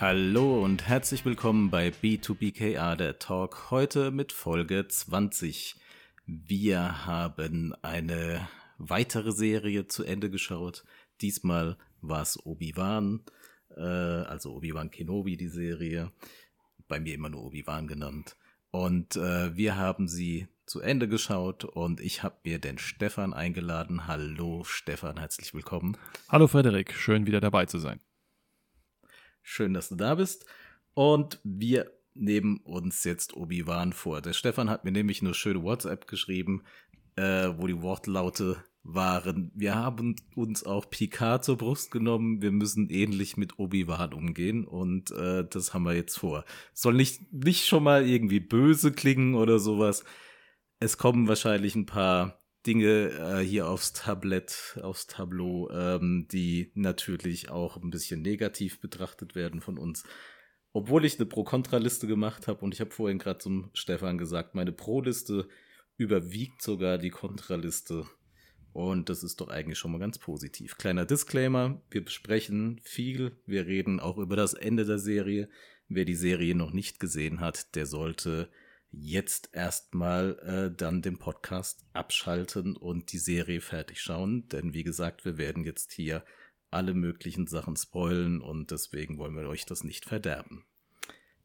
Hallo 0.00 0.64
und 0.64 0.88
herzlich 0.88 1.26
willkommen 1.26 1.68
bei 1.68 1.88
B2BKA, 1.88 2.96
der 2.96 3.18
Talk, 3.18 3.70
heute 3.70 4.10
mit 4.10 4.32
Folge 4.32 4.88
20. 4.88 5.76
Wir 6.24 7.04
haben 7.04 7.74
eine 7.82 8.48
weitere 8.78 9.32
Serie 9.32 9.88
zu 9.88 10.02
Ende 10.02 10.30
geschaut. 10.30 10.84
Diesmal 11.20 11.76
war 12.00 12.22
es 12.22 12.42
Obi-Wan, 12.46 13.26
äh, 13.76 13.82
also 13.82 14.54
Obi-Wan 14.54 14.90
Kenobi, 14.90 15.36
die 15.36 15.48
Serie. 15.48 16.10
Bei 16.88 16.98
mir 16.98 17.12
immer 17.12 17.28
nur 17.28 17.44
Obi-Wan 17.44 17.86
genannt. 17.86 18.38
Und 18.70 19.16
äh, 19.16 19.54
wir 19.54 19.76
haben 19.76 20.08
sie 20.08 20.48
zu 20.64 20.80
Ende 20.80 21.08
geschaut 21.08 21.64
und 21.66 22.00
ich 22.00 22.22
habe 22.22 22.38
mir 22.44 22.58
den 22.58 22.78
Stefan 22.78 23.34
eingeladen. 23.34 24.06
Hallo 24.06 24.64
Stefan, 24.64 25.18
herzlich 25.18 25.52
willkommen. 25.52 25.98
Hallo 26.30 26.46
Frederik, 26.46 26.94
schön 26.94 27.26
wieder 27.26 27.42
dabei 27.42 27.66
zu 27.66 27.78
sein. 27.78 28.00
Schön, 29.52 29.74
dass 29.74 29.88
du 29.88 29.96
da 29.96 30.14
bist. 30.14 30.46
Und 30.94 31.40
wir 31.42 31.90
nehmen 32.14 32.58
uns 32.58 33.02
jetzt 33.02 33.34
Obi-Wan 33.34 33.92
vor. 33.92 34.20
Der 34.20 34.32
Stefan 34.32 34.70
hat 34.70 34.84
mir 34.84 34.92
nämlich 34.92 35.22
eine 35.22 35.34
schöne 35.34 35.64
WhatsApp 35.64 36.06
geschrieben, 36.06 36.62
äh, 37.16 37.48
wo 37.56 37.66
die 37.66 37.82
Wortlaute 37.82 38.64
waren. 38.84 39.50
Wir 39.56 39.74
haben 39.74 40.14
uns 40.36 40.62
auch 40.64 40.88
Picard 40.88 41.44
zur 41.44 41.58
Brust 41.58 41.90
genommen. 41.90 42.40
Wir 42.40 42.52
müssen 42.52 42.90
ähnlich 42.90 43.36
mit 43.36 43.58
Obi-Wan 43.58 44.14
umgehen 44.14 44.64
und 44.64 45.10
äh, 45.10 45.44
das 45.50 45.74
haben 45.74 45.82
wir 45.82 45.96
jetzt 45.96 46.16
vor. 46.16 46.44
Soll 46.72 46.94
nicht, 46.94 47.32
nicht 47.32 47.66
schon 47.66 47.82
mal 47.82 48.06
irgendwie 48.06 48.38
böse 48.38 48.92
klingen 48.92 49.34
oder 49.34 49.58
sowas. 49.58 50.04
Es 50.78 50.96
kommen 50.96 51.26
wahrscheinlich 51.26 51.74
ein 51.74 51.86
paar 51.86 52.39
Dinge 52.66 53.10
äh, 53.10 53.38
hier 53.44 53.68
aufs 53.68 53.92
Tablett, 53.92 54.78
aufs 54.82 55.06
Tableau, 55.06 55.70
ähm, 55.70 56.26
die 56.30 56.70
natürlich 56.74 57.50
auch 57.50 57.76
ein 57.76 57.90
bisschen 57.90 58.22
negativ 58.22 58.80
betrachtet 58.80 59.34
werden 59.34 59.60
von 59.60 59.78
uns. 59.78 60.04
Obwohl 60.72 61.04
ich 61.04 61.18
eine 61.18 61.26
Pro-Kontra-Liste 61.26 62.06
gemacht 62.06 62.46
habe 62.46 62.64
und 62.64 62.74
ich 62.74 62.80
habe 62.80 62.90
vorhin 62.90 63.18
gerade 63.18 63.38
zum 63.38 63.70
Stefan 63.72 64.18
gesagt, 64.18 64.54
meine 64.54 64.72
Pro-Liste 64.72 65.48
überwiegt 65.96 66.62
sogar 66.62 66.98
die 66.98 67.10
Kontraliste. 67.10 68.06
Und 68.72 69.08
das 69.08 69.24
ist 69.24 69.40
doch 69.40 69.48
eigentlich 69.48 69.78
schon 69.78 69.90
mal 69.90 69.98
ganz 69.98 70.18
positiv. 70.18 70.76
Kleiner 70.76 71.04
Disclaimer, 71.04 71.82
wir 71.90 72.04
besprechen 72.04 72.80
viel, 72.84 73.36
wir 73.46 73.66
reden 73.66 73.98
auch 73.98 74.16
über 74.16 74.36
das 74.36 74.54
Ende 74.54 74.84
der 74.84 74.98
Serie. 74.98 75.48
Wer 75.88 76.04
die 76.04 76.14
Serie 76.14 76.54
noch 76.54 76.72
nicht 76.72 77.00
gesehen 77.00 77.40
hat, 77.40 77.74
der 77.74 77.86
sollte 77.86 78.48
jetzt 78.92 79.50
erstmal 79.52 80.38
äh, 80.40 80.76
dann 80.76 81.02
den 81.02 81.18
Podcast 81.18 81.84
abschalten 81.92 82.76
und 82.76 83.12
die 83.12 83.18
Serie 83.18 83.60
fertig 83.60 84.00
schauen. 84.00 84.48
Denn 84.48 84.74
wie 84.74 84.82
gesagt, 84.82 85.24
wir 85.24 85.38
werden 85.38 85.64
jetzt 85.64 85.92
hier 85.92 86.24
alle 86.70 86.94
möglichen 86.94 87.46
Sachen 87.46 87.76
spoilen 87.76 88.40
und 88.40 88.70
deswegen 88.70 89.18
wollen 89.18 89.34
wir 89.34 89.48
euch 89.48 89.66
das 89.66 89.84
nicht 89.84 90.04
verderben. 90.04 90.64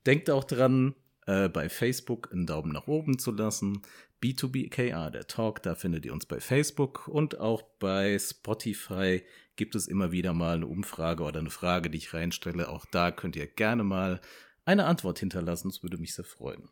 Denkt 0.06 0.30
auch 0.30 0.44
dran, 0.44 0.96
äh, 1.26 1.50
bei 1.50 1.70
Facebook 1.70 2.32
einen 2.32 2.46
Daumen 2.46 2.72
nach 2.72 2.88
oben 2.88 3.18
zu 3.18 3.32
lassen. 3.32 3.82
B2BKA, 4.22 5.10
der 5.10 5.28
Talk, 5.28 5.62
da 5.64 5.76
findet 5.76 6.06
ihr 6.06 6.14
uns 6.14 6.26
bei 6.26 6.40
Facebook 6.40 7.08
und 7.08 7.40
auch 7.40 7.62
bei 7.80 8.18
Spotify 8.18 9.24
gibt 9.56 9.76
es 9.76 9.88
immer 9.88 10.12
wieder 10.12 10.34
mal 10.34 10.56
eine 10.56 10.68
Umfrage 10.68 11.24
oder 11.24 11.40
eine 11.40 11.50
Frage, 11.50 11.90
die 11.90 11.98
ich 11.98 12.14
reinstelle. 12.14 12.70
Auch 12.70 12.86
da 12.86 13.12
könnt 13.12 13.36
ihr 13.36 13.48
gerne 13.48 13.84
mal 13.84 14.22
eine 14.64 14.86
Antwort 14.86 15.20
hinterlassen. 15.20 15.70
Das 15.70 15.84
würde 15.84 15.98
mich 15.98 16.14
sehr 16.14 16.26
freuen. 16.26 16.70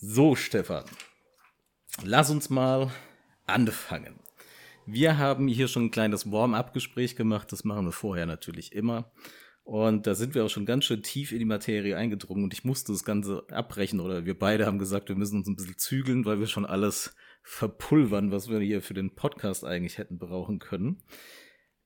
So, 0.00 0.36
Stefan, 0.36 0.84
lass 2.04 2.30
uns 2.30 2.50
mal 2.50 2.92
anfangen. 3.46 4.20
Wir 4.86 5.18
haben 5.18 5.48
hier 5.48 5.66
schon 5.66 5.86
ein 5.86 5.90
kleines 5.90 6.30
Warm-up-Gespräch 6.30 7.16
gemacht. 7.16 7.50
Das 7.50 7.64
machen 7.64 7.86
wir 7.86 7.90
vorher 7.90 8.24
natürlich 8.24 8.72
immer. 8.72 9.10
Und 9.64 10.06
da 10.06 10.14
sind 10.14 10.36
wir 10.36 10.44
auch 10.44 10.50
schon 10.50 10.66
ganz 10.66 10.84
schön 10.84 11.02
tief 11.02 11.32
in 11.32 11.40
die 11.40 11.44
Materie 11.44 11.96
eingedrungen 11.96 12.44
und 12.44 12.54
ich 12.54 12.62
musste 12.62 12.92
das 12.92 13.02
Ganze 13.02 13.44
abbrechen 13.50 13.98
oder 13.98 14.24
wir 14.24 14.38
beide 14.38 14.66
haben 14.66 14.78
gesagt, 14.78 15.08
wir 15.08 15.16
müssen 15.16 15.38
uns 15.38 15.48
ein 15.48 15.56
bisschen 15.56 15.78
zügeln, 15.78 16.24
weil 16.24 16.38
wir 16.38 16.46
schon 16.46 16.64
alles 16.64 17.16
verpulvern, 17.42 18.30
was 18.30 18.48
wir 18.48 18.60
hier 18.60 18.82
für 18.82 18.94
den 18.94 19.16
Podcast 19.16 19.64
eigentlich 19.64 19.98
hätten 19.98 20.18
brauchen 20.18 20.60
können. 20.60 21.02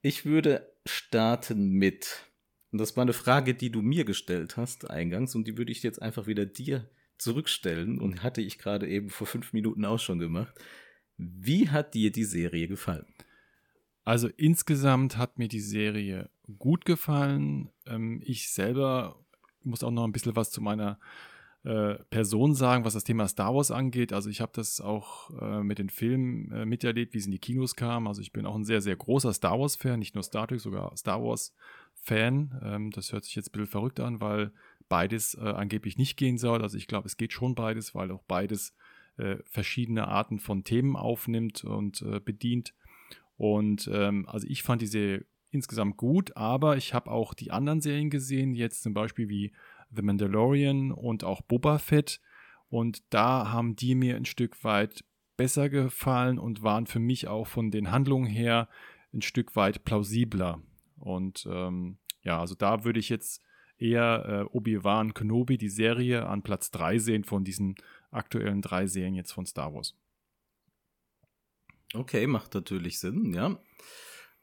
Ich 0.03 0.27
würde 0.27 0.71
starten 0.85 1.71
mit, 1.71 2.31
und 2.73 2.79
das 2.79 2.95
war 2.95 3.03
eine 3.03 3.15
Frage, 3.15 3.55
die 3.55 3.73
du 3.73 3.81
mir 3.81 4.05
gestellt 4.05 4.59
hast 4.59 4.91
eingangs 4.91 5.35
und 5.35 5.49
die 5.49 5.57
würde 5.57 5.73
ich 5.73 5.83
jetzt 5.83 6.03
einfach 6.03 6.27
wieder 6.27 6.45
dir 6.45 6.91
zurückstellen 7.23 8.01
und 8.01 8.23
hatte 8.23 8.41
ich 8.41 8.59
gerade 8.59 8.89
eben 8.89 9.09
vor 9.09 9.27
fünf 9.27 9.53
Minuten 9.53 9.85
auch 9.85 9.99
schon 9.99 10.19
gemacht. 10.19 10.55
Wie 11.17 11.69
hat 11.69 11.95
dir 11.95 12.11
die 12.11 12.25
Serie 12.25 12.69
gefallen? 12.69 13.07
Also 14.05 14.29
insgesamt 14.37 15.17
hat 15.17 15.39
mir 15.39 15.49
die 15.49 15.61
Serie 15.61 16.29
gut 16.59 16.85
gefallen. 16.85 17.71
Ähm, 17.87 18.21
ich 18.25 18.51
selber 18.51 19.25
muss 19.63 19.85
auch 19.85 19.91
noch 19.93 20.05
ein 20.05 20.13
bisschen 20.13 20.35
was 20.35 20.51
zu 20.51 20.61
meiner 20.61 20.99
äh, 21.65 21.95
Person 22.11 22.55
sagen, 22.55 22.85
was 22.85 22.95
das 22.95 23.05
Thema 23.05 23.29
Star 23.29 23.55
Wars 23.55 23.71
angeht. 23.71 24.13
Also 24.13 24.29
ich 24.29 24.41
habe 24.41 24.51
das 24.55 24.81
auch 24.81 25.31
äh, 25.41 25.63
mit 25.63 25.79
den 25.79 25.91
Filmen 25.91 26.51
äh, 26.51 26.67
miterlebt, 26.67 27.15
wie 27.15 27.19
es 27.19 27.27
in 27.27 27.31
die 27.31 27.39
Kinos 27.39 27.77
kam. 27.77 28.09
Also 28.09 28.21
ich 28.21 28.33
bin 28.33 28.47
auch 28.47 28.57
ein 28.57 28.65
sehr, 28.65 28.81
sehr 28.81 28.97
großer 28.97 29.33
Star 29.33 29.61
Wars-Fan, 29.61 30.01
nicht 30.01 30.17
nur 30.17 30.25
Star 30.25 30.49
Trek, 30.49 30.59
sogar 30.59 30.97
Star 30.97 31.23
Wars-Fan. 31.23 32.61
Ähm, 32.65 32.91
das 32.91 33.13
hört 33.13 33.25
sich 33.25 33.37
jetzt 33.37 33.51
ein 33.51 33.53
bisschen 33.53 33.69
verrückt 33.69 34.01
an, 34.01 34.21
weil 34.21 34.53
beides 34.93 35.33
äh, 35.41 35.41
angeblich 35.41 35.97
nicht 35.97 36.19
gehen 36.19 36.37
soll. 36.37 36.61
Also 36.61 36.77
ich 36.77 36.87
glaube, 36.87 37.07
es 37.07 37.17
geht 37.17 37.33
schon 37.33 37.55
beides, 37.55 37.95
weil 37.95 38.11
auch 38.11 38.25
beides 38.25 38.75
äh, 39.17 39.37
verschiedene 39.47 40.07
Arten 40.07 40.39
von 40.39 40.65
Themen 40.65 40.97
aufnimmt 40.97 41.65
und 41.65 42.03
äh, 42.03 42.21
bedient. 42.21 42.75
Und 43.39 43.89
ähm, 43.91 44.29
also 44.29 44.47
ich 44.47 44.63
fand 44.63 44.83
die 44.83 44.87
Serie 44.87 45.25
insgesamt 45.51 45.97
gut, 45.97 46.37
aber 46.37 46.77
ich 46.77 46.93
habe 46.93 47.11
auch 47.11 47.33
die 47.33 47.51
anderen 47.51 47.81
Serien 47.81 48.11
gesehen, 48.11 48.53
jetzt 48.53 48.83
zum 48.83 48.93
Beispiel 48.93 49.31
wie 49.31 49.55
The 49.97 50.03
Mandalorian 50.03 50.93
und 50.93 51.25
auch 51.25 51.41
Boba 51.41 51.79
Fett. 51.79 52.21
Und 52.69 53.03
da 53.09 53.51
haben 53.51 53.77
die 53.77 53.95
mir 53.95 54.17
ein 54.17 54.27
Stück 54.27 54.63
weit 54.63 55.07
besser 55.39 55.71
gefallen 55.71 56.39
und 56.39 56.63
waren 56.63 56.87
für 56.87 57.01
mich 57.01 57.29
auch 57.29 57.47
von 57.47 57.71
den 57.71 57.91
Handlungen 57.91 58.27
her 58.27 58.69
ein 59.15 59.23
Stück 59.23 59.57
weit 59.57 59.85
plausibler. 59.85 60.61
Und 60.99 61.49
ähm, 61.51 61.97
ja, 62.23 62.39
also 62.39 62.55
da 62.55 62.85
würde 62.85 63.01
ich 63.01 63.09
jetzt 63.09 63.43
eher 63.79 64.47
äh, 64.51 64.57
Obi-Wan 64.57 65.15
Kenobi, 65.15 65.59
die 65.59 65.69
Serie, 65.69 66.27
an 66.27 66.43
Platz 66.43 66.71
3 66.71 66.99
sehen 66.99 67.25
von 67.25 67.45
diesen 67.45 67.77
aktuellen 68.11 68.63
drei 68.63 68.87
Serien 68.87 69.15
jetzt 69.15 69.33
von 69.33 69.47
Star 69.47 69.75
Wars. 69.75 69.97
Okay, 71.95 72.27
macht 72.27 72.55
natürlich 72.55 72.99
Sinn, 72.99 73.35
ja. 73.35 73.59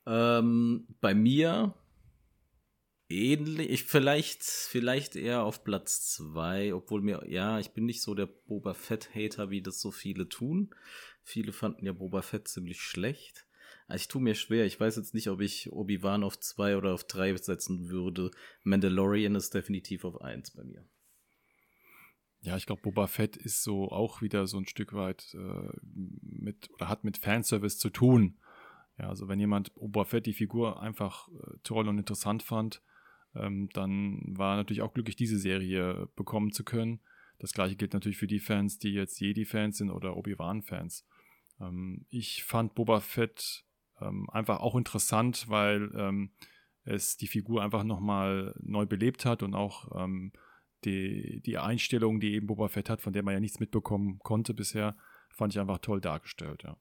Ähm, 0.06 0.88
bei 1.01 1.13
mir 1.13 1.73
ähnlich, 3.09 3.69
ich 3.69 3.84
vielleicht, 3.85 4.44
vielleicht 4.44 5.16
eher 5.16 5.44
auf 5.44 5.63
Platz 5.63 6.13
2, 6.16 6.73
obwohl 6.73 7.01
mir, 7.01 7.23
ja, 7.28 7.59
ich 7.59 7.72
bin 7.72 7.85
nicht 7.85 8.01
so 8.01 8.13
der 8.13 8.28
Boba 8.28 8.73
Fett-Hater, 8.73 9.50
wie 9.50 9.61
das 9.61 9.81
so 9.81 9.91
viele 9.91 10.29
tun. 10.29 10.75
Viele 11.23 11.51
fanden 11.51 11.85
ja 11.85 11.94
Boba 11.94 12.22
Fett 12.22 12.47
ziemlich 12.47 12.81
schlecht. 12.81 13.46
Also 13.90 14.04
ich 14.04 14.08
tue 14.08 14.22
mir 14.22 14.36
schwer. 14.36 14.66
Ich 14.68 14.80
weiß 14.80 14.98
jetzt 14.98 15.16
nicht, 15.16 15.30
ob 15.30 15.42
ich 15.42 15.72
Obi-Wan 15.72 16.24
auf 16.24 16.40
2 16.40 16.78
oder 16.78 16.94
auf 16.94 17.06
3 17.06 17.36
setzen 17.38 17.90
würde. 17.90 18.30
Mandalorian 18.64 19.34
ist 19.34 19.56
definitiv 19.56 20.06
auf 20.06 20.22
1 20.22 20.52
bei 20.52 20.64
mir. 20.64 20.86
Ja, 22.42 22.56
ich 22.56 22.68
glaube, 22.68 22.84
Boba 22.84 23.08
Fett 23.08 23.36
ist 23.36 23.64
so 23.64 23.90
auch 23.90 24.22
wieder 24.22 24.46
so 24.46 24.58
ein 24.58 24.68
Stück 24.68 24.94
weit 24.94 25.34
äh, 25.34 25.70
mit 26.22 26.70
oder 26.72 26.88
hat 26.88 27.04
mit 27.04 27.18
Fanservice 27.18 27.80
zu 27.80 27.90
tun. 27.90 28.38
Ja, 29.00 29.10
also 29.10 29.28
wenn 29.28 29.40
jemand 29.40 29.74
Boba 29.74 30.06
Fett 30.06 30.28
die 30.28 30.34
Figur 30.34 30.80
einfach 30.80 31.28
äh, 31.30 31.58
toll 31.64 31.88
und 31.88 31.98
interessant 31.98 32.44
fand, 32.44 32.84
ähm, 33.34 33.70
dann 33.74 34.22
war 34.38 34.56
natürlich 34.56 34.84
auch 34.84 34.94
glücklich, 34.94 35.16
diese 35.16 35.40
Serie 35.40 36.08
bekommen 36.16 36.52
zu 36.52 36.64
können. 36.64 37.00
Das 37.40 37.54
gleiche 37.54 37.76
gilt 37.76 37.94
natürlich 37.94 38.20
für 38.20 38.28
die 38.28 38.40
Fans, 38.40 38.78
die 38.78 38.92
jetzt 38.92 39.20
Jedi-Fans 39.20 39.78
sind 39.78 39.90
oder 39.90 40.16
Obi-Wan-Fans. 40.16 41.08
Ähm, 41.60 42.06
ich 42.10 42.44
fand 42.44 42.76
Boba 42.76 43.00
Fett 43.00 43.66
ähm, 44.02 44.29
einfach 44.29 44.59
auch 44.59 44.76
interessant, 44.76 45.46
weil 45.47 45.91
ähm, 45.96 46.32
es 46.84 47.18
die 47.18 47.28
Figur 47.28 47.62
einfach 47.64 47.84
nochmal 47.84 48.56
neu 48.59 48.85
belebt 48.85 49.26
hat 49.26 49.44
und 49.44 49.53
auch 49.53 49.90
ähm, 49.96 50.32
die, 50.85 51.41
die 51.46 51.58
Einstellung, 51.58 52.20
die 52.20 52.34
eben 52.34 52.47
Boba 52.47 52.68
Fett 52.68 52.90
hat, 52.90 53.02
von 53.02 53.14
der 53.14 53.23
man 53.23 53.34
ja 53.34 53.40
nichts 53.40 53.59
mitbekommen 53.59 54.20
konnte 54.20 54.53
bisher, 54.53 54.96
fand 55.29 55.53
ich 55.53 55.59
einfach 55.59 55.79
toll 55.79 56.02
dargestellt, 56.02 56.64
ja. 56.64 56.78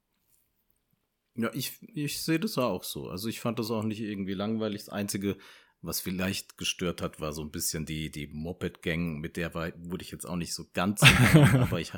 Ja, 1.35 1.51
ich, 1.55 1.79
ich 1.95 2.21
sehe 2.23 2.41
das 2.41 2.59
auch 2.59 2.83
so. 2.83 3.09
Also 3.09 3.29
ich 3.29 3.39
fand 3.39 3.61
das 3.61 3.71
auch 3.71 3.85
nicht 3.85 4.01
irgendwie 4.01 4.35
langweilig. 4.35 4.81
Das 4.81 4.89
Einzige, 4.89 5.37
was 5.81 6.01
vielleicht 6.01 6.59
gestört 6.59 7.01
hat, 7.01 7.21
war 7.21 7.33
so 7.33 7.43
ein 7.43 7.53
bisschen 7.53 7.87
die, 7.87 8.11
die 8.11 8.27
Moped-Gang, 8.27 9.21
mit 9.21 9.37
der 9.37 9.55
war, 9.55 9.71
wurde 9.77 10.03
ich 10.03 10.11
jetzt 10.11 10.25
auch 10.25 10.35
nicht 10.35 10.53
so 10.53 10.65
ganz, 10.73 11.01
aber 11.55 11.79
ich, 11.79 11.93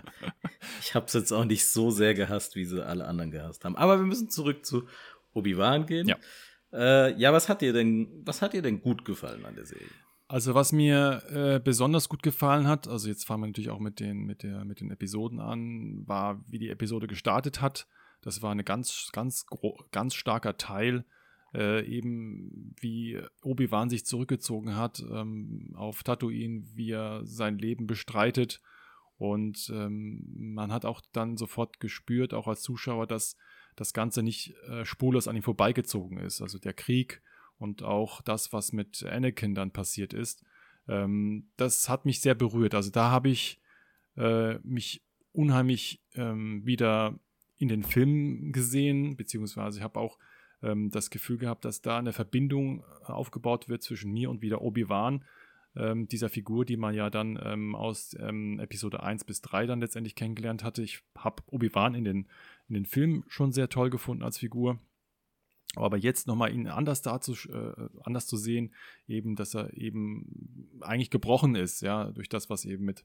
ich 0.80 0.94
habe 0.94 1.06
es 1.06 1.14
jetzt 1.14 1.32
auch 1.32 1.46
nicht 1.46 1.66
so 1.66 1.90
sehr 1.90 2.12
gehasst, 2.12 2.54
wie 2.54 2.66
sie 2.66 2.84
alle 2.84 3.06
anderen 3.06 3.30
gehasst 3.30 3.64
haben. 3.64 3.76
Aber 3.76 3.98
wir 3.98 4.04
müssen 4.04 4.28
zurück 4.28 4.66
zu 4.66 4.86
Obi-Wan 5.32 5.86
gehen. 5.86 6.08
Ja. 6.08 6.16
Äh, 6.72 7.18
ja, 7.18 7.32
was 7.32 7.48
hat 7.48 7.60
dir 7.62 7.72
denn, 7.72 8.22
was 8.24 8.42
hat 8.42 8.52
dir 8.52 8.62
denn 8.62 8.80
gut 8.80 9.04
gefallen 9.04 9.44
an 9.44 9.54
der 9.56 9.66
Serie? 9.66 9.88
Also 10.28 10.54
was 10.54 10.70
mir 10.70 11.22
äh, 11.30 11.58
besonders 11.58 12.08
gut 12.08 12.22
gefallen 12.22 12.68
hat, 12.68 12.86
also 12.86 13.08
jetzt 13.08 13.26
fangen 13.26 13.42
wir 13.42 13.46
natürlich 13.48 13.70
auch 13.70 13.80
mit 13.80 13.98
den, 13.98 14.26
mit, 14.26 14.44
der, 14.44 14.64
mit 14.64 14.80
den 14.80 14.92
Episoden 14.92 15.40
an, 15.40 16.06
war, 16.06 16.44
wie 16.46 16.60
die 16.60 16.70
Episode 16.70 17.08
gestartet 17.08 17.60
hat. 17.60 17.88
Das 18.22 18.40
war 18.40 18.52
ein 18.52 18.64
ganz, 18.64 19.08
ganz, 19.12 19.46
ganz 19.90 20.14
starker 20.14 20.56
Teil 20.56 21.04
äh, 21.54 21.84
eben 21.84 22.74
wie 22.78 23.20
Obi-Wan 23.42 23.90
sich 23.90 24.06
zurückgezogen 24.06 24.76
hat 24.76 25.02
ähm, 25.10 25.72
auf 25.74 26.02
Tatooine, 26.02 26.64
wie 26.74 26.92
er 26.92 27.24
sein 27.24 27.58
Leben 27.58 27.86
bestreitet. 27.86 28.60
Und 29.16 29.70
ähm, 29.74 30.24
man 30.54 30.72
hat 30.72 30.84
auch 30.84 31.02
dann 31.12 31.36
sofort 31.36 31.80
gespürt, 31.80 32.32
auch 32.32 32.46
als 32.46 32.62
Zuschauer, 32.62 33.06
dass 33.06 33.36
das 33.80 33.94
Ganze 33.94 34.22
nicht 34.22 34.52
äh, 34.68 34.84
spurlos 34.84 35.26
an 35.26 35.36
ihm 35.36 35.42
vorbeigezogen 35.42 36.18
ist. 36.18 36.42
Also 36.42 36.58
der 36.58 36.74
Krieg 36.74 37.22
und 37.56 37.82
auch 37.82 38.20
das, 38.20 38.52
was 38.52 38.74
mit 38.74 39.02
Anakin 39.06 39.54
dann 39.54 39.70
passiert 39.70 40.12
ist, 40.12 40.44
ähm, 40.86 41.48
das 41.56 41.88
hat 41.88 42.04
mich 42.04 42.20
sehr 42.20 42.34
berührt. 42.34 42.74
Also 42.74 42.90
da 42.90 43.10
habe 43.10 43.30
ich 43.30 43.58
äh, 44.18 44.58
mich 44.58 45.02
unheimlich 45.32 46.02
ähm, 46.14 46.60
wieder 46.66 47.18
in 47.56 47.68
den 47.68 47.82
Film 47.82 48.52
gesehen, 48.52 49.16
beziehungsweise 49.16 49.78
ich 49.78 49.82
habe 49.82 49.98
auch 49.98 50.18
ähm, 50.62 50.90
das 50.90 51.08
Gefühl 51.08 51.38
gehabt, 51.38 51.64
dass 51.64 51.80
da 51.80 51.96
eine 51.96 52.12
Verbindung 52.12 52.84
aufgebaut 53.04 53.70
wird 53.70 53.82
zwischen 53.82 54.12
mir 54.12 54.28
und 54.28 54.42
wieder 54.42 54.60
Obi-Wan, 54.60 55.24
ähm, 55.76 56.08
dieser 56.08 56.28
Figur, 56.28 56.64
die 56.64 56.76
man 56.76 56.94
ja 56.94 57.10
dann 57.10 57.38
ähm, 57.42 57.74
aus 57.74 58.16
ähm, 58.18 58.58
Episode 58.58 59.02
1 59.02 59.24
bis 59.24 59.40
3 59.42 59.66
dann 59.66 59.80
letztendlich 59.80 60.14
kennengelernt 60.14 60.64
hatte. 60.64 60.82
Ich 60.82 61.02
habe 61.16 61.42
Obi-Wan 61.46 61.94
in 61.94 62.04
den, 62.04 62.28
in 62.68 62.74
den 62.74 62.86
Film 62.86 63.24
schon 63.28 63.52
sehr 63.52 63.68
toll 63.68 63.90
gefunden 63.90 64.22
als 64.22 64.38
Figur. 64.38 64.78
Aber 65.76 65.96
jetzt 65.96 66.26
nochmal 66.26 66.52
ihn 66.52 66.66
anders 66.66 67.02
dazu, 67.02 67.34
äh, 67.48 67.88
anders 68.02 68.26
zu 68.26 68.36
sehen, 68.36 68.74
eben, 69.06 69.36
dass 69.36 69.54
er 69.54 69.72
eben 69.76 70.68
eigentlich 70.80 71.10
gebrochen 71.10 71.54
ist, 71.54 71.80
ja, 71.80 72.10
durch 72.10 72.28
das, 72.28 72.50
was 72.50 72.64
eben 72.64 72.84
mit, 72.84 73.04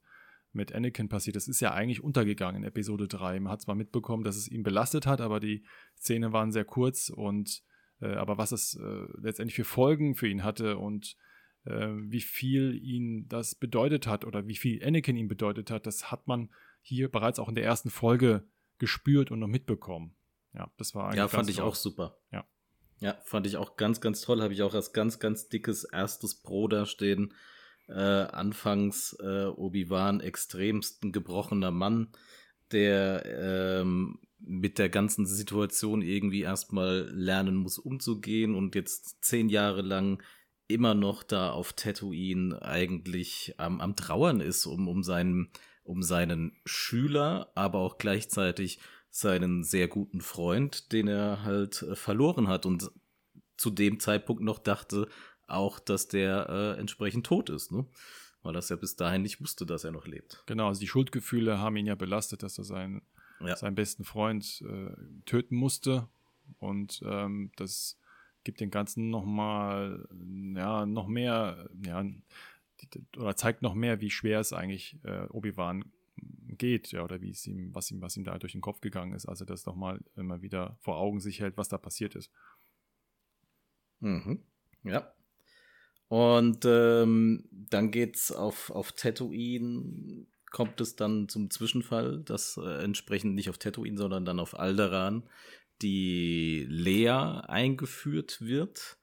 mit 0.51 0.73
Anakin 0.73 1.07
passiert. 1.07 1.35
Das 1.35 1.47
ist 1.47 1.59
ja 1.59 1.73
eigentlich 1.73 2.03
untergegangen 2.03 2.63
in 2.63 2.67
Episode 2.67 3.07
3. 3.07 3.39
Man 3.39 3.51
hat 3.51 3.61
zwar 3.61 3.75
mitbekommen, 3.75 4.23
dass 4.23 4.35
es 4.35 4.47
ihn 4.47 4.63
belastet 4.63 5.05
hat, 5.05 5.21
aber 5.21 5.39
die 5.39 5.63
Szenen 5.99 6.33
waren 6.33 6.51
sehr 6.51 6.65
kurz 6.65 7.09
und 7.09 7.61
äh, 8.01 8.15
aber 8.15 8.39
was 8.39 8.51
es 8.51 8.75
äh, 8.75 9.05
letztendlich 9.21 9.55
für 9.55 9.63
Folgen 9.63 10.15
für 10.15 10.27
ihn 10.27 10.43
hatte 10.43 10.77
und 10.77 11.15
äh, 11.65 11.89
wie 11.89 12.21
viel 12.21 12.75
ihn 12.81 13.27
das 13.27 13.55
bedeutet 13.55 14.07
hat 14.07 14.25
oder 14.25 14.47
wie 14.47 14.55
viel 14.55 14.83
Anakin 14.83 15.17
ihm 15.17 15.27
bedeutet 15.27 15.71
hat, 15.71 15.85
das 15.85 16.11
hat 16.11 16.27
man 16.27 16.49
hier 16.81 17.09
bereits 17.11 17.39
auch 17.39 17.49
in 17.49 17.55
der 17.55 17.65
ersten 17.65 17.89
Folge 17.89 18.47
gespürt 18.77 19.31
und 19.31 19.39
noch 19.39 19.47
mitbekommen. 19.47 20.15
Ja, 20.53 20.71
das 20.77 20.95
war 20.95 21.05
eigentlich. 21.05 21.17
Ja, 21.17 21.27
fand 21.27 21.49
ich 21.49 21.57
toll. 21.57 21.65
auch 21.65 21.75
super. 21.75 22.17
Ja. 22.31 22.45
Ja, 22.99 23.17
fand 23.25 23.45
ich 23.45 23.57
auch 23.57 23.75
ganz, 23.75 23.99
ganz 23.99 24.21
toll. 24.21 24.41
Habe 24.41 24.53
ich 24.53 24.61
auch 24.61 24.73
als 24.73 24.93
ganz, 24.93 25.19
ganz 25.19 25.49
dickes 25.49 25.83
erstes 25.83 26.41
Pro 26.41 26.67
da 26.67 26.85
stehen. 26.85 27.33
Äh, 27.87 27.93
anfangs 27.93 29.15
äh, 29.19 29.45
Obi-Wan 29.45 30.21
extremsten 30.21 31.11
gebrochener 31.11 31.71
Mann, 31.71 32.07
der 32.71 33.25
ähm, 33.25 34.19
mit 34.39 34.79
der 34.79 34.89
ganzen 34.89 35.25
Situation 35.25 36.01
irgendwie 36.01 36.41
erstmal 36.41 37.09
lernen 37.11 37.55
muss 37.55 37.77
umzugehen 37.77 38.55
und 38.55 38.75
jetzt 38.75 39.23
zehn 39.23 39.49
Jahre 39.49 39.81
lang 39.81 40.21
immer 40.67 40.95
noch 40.95 41.23
da 41.23 41.51
auf 41.51 41.73
Tatooine 41.73 42.61
eigentlich 42.61 43.53
am, 43.57 43.81
am 43.81 43.95
Trauern 43.95 44.41
ist 44.41 44.65
um, 44.65 44.87
um, 44.87 45.03
seinen, 45.03 45.49
um 45.83 46.01
seinen 46.01 46.57
Schüler, 46.65 47.51
aber 47.55 47.79
auch 47.79 47.97
gleichzeitig 47.97 48.79
seinen 49.09 49.63
sehr 49.63 49.87
guten 49.87 50.21
Freund, 50.21 50.91
den 50.91 51.07
er 51.07 51.43
halt 51.43 51.81
äh, 51.83 51.95
verloren 51.95 52.47
hat 52.47 52.65
und 52.65 52.91
zu 53.57 53.69
dem 53.69 53.99
Zeitpunkt 53.99 54.43
noch 54.43 54.59
dachte 54.59 55.07
auch, 55.47 55.79
dass 55.79 56.07
der 56.07 56.49
äh, 56.49 56.79
entsprechend 56.79 57.25
tot 57.25 57.49
ist, 57.49 57.71
ne? 57.71 57.85
Weil 58.41 58.53
das 58.53 58.69
ja 58.69 58.75
bis 58.75 58.95
dahin 58.95 59.23
nicht 59.23 59.41
wusste, 59.41 59.65
dass 59.65 59.83
er 59.83 59.91
noch 59.91 60.05
lebt. 60.05 60.43
Genau, 60.45 60.67
also 60.67 60.79
die 60.79 60.87
Schuldgefühle 60.87 61.59
haben 61.59 61.77
ihn 61.77 61.87
ja 61.87 61.95
belastet, 61.95 62.43
dass 62.43 62.57
er 62.57 62.63
seinen, 62.63 63.01
ja. 63.39 63.55
seinen 63.55 63.73
besten 63.75 64.03
Freund 64.03 64.63
äh, 64.67 64.95
töten 65.25 65.55
musste. 65.55 66.07
Und 66.59 67.01
ähm, 67.03 67.51
das 67.55 67.97
gibt 68.45 68.61
den 68.61 68.71
Ganzen 68.71 69.09
nochmal, 69.09 70.07
ja, 70.55 70.85
noch 70.85 71.07
mehr, 71.07 71.69
ja, 71.85 72.05
oder 73.17 73.35
zeigt 73.35 73.61
noch 73.61 73.73
mehr, 73.73 73.99
wie 73.99 74.11
schwer 74.11 74.39
es 74.39 74.53
eigentlich 74.53 74.97
äh, 75.03 75.25
Obi-Wan 75.29 75.83
geht, 76.47 76.91
ja, 76.91 77.03
oder 77.03 77.21
wie 77.21 77.31
es 77.31 77.45
ihm, 77.47 77.73
was 77.75 77.91
ihm, 77.91 78.01
was 78.01 78.15
ihm 78.15 78.23
da 78.23 78.37
durch 78.37 78.53
den 78.53 78.61
Kopf 78.61 78.79
gegangen 78.79 79.13
ist, 79.13 79.25
also 79.25 79.43
das 79.43 79.65
nochmal 79.65 79.99
immer 80.15 80.41
wieder 80.41 80.77
vor 80.79 80.97
Augen 80.97 81.19
sich 81.19 81.41
hält, 81.41 81.57
was 81.57 81.67
da 81.67 81.77
passiert 81.77 82.15
ist. 82.15 82.31
Mhm. 83.99 84.39
Ja. 84.83 85.11
Und 86.07 86.63
ähm, 86.65 87.45
dann 87.51 87.91
geht's 87.91 88.31
auf, 88.31 88.69
auf 88.69 88.91
Tatooine, 88.91 90.27
kommt 90.51 90.79
es 90.79 90.95
dann 90.95 91.27
zum 91.27 91.49
Zwischenfall, 91.49 92.21
dass 92.23 92.57
äh, 92.57 92.83
entsprechend 92.83 93.33
nicht 93.35 93.49
auf 93.49 93.57
Tatooine, 93.57 93.97
sondern 93.97 94.23
dann 94.23 94.39
auf 94.39 94.57
Alderan 94.57 95.23
die 95.81 96.65
Lea 96.69 97.41
eingeführt 97.47 98.41
wird 98.41 98.97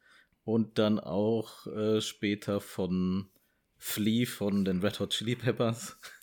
und 0.45 0.79
dann 0.79 0.99
auch 0.99 1.67
äh, 1.67 2.01
später 2.01 2.61
von 2.61 3.29
Flea 3.79 4.27
von 4.27 4.65
den 4.65 4.81
Red 4.81 5.01
Hot 5.01 5.11
Chili 5.11 5.35
Peppers. 5.35 5.99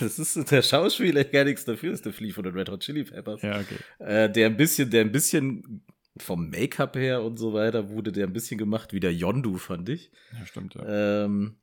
das 0.00 0.18
ist 0.18 0.50
der 0.50 0.62
Schauspieler 0.62 1.24
gar 1.24 1.44
nichts 1.44 1.64
dafür, 1.64 1.92
ist 1.92 2.06
der 2.06 2.12
Flea 2.12 2.32
von 2.32 2.44
den 2.44 2.54
Red 2.54 2.70
Hot 2.70 2.80
Chili 2.80 3.04
Peppers. 3.04 3.42
Ja, 3.42 3.60
okay. 3.60 3.76
Äh, 3.98 4.30
der 4.30 4.46
ein 4.46 4.56
bisschen, 4.56 4.90
der 4.90 5.02
ein 5.02 5.12
bisschen 5.12 5.84
vom 6.16 6.50
Make-up 6.50 6.96
her 6.96 7.22
und 7.22 7.38
so 7.38 7.52
weiter 7.52 7.90
wurde 7.90 8.12
der 8.12 8.26
ein 8.26 8.32
bisschen 8.32 8.58
gemacht 8.58 8.92
wie 8.92 9.00
der 9.00 9.12
Yondu, 9.12 9.56
fand 9.56 9.88
ich. 9.88 10.10
Ja, 10.32 10.46
stimmt, 10.46 10.74
ja. 10.74 11.24
Ähm, 11.24 11.56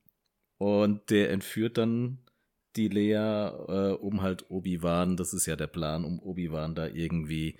und 0.58 1.10
der 1.10 1.32
entführt 1.32 1.78
dann 1.78 2.20
die 2.76 2.88
Lea, 2.88 3.14
äh, 3.14 3.94
um 3.94 4.22
halt 4.22 4.50
Obi-Wan, 4.50 5.18
das 5.18 5.34
ist 5.34 5.46
ja 5.46 5.56
der 5.56 5.68
Plan, 5.68 6.04
um 6.04 6.20
Obi-Wan 6.20 6.76
da 6.76 6.88
irgendwie 6.88 7.58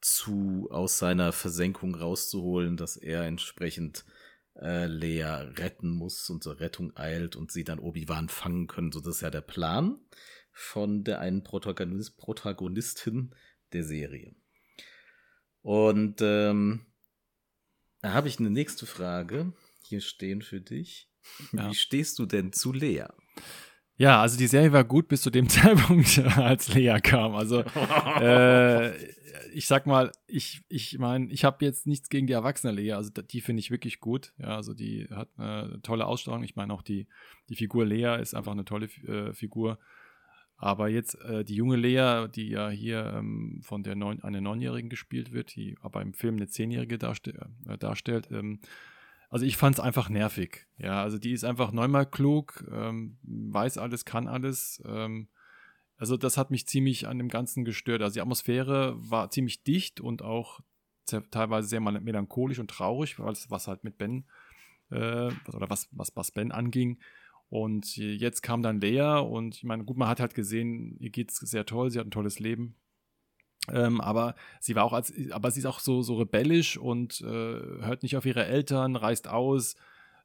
zu 0.00 0.68
aus 0.70 0.98
seiner 0.98 1.32
Versenkung 1.32 1.94
rauszuholen, 1.94 2.76
dass 2.76 2.96
er 2.96 3.24
entsprechend 3.24 4.04
äh, 4.60 4.86
Lea 4.86 5.22
retten 5.56 5.90
muss 5.90 6.28
und 6.30 6.42
zur 6.42 6.60
Rettung 6.60 6.96
eilt 6.96 7.36
und 7.36 7.50
sie 7.50 7.64
dann 7.64 7.78
Obi-Wan 7.78 8.28
fangen 8.28 8.66
können. 8.66 8.92
So, 8.92 9.00
das 9.00 9.16
ist 9.16 9.20
ja 9.22 9.30
der 9.30 9.40
Plan 9.40 9.98
von 10.52 11.04
der 11.04 11.20
einen 11.20 11.44
Protagonist, 11.44 12.16
Protagonistin 12.16 13.34
der 13.72 13.84
Serie. 13.84 14.34
Und 15.62 16.20
ähm, 16.20 16.86
da 18.00 18.12
habe 18.12 18.28
ich 18.28 18.38
eine 18.38 18.50
nächste 18.50 18.86
Frage 18.86 19.52
hier 19.82 20.00
stehen 20.00 20.42
für 20.42 20.60
dich. 20.60 21.10
Ja. 21.52 21.68
Wie 21.68 21.74
stehst 21.74 22.18
du 22.18 22.26
denn 22.26 22.52
zu 22.52 22.72
Lea? 22.72 23.06
Ja, 23.98 24.22
also 24.22 24.38
die 24.38 24.46
Serie 24.46 24.72
war 24.72 24.84
gut 24.84 25.08
bis 25.08 25.22
zu 25.22 25.30
dem 25.30 25.48
Zeitpunkt, 25.48 26.18
als 26.38 26.72
Lea 26.72 26.98
kam. 27.02 27.34
Also 27.34 27.60
äh, 28.20 28.94
ich 29.52 29.66
sag 29.66 29.86
mal, 29.86 30.12
ich 30.28 30.62
ich 30.68 30.98
meine, 30.98 31.30
ich 31.32 31.44
habe 31.44 31.64
jetzt 31.64 31.86
nichts 31.86 32.08
gegen 32.08 32.28
die 32.28 32.32
erwachsene 32.32 32.72
Lea. 32.72 32.92
Also 32.92 33.10
die 33.10 33.40
finde 33.40 33.60
ich 33.60 33.72
wirklich 33.72 34.00
gut. 34.00 34.32
Ja, 34.38 34.54
also 34.56 34.72
die 34.72 35.08
hat 35.10 35.28
eine 35.36 35.80
tolle 35.82 36.06
Ausstrahlung. 36.06 36.44
Ich 36.44 36.54
meine 36.54 36.72
auch 36.72 36.82
die 36.82 37.08
die 37.48 37.56
Figur 37.56 37.84
Lea 37.84 38.18
ist 38.20 38.34
einfach 38.34 38.52
eine 38.52 38.64
tolle 38.64 38.86
äh, 38.86 39.32
Figur. 39.32 39.78
Aber 40.60 40.88
jetzt 40.88 41.14
äh, 41.22 41.44
die 41.44 41.54
junge 41.54 41.76
Lea, 41.76 42.26
die 42.34 42.48
ja 42.48 42.68
hier 42.68 43.14
ähm, 43.16 43.60
von 43.62 43.82
der 43.82 43.94
neun, 43.94 44.22
eine 44.22 44.40
Neunjährigen 44.40 44.90
gespielt 44.90 45.32
wird, 45.32 45.54
die 45.54 45.76
aber 45.82 46.02
im 46.02 46.14
Film 46.14 46.36
eine 46.36 46.48
Zehnjährige 46.48 46.98
darste 46.98 47.48
äh, 47.68 47.78
darstellt, 47.78 48.28
ähm, 48.32 48.60
also 49.30 49.44
ich 49.44 49.56
fand 49.56 49.76
es 49.76 49.80
einfach 49.80 50.08
nervig. 50.08 50.66
Ja, 50.78 51.02
also 51.02 51.18
die 51.18 51.32
ist 51.32 51.44
einfach 51.44 51.72
neunmal 51.72 52.06
klug, 52.06 52.64
ähm, 52.72 53.18
weiß 53.22 53.78
alles, 53.78 54.04
kann 54.04 54.26
alles. 54.26 54.82
Ähm, 54.86 55.28
also 55.96 56.16
das 56.16 56.36
hat 56.36 56.50
mich 56.50 56.66
ziemlich 56.66 57.06
an 57.08 57.18
dem 57.18 57.28
Ganzen 57.28 57.64
gestört. 57.64 58.02
Also 58.02 58.14
die 58.14 58.20
Atmosphäre 58.20 58.94
war 58.98 59.30
ziemlich 59.30 59.64
dicht 59.64 60.00
und 60.00 60.22
auch 60.22 60.60
teilweise 61.30 61.68
sehr 61.68 61.80
melancholisch 61.80 62.58
und 62.58 62.70
traurig, 62.70 63.18
was, 63.18 63.68
halt 63.68 63.84
mit 63.84 63.98
Ben 63.98 64.24
äh, 64.90 65.30
oder 65.52 65.68
was, 65.68 65.88
was, 65.92 66.14
was 66.14 66.30
Ben 66.30 66.52
anging. 66.52 66.98
Und 67.50 67.96
jetzt 67.96 68.42
kam 68.42 68.62
dann 68.62 68.80
Lea 68.80 69.20
und 69.20 69.56
ich 69.56 69.64
meine, 69.64 69.84
gut, 69.84 69.96
man 69.96 70.08
hat 70.08 70.20
halt 70.20 70.34
gesehen, 70.34 70.96
ihr 71.00 71.10
geht 71.10 71.30
es 71.30 71.38
sehr 71.38 71.64
toll, 71.64 71.90
sie 71.90 71.98
hat 71.98 72.06
ein 72.06 72.10
tolles 72.10 72.38
Leben. 72.40 72.76
Ähm, 73.72 74.00
aber 74.00 74.34
sie 74.60 74.74
war 74.74 74.84
auch 74.84 74.92
als, 74.92 75.12
aber 75.30 75.50
sie 75.50 75.60
ist 75.60 75.66
auch 75.66 75.80
so, 75.80 76.02
so 76.02 76.16
rebellisch 76.16 76.76
und 76.76 77.20
äh, 77.20 77.24
hört 77.24 78.02
nicht 78.02 78.16
auf 78.16 78.26
ihre 78.26 78.46
Eltern, 78.46 78.96
reist 78.96 79.28
aus. 79.28 79.76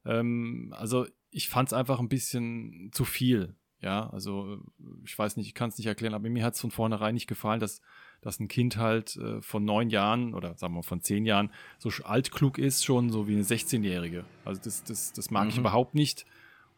Ähm, 0.05 0.73
also 0.77 1.05
ich 1.31 1.49
fand 1.49 1.69
es 1.69 1.73
einfach 1.73 1.99
ein 1.99 2.09
bisschen 2.09 2.89
zu 2.93 3.05
viel. 3.05 3.55
Ja, 3.81 4.09
also 4.11 4.59
ich 5.03 5.17
weiß 5.17 5.35
nicht, 5.35 5.47
ich 5.47 5.53
kann 5.53 5.67
es 5.69 5.77
nicht 5.77 5.87
erklären, 5.87 6.13
aber 6.13 6.29
mir 6.29 6.45
hat 6.45 6.53
es 6.53 6.61
von 6.61 6.71
vornherein 6.71 7.15
nicht 7.15 7.27
gefallen, 7.27 7.59
dass, 7.59 7.81
dass 8.21 8.39
ein 8.39 8.47
Kind 8.47 8.77
halt 8.77 9.17
äh, 9.17 9.41
von 9.41 9.65
neun 9.65 9.89
Jahren 9.89 10.33
oder 10.33 10.55
sagen 10.57 10.73
wir 10.73 10.83
von 10.83 11.01
zehn 11.01 11.25
Jahren 11.25 11.51
so 11.79 11.89
altklug 12.05 12.57
ist, 12.57 12.85
schon 12.85 13.09
so 13.09 13.27
wie 13.27 13.33
eine 13.33 13.43
16-Jährige. 13.43 14.23
Also 14.45 14.61
das, 14.63 14.85
das, 14.85 15.11
das 15.11 15.31
mag 15.31 15.43
mhm. 15.43 15.49
ich 15.49 15.57
überhaupt 15.57 15.95
nicht. 15.95 16.25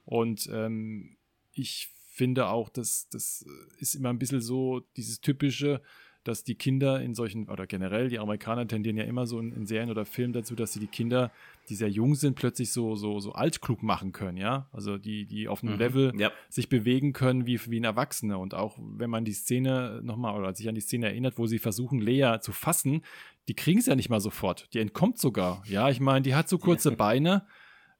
Und 0.06 0.50
ähm, 0.52 1.16
ich 1.54 1.90
finde 2.16 2.48
auch, 2.48 2.70
dass 2.70 3.08
das 3.10 3.46
ist 3.78 3.94
immer 3.94 4.10
ein 4.10 4.18
bisschen 4.18 4.42
so 4.42 4.80
dieses 4.96 5.22
typische, 5.22 5.82
dass 6.26 6.44
die 6.44 6.56
Kinder 6.56 7.00
in 7.00 7.16
solchen, 7.16 7.48
oder 7.50 7.66
generell 7.68 8.10
die 8.10 8.20
Amerikaner 8.20 8.68
tendieren 8.68 8.98
ja 8.98 9.06
immer 9.06 9.26
so 9.28 9.40
in, 9.40 9.54
in 9.54 9.66
Serien 9.66 9.90
oder 9.90 10.06
Filmen 10.06 10.34
dazu, 10.34 10.56
dass 10.56 10.74
sie 10.74 10.80
die 10.80 10.88
Kinder, 10.88 11.32
die 11.70 11.76
sehr 11.76 11.90
jung 11.90 12.16
sind, 12.16 12.36
plötzlich 12.36 12.72
so, 12.72 12.96
so, 12.96 13.20
so 13.20 13.32
altklug 13.34 13.84
machen 13.84 14.12
können, 14.12 14.38
ja. 14.38 14.68
Also 14.74 14.98
die, 14.98 15.26
die 15.26 15.48
auf 15.48 15.64
einem 15.64 15.74
Mhm. 15.74 15.80
Level 15.80 16.14
Ja. 16.18 16.32
sich 16.50 16.68
bewegen 16.68 17.14
können 17.14 17.46
wie, 17.46 17.60
wie 17.70 17.80
ein 17.80 17.84
Erwachsener. 17.86 18.40
Und 18.40 18.54
auch 18.54 18.78
wenn 18.80 19.10
man 19.10 19.24
die 19.24 19.34
Szene 19.34 20.02
nochmal 20.04 20.38
oder 20.38 20.54
sich 20.54 20.68
an 20.68 20.76
die 20.76 20.82
Szene 20.82 21.06
erinnert, 21.08 21.38
wo 21.38 21.46
sie 21.48 21.60
versuchen, 21.60 22.00
Lea 22.00 22.40
zu 22.42 22.52
fassen, 22.52 23.04
die 23.48 23.54
kriegen 23.54 23.80
es 23.80 23.86
ja 23.86 23.96
nicht 23.96 24.10
mal 24.10 24.20
sofort. 24.20 24.68
Die 24.74 24.80
entkommt 24.80 25.20
sogar. 25.20 25.64
Ja, 25.68 25.90
ich 25.90 26.00
meine, 26.00 26.24
die 26.24 26.36
hat 26.36 26.50
so 26.50 26.58
kurze 26.58 26.92
Beine. 26.98 27.46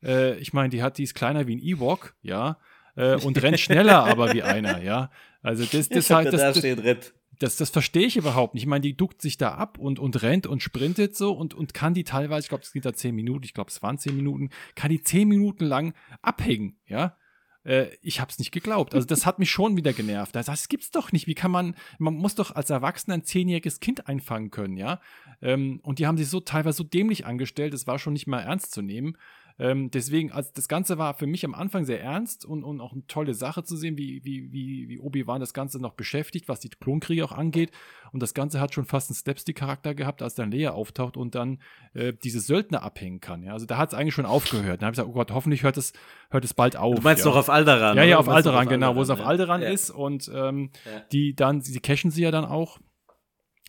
Äh, 0.04 0.38
ich 0.40 0.52
meine, 0.52 0.70
die 0.70 0.82
hat, 0.84 0.98
die 0.98 1.04
ist 1.04 1.14
kleiner 1.14 1.48
wie 1.48 1.56
ein 1.56 1.62
Ewok, 1.62 2.16
ja. 2.22 2.58
Äh, 2.96 3.16
und 3.18 3.42
rennt 3.44 3.60
schneller 3.60 4.06
aber 4.06 4.34
wie 4.34 4.42
einer, 4.42 4.82
ja. 4.82 5.12
Also 5.44 5.64
das, 5.66 5.90
das, 5.90 6.10
halt, 6.10 6.28
da 6.28 6.32
das, 6.32 6.42
da 6.42 6.48
das, 6.48 6.58
steht 6.58 6.84
Rett. 6.84 7.14
Das, 7.40 7.58
das 7.58 7.70
verstehe 7.70 8.08
ich 8.08 8.18
überhaupt 8.18 8.54
nicht. 8.54 8.64
Ich 8.64 8.68
meine, 8.68 8.82
die 8.82 8.96
duckt 8.96 9.22
sich 9.22 9.38
da 9.38 9.56
ab 9.56 9.78
und, 9.78 10.00
und 10.00 10.22
rennt 10.22 10.48
und 10.48 10.62
sprintet 10.62 11.16
so 11.16 11.34
und, 11.34 11.54
und 11.54 11.74
kann 11.74 11.94
die 11.94 12.04
teilweise, 12.04 12.46
ich 12.46 12.50
glaube, 12.50 12.64
es 12.64 12.72
geht 12.72 12.86
da 12.86 12.94
zehn 12.94 13.16
Minuten, 13.16 13.44
ich 13.44 13.54
glaube, 13.54 13.70
es 13.70 13.82
waren 13.84 13.98
zehn 13.98 14.16
Minuten, 14.16 14.50
kann 14.76 14.90
die 14.90 15.02
zehn 15.02 15.28
Minuten 15.28 15.66
lang 15.66 15.94
abhängen, 16.22 16.78
ja. 16.88 17.18
Äh, 17.66 17.88
ich 18.02 18.22
habe 18.22 18.32
es 18.32 18.40
nicht 18.40 18.52
geglaubt. 18.52 18.94
Also 18.94 19.08
das 19.08 19.26
hat 19.26 19.40
mich 19.40 19.52
schon 19.52 19.76
wieder 19.76 19.92
genervt. 19.92 20.36
Das, 20.36 20.46
das 20.46 20.70
gibt's 20.70 20.92
doch 20.92 21.12
nicht. 21.12 21.28
Wie 21.28 21.36
kann 21.36 21.52
man, 21.52 21.76
man 21.98 22.14
muss 22.14 22.36
doch 22.36 22.56
als 22.56 22.70
Erwachsener 22.70 23.16
ein 23.16 23.24
zehnjähriges 23.24 23.80
Kind 23.80 24.08
einfangen 24.08 24.52
können, 24.52 24.78
ja. 24.78 25.02
Ähm, 25.42 25.80
und 25.84 26.00
die 26.00 26.08
haben 26.08 26.18
sich 26.18 26.30
so 26.30 26.40
teilweise 26.40 26.78
so 26.78 26.84
dämlich 26.84 27.26
angestellt, 27.26 27.74
es 27.74 27.88
war 27.88 28.00
schon 28.00 28.14
nicht 28.14 28.28
mal 28.28 28.42
ernst 28.42 28.72
zu 28.72 28.82
nehmen. 28.82 29.18
Ähm, 29.58 29.90
deswegen, 29.90 30.34
also 30.34 30.52
das 30.54 30.68
Ganze 30.68 30.98
war 30.98 31.14
für 31.14 31.28
mich 31.28 31.46
am 31.46 31.56
Anfang 31.56 31.86
sehr 31.86 32.02
ernst 32.02 32.44
und, 32.44 32.66
und 32.66 32.82
auch 32.82 32.92
eine 32.92 33.08
tolle 33.08 33.34
Sache 33.34 33.64
zu 33.64 33.78
sehen, 33.78 33.98
wie, 33.98 34.22
wie, 34.26 34.52
wie, 34.52 34.90
wie 34.90 35.00
Obi-Wan 35.00 35.40
das 35.40 35.54
Ganze 35.54 35.80
noch 35.80 35.94
beschäftigt, 35.94 36.50
was 36.50 36.60
die 36.60 36.70
Klonkriege 36.70 37.24
auch 37.24 37.32
angeht. 37.32 37.72
Und 38.12 38.22
das 38.22 38.34
Ganze 38.34 38.60
hat 38.60 38.74
schon 38.74 38.86
fast 38.86 39.10
einen 39.10 39.16
Slapstick-Charakter 39.16 39.96
gehabt, 39.96 40.22
als 40.22 40.36
dann 40.36 40.52
Leia 40.52 40.72
auftaucht 40.72 41.16
und 41.16 41.36
dann 41.36 41.60
äh, 41.94 42.12
diese 42.24 42.42
Söldner 42.42 42.84
abhängen 42.84 43.22
kann. 43.22 43.44
Ja? 43.44 43.54
Also 43.54 43.66
da 43.66 43.78
hat 43.78 43.94
es 43.94 43.98
eigentlich 43.98 44.14
schon 44.14 44.26
aufgehört. 44.26 44.82
Dann 44.82 44.88
habe 44.88 44.94
ich 44.94 44.98
gesagt, 44.98 45.10
oh 45.10 45.14
Gott, 45.14 45.32
hoffentlich 45.32 45.64
hört 45.64 45.78
es, 45.78 45.94
hört 46.32 46.44
es 46.44 46.54
bald 46.54 46.76
auf. 46.76 46.96
Du 46.96 47.02
meinst 47.02 47.24
ja. 47.24 47.32
doch 47.32 47.38
auf 47.38 47.50
Alderan. 47.50 47.96
Ja, 47.96 48.04
ja, 48.04 48.18
auf 48.18 48.28
Alderan, 48.28 48.68
genau, 48.68 48.96
wo 48.98 49.02
es 49.02 49.10
auf. 49.10 49.22
Alderan 49.22 49.62
Ja. 49.62 49.70
ist 49.70 49.90
und 49.90 50.30
ähm, 50.34 50.72
Ja. 50.86 51.00
die 51.14 51.34
dann, 51.34 51.62
sie 51.62 51.80
cashen 51.80 52.12
sie 52.12 52.24
ja 52.24 52.32
dann 52.32 52.46
auch. 52.46 52.80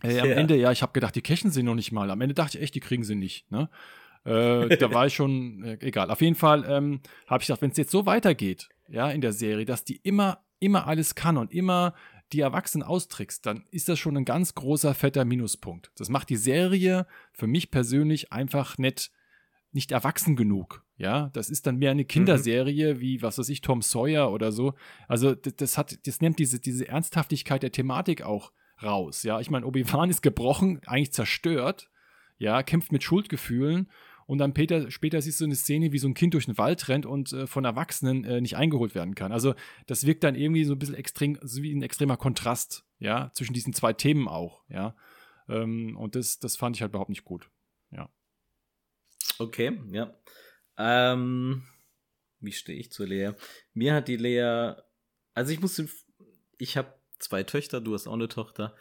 Äh, 0.02 0.18
am. 0.18 0.30
Ende, 0.30 0.56
ja, 0.56 0.72
ich 0.72 0.82
habe 0.82 0.92
gedacht, 0.92 1.14
die 1.14 1.22
cashen 1.22 1.50
sie 1.52 1.62
noch 1.62 1.74
nicht 1.74 1.92
mal. 1.92 2.10
Am 2.10 2.20
Ende 2.20 2.34
dachte 2.34 2.58
ich 2.58 2.64
echt, 2.64 2.74
die 2.74 2.80
kriegen 2.80 3.04
sie 3.04 3.14
nicht. 3.14 3.50
Ne? 3.50 3.70
Äh, 4.26 4.76
da 4.76 4.92
war 4.92 5.06
ich 5.06 5.14
schon, 5.14 5.62
äh, 5.62 5.78
egal. 5.80 6.11
Auf 6.11 6.21
jeden 6.21 6.35
Fall 6.35 6.64
ähm, 6.68 7.00
habe 7.26 7.42
ich 7.42 7.47
gedacht, 7.47 7.62
wenn 7.62 7.71
es 7.71 7.76
jetzt 7.76 7.92
so 7.92 8.06
weitergeht, 8.06 8.68
ja, 8.88 9.11
in 9.11 9.21
der 9.21 9.33
Serie, 9.33 9.64
dass 9.64 9.85
die 9.85 9.97
immer, 9.97 10.45
immer 10.59 10.87
alles 10.87 11.14
kann 11.14 11.37
und 11.37 11.52
immer 11.52 11.95
die 12.33 12.40
Erwachsenen 12.40 12.83
austrickst, 12.83 13.47
dann 13.47 13.64
ist 13.71 13.88
das 13.88 13.99
schon 13.99 14.16
ein 14.16 14.25
ganz 14.25 14.54
großer, 14.54 14.95
fetter 14.95 15.25
Minuspunkt. 15.25 15.92
Das 15.97 16.09
macht 16.09 16.28
die 16.28 16.37
Serie 16.37 17.06
für 17.33 17.47
mich 17.47 17.71
persönlich 17.71 18.33
einfach 18.33 18.78
nicht, 18.78 19.12
nicht 19.73 19.92
erwachsen 19.92 20.35
genug. 20.35 20.85
Ja, 20.99 21.30
das 21.35 21.50
ist 21.50 21.66
dann 21.66 21.76
mehr 21.76 21.90
eine 21.90 22.06
Kinderserie 22.06 23.00
wie, 23.00 23.23
was 23.23 23.38
weiß 23.38 23.49
ich, 23.50 23.61
Tom 23.61 23.83
Sawyer 23.83 24.33
oder 24.33 24.50
so. 24.50 24.75
Also 25.09 25.35
das, 25.35 25.54
das 25.56 25.78
hat, 25.78 26.06
das 26.06 26.21
nimmt 26.21 26.38
diese, 26.38 26.59
diese 26.59 26.88
Ernsthaftigkeit 26.88 27.62
der 27.62 27.71
Thematik 27.71 28.23
auch 28.23 28.50
raus. 28.83 29.23
Ja, 29.23 29.38
ich 29.40 29.50
meine, 29.50 29.66
Obi-Wan 29.66 30.11
ist 30.11 30.23
gebrochen, 30.23 30.80
eigentlich 30.87 31.12
zerstört, 31.12 31.90
ja, 32.38 32.62
kämpft 32.62 32.92
mit 32.92 33.02
Schuldgefühlen 33.02 33.90
und 34.26 34.38
dann 34.38 34.54
Peter, 34.54 34.90
später 34.90 35.21
siehst 35.23 35.40
du 35.40 35.45
eine 35.45 35.54
Szene, 35.54 35.92
wie 35.92 35.99
so 35.99 36.09
ein 36.09 36.14
Kind 36.14 36.35
durch 36.35 36.47
den 36.47 36.59
Wald 36.59 36.88
rennt 36.88 37.06
und 37.06 37.33
äh, 37.33 37.47
von 37.47 37.64
Erwachsenen 37.64 38.25
äh, 38.25 38.40
nicht 38.40 38.56
eingeholt 38.56 38.95
werden 38.95 39.14
kann. 39.14 39.33
Also 39.33 39.54
das 39.87 40.06
wirkt 40.06 40.25
dann 40.25 40.35
irgendwie 40.35 40.64
so 40.64 40.75
ein 40.75 40.78
bisschen 40.78 40.97
extrem, 40.97 41.38
so 41.42 41.62
wie 41.62 41.73
ein 41.73 41.83
extremer 41.83 42.16
Kontrast, 42.16 42.85
ja, 42.99 43.30
zwischen 43.35 43.54
diesen 43.54 43.73
zwei 43.73 43.92
Themen 43.92 44.28
auch, 44.28 44.62
ja. 44.68 44.97
Ähm, 45.49 45.97
und 45.97 46.16
das, 46.16 46.38
das 46.38 46.56
fand 46.56 46.76
ich 46.76 46.83
halt 46.83 46.90
überhaupt 46.90 47.11
nicht 47.11 47.25
gut. 47.25 47.50
Okay, 49.38 49.78
ja. 49.90 50.14
Ähm, 50.78 51.62
wie 52.40 52.52
stehe 52.52 52.78
ich 52.78 52.90
zur 52.90 53.06
Lea? 53.06 53.33
Mir 53.75 53.95
hat 53.95 54.09
die 54.09 54.16
Lea, 54.16 54.75
also 55.35 55.52
ich 55.52 55.61
musste, 55.61 55.88
ich 56.59 56.76
habe 56.76 56.95
zwei 57.18 57.42
Töchter, 57.42 57.80
du 57.80 57.95
hast 57.95 58.06
auch 58.06 58.14
eine 58.14 58.28
Tochter. 58.28 58.75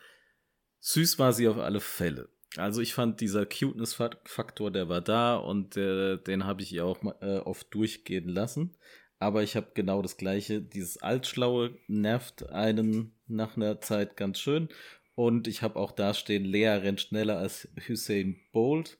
Süß 0.80 1.20
war 1.20 1.34
sie 1.34 1.48
auf 1.48 1.58
alle 1.58 1.82
Fälle. 1.82 2.30
Also 2.58 2.82
ich 2.82 2.94
fand 2.94 3.22
dieser 3.22 3.46
Cuteness-Faktor, 3.46 4.72
der 4.72 4.88
war 4.90 5.02
da 5.02 5.36
und 5.36 5.76
äh, 5.78 6.18
den 6.18 6.46
habe 6.46 6.62
ich 6.62 6.72
ihr 6.72 6.86
auch 6.86 7.00
äh, 7.22 7.38
oft 7.40 7.74
durchgehen 7.74 8.30
lassen. 8.30 8.76
Aber 9.20 9.44
ich 9.44 9.56
habe 9.56 9.72
genau 9.74 10.02
das 10.02 10.18
gleiche. 10.18 10.62
Dieses 10.62 11.02
Altschlaue 11.02 11.78
nervt 11.88 12.50
einen 12.50 13.14
nach 13.28 13.56
einer 13.56 13.82
Zeit 13.82 14.18
ganz 14.18 14.40
schön. 14.40 14.70
Und 15.16 15.48
ich 15.48 15.62
habe 15.62 15.80
auch 15.80 15.92
da 15.92 16.14
stehen, 16.14 16.44
Lea 16.44 16.68
rennt 16.68 17.02
schneller 17.02 17.38
als 17.38 17.70
Hussein 17.88 18.38
Bolt. 18.52 18.98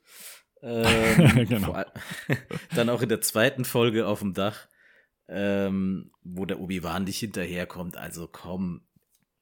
Ähm, 0.62 1.46
Genau. 1.48 1.84
Dann 2.74 2.88
auch 2.88 3.02
in 3.02 3.08
der 3.08 3.20
zweiten 3.20 3.64
Folge 3.64 4.06
auf 4.06 4.20
dem 4.20 4.32
Dach, 4.32 4.68
ähm, 5.28 6.10
wo 6.22 6.46
der 6.46 6.60
Obi-Wan 6.60 7.04
nicht 7.04 7.18
hinterherkommt. 7.18 7.96
Also 7.96 8.26
komm, 8.26 8.86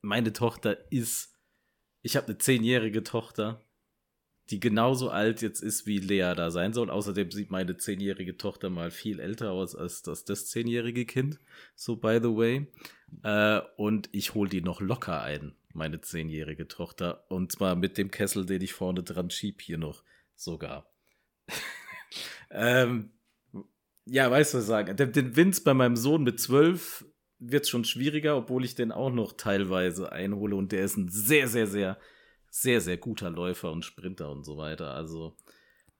meine 0.03 0.33
Tochter 0.33 0.91
ist, 0.91 1.39
ich 2.03 2.17
habe 2.17 2.27
eine 2.27 2.39
zehnjährige 2.39 3.05
Tochter, 3.05 3.65
die 4.51 4.61
genauso 4.61 5.11
alt 5.11 5.41
jetzt 5.41 5.63
ist, 5.63 5.87
wie 5.87 5.99
Lea 5.99 6.35
da 6.37 6.51
sein 6.51 6.73
soll. 6.73 6.91
Außerdem 6.91 7.31
sieht 7.31 7.51
meine 7.51 7.77
zehnjährige 7.77 8.37
Tochter 8.37 8.69
mal 8.69 8.91
viel 8.91 9.21
älter 9.21 9.53
aus 9.53 9.75
als 9.75 10.03
das, 10.03 10.25
das 10.25 10.47
zehnjährige 10.49 11.07
Kind. 11.07 11.39
So, 11.75 11.97
by 11.97 12.19
the 12.23 12.29
way. 12.29 12.67
Äh, 13.23 13.61
und 13.77 14.11
ich 14.13 14.35
hole 14.35 14.51
die 14.51 14.61
noch 14.61 14.81
locker 14.81 15.23
ein, 15.23 15.55
meine 15.73 16.01
zehnjährige 16.01 16.69
Tochter. 16.69 17.25
Und 17.31 17.53
zwar 17.53 17.75
mit 17.75 17.97
dem 17.97 18.11
Kessel, 18.11 18.45
den 18.45 18.61
ich 18.61 18.75
vorne 18.75 19.03
dran 19.03 19.31
schieb, 19.31 19.63
hier 19.63 19.79
noch 19.79 20.05
sogar. 20.35 20.93
ähm, 22.51 23.13
ja, 24.05 24.31
weißt 24.31 24.53
du, 24.53 24.59
was 24.59 24.65
ich 24.65 24.69
sagen. 24.69 24.97
Den, 24.97 25.13
den 25.13 25.37
Vince 25.37 25.63
bei 25.65 25.73
meinem 25.73 25.97
Sohn 25.97 26.23
mit 26.23 26.39
zwölf 26.39 27.07
wird 27.39 27.67
schon 27.67 27.85
schwieriger, 27.85 28.37
obwohl 28.37 28.65
ich 28.65 28.75
den 28.75 28.93
auch 28.93 29.11
noch 29.11 29.33
teilweise 29.33 30.13
einhole. 30.13 30.55
Und 30.57 30.73
der 30.73 30.85
ist 30.85 30.99
ein 30.99 31.09
sehr, 31.09 31.49
sehr, 31.49 31.67
sehr, 31.67 31.99
sehr, 32.55 32.81
sehr 32.81 32.97
guter 32.97 33.31
Läufer 33.31 33.73
und 33.73 33.85
Sprinter 33.85 34.31
und 34.31 34.45
so 34.45 34.57
weiter. 34.57 34.95
Also, 34.95 35.37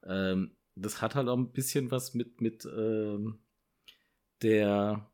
ähm, 0.05 0.57
das 0.77 1.03
hat 1.03 1.17
halt 1.17 1.29
auch 1.29 1.37
ein 1.37 1.51
bisschen 1.51 1.91
was 1.91 2.15
mit, 2.15 2.41
mit 2.41 2.65
ähm, 2.65 3.41
der 4.41 5.11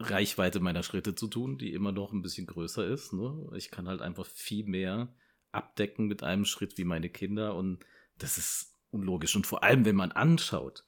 Reichweite 0.00 0.58
meiner 0.58 0.82
Schritte 0.82 1.14
zu 1.14 1.28
tun, 1.28 1.56
die 1.56 1.72
immer 1.72 1.92
noch 1.92 2.12
ein 2.12 2.20
bisschen 2.20 2.48
größer 2.48 2.84
ist. 2.84 3.12
Ne? 3.12 3.48
Ich 3.54 3.70
kann 3.70 3.86
halt 3.86 4.02
einfach 4.02 4.26
viel 4.26 4.66
mehr 4.66 5.14
abdecken 5.52 6.08
mit 6.08 6.24
einem 6.24 6.44
Schritt 6.44 6.76
wie 6.78 6.84
meine 6.84 7.10
Kinder 7.10 7.54
und 7.54 7.78
das 8.18 8.36
ist 8.36 8.74
unlogisch. 8.90 9.36
Und 9.36 9.46
vor 9.46 9.62
allem, 9.62 9.84
wenn 9.84 9.96
man 9.96 10.10
anschaut, 10.10 10.84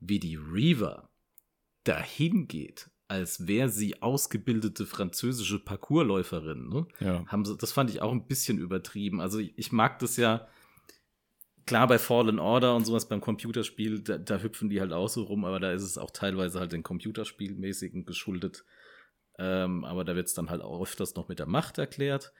wie 0.00 0.18
die 0.18 0.34
Reaver 0.36 1.10
dahin 1.84 2.48
geht, 2.48 2.90
als 3.12 3.46
wäre 3.46 3.68
sie 3.68 4.00
ausgebildete 4.00 4.86
französische 4.86 5.58
Parkourläuferin, 5.58 6.70
ne? 6.70 6.86
Ja. 6.98 7.26
haben 7.26 7.44
sie, 7.44 7.58
das 7.58 7.70
fand 7.70 7.90
ich 7.90 8.00
auch 8.00 8.10
ein 8.10 8.26
bisschen 8.26 8.56
übertrieben. 8.56 9.20
Also 9.20 9.38
ich, 9.38 9.52
ich 9.58 9.70
mag 9.70 9.98
das 9.98 10.16
ja, 10.16 10.48
klar 11.66 11.86
bei 11.88 11.98
Fallen 11.98 12.38
Order 12.38 12.74
und 12.74 12.86
sowas 12.86 13.08
beim 13.08 13.20
Computerspiel, 13.20 14.00
da, 14.00 14.16
da 14.16 14.38
hüpfen 14.38 14.70
die 14.70 14.80
halt 14.80 14.94
auch 14.94 15.08
so 15.08 15.24
rum, 15.24 15.44
aber 15.44 15.60
da 15.60 15.72
ist 15.72 15.82
es 15.82 15.98
auch 15.98 16.10
teilweise 16.10 16.58
halt 16.58 16.72
den 16.72 16.82
Computerspielmäßigen 16.82 18.06
geschuldet. 18.06 18.64
Ähm, 19.38 19.84
aber 19.84 20.04
da 20.04 20.16
wird 20.16 20.28
es 20.28 20.34
dann 20.34 20.48
halt 20.48 20.62
auch 20.62 20.80
öfters 20.80 21.14
noch 21.14 21.28
mit 21.28 21.38
der 21.38 21.46
Macht 21.46 21.76
erklärt. 21.76 22.32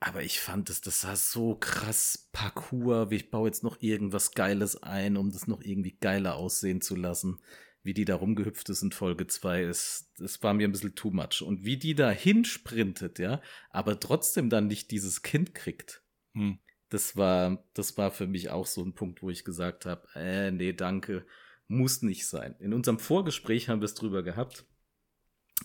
Aber 0.00 0.22
ich 0.24 0.40
fand 0.40 0.70
das, 0.70 0.80
das 0.80 1.02
sah 1.02 1.14
so 1.14 1.54
krass 1.54 2.30
Parkour, 2.32 3.10
wie 3.10 3.16
ich 3.16 3.30
baue 3.30 3.46
jetzt 3.46 3.62
noch 3.62 3.80
irgendwas 3.80 4.32
Geiles 4.32 4.82
ein, 4.82 5.16
um 5.16 5.30
das 5.30 5.46
noch 5.46 5.62
irgendwie 5.62 5.96
geiler 6.00 6.34
aussehen 6.34 6.80
zu 6.80 6.96
lassen. 6.96 7.38
Wie 7.82 7.94
die 7.94 8.04
da 8.04 8.16
rumgehüpft 8.16 8.68
ist 8.68 8.82
in 8.82 8.92
Folge 8.92 9.26
2, 9.26 9.62
ist, 9.64 10.12
das 10.18 10.42
war 10.42 10.52
mir 10.52 10.68
ein 10.68 10.72
bisschen 10.72 10.94
too 10.94 11.10
much. 11.10 11.42
Und 11.42 11.64
wie 11.64 11.78
die 11.78 11.94
da 11.94 12.10
hinsprintet, 12.10 13.18
ja, 13.18 13.40
aber 13.70 13.98
trotzdem 13.98 14.50
dann 14.50 14.66
nicht 14.66 14.90
dieses 14.90 15.22
Kind 15.22 15.54
kriegt. 15.54 16.02
Hm. 16.34 16.58
Das 16.90 17.16
war, 17.16 17.64
das 17.72 17.96
war 17.96 18.10
für 18.10 18.26
mich 18.26 18.50
auch 18.50 18.66
so 18.66 18.84
ein 18.84 18.94
Punkt, 18.94 19.22
wo 19.22 19.30
ich 19.30 19.44
gesagt 19.44 19.86
habe, 19.86 20.06
äh, 20.14 20.50
nee, 20.50 20.72
danke, 20.72 21.24
muss 21.68 22.02
nicht 22.02 22.26
sein. 22.26 22.56
In 22.58 22.74
unserem 22.74 22.98
Vorgespräch 22.98 23.68
haben 23.68 23.80
wir 23.80 23.86
es 23.86 23.94
drüber 23.94 24.22
gehabt, 24.22 24.66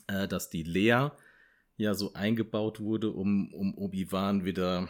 äh, 0.08 0.28
dass 0.28 0.50
die 0.50 0.64
Lea 0.64 1.10
ja 1.78 1.94
so 1.96 2.14
eingebaut 2.14 2.80
wurde, 2.80 3.12
um, 3.12 3.54
um 3.54 3.76
Obi-Wan 3.76 4.46
wieder 4.46 4.88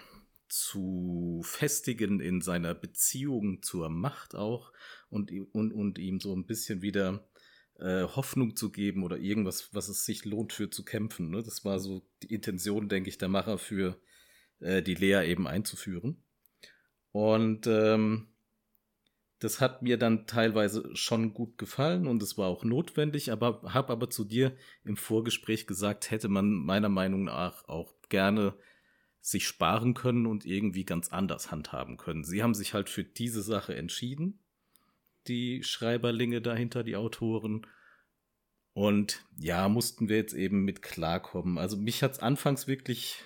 zu 0.48 1.42
festigen 1.44 2.20
in 2.20 2.42
seiner 2.42 2.76
Beziehung 2.76 3.62
zur 3.64 3.90
Macht 3.90 4.36
auch 4.36 4.72
und, 5.16 5.32
und, 5.54 5.72
und 5.72 5.98
ihm 5.98 6.20
so 6.20 6.36
ein 6.36 6.46
bisschen 6.46 6.82
wieder 6.82 7.28
äh, 7.80 8.04
Hoffnung 8.04 8.56
zu 8.56 8.72
geben 8.72 9.04
oder 9.04 9.18
irgendwas, 9.18 9.74
was 9.74 9.88
es 9.88 10.06
sich 10.06 10.26
lohnt 10.26 10.54
für 10.54 10.70
zu 10.70 10.84
kämpfen. 10.84 11.30
Ne? 11.30 11.42
Das 11.42 11.66
war 11.66 11.80
so 11.80 12.06
die 12.22 12.34
Intention, 12.34 12.90
denke 12.90 13.10
ich, 13.10 13.18
der 13.18 13.30
Macher 13.30 13.58
für 13.58 14.00
äh, 14.60 14.82
die 14.82 14.96
Lea 14.96 15.26
eben 15.26 15.48
einzuführen. 15.48 16.22
Und 17.12 17.66
ähm, 17.66 18.28
das 19.40 19.62
hat 19.62 19.82
mir 19.82 19.98
dann 19.98 20.28
teilweise 20.28 20.90
schon 20.96 21.34
gut 21.34 21.58
gefallen 21.58 22.08
und 22.08 22.22
es 22.24 22.38
war 22.38 22.48
auch 22.48 22.64
notwendig, 22.64 23.32
aber 23.32 23.62
habe 23.74 23.94
aber 23.94 24.10
zu 24.10 24.24
dir 24.24 24.56
im 24.84 24.98
Vorgespräch 24.98 25.68
gesagt, 25.68 26.12
hätte 26.12 26.30
man 26.30 26.52
meiner 26.52 26.90
Meinung 26.90 27.26
nach 27.26 27.68
auch 27.68 27.94
gerne 28.10 28.58
sich 29.22 29.48
sparen 29.48 29.94
können 29.94 30.26
und 30.26 30.46
irgendwie 30.46 30.86
ganz 30.86 31.10
anders 31.10 31.52
handhaben 31.52 31.98
können. 31.98 32.24
Sie 32.24 32.44
haben 32.44 32.54
sich 32.54 32.74
halt 32.74 32.90
für 32.90 33.04
diese 33.04 33.42
Sache 33.42 33.76
entschieden, 33.76 34.40
die 35.28 35.64
Schreiberlinge 35.64 36.42
dahinter, 36.42 36.84
die 36.84 36.96
Autoren. 36.96 37.66
Und 38.74 39.26
ja, 39.38 39.70
mussten 39.70 40.10
wir 40.10 40.18
jetzt 40.18 40.34
eben 40.34 40.64
mit 40.64 40.82
klarkommen. 40.82 41.58
Also 41.58 41.78
mich 41.78 42.04
hat 42.04 42.14
es 42.14 42.20
anfangs 42.20 42.68
wirklich 42.68 43.24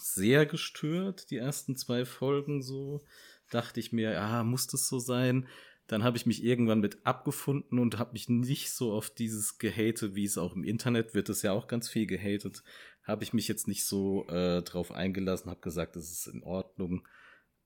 sehr 0.00 0.46
gestört, 0.46 1.30
die 1.30 1.36
ersten 1.36 1.76
zwei 1.76 2.04
Folgen 2.04 2.62
so. 2.62 3.04
Dachte 3.50 3.80
ich 3.80 3.92
mir, 3.92 4.12
ja, 4.12 4.42
muss 4.44 4.66
das 4.66 4.88
so 4.88 4.98
sein? 4.98 5.46
Dann 5.86 6.02
habe 6.02 6.16
ich 6.16 6.26
mich 6.26 6.42
irgendwann 6.42 6.80
mit 6.80 7.06
abgefunden 7.06 7.78
und 7.78 7.98
habe 7.98 8.12
mich 8.12 8.28
nicht 8.28 8.72
so 8.72 8.92
auf 8.92 9.10
dieses 9.10 9.58
Gehate, 9.58 10.16
wie 10.16 10.24
es 10.24 10.36
auch 10.36 10.56
im 10.56 10.64
Internet 10.64 11.14
wird, 11.14 11.28
es 11.28 11.42
ja 11.42 11.52
auch 11.52 11.68
ganz 11.68 11.88
viel 11.88 12.06
gehatet, 12.06 12.64
habe 13.04 13.22
ich 13.22 13.32
mich 13.32 13.46
jetzt 13.46 13.68
nicht 13.68 13.86
so 13.86 14.26
äh, 14.26 14.62
drauf 14.62 14.90
eingelassen, 14.90 15.48
habe 15.48 15.60
gesagt, 15.60 15.94
es 15.94 16.10
ist 16.10 16.26
in 16.26 16.42
Ordnung. 16.42 17.06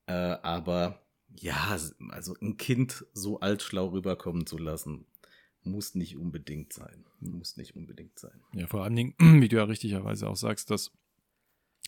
Äh, 0.05 0.13
aber 0.13 1.01
ja, 1.39 1.77
also 2.09 2.35
ein 2.41 2.57
Kind 2.57 3.05
so 3.13 3.39
altschlau 3.39 3.87
rüberkommen 3.87 4.45
zu 4.45 4.57
lassen, 4.57 5.05
muss 5.63 5.95
nicht 5.95 6.17
unbedingt 6.17 6.73
sein. 6.73 7.05
Muss 7.19 7.57
nicht 7.57 7.75
unbedingt 7.75 8.17
sein. 8.17 8.41
Ja, 8.53 8.67
vor 8.67 8.83
allen 8.83 8.95
Dingen, 8.95 9.15
wie 9.41 9.47
du 9.47 9.57
ja 9.57 9.63
richtigerweise 9.63 10.27
auch 10.27 10.35
sagst, 10.35 10.71
dass 10.71 10.91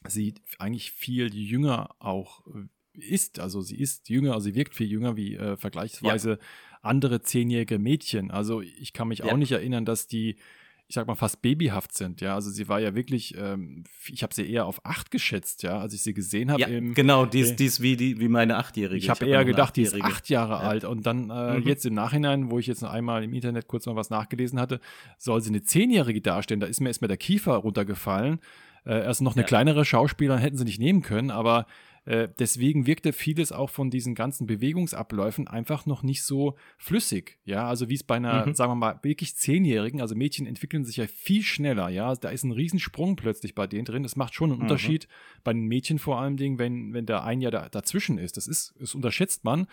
sie 0.07 0.35
eigentlich 0.59 0.91
viel 0.91 1.33
jünger 1.33 1.95
auch 1.99 2.45
ist. 2.93 3.39
Also 3.39 3.61
sie 3.61 3.79
ist 3.79 4.09
jünger, 4.09 4.33
also 4.33 4.45
sie 4.45 4.55
wirkt 4.55 4.75
viel 4.75 4.87
jünger 4.87 5.15
wie 5.15 5.35
äh, 5.35 5.57
vergleichsweise 5.57 6.31
ja. 6.31 6.37
andere 6.81 7.21
zehnjährige 7.21 7.79
Mädchen. 7.79 8.31
Also 8.31 8.61
ich 8.61 8.93
kann 8.93 9.07
mich 9.07 9.19
ja. 9.19 9.25
auch 9.25 9.37
nicht 9.37 9.51
erinnern, 9.51 9.85
dass 9.85 10.07
die, 10.07 10.37
ich 10.87 10.95
sag 10.95 11.07
mal, 11.07 11.15
fast 11.15 11.41
babyhaft 11.41 11.95
sind. 11.95 12.21
Ja, 12.21 12.35
also 12.35 12.51
sie 12.51 12.67
war 12.67 12.79
ja 12.79 12.93
wirklich, 12.93 13.35
ähm, 13.37 13.83
ich 14.07 14.21
habe 14.21 14.33
sie 14.33 14.49
eher 14.49 14.65
auf 14.65 14.85
acht 14.85 15.11
geschätzt, 15.11 15.63
ja, 15.63 15.79
als 15.79 15.93
ich 15.93 16.03
sie 16.03 16.13
gesehen 16.13 16.51
habe. 16.51 16.61
Ja, 16.61 16.67
genau, 16.67 17.25
die 17.25 17.39
ist, 17.39 17.55
die 17.55 17.65
ist 17.65 17.81
wie, 17.81 17.95
die, 17.95 18.19
wie 18.19 18.27
meine 18.27 18.57
Achtjährige. 18.57 18.97
Ich 18.97 19.09
habe 19.09 19.21
hab 19.21 19.27
eher 19.27 19.45
gedacht, 19.45 19.75
die 19.75 19.81
ist 19.81 19.99
acht 20.01 20.29
Jahre 20.29 20.53
ja. 20.53 20.59
alt. 20.59 20.83
Und 20.83 21.05
dann 21.05 21.29
äh, 21.29 21.59
mhm. 21.59 21.67
jetzt 21.67 21.85
im 21.85 21.93
Nachhinein, 21.93 22.51
wo 22.51 22.59
ich 22.59 22.67
jetzt 22.67 22.81
noch 22.81 22.91
einmal 22.91 23.23
im 23.23 23.33
Internet 23.33 23.67
kurz 23.67 23.85
mal 23.85 23.95
was 23.95 24.09
nachgelesen 24.09 24.59
hatte, 24.59 24.79
soll 25.17 25.41
sie 25.41 25.49
eine 25.49 25.63
Zehnjährige 25.63 26.21
darstellen. 26.21 26.59
Da 26.59 26.67
ist 26.67 26.81
mir 26.81 26.89
erstmal 26.89 27.07
der 27.07 27.17
Kiefer 27.17 27.55
runtergefallen. 27.55 28.39
Äh, 28.85 29.03
erst 29.03 29.21
noch 29.21 29.35
eine 29.35 29.43
ja. 29.43 29.47
kleinere 29.47 29.85
Schauspielerin 29.85 30.41
hätten 30.41 30.57
sie 30.57 30.65
nicht 30.65 30.79
nehmen 30.79 31.01
können, 31.01 31.31
aber 31.31 31.65
äh, 32.05 32.27
deswegen 32.37 32.85
wirkte 32.85 33.13
vieles 33.13 33.51
auch 33.51 33.69
von 33.69 33.89
diesen 33.89 34.13
ganzen 34.13 34.45
Bewegungsabläufen 34.45 35.47
einfach 35.47 35.85
noch 35.85 36.03
nicht 36.03 36.23
so 36.23 36.57
flüssig. 36.77 37.39
Ja, 37.45 37.67
also 37.67 37.87
wie 37.87 37.95
es 37.95 38.03
bei 38.03 38.15
einer, 38.15 38.45
mhm. 38.45 38.55
sagen 38.55 38.71
wir 38.71 38.75
mal, 38.75 38.99
wirklich 39.03 39.37
Zehnjährigen, 39.37 40.01
also 40.01 40.13
Mädchen 40.13 40.45
entwickeln 40.45 40.83
sich 40.83 40.97
ja 40.97 41.07
viel 41.07 41.43
schneller. 41.43 41.87
Ja, 41.89 42.13
da 42.15 42.29
ist 42.29 42.43
ein 42.43 42.51
Riesensprung 42.51 43.15
plötzlich 43.15 43.55
bei 43.55 43.67
denen 43.67 43.85
drin. 43.85 44.03
Das 44.03 44.17
macht 44.17 44.35
schon 44.35 44.49
einen 44.49 44.57
mhm. 44.57 44.63
Unterschied 44.63 45.07
bei 45.45 45.53
den 45.53 45.67
Mädchen 45.67 45.97
vor 45.97 46.19
allen 46.19 46.35
Dingen, 46.35 46.59
wenn, 46.59 46.93
wenn 46.93 47.05
da 47.05 47.23
ein 47.23 47.39
Jahr 47.39 47.51
da, 47.51 47.69
dazwischen 47.69 48.17
ist. 48.17 48.35
Das 48.35 48.47
ist, 48.47 48.73
das 48.79 48.95
unterschätzt 48.95 49.45
man. 49.45 49.67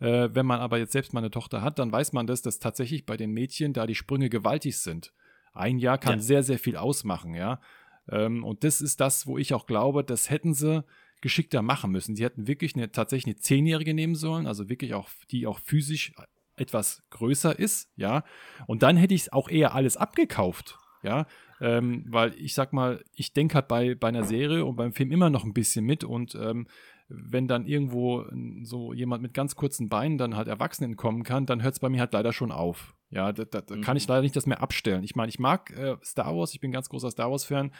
Äh, 0.00 0.30
wenn 0.32 0.44
man 0.44 0.60
aber 0.60 0.78
jetzt 0.78 0.92
selbst 0.92 1.12
mal 1.14 1.20
eine 1.20 1.30
Tochter 1.30 1.62
hat, 1.62 1.78
dann 1.78 1.92
weiß 1.92 2.12
man 2.12 2.26
das, 2.26 2.42
dass 2.42 2.58
tatsächlich 2.58 3.06
bei 3.06 3.16
den 3.16 3.30
Mädchen 3.30 3.72
da 3.72 3.86
die 3.86 3.94
Sprünge 3.94 4.28
gewaltig 4.28 4.78
sind. 4.78 5.12
Ein 5.54 5.78
Jahr 5.78 5.98
kann 5.98 6.16
ja. 6.16 6.20
sehr, 6.20 6.42
sehr 6.42 6.58
viel 6.58 6.76
ausmachen, 6.76 7.34
ja. 7.34 7.60
Ähm, 8.08 8.44
und 8.44 8.64
das 8.64 8.80
ist 8.80 9.00
das, 9.00 9.26
wo 9.26 9.38
ich 9.38 9.54
auch 9.54 9.66
glaube, 9.66 10.04
das 10.04 10.30
hätten 10.30 10.52
sie 10.52 10.84
geschickter 11.20 11.62
machen 11.62 11.90
müssen. 11.90 12.16
Sie 12.16 12.24
hätten 12.24 12.46
wirklich 12.46 12.74
eine, 12.74 12.92
tatsächlich 12.92 13.34
eine 13.34 13.40
Zehnjährige 13.40 13.94
nehmen 13.94 14.14
sollen, 14.14 14.46
also 14.46 14.68
wirklich 14.68 14.94
auch, 14.94 15.08
die 15.30 15.46
auch 15.46 15.58
physisch 15.58 16.12
etwas 16.56 17.02
größer 17.10 17.58
ist, 17.58 17.90
ja. 17.96 18.24
Und 18.66 18.82
dann 18.82 18.96
hätte 18.96 19.14
ich 19.14 19.22
es 19.22 19.32
auch 19.32 19.48
eher 19.48 19.74
alles 19.74 19.96
abgekauft, 19.96 20.78
ja. 21.02 21.26
Ähm, 21.60 22.04
weil 22.08 22.34
ich 22.34 22.54
sag 22.54 22.72
mal, 22.72 23.02
ich 23.14 23.32
denke 23.32 23.54
halt 23.54 23.68
bei, 23.68 23.94
bei 23.94 24.08
einer 24.08 24.24
Serie 24.24 24.64
und 24.64 24.76
beim 24.76 24.92
Film 24.92 25.10
immer 25.10 25.30
noch 25.30 25.44
ein 25.44 25.54
bisschen 25.54 25.84
mit 25.86 26.04
und 26.04 26.34
ähm, 26.34 26.66
wenn 27.08 27.46
dann 27.46 27.66
irgendwo 27.66 28.24
so 28.62 28.92
jemand 28.92 29.22
mit 29.22 29.32
ganz 29.32 29.54
kurzen 29.54 29.88
Beinen 29.88 30.18
dann 30.18 30.36
halt 30.36 30.48
Erwachsenen 30.48 30.96
kommen 30.96 31.22
kann, 31.22 31.46
dann 31.46 31.62
hört 31.62 31.74
es 31.74 31.80
bei 31.80 31.88
mir 31.88 32.00
halt 32.00 32.12
leider 32.12 32.32
schon 32.32 32.50
auf. 32.50 32.94
Ja, 33.10 33.32
da, 33.32 33.44
da, 33.44 33.60
da 33.60 33.76
mhm. 33.76 33.80
kann 33.80 33.96
ich 33.96 34.08
leider 34.08 34.22
nicht 34.22 34.34
das 34.34 34.46
mehr 34.46 34.60
abstellen. 34.60 35.04
Ich 35.04 35.14
meine, 35.14 35.28
ich 35.28 35.38
mag 35.38 35.70
äh, 35.70 35.96
Star 36.04 36.36
Wars, 36.36 36.52
ich 36.52 36.60
bin 36.60 36.70
ein 36.70 36.74
ganz 36.74 36.88
großer 36.88 37.10
Star 37.10 37.30
Wars-Fan. 37.30 37.72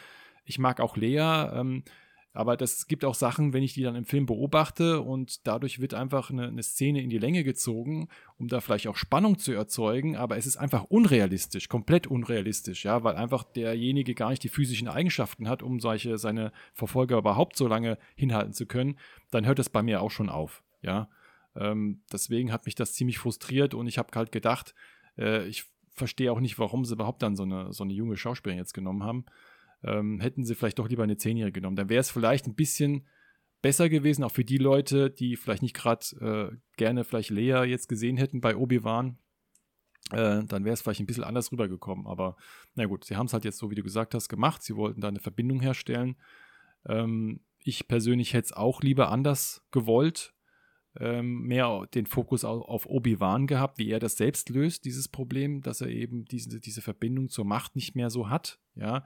Ich 0.45 0.59
mag 0.59 0.79
auch 0.79 0.95
Lea. 0.95 1.19
Ähm, 1.19 1.83
aber 2.37 2.55
das 2.55 2.85
gibt 2.85 3.03
auch 3.03 3.15
Sachen, 3.15 3.51
wenn 3.51 3.63
ich 3.63 3.73
die 3.73 3.81
dann 3.81 3.95
im 3.95 4.05
Film 4.05 4.27
beobachte 4.27 5.01
und 5.01 5.47
dadurch 5.47 5.81
wird 5.81 5.95
einfach 5.95 6.29
eine, 6.29 6.49
eine, 6.49 6.61
Szene 6.61 7.01
in 7.01 7.09
die 7.09 7.17
Länge 7.17 7.43
gezogen, 7.43 8.09
um 8.37 8.47
da 8.47 8.61
vielleicht 8.61 8.87
auch 8.87 8.95
Spannung 8.95 9.39
zu 9.39 9.53
erzeugen, 9.53 10.15
aber 10.15 10.37
es 10.37 10.45
ist 10.45 10.55
einfach 10.55 10.83
unrealistisch, 10.83 11.67
komplett 11.67 12.05
unrealistisch, 12.05 12.85
ja, 12.85 13.03
weil 13.03 13.15
einfach 13.15 13.41
derjenige 13.41 14.13
gar 14.13 14.29
nicht 14.29 14.43
die 14.43 14.49
physischen 14.49 14.87
Eigenschaften 14.87 15.49
hat, 15.49 15.63
um 15.63 15.79
solche, 15.79 16.19
seine 16.19 16.51
Verfolger 16.75 17.17
überhaupt 17.17 17.57
so 17.57 17.67
lange 17.67 17.97
hinhalten 18.15 18.53
zu 18.53 18.67
können, 18.67 18.99
dann 19.31 19.47
hört 19.47 19.57
es 19.57 19.69
bei 19.69 19.81
mir 19.81 20.03
auch 20.03 20.11
schon 20.11 20.29
auf, 20.29 20.61
ja. 20.83 21.09
Ähm, 21.55 22.03
deswegen 22.13 22.51
hat 22.51 22.67
mich 22.67 22.75
das 22.75 22.93
ziemlich 22.93 23.17
frustriert 23.17 23.73
und 23.73 23.87
ich 23.87 23.97
habe 23.97 24.09
halt 24.13 24.31
gedacht, 24.31 24.75
äh, 25.17 25.47
ich 25.47 25.63
verstehe 25.89 26.31
auch 26.31 26.39
nicht, 26.39 26.59
warum 26.59 26.85
sie 26.85 26.93
überhaupt 26.93 27.23
dann 27.23 27.35
so 27.35 27.41
eine, 27.41 27.73
so 27.73 27.83
eine 27.83 27.93
junge 27.93 28.15
Schauspielerin 28.15 28.59
jetzt 28.59 28.75
genommen 28.75 29.01
haben 29.01 29.25
ähm, 29.83 30.19
hätten 30.19 30.43
sie 30.43 30.55
vielleicht 30.55 30.79
doch 30.79 30.89
lieber 30.89 31.03
eine 31.03 31.17
Zehnjährige 31.17 31.59
genommen. 31.59 31.75
Dann 31.75 31.89
wäre 31.89 32.01
es 32.01 32.11
vielleicht 32.11 32.47
ein 32.47 32.55
bisschen 32.55 33.07
besser 33.61 33.89
gewesen, 33.89 34.23
auch 34.23 34.31
für 34.31 34.45
die 34.45 34.57
Leute, 34.57 35.09
die 35.09 35.35
vielleicht 35.35 35.61
nicht 35.61 35.75
gerade 35.75 36.51
äh, 36.53 36.57
gerne 36.77 37.03
vielleicht 37.03 37.29
Lea 37.29 37.63
jetzt 37.65 37.87
gesehen 37.87 38.17
hätten 38.17 38.41
bei 38.41 38.55
Obi-Wan. 38.55 39.17
Äh, 40.11 40.43
dann 40.45 40.63
wäre 40.63 40.73
es 40.73 40.81
vielleicht 40.81 41.01
ein 41.01 41.05
bisschen 41.05 41.23
anders 41.23 41.51
rübergekommen. 41.51 42.07
Aber 42.07 42.37
na 42.75 42.85
gut, 42.85 43.05
sie 43.05 43.15
haben 43.15 43.25
es 43.25 43.33
halt 43.33 43.45
jetzt 43.45 43.57
so, 43.57 43.69
wie 43.69 43.75
du 43.75 43.83
gesagt 43.83 44.13
hast, 44.13 44.29
gemacht. 44.29 44.63
Sie 44.63 44.75
wollten 44.75 45.01
da 45.01 45.07
eine 45.07 45.19
Verbindung 45.19 45.59
herstellen. 45.59 46.15
Ähm, 46.87 47.41
ich 47.63 47.87
persönlich 47.87 48.33
hätte 48.33 48.45
es 48.45 48.53
auch 48.53 48.81
lieber 48.81 49.11
anders 49.11 49.65
gewollt. 49.71 50.33
Ähm, 50.99 51.41
mehr 51.41 51.85
den 51.93 52.07
Fokus 52.07 52.43
auf 52.43 52.87
Obi-Wan 52.87 53.45
gehabt, 53.45 53.77
wie 53.77 53.89
er 53.89 53.99
das 53.99 54.17
selbst 54.17 54.49
löst, 54.49 54.83
dieses 54.85 55.07
Problem, 55.07 55.61
dass 55.61 55.81
er 55.81 55.89
eben 55.89 56.25
diese, 56.25 56.59
diese 56.59 56.81
Verbindung 56.81 57.29
zur 57.29 57.45
Macht 57.45 57.75
nicht 57.75 57.95
mehr 57.95 58.09
so 58.09 58.29
hat. 58.29 58.59
Ja, 58.73 59.05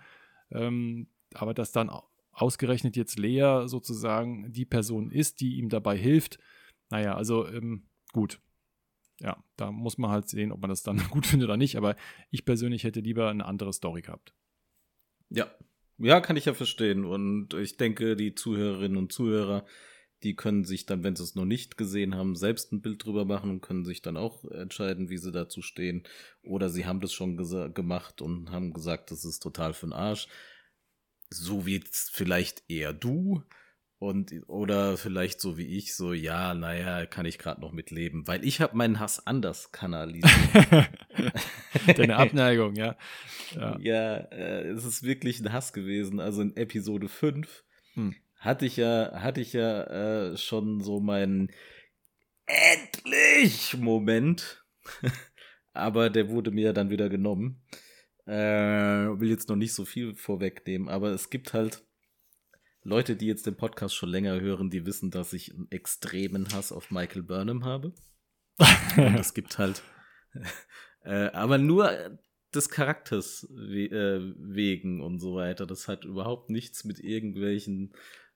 ähm, 0.52 1.08
aber 1.34 1.54
dass 1.54 1.72
dann 1.72 1.92
ausgerechnet 2.32 2.96
jetzt 2.96 3.20
Lea 3.20 3.64
sozusagen 3.66 4.52
die 4.52 4.66
Person 4.66 5.12
ist, 5.12 5.42
die 5.42 5.58
ihm 5.58 5.70
dabei 5.70 5.98
hilft. 5.98 6.40
Naja, 6.90 7.16
also 7.16 7.48
ähm, 7.48 7.88
gut. 8.14 8.40
Ja, 9.20 9.44
da 9.56 9.72
muss 9.72 9.98
man 9.98 10.10
halt 10.10 10.28
sehen, 10.30 10.52
ob 10.52 10.62
man 10.62 10.70
das 10.70 10.84
dann 10.84 10.98
gut 11.10 11.26
findet 11.26 11.48
oder 11.48 11.58
nicht. 11.58 11.76
Aber 11.78 11.96
ich 12.32 12.46
persönlich 12.46 12.84
hätte 12.84 13.02
lieber 13.02 13.30
eine 13.30 13.46
andere 13.46 13.74
Story 13.74 14.02
gehabt. 14.02 14.34
Ja, 15.30 15.50
ja, 15.98 16.20
kann 16.20 16.36
ich 16.36 16.46
ja 16.46 16.54
verstehen. 16.54 17.06
Und 17.06 17.54
ich 17.54 17.78
denke, 17.78 18.16
die 18.16 18.34
Zuhörerinnen 18.34 18.98
und 18.98 19.12
Zuhörer, 19.12 19.66
die 20.24 20.36
können 20.36 20.66
sich 20.66 20.86
dann, 20.86 21.04
wenn 21.04 21.16
sie 21.16 21.24
es 21.24 21.36
noch 21.36 21.46
nicht 21.46 21.78
gesehen 21.78 22.16
haben, 22.16 22.36
selbst 22.36 22.72
ein 22.72 22.82
Bild 22.82 23.04
drüber 23.04 23.26
machen 23.26 23.50
und 23.50 23.62
können 23.62 23.86
sich 23.86 24.02
dann 24.02 24.18
auch 24.18 24.46
entscheiden, 24.46 25.10
wie 25.10 25.18
sie 25.18 25.32
dazu 25.32 25.62
stehen. 25.62 26.04
Oder 26.44 26.70
sie 26.70 26.86
haben 26.86 27.02
das 27.02 27.14
schon 27.14 27.38
gemacht 27.74 28.22
und 28.22 28.52
haben 28.52 28.74
gesagt, 28.74 29.12
das 29.12 29.26
ist 29.26 29.40
total 29.40 29.74
für 29.74 29.88
den 29.88 29.94
Arsch. 29.94 30.28
So 31.30 31.66
wie 31.66 31.84
vielleicht 31.92 32.64
eher 32.70 32.94
du. 32.94 33.44
Und, 33.98 34.34
oder 34.48 34.98
vielleicht 34.98 35.40
so 35.40 35.60
wie 35.60 35.78
ich, 35.78 35.96
so, 35.96 36.12
ja, 36.12 36.56
naja, 36.56 37.06
kann 37.06 37.28
ich 37.28 37.38
gerade 37.38 37.62
noch 37.62 37.72
mitleben, 37.72 38.28
weil 38.28 38.44
ich 38.44 38.60
habe 38.60 38.76
meinen 38.76 39.00
Hass 39.00 39.28
anders 39.28 39.72
kanalisiert. 39.72 40.90
Deine 41.98 42.18
Abneigung, 42.18 42.76
ja. 42.76 42.98
Ja, 43.54 43.78
ja 43.80 44.16
äh, 44.16 44.70
es 44.70 44.86
ist 44.86 45.04
wirklich 45.04 45.40
ein 45.40 45.54
Hass 45.54 45.72
gewesen. 45.72 46.20
Also 46.20 46.42
in 46.42 46.56
Episode 46.58 47.10
5 47.10 47.64
hm 47.94 48.16
hatte 48.42 48.66
ich 48.66 48.76
ja, 48.76 49.12
hatte 49.22 49.40
ich 49.40 49.54
ja 49.54 49.84
äh, 50.32 50.38
schon 50.38 50.82
so 50.82 51.00
meinen 51.00 51.52
endlich 52.46 53.78
Moment. 53.78 54.66
aber 55.74 56.10
der 56.10 56.30
wurde 56.30 56.52
mir 56.52 56.74
dann 56.74 56.90
wieder 56.90 57.08
genommen. 57.08 57.64
Äh, 58.26 58.34
will 58.34 59.30
jetzt 59.30 59.48
noch 59.48 59.56
nicht 59.56 59.74
so 59.74 59.86
viel 59.86 60.16
vorwegnehmen, 60.16 60.90
aber 60.90 61.12
es 61.12 61.30
gibt 61.30 61.54
halt 61.54 61.84
Leute, 62.84 63.16
die 63.16 63.28
jetzt 63.28 63.46
den 63.46 63.56
Podcast 63.56 63.96
schon 63.96 64.10
länger 64.10 64.40
hören, 64.40 64.72
die 64.72 64.86
wissen, 64.86 65.12
dass 65.12 65.34
ich 65.34 65.54
einen 65.54 65.70
extremen 65.70 66.52
Hass 66.52 66.72
auf 66.72 66.90
Michael 66.90 67.24
Burnham 67.24 67.64
habe. 67.64 67.94
Und 68.98 69.20
es 69.20 69.36
gibt 69.36 69.60
halt, 69.60 69.84
äh, 71.04 71.28
aber 71.28 71.60
nur 71.60 72.20
des 72.54 72.70
Charakters 72.70 73.48
we 73.52 73.86
äh, 73.86 74.34
wegen 74.38 75.02
und 75.02 75.20
so 75.20 75.36
weiter. 75.36 75.68
Das 75.68 75.88
hat 75.88 76.06
überhaupt 76.06 76.50
nichts 76.50 76.84
mit 76.84 77.00
irgendwelchen 77.00 77.94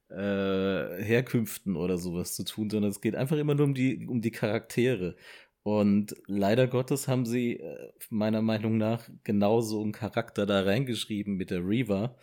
äh, 0.09 1.03
Herkünften 1.03 1.75
oder 1.75 1.97
sowas 1.97 2.35
zu 2.35 2.43
tun, 2.43 2.69
sondern 2.69 2.91
es 2.91 3.01
geht 3.01 3.15
einfach 3.15 3.37
immer 3.37 3.55
nur 3.55 3.65
um 3.65 3.73
die, 3.73 4.05
um 4.07 4.21
die 4.21 4.31
Charaktere. 4.31 5.15
Und 5.63 6.15
leider 6.27 6.67
Gottes 6.67 7.07
haben 7.07 7.25
sie 7.25 7.59
äh, 7.59 7.91
meiner 8.09 8.43
Meinung 8.43 8.77
nach 8.77 9.09
genauso 9.23 9.81
einen 9.81 9.93
Charakter 9.93 10.45
da 10.45 10.61
reingeschrieben 10.61 11.35
mit 11.37 11.49
der 11.49 11.67
Reaver. 11.67 12.17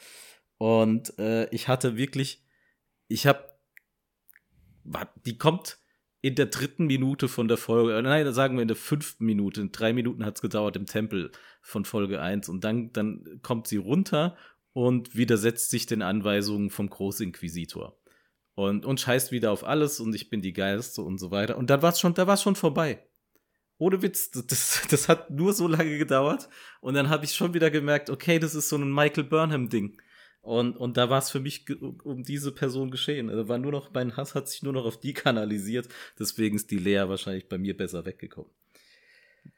Und 0.59 1.19
äh, 1.19 1.49
ich 1.51 1.67
hatte 1.67 1.97
wirklich, 1.97 2.45
ich 3.09 3.27
habe, 3.27 3.45
die 5.27 5.39
kommt 5.39 5.79
in 6.21 6.37
der 6.37 6.47
dritten 6.47 6.87
Minute 6.87 7.27
von 7.27 7.49
der 7.49 7.57
Folge, 7.57 7.99
äh, 7.99 8.03
nein, 8.03 8.33
sagen 8.33 8.55
wir 8.57 8.63
in 8.63 8.69
der 8.69 8.77
fünften 8.77 9.27
Minute, 9.27 9.61
in 9.61 9.73
drei 9.73 9.93
Minuten 9.93 10.25
hat 10.25 10.37
es 10.37 10.41
gedauert 10.41 10.77
im 10.77 10.87
Tempel 10.87 11.33
von 11.61 11.85
Folge 11.85 12.21
1 12.21 12.49
und 12.49 12.63
dann, 12.63 12.93
dann 12.93 13.41
kommt 13.43 13.67
sie 13.67 13.77
runter 13.77 14.37
und 14.73 15.17
widersetzt 15.17 15.71
sich 15.71 15.87
den 15.87 16.03
Anweisungen 16.03 16.71
vom 16.71 16.89
Großinquisitor. 16.89 17.97
Und, 18.55 18.85
und 18.85 19.01
scheißt 19.01 19.33
wieder 19.33 19.51
auf 19.51 19.65
alles 19.65 19.99
und 19.99 20.15
ich 20.15 20.29
bin 20.29 20.43
die 20.43 20.53
Geilste 20.53 21.03
und 21.03 21.19
so 21.19 21.31
weiter. 21.31 21.57
Und 21.57 21.71
dann 21.71 21.83
war 21.83 21.93
es 21.93 22.01
schon, 22.01 22.15
da 22.15 22.27
war 22.27 22.37
schon 22.37 22.55
vorbei. 22.55 23.07
Ohne 23.79 24.03
Witz, 24.03 24.31
das, 24.31 24.83
das 24.91 25.09
hat 25.09 25.31
nur 25.31 25.53
so 25.53 25.67
lange 25.69 25.99
gedauert. 25.99 26.49
Und 26.81 26.95
dann 26.95 27.09
habe 27.09 27.25
ich 27.25 27.33
schon 27.33 27.55
wieder 27.55 27.71
gemerkt, 27.71 28.11
okay, 28.11 28.39
das 28.39 28.55
ist 28.55 28.69
so 28.69 28.77
ein 28.77 28.93
Michael 28.93 29.25
Burnham-Ding. 29.25 30.01
Und, 30.43 30.77
und 30.77 30.97
da 30.97 31.09
war 31.09 31.19
es 31.19 31.31
für 31.31 31.41
mich 31.41 31.65
um 32.05 32.25
diese 32.25 32.53
Person 32.53 32.91
geschehen. 32.91 33.31
Also 33.31 33.49
war 33.49 33.59
nur 33.59 33.73
noch, 33.73 33.93
mein 33.95 34.17
Hass 34.17 34.35
hat 34.35 34.49
sich 34.49 34.63
nur 34.63 34.73
noch 34.73 34.85
auf 34.85 34.99
die 34.99 35.15
kanalisiert. 35.15 35.89
Deswegen 36.19 36.57
ist 36.57 36.71
die 36.71 36.79
Lea 36.79 37.05
wahrscheinlich 37.07 37.49
bei 37.49 37.59
mir 37.59 37.77
besser 37.77 38.05
weggekommen. 38.05 38.51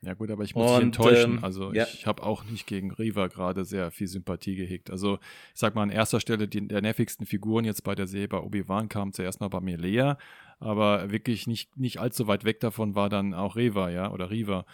Ja 0.03 0.15
gut, 0.15 0.31
aber 0.31 0.45
ich 0.45 0.55
muss 0.55 0.71
dich 0.73 0.83
enttäuschen. 0.83 1.39
Ähm, 1.39 1.45
also 1.45 1.73
ja. 1.73 1.85
ich 1.93 2.07
habe 2.07 2.23
auch 2.23 2.45
nicht 2.45 2.67
gegen 2.67 2.91
Riva 2.93 3.27
gerade 3.29 3.65
sehr 3.65 3.91
viel 3.91 4.07
Sympathie 4.07 4.55
gehegt. 4.55 4.91
Also 4.91 5.19
ich 5.55 5.61
sag 5.61 5.75
mal 5.75 5.83
an 5.83 5.91
erster 5.91 6.21
Stelle, 6.21 6.49
die, 6.49 6.67
der 6.67 6.83
nervigsten 6.83 7.27
Figuren 7.27 7.65
jetzt 7.65 7.85
bei 7.85 7.95
der 7.95 8.07
Serie 8.07 8.29
bei 8.29 8.39
Obi-Wan 8.39 8.89
kam 8.89 9.13
zuerst 9.13 9.41
mal 9.41 9.49
bei 9.49 9.61
mir 9.61 9.79
Lea, 9.79 10.15
aber 10.59 11.11
wirklich 11.11 11.47
nicht, 11.47 11.77
nicht 11.77 12.01
allzu 12.01 12.27
weit 12.27 12.45
weg 12.45 12.61
davon 12.61 12.95
war 12.95 13.09
dann 13.09 13.35
auch 13.35 13.57
Reva, 13.57 13.91
ja, 13.91 14.11
oder 14.11 14.31
Riva. 14.31 14.67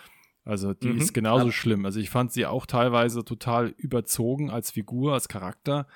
Also 0.45 0.75
die 0.75 0.89
mhm. 0.89 0.99
ist 0.99 1.13
genauso 1.13 1.47
ja. 1.47 1.53
schlimm. 1.53 1.85
Also 1.85 2.01
ich 2.01 2.11
fand 2.11 2.33
sie 2.33 2.47
auch 2.47 2.67
teilweise 2.67 3.25
total 3.25 3.69
überzogen 3.77 4.51
als 4.51 4.71
Figur, 4.71 5.13
als 5.13 5.29
Charakter, 5.29 5.87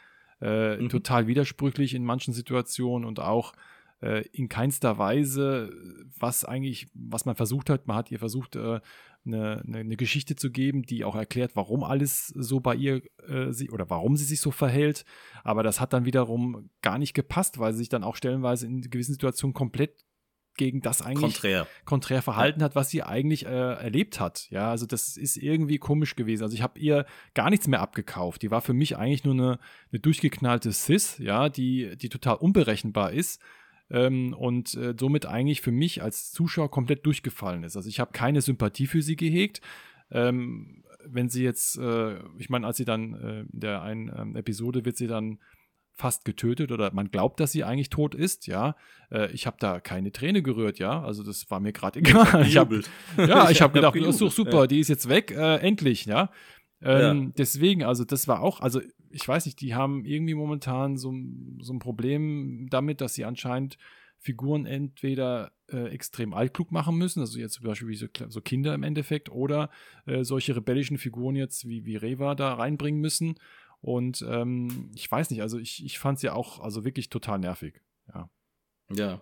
äh, 0.41 0.77
mhm. 0.77 0.89
total 0.91 1.27
widersprüchlich 1.27 1.95
in 1.95 2.05
manchen 2.05 2.35
Situationen 2.35 3.07
und 3.07 3.21
auch 3.21 3.53
in 4.33 4.49
keinster 4.49 4.99
Weise, 4.99 5.73
was 6.19 6.45
eigentlich, 6.45 6.89
was 6.95 7.25
man 7.25 7.37
versucht 7.37 7.71
hat. 7.71 7.87
Man 7.87 7.97
hat 7.97 8.11
ihr 8.11 8.19
versucht, 8.19 8.57
äh, 8.57 8.81
eine, 9.27 9.63
eine, 9.67 9.97
Geschichte 9.97 10.37
zu 10.37 10.51
geben, 10.51 10.83
die 10.83 11.05
auch 11.05 11.17
erklärt, 11.17 11.57
warum 11.57 11.83
alles 11.83 12.27
so 12.29 12.61
bei 12.61 12.75
ihr 12.75 13.03
äh, 13.27 13.53
sie, 13.53 13.71
oder 13.71 13.89
warum 13.89 14.17
sie 14.17 14.25
sich 14.25 14.41
so 14.41 14.51
verhält. 14.51 15.05
Aber 15.43 15.63
das 15.63 15.81
hat 15.81 15.93
dann 15.93 16.05
wiederum 16.05 16.71
gar 16.83 16.99
nicht 16.99 17.15
gepasst, 17.15 17.59
weil 17.59 17.73
sie 17.73 17.79
sich 17.79 17.89
dann 17.89 18.05
auch 18.05 18.17
stellenweise 18.17 18.67
in 18.67 18.83
gewissen 18.83 19.13
Situationen 19.13 19.55
komplett 19.55 20.05
gegen 20.57 20.83
das 20.83 21.03
eigentlich 21.03 21.21
konträr, 21.21 21.67
konträr 21.85 22.23
verhalten 22.23 22.63
hat, 22.63 22.77
was 22.77 22.91
sie 22.91 23.03
eigentlich 23.03 23.45
äh, 23.47 23.49
erlebt 23.49 24.21
hat. 24.21 24.49
Ja, 24.51 24.71
also 24.71 24.87
das 24.87 25.17
ist 25.17 25.37
irgendwie 25.37 25.79
komisch 25.79 26.15
gewesen. 26.15 26.45
Also 26.45 26.55
ich 26.55 26.63
habe 26.63 26.79
ihr 26.79 27.07
gar 27.35 27.51
nichts 27.51 27.67
mehr 27.67 27.81
abgekauft. 27.81 28.43
Die 28.43 28.53
war 28.53 28.61
für 28.61 28.75
mich 28.75 28.97
eigentlich 28.97 29.25
nur 29.25 29.35
eine, 29.35 29.59
eine 29.91 30.01
durchgeknallte 30.01 30.71
Sis, 30.71 31.19
ja, 31.19 31.49
die, 31.49 31.97
die 31.97 32.09
total 32.09 32.37
unberechenbar 32.37 33.11
ist 33.13 33.41
ähm, 33.91 34.35
und 34.35 34.75
äh, 34.75 34.95
somit 34.99 35.27
eigentlich 35.27 35.61
für 35.61 35.73
mich 35.73 36.03
als 36.03 36.33
Zuschauer 36.33 36.71
komplett 36.71 37.05
durchgefallen 37.07 37.65
ist. 37.65 37.77
Also 37.77 37.89
ich 37.89 38.01
habe 38.01 38.13
keine 38.13 38.41
Sympathie 38.41 38.87
für 38.87 39.03
sie 39.03 39.17
gehegt. 39.17 39.61
Ähm, 40.11 40.85
wenn 41.07 41.29
sie 41.29 41.45
jetzt, 41.45 41.79
äh, 41.79 42.19
ich 42.39 42.49
meine, 42.49 42.67
als 42.67 42.77
sie 42.77 42.85
dann 42.85 43.15
äh, 43.15 43.41
in 43.41 43.61
der 43.61 43.83
einen 43.83 44.11
ähm, 44.17 44.37
Episode 44.37 44.85
wird 44.85 44.97
sie 44.97 45.07
dann 45.07 45.39
fast 45.97 46.25
getötet 46.25 46.73
oder 46.73 46.93
man 46.93 47.11
glaubt, 47.11 47.39
dass 47.39 47.53
sie 47.53 47.63
eigentlich 47.63 47.89
tot 47.89 48.15
ist, 48.15 48.47
ja. 48.47 48.75
Äh, 49.13 49.31
ich 49.31 49.47
habe 49.47 49.57
da 49.61 49.79
keine 49.81 50.11
Träne 50.11 50.43
gerührt, 50.43 50.79
ja. 50.79 51.03
Also 51.03 51.23
das 51.23 51.51
war 51.51 51.61
mir 51.61 51.73
gerade 51.73 51.99
egal. 52.01 52.47
Ich 52.47 52.57
hab, 52.57 52.73
ja, 53.17 53.51
ich 53.51 53.63
habe 53.63 53.75
gedacht, 53.75 53.95
das 53.97 54.09
ist 54.09 54.21
doch 54.21 54.33
super, 54.33 54.63
ja. 54.63 54.67
die 54.67 54.81
ist 54.81 54.89
jetzt 54.89 55.09
weg, 55.09 55.31
äh, 55.31 55.57
endlich, 55.59 56.07
ja. 56.07 56.31
Ähm, 56.83 57.23
ja. 57.23 57.33
Deswegen, 57.39 57.85
also 57.85 58.05
das 58.05 58.27
war 58.29 58.41
auch, 58.41 58.61
also 58.61 58.81
ich 59.15 59.27
weiß 59.27 59.47
nicht, 59.47 59.61
die 59.61 59.75
haben 59.75 60.05
irgendwie 60.05 60.35
momentan 60.35 60.97
so, 60.97 61.15
so 61.61 61.73
ein 61.73 61.79
Problem 61.79 62.67
damit, 62.69 63.01
dass 63.01 63.15
sie 63.15 63.25
anscheinend 63.25 63.79
Figuren 64.19 64.67
entweder 64.67 65.53
äh, 65.71 65.89
extrem 65.89 66.35
altklug 66.35 66.73
machen 66.73 66.97
müssen, 66.97 67.21
also 67.21 67.39
jetzt 67.39 67.55
zum 67.55 67.67
Beispiel 67.67 67.89
wie 67.89 67.97
so, 67.97 68.07
so 68.29 68.41
Kinder 68.41 68.75
im 68.75 68.83
Endeffekt, 68.83 69.31
oder 69.31 69.71
äh, 70.07 70.25
solche 70.25 70.57
rebellischen 70.57 70.99
Figuren 70.99 71.37
jetzt 71.37 71.69
wie, 71.69 71.85
wie 71.85 71.97
Reva 71.97 72.35
da 72.35 72.55
reinbringen 72.55 73.01
müssen. 73.01 73.37
Und 73.81 74.25
ähm, 74.29 74.91
ich 74.95 75.11
weiß 75.11 75.31
nicht, 75.31 75.43
also 75.43 75.59
ich, 75.59 75.85
ich 75.85 75.99
fand 75.99 76.19
sie 76.19 76.31
auch 76.31 76.61
also 76.61 76.85
wirklich 76.85 77.11
total 77.11 77.39
nervig. 77.39 77.83
Ja. 78.13 78.31
Ja. 78.91 79.21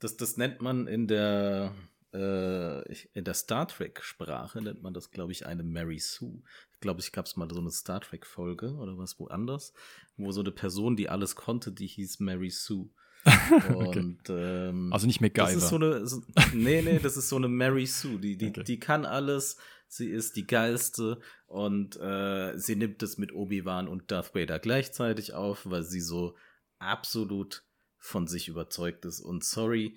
Das, 0.00 0.16
das 0.16 0.36
nennt 0.36 0.60
man 0.60 0.88
in 0.88 1.06
der 1.06 1.72
in 2.18 3.24
der 3.24 3.34
Star 3.34 3.66
Trek-Sprache 3.66 4.60
nennt 4.60 4.82
man 4.82 4.92
das, 4.92 5.10
glaube 5.10 5.32
ich, 5.32 5.46
eine 5.46 5.62
Mary 5.62 5.98
Sue. 5.98 6.42
Ich 6.74 6.80
glaube, 6.80 7.00
ich 7.00 7.10
gab 7.10 7.24
es 7.24 7.36
mal 7.36 7.48
so 7.50 7.60
eine 7.60 7.70
Star 7.70 8.00
Trek-Folge 8.00 8.74
oder 8.74 8.98
was 8.98 9.18
woanders, 9.18 9.72
wo 10.18 10.30
so 10.30 10.40
eine 10.40 10.50
Person, 10.50 10.96
die 10.96 11.08
alles 11.08 11.36
konnte, 11.36 11.72
die 11.72 11.86
hieß 11.86 12.20
Mary 12.20 12.50
Sue. 12.50 12.90
Und, 13.74 14.28
okay. 14.28 14.68
ähm, 14.68 14.92
also 14.92 15.06
nicht 15.06 15.20
MacGyver. 15.20 15.46
Das 15.46 15.54
ist 15.54 15.68
so 15.68 15.76
eine, 15.76 16.06
so, 16.06 16.22
nee, 16.52 16.82
nee, 16.82 16.98
das 16.98 17.16
ist 17.16 17.28
so 17.28 17.36
eine 17.36 17.48
Mary 17.48 17.86
Sue. 17.86 18.18
Die, 18.18 18.36
die, 18.36 18.48
okay. 18.48 18.64
die 18.64 18.80
kann 18.80 19.06
alles. 19.06 19.56
Sie 19.86 20.08
ist 20.08 20.36
die 20.36 20.46
geilste 20.46 21.20
und 21.46 21.96
äh, 22.00 22.58
sie 22.58 22.76
nimmt 22.76 23.02
es 23.02 23.18
mit 23.18 23.32
Obi-Wan 23.32 23.88
und 23.88 24.10
Darth 24.10 24.34
Vader 24.34 24.58
gleichzeitig 24.58 25.34
auf, 25.34 25.66
weil 25.66 25.82
sie 25.82 26.00
so 26.00 26.34
absolut 26.78 27.62
von 27.98 28.26
sich 28.26 28.48
überzeugt 28.48 29.04
ist. 29.04 29.20
Und 29.20 29.44
sorry, 29.44 29.96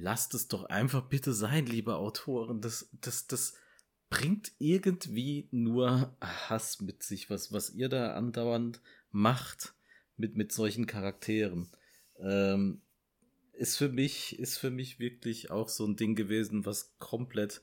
lasst 0.00 0.34
es 0.34 0.48
doch 0.48 0.64
einfach 0.64 1.02
bitte 1.02 1.32
sein, 1.32 1.66
liebe 1.66 1.96
Autoren. 1.96 2.60
Das, 2.60 2.88
das, 3.00 3.26
das 3.26 3.54
bringt 4.08 4.52
irgendwie 4.58 5.48
nur 5.50 6.16
Hass 6.20 6.80
mit 6.80 7.02
sich, 7.02 7.30
was, 7.30 7.52
was 7.52 7.70
ihr 7.70 7.88
da 7.88 8.14
andauernd 8.14 8.80
macht 9.10 9.74
mit, 10.16 10.36
mit 10.36 10.52
solchen 10.52 10.86
Charakteren. 10.86 11.68
Ähm, 12.20 12.82
ist 13.52 13.76
für 13.76 13.88
mich, 13.88 14.38
ist 14.38 14.58
für 14.58 14.70
mich 14.70 14.98
wirklich 14.98 15.50
auch 15.50 15.68
so 15.68 15.86
ein 15.86 15.96
Ding 15.96 16.14
gewesen, 16.14 16.66
was 16.66 16.94
komplett 16.98 17.62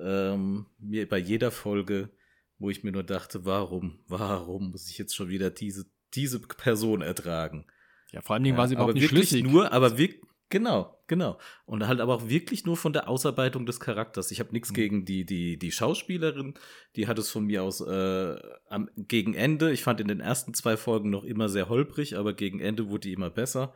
ähm, 0.00 0.66
mir 0.78 1.08
bei 1.08 1.18
jeder 1.18 1.50
Folge, 1.50 2.10
wo 2.58 2.70
ich 2.70 2.84
mir 2.84 2.92
nur 2.92 3.04
dachte, 3.04 3.44
warum, 3.44 3.98
warum 4.06 4.70
muss 4.70 4.88
ich 4.88 4.98
jetzt 4.98 5.14
schon 5.14 5.28
wieder 5.28 5.50
diese, 5.50 5.86
diese 6.14 6.40
Person 6.40 7.02
ertragen? 7.02 7.66
Ja, 8.12 8.22
vor 8.22 8.34
allen 8.34 8.44
Dingen 8.44 8.56
war 8.56 8.68
sie 8.68 8.74
überhaupt 8.74 8.94
nicht 8.94 9.08
schlüssig. 9.08 9.44
Nur, 9.44 9.72
aber 9.72 9.98
wirklich, 9.98 10.22
Genau, 10.56 10.98
genau. 11.06 11.38
Und 11.66 11.86
halt 11.86 12.00
aber 12.00 12.14
auch 12.14 12.28
wirklich 12.30 12.64
nur 12.64 12.78
von 12.78 12.94
der 12.94 13.10
Ausarbeitung 13.10 13.66
des 13.66 13.78
Charakters. 13.78 14.30
Ich 14.30 14.40
habe 14.40 14.52
nichts 14.52 14.70
mhm. 14.70 14.74
gegen 14.74 15.04
die, 15.04 15.26
die, 15.26 15.58
die 15.58 15.70
Schauspielerin, 15.70 16.54
die 16.96 17.08
hat 17.08 17.18
es 17.18 17.30
von 17.30 17.44
mir 17.44 17.62
aus 17.62 17.82
äh, 17.82 18.38
am, 18.70 18.88
gegen 18.96 19.34
Ende, 19.34 19.70
ich 19.70 19.82
fand 19.82 20.00
in 20.00 20.08
den 20.08 20.20
ersten 20.20 20.54
zwei 20.54 20.78
Folgen 20.78 21.10
noch 21.10 21.24
immer 21.24 21.50
sehr 21.50 21.68
holprig, 21.68 22.16
aber 22.16 22.32
gegen 22.32 22.58
Ende 22.60 22.88
wurde 22.88 23.00
die 23.00 23.12
immer 23.12 23.28
besser. 23.28 23.74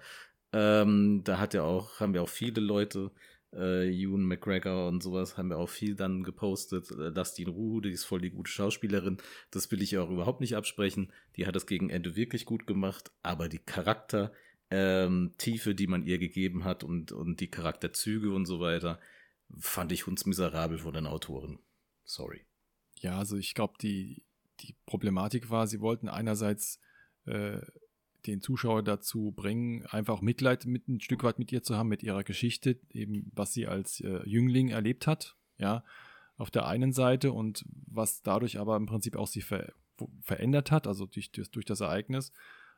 Ähm, 0.54 1.20
da 1.22 1.38
hat 1.38 1.52
ja 1.52 1.64
auch, 1.64 2.00
haben 2.00 2.14
ja 2.14 2.22
auch 2.22 2.30
viele 2.30 2.62
Leute, 2.62 3.10
äh, 3.52 3.90
Ewan 3.90 4.22
McGregor 4.22 4.88
und 4.88 5.02
sowas, 5.02 5.36
haben 5.36 5.50
ja 5.50 5.58
auch 5.58 5.68
viel 5.68 5.94
dann 5.96 6.22
gepostet. 6.22 6.90
Äh, 6.92 7.12
Dustin 7.12 7.48
Ruh, 7.48 7.82
die 7.82 7.90
ist 7.90 8.04
voll 8.04 8.22
die 8.22 8.30
gute 8.30 8.50
Schauspielerin. 8.50 9.18
Das 9.50 9.70
will 9.70 9.82
ich 9.82 9.90
ja 9.90 10.00
auch 10.00 10.10
überhaupt 10.10 10.40
nicht 10.40 10.56
absprechen. 10.56 11.12
Die 11.36 11.46
hat 11.46 11.56
es 11.56 11.66
gegen 11.66 11.90
Ende 11.90 12.16
wirklich 12.16 12.46
gut 12.46 12.66
gemacht, 12.66 13.10
aber 13.22 13.50
die 13.50 13.58
Charakter, 13.58 14.32
ähm, 14.70 15.34
Tiefe, 15.36 15.74
die 15.74 15.86
man 15.86 16.04
ihr 16.04 16.18
gegeben 16.18 16.64
hat 16.64 16.84
und, 16.84 17.12
und 17.12 17.40
die 17.40 17.50
Charakterzüge 17.50 18.32
und 18.32 18.46
so 18.46 18.60
weiter, 18.60 19.00
fand 19.58 19.92
ich 19.92 20.06
hundsmiserabel 20.06 20.78
von 20.78 20.94
den 20.94 21.06
Autoren. 21.06 21.58
Sorry. 22.04 22.46
Ja, 23.00 23.18
also 23.18 23.36
ich 23.36 23.54
glaube, 23.54 23.74
die, 23.80 24.24
die 24.60 24.76
Problematik 24.86 25.50
war, 25.50 25.66
sie 25.66 25.80
wollten 25.80 26.08
einerseits 26.08 26.80
äh, 27.24 27.60
den 28.26 28.42
Zuschauer 28.42 28.82
dazu 28.82 29.32
bringen, 29.32 29.86
einfach 29.86 30.20
Mitleid 30.20 30.66
mit 30.66 30.88
ein 30.88 31.00
Stück 31.00 31.24
weit 31.24 31.38
mit 31.38 31.50
ihr 31.52 31.62
zu 31.62 31.76
haben, 31.76 31.88
mit 31.88 32.02
ihrer 32.02 32.22
Geschichte, 32.22 32.78
eben 32.90 33.30
was 33.34 33.54
sie 33.54 33.66
als 33.66 34.00
äh, 34.00 34.20
Jüngling 34.28 34.68
erlebt 34.68 35.06
hat, 35.06 35.36
ja, 35.58 35.84
auf 36.36 36.50
der 36.50 36.66
einen 36.66 36.92
Seite 36.92 37.32
und 37.32 37.64
was 37.86 38.22
dadurch 38.22 38.58
aber 38.58 38.76
im 38.76 38.86
Prinzip 38.86 39.16
auch 39.16 39.26
sie 39.26 39.42
ver 39.42 39.72
verändert 40.22 40.70
hat, 40.70 40.86
also 40.86 41.04
durch, 41.04 41.30
durch 41.30 41.66
das 41.66 41.80
Ereignis 41.80 42.32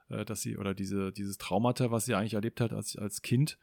äh, 0.09 0.25
dass 0.25 0.43
sie, 0.43 0.57
oder 0.57 0.75
diese, 0.75 1.13
dieses 1.13 1.39
Traumata, 1.39 1.91
was 1.91 2.05
sie 2.05 2.15
eigentlich 2.15 2.35
erlebt 2.35 2.61
hat 2.61 2.73
als, 2.73 2.97
als 2.97 3.23
Kind, 3.23 3.59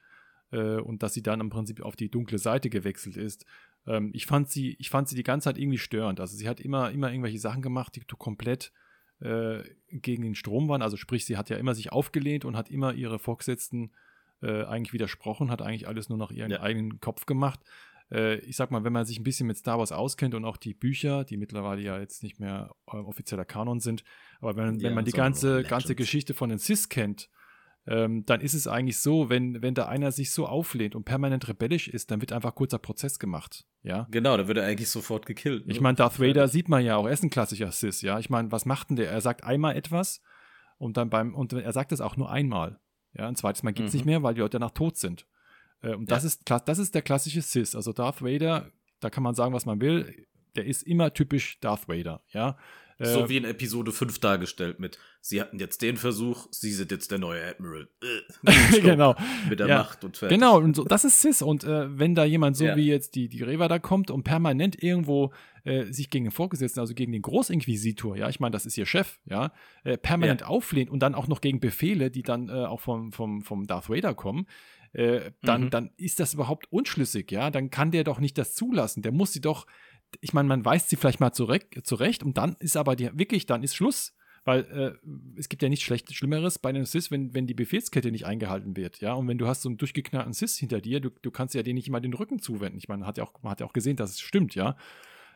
äh, 0.52 0.78
und 0.78 1.04
dass 1.04 1.14
sie 1.14 1.24
dann 1.24 1.40
im 1.40 1.50
Prinzip 1.50 1.82
auf 1.82 1.96
die 1.96 2.10
dunkle 2.10 2.38
Seite 2.38 2.70
gewechselt 2.70 3.18
ist. 3.18 3.46
Ähm, 3.88 4.12
ich, 4.14 4.26
fand 4.26 4.50
sie, 4.50 4.76
ich 4.80 4.90
fand 4.90 5.08
sie 5.08 5.16
die 5.16 5.24
ganze 5.24 5.46
Zeit 5.46 5.58
irgendwie 5.58 5.78
störend. 5.78 6.20
Also 6.20 6.36
sie 6.36 6.48
hat 6.48 6.60
immer, 6.60 6.92
immer 6.92 7.12
irgendwelche 7.12 7.40
Sachen 7.40 7.62
gemacht, 7.62 7.96
die 7.96 8.02
komplett 8.02 8.72
äh, 9.20 9.64
gegen 9.92 10.24
den 10.24 10.36
Strom 10.36 10.70
waren. 10.70 10.82
Also 10.82 10.98
sprich, 10.98 11.26
sie 11.26 11.38
hat 11.38 11.50
ja 11.50 11.58
immer 11.58 11.76
sich 11.76 11.92
aufgelehnt 11.92 12.46
und 12.46 12.56
hat 12.56 12.70
immer 12.70 12.94
ihre 12.94 13.20
Vorgesetzten 13.20 13.92
äh, 14.42 14.64
eigentlich 14.64 14.94
widersprochen, 14.94 15.52
hat 15.52 15.62
eigentlich 15.62 15.88
alles 15.88 16.10
nur 16.10 16.18
nach 16.18 16.32
ihrem 16.32 16.52
ja. 16.52 16.62
eigenen 16.62 17.00
Kopf 17.00 17.26
gemacht 17.26 17.60
äh, 18.12 18.38
ich 18.40 18.56
sag 18.56 18.72
mal, 18.72 18.84
wenn 18.84 18.94
man 18.94 19.06
sich 19.06 19.20
ein 19.20 19.24
bisschen 19.24 19.48
mit 19.48 19.58
Star 19.58 19.78
Wars 19.78 19.92
auskennt 19.92 20.36
und 20.36 20.46
auch 20.46 20.58
die 20.58 20.74
Bücher, 20.74 21.24
die 21.24 21.38
mittlerweile 21.38 21.82
ja 21.82 22.00
jetzt 22.00 22.24
nicht 22.24 22.40
mehr 22.40 22.76
äh, 22.88 22.98
offizieller 22.98 23.46
Kanon 23.46 23.80
sind, 23.80 24.04
aber 24.40 24.56
wenn, 24.56 24.80
ja, 24.80 24.88
wenn 24.90 24.96
man 24.96 25.06
die 25.06 25.12
ganze, 25.12 25.64
ganze 25.64 25.96
Geschichte 25.96 26.34
von 26.34 26.50
den 26.50 26.60
Sis 26.60 26.90
kennt, 26.90 27.30
ähm, 27.88 28.26
dann 28.26 28.42
ist 28.42 28.54
es 28.54 28.68
eigentlich 28.68 29.00
so, 29.00 29.30
wenn, 29.30 29.62
wenn 29.62 29.74
da 29.74 29.88
einer 29.88 30.12
sich 30.12 30.32
so 30.32 30.46
auflehnt 30.46 30.96
und 30.96 31.06
permanent 31.06 31.48
rebellisch 31.48 31.88
ist, 31.88 32.12
dann 32.12 32.22
wird 32.22 32.32
einfach 32.34 32.54
kurzer 32.54 32.78
Prozess 32.78 33.20
gemacht. 33.20 33.66
Ja? 33.82 34.08
Genau, 34.12 34.38
da 34.38 34.48
wird 34.48 34.58
er 34.58 34.66
eigentlich 34.66 34.90
sofort 34.90 35.26
gekillt. 35.26 35.66
Ne? 35.66 35.74
Ich 35.74 35.82
meine, 35.82 35.96
Darth 35.96 36.20
Vader 36.20 36.48
sieht 36.48 36.70
man 36.70 36.84
ja 36.84 36.98
auch, 36.98 37.06
er 37.06 37.14
ist 37.14 37.24
ein 37.24 37.30
klassischer 37.30 37.72
Sis, 37.72 38.02
ja. 38.02 38.20
Ich 38.20 38.30
meine, 38.30 38.52
was 38.52 38.66
macht 38.66 38.90
denn 38.90 38.98
der? 38.98 39.10
Er 39.10 39.22
sagt 39.22 39.44
einmal 39.44 39.76
etwas 39.76 40.22
und 40.78 40.98
dann 40.98 41.10
beim, 41.10 41.34
und 41.34 41.54
er 41.54 41.74
sagt 41.74 41.92
es 41.92 42.02
auch 42.02 42.18
nur 42.18 42.30
einmal. 42.32 42.80
Ja, 43.14 43.28
ein 43.28 43.36
zweites 43.36 43.64
Mal 43.64 43.72
gibt 43.72 43.88
es 43.88 43.94
mhm. 43.94 43.98
nicht 43.98 44.06
mehr, 44.06 44.24
weil 44.24 44.36
die 44.36 44.42
Leute 44.42 44.60
danach 44.60 44.72
tot 44.72 44.98
sind. 44.98 45.26
Äh, 45.82 45.96
und 45.96 46.12
das, 46.12 46.24
ist, 46.24 46.44
das 46.66 46.80
ist 46.80 46.96
der 46.96 47.02
klassische 47.02 47.42
Sis. 47.42 47.76
Also 47.76 47.94
Darth 47.94 48.22
Vader, 48.22 48.72
da 49.00 49.10
kann 49.10 49.24
man 49.24 49.36
sagen, 49.36 49.54
was 49.54 49.66
man 49.66 49.80
will, 49.82 50.26
der 50.56 50.66
ist 50.66 50.84
immer 50.84 51.14
typisch 51.14 51.60
Darth 51.60 51.88
Vader, 51.88 52.22
ja. 52.32 52.58
So 53.02 53.22
Äh, 53.24 53.30
wie 53.30 53.38
in 53.38 53.46
Episode 53.46 53.94
5 53.94 54.20
dargestellt 54.20 54.82
mit, 54.82 55.00
sie 55.22 55.40
hatten 55.40 55.58
jetzt 55.58 55.82
den 55.82 55.96
Versuch, 55.96 56.48
sie 56.52 56.74
sind 56.74 56.92
jetzt 56.92 57.12
der 57.12 57.18
neue 57.18 57.42
Admiral. 57.48 57.88
Äh, 58.04 58.82
genau. 58.82 59.16
Mit 59.50 59.62
der 59.62 59.68
Ja, 59.68 59.78
Macht 59.78 60.04
und 60.04 60.18
fertig. 60.18 60.38
Genau, 60.38 60.58
und 60.58 60.76
so, 60.76 60.84
das 60.84 61.06
ist 61.06 61.22
Cis. 61.22 61.42
Und 61.42 61.64
äh, 61.64 61.98
wenn 61.98 62.14
da 62.14 62.26
jemand 62.26 62.58
so 62.58 62.66
Ja. 62.66 62.76
wie 62.76 62.88
jetzt 62.88 63.16
die, 63.16 63.30
die 63.30 63.42
Reva 63.42 63.70
da 63.70 63.80
kommt 63.80 64.12
und 64.12 64.24
permanent 64.24 64.84
irgendwo 64.84 65.32
äh, 65.64 65.86
sich 65.94 66.10
gegen 66.10 66.26
den 66.26 66.32
Vorgesetzten, 66.32 66.82
also 66.82 66.94
gegen 66.94 67.14
den 67.14 67.22
Großinquisitor, 67.22 68.18
ja, 68.18 68.28
ich 68.28 68.42
meine, 68.42 68.52
das 68.52 68.66
ist 68.66 68.78
ihr 68.78 68.86
Chef, 68.86 69.18
ja, 69.24 69.54
äh, 69.86 69.98
permanent 69.98 70.44
auflehnt 70.44 70.90
und 70.90 71.00
dann 71.00 71.16
auch 71.16 71.28
noch 71.30 71.40
gegen 71.40 71.62
Befehle, 71.62 72.12
die 72.12 72.24
dann 72.24 72.50
äh, 72.50 72.66
auch 72.66 72.82
vom, 72.82 73.14
vom, 73.14 73.44
vom 73.44 73.66
Darth 73.66 73.90
Vader 73.90 74.14
kommen, 74.14 74.46
äh, 74.94 75.32
dann, 75.42 75.66
Mhm. 75.66 75.70
dann 75.70 75.90
ist 75.98 76.20
das 76.20 76.34
überhaupt 76.34 76.72
unschlüssig, 76.72 77.32
ja. 77.32 77.52
Dann 77.52 77.70
kann 77.70 77.92
der 77.92 78.04
doch 78.04 78.20
nicht 78.20 78.38
das 78.38 78.56
zulassen. 78.56 79.02
Der 79.02 79.12
muss 79.12 79.34
sie 79.34 79.42
doch, 79.42 79.66
ich 80.22 80.34
meine, 80.34 80.48
man 80.48 80.66
weist 80.66 80.90
sie 80.90 80.96
vielleicht 80.96 81.20
mal 81.20 81.32
zurecht, 81.34 81.86
zurecht 81.86 82.24
und 82.24 82.38
dann 82.38 82.56
ist 82.60 82.76
aber 82.78 82.96
die, 82.96 83.10
wirklich, 83.18 83.46
dann 83.46 83.64
ist 83.64 83.76
Schluss. 83.76 84.14
Weil 84.46 84.62
äh, 85.04 85.38
es 85.38 85.50
gibt 85.50 85.62
ja 85.62 85.70
nichts 85.70 85.84
Schlechtes, 85.84 86.16
Schlimmeres 86.16 86.60
bei 86.60 86.70
einem 86.70 86.86
Sis, 86.86 87.12
wenn, 87.12 87.34
wenn 87.36 87.46
die 87.46 87.54
Befehlskette 87.54 88.10
nicht 88.10 88.26
eingehalten 88.26 88.78
wird, 88.78 89.02
ja. 89.02 89.14
Und 89.14 89.28
wenn 89.28 89.38
du 89.38 89.48
hast 89.48 89.62
so 89.62 89.70
einen 89.70 89.78
durchgeknallten 89.78 90.32
Sis 90.34 90.58
hinter 90.58 90.80
dir, 90.80 91.02
du, 91.02 91.10
du 91.10 91.30
kannst 91.30 91.54
ja 91.56 91.62
den 91.62 91.76
nicht 91.76 91.90
immer 91.90 92.00
den 92.00 92.14
Rücken 92.14 92.40
zuwenden. 92.40 92.78
Ich 92.78 92.88
meine, 92.88 93.00
man 93.02 93.08
hat 93.08 93.18
ja 93.18 93.26
auch, 93.26 93.34
man 93.44 93.52
hat 93.52 93.60
ja 93.60 93.66
auch 93.68 93.74
gesehen, 93.74 93.98
dass 93.98 94.12
es 94.12 94.22
stimmt, 94.22 94.56
ja. 94.56 94.78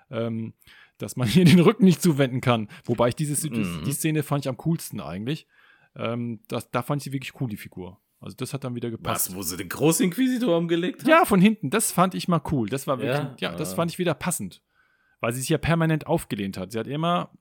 Ähm, 0.09 0.53
dass 0.97 1.15
man 1.17 1.27
hier 1.27 1.43
den 1.45 1.59
Rücken 1.59 1.83
nicht 1.83 2.01
zuwenden 2.01 2.39
kann. 2.41 2.69
Wobei 2.85 3.09
ich 3.09 3.15
diese, 3.15 3.49
Mhm. 3.49 3.83
die 3.85 3.91
Szene 3.91 4.23
fand 4.23 4.45
ich 4.45 4.49
am 4.49 4.57
coolsten 4.57 5.01
eigentlich. 5.01 5.47
Ähm, 5.95 6.39
das, 6.47 6.71
da 6.71 6.81
fand 6.81 7.01
ich 7.01 7.03
sie 7.03 7.11
wirklich 7.13 7.39
cool, 7.41 7.49
die 7.49 7.57
Figur. 7.57 7.99
Also 8.23 8.35
das 8.37 8.53
hat 8.53 8.63
dann 8.63 8.73
wieder 8.75 8.89
gepasst. 8.89 9.29
Was, 9.29 9.35
wo 9.35 9.41
sie 9.43 9.57
den 9.57 9.69
Großinquisitor 9.69 10.57
umgelegt 10.57 11.01
haben? 11.03 11.09
Ja, 11.09 11.25
von 11.25 11.41
hinten. 11.41 11.69
Das 11.69 11.91
fand 11.91 12.15
ich 12.15 12.27
mal 12.27 12.41
cool. 12.51 12.69
Das 12.69 12.87
war 12.87 12.99
wirklich, 12.99 13.41
Ja? 13.41 13.51
ja, 13.51 13.55
das 13.55 13.73
fand 13.73 13.91
ich 13.91 13.99
wieder 13.99 14.13
passend. 14.13 14.61
Weil 15.19 15.33
sie 15.33 15.41
sich 15.41 15.49
ja 15.49 15.57
permanent 15.57 16.07
aufgelehnt 16.07 16.57
hat. 16.57 16.71
Sie 16.71 16.79
hat 16.79 16.87
immer 16.87 17.31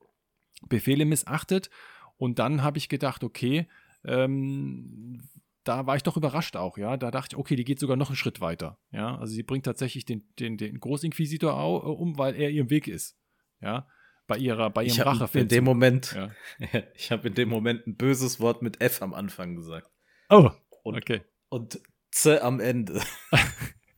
Befehle 0.69 1.05
missachtet. 1.05 1.71
Und 2.17 2.39
dann 2.39 2.63
habe 2.63 2.79
ich 2.79 2.89
gedacht, 2.89 3.25
okay, 3.25 3.67
ähm, 4.05 5.23
da 5.65 5.87
war 5.87 5.97
ich 5.97 6.03
doch 6.03 6.17
überrascht 6.17 6.57
auch, 6.57 6.77
ja. 6.79 6.97
Da 6.97 7.11
dachte 7.11 7.35
ich, 7.35 7.39
okay, 7.39 7.57
die 7.57 7.65
geht 7.65 7.79
sogar 7.79 7.97
noch 7.97 8.09
einen 8.09 8.17
Schritt 8.17 8.41
weiter. 8.41 8.79
Ja, 8.91 9.17
also 9.19 9.33
sie 9.33 9.43
bringt 9.43 9.65
tatsächlich 9.65 10.05
den, 10.05 10.25
den, 10.39 10.57
den 10.57 10.81
Großinquisitor 10.81 11.55
au, 11.57 11.77
um, 11.77 12.19
weil 12.19 12.35
er 12.35 12.51
ihr 12.51 12.69
Weg 12.71 12.89
ist. 12.89 13.17
Ja, 13.61 13.87
bei 14.27 14.39
ihrer, 14.39 14.71
bei 14.71 14.83
ihrem 14.85 14.93
Ich 14.93 15.01
habe 15.01 15.11
in 15.11 15.17
Rachefeldzug. 15.19 15.49
dem 15.51 15.65
Moment, 15.65 16.17
Ja. 16.17 16.31
ich 16.95 17.11
habe 17.13 17.29
in 17.29 17.35
dem 17.35 17.49
Moment 17.49 17.87
ein 17.87 17.97
böses 17.97 18.41
Wort 18.41 18.63
mit 18.63 18.81
F 18.81 19.03
am 19.03 19.15
Anfang 19.15 19.55
gesagt. 19.55 19.89
Oh, 20.31 20.51
Und, 20.83 20.97
okay, 20.97 21.23
und 21.49 21.81
Z 22.11 22.43
am 22.43 22.61
Ende. 22.61 23.01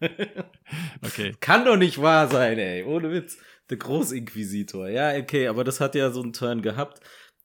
okay. 1.03 1.35
Kann 1.41 1.65
doch 1.65 1.77
nicht 1.77 2.01
wahr 2.01 2.29
sein, 2.29 2.59
ey. 2.59 2.85
Ohne 2.85 3.11
Witz. 3.11 3.39
Der 3.71 3.79
Großinquisitor. 3.79 4.89
Ja, 4.89 5.17
okay, 5.17 5.49
aber 5.49 5.65
das 5.65 5.81
hat 5.81 5.95
ja 5.95 6.11
so 6.11 6.23
einen 6.23 6.33
Turn 6.33 6.63
gehabt. 6.63 7.01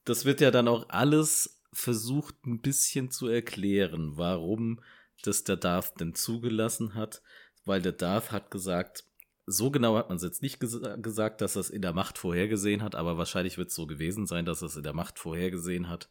Das 0.05 0.25
wird 0.25 0.41
ja 0.41 0.51
dann 0.51 0.67
auch 0.67 0.89
alles 0.89 1.61
versucht, 1.71 2.35
ein 2.45 2.61
bisschen 2.61 3.11
zu 3.11 3.27
erklären, 3.27 4.13
warum 4.15 4.81
das 5.23 5.43
der 5.43 5.57
Darth 5.57 5.99
denn 5.99 6.15
zugelassen 6.15 6.95
hat. 6.95 7.21
Weil 7.65 7.81
der 7.81 7.91
Darth 7.93 8.31
hat 8.31 8.51
gesagt, 8.51 9.05
so 9.45 9.71
genau 9.71 9.97
hat 9.97 10.09
man 10.09 10.17
es 10.17 10.23
jetzt 10.23 10.41
nicht 10.41 10.59
ges 10.59 10.79
gesagt, 10.97 11.41
dass 11.41 11.55
er 11.55 11.61
es 11.61 11.69
in 11.69 11.81
der 11.81 11.93
Macht 11.93 12.17
vorhergesehen 12.17 12.83
hat, 12.83 12.95
aber 12.95 13.17
wahrscheinlich 13.17 13.57
wird 13.57 13.69
es 13.69 13.75
so 13.75 13.87
gewesen 13.87 14.27
sein, 14.27 14.45
dass 14.45 14.61
er 14.61 14.67
es 14.67 14.75
in 14.75 14.83
der 14.83 14.93
Macht 14.93 15.17
vorhergesehen 15.17 15.89
hat, 15.89 16.09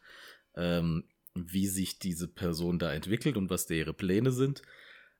ähm, 0.55 1.05
wie 1.47 1.67
sich 1.67 1.99
diese 1.99 2.27
Person 2.27 2.79
da 2.79 2.93
entwickelt 2.93 3.37
und 3.37 3.49
was 3.49 3.65
da 3.67 3.73
ihre 3.73 3.93
Pläne 3.93 4.31
sind. 4.31 4.61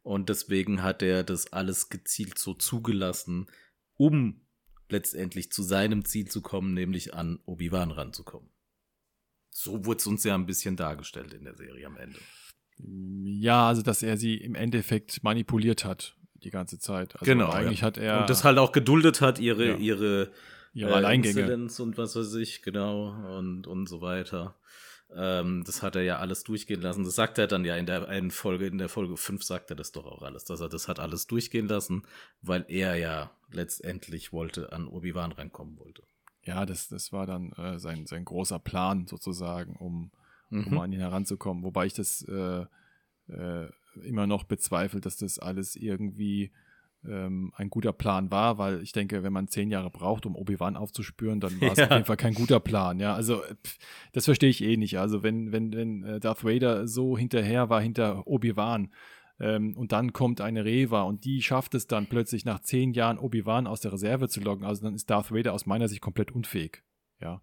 Und 0.01 0.29
deswegen 0.29 0.81
hat 0.83 1.01
er 1.01 1.23
das 1.23 1.51
alles 1.53 1.89
gezielt 1.89 2.37
so 2.37 2.53
zugelassen, 2.53 3.47
um 3.95 4.41
letztendlich 4.89 5.51
zu 5.51 5.61
seinem 5.61 6.05
Ziel 6.05 6.27
zu 6.29 6.41
kommen, 6.41 6.73
nämlich 6.73 7.13
an 7.13 7.39
Obi-Wan 7.45 7.91
ranzukommen. 7.91 8.49
So 9.49 9.85
wurde 9.85 9.97
es 9.99 10.07
uns 10.07 10.23
ja 10.23 10.35
ein 10.35 10.45
bisschen 10.45 10.75
dargestellt 10.75 11.33
in 11.33 11.43
der 11.43 11.55
Serie 11.55 11.85
am 11.85 11.97
Ende. 11.97 12.19
Ja, 12.77 13.67
also 13.67 13.81
dass 13.81 14.03
er 14.03 14.17
sie 14.17 14.35
im 14.35 14.55
Endeffekt 14.55 15.23
manipuliert 15.23 15.83
hat 15.85 16.15
die 16.35 16.49
ganze 16.49 16.79
Zeit. 16.79 17.13
Also 17.15 17.25
Genau, 17.25 17.49
Eigentlich 17.49 17.81
ja. 17.81 17.87
hat 17.87 17.97
er 17.97 18.21
Und 18.21 18.29
das 18.29 18.43
halt 18.43 18.57
auch 18.57 18.71
geduldet 18.71 19.21
hat, 19.21 19.39
ihre, 19.39 19.71
Ja. 19.71 19.75
ihre, 19.75 20.31
ihre 20.73 20.91
äh, 20.91 20.93
Alleingänge. 20.93 21.53
Und 21.53 21.97
was 21.97 22.15
weiß 22.15 22.35
ich, 22.35 22.61
genau, 22.61 23.37
und, 23.37 23.67
und 23.67 23.87
so 23.87 24.01
weiter. 24.01 24.55
Ähm, 25.15 25.63
das 25.65 25.81
hat 25.81 25.95
er 25.95 26.03
ja 26.03 26.17
alles 26.17 26.43
durchgehen 26.43 26.81
lassen. 26.81 27.03
Das 27.03 27.15
sagt 27.15 27.37
er 27.37 27.47
dann 27.47 27.65
ja 27.65 27.75
in 27.75 27.85
der 27.87 28.07
einen 28.09 28.31
Folge, 28.31 28.67
in 28.67 28.77
der 28.77 28.89
Folge 28.89 29.17
5 29.17 29.43
sagt 29.43 29.69
er 29.71 29.75
das 29.75 29.91
doch 29.91 30.05
auch 30.05 30.21
alles, 30.21 30.45
dass 30.45 30.59
er 30.61 30.69
das 30.69 30.87
hat 30.87 30.99
alles 30.99 31.25
durchgehen 31.27 31.67
lassen, 31.67 32.03
weil 32.41 32.65
er 32.67 32.95
ja 32.95 33.31
letztendlich 33.51 34.31
wollte, 34.31 34.71
an 34.71 34.87
Obi-Wan 34.87 35.31
rankommen 35.31 35.79
wollte. 35.79 36.03
Ja, 36.43 36.65
das, 36.65 36.87
das 36.87 37.11
war 37.11 37.25
dann 37.25 37.51
äh, 37.53 37.79
sein, 37.79 38.05
sein 38.05 38.23
großer 38.25 38.59
Plan 38.59 39.07
sozusagen, 39.07 39.75
um, 39.75 40.11
um 40.51 40.59
Mhm. 40.71 40.77
an 40.79 40.91
ihn 40.93 40.99
heranzukommen. 40.99 41.63
Wobei 41.63 41.85
ich 41.87 41.93
das 41.93 42.23
äh, 42.23 42.65
äh, 43.27 43.69
immer 44.03 44.25
noch 44.27 44.43
bezweifle, 44.45 44.99
dass 45.01 45.17
das 45.17 45.37
alles 45.39 45.75
irgendwie 45.75 46.51
ähm, 47.07 47.51
ein 47.55 47.69
guter 47.69 47.93
Plan 47.93 48.29
war, 48.31 48.57
weil 48.57 48.81
ich 48.81 48.91
denke, 48.91 49.23
wenn 49.23 49.31
man 49.33 49.47
zehn 49.47 49.69
Jahre 49.71 49.89
braucht, 49.89 50.25
um 50.25 50.35
Obi-Wan 50.35 50.75
aufzuspüren, 50.75 51.39
dann 51.39 51.59
war 51.61 51.71
es 51.71 51.77
Ja. 51.77 51.85
auf 51.85 51.91
jeden 51.91 52.05
Fall 52.05 52.17
kein 52.17 52.33
guter 52.33 52.59
Plan. 52.59 52.99
Ja, 52.99 53.13
also 53.13 53.43
äh, 53.43 53.55
pf, 53.65 53.77
das 54.11 54.25
verstehe 54.25 54.49
ich 54.49 54.61
eh 54.63 54.75
nicht. 54.77 54.99
Also 54.99 55.23
wenn, 55.23 55.51
wenn, 55.51 55.73
wenn 55.73 56.03
äh, 56.03 56.19
Darth 56.19 56.43
Vader 56.43 56.87
so 56.87 57.17
hinterher 57.17 57.69
war 57.69 57.81
hinter 57.81 58.27
Obi-Wan 58.27 58.91
ähm, 59.39 59.77
und 59.77 59.91
dann 59.93 60.11
kommt 60.11 60.41
eine 60.41 60.65
Reva 60.65 61.03
und 61.03 61.23
die 61.23 61.41
schafft 61.41 61.73
es 61.75 61.87
dann 61.87 62.07
plötzlich 62.07 62.43
nach 62.43 62.59
zehn 62.59 62.91
Jahren 62.93 63.17
Obi-Wan 63.17 63.65
aus 63.67 63.79
der 63.81 63.93
Reserve 63.93 64.27
zu 64.27 64.41
locken, 64.41 64.65
also 64.65 64.83
dann 64.83 64.95
ist 64.95 65.09
Darth 65.09 65.31
Vader 65.31 65.53
aus 65.53 65.65
meiner 65.65 65.87
Sicht 65.87 66.01
komplett 66.01 66.31
unfähig. 66.31 66.83
Ja. 67.21 67.41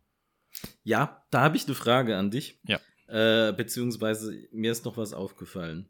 Ja, 0.84 1.22
da 1.30 1.40
habe 1.42 1.56
ich 1.56 1.66
eine 1.66 1.74
Frage 1.74 2.16
an 2.16 2.30
dich. 2.30 2.60
Ja. 2.66 2.78
Äh, 3.08 3.52
beziehungsweise 3.52 4.48
mir 4.52 4.72
ist 4.72 4.84
noch 4.84 4.96
was 4.96 5.12
aufgefallen. 5.12 5.88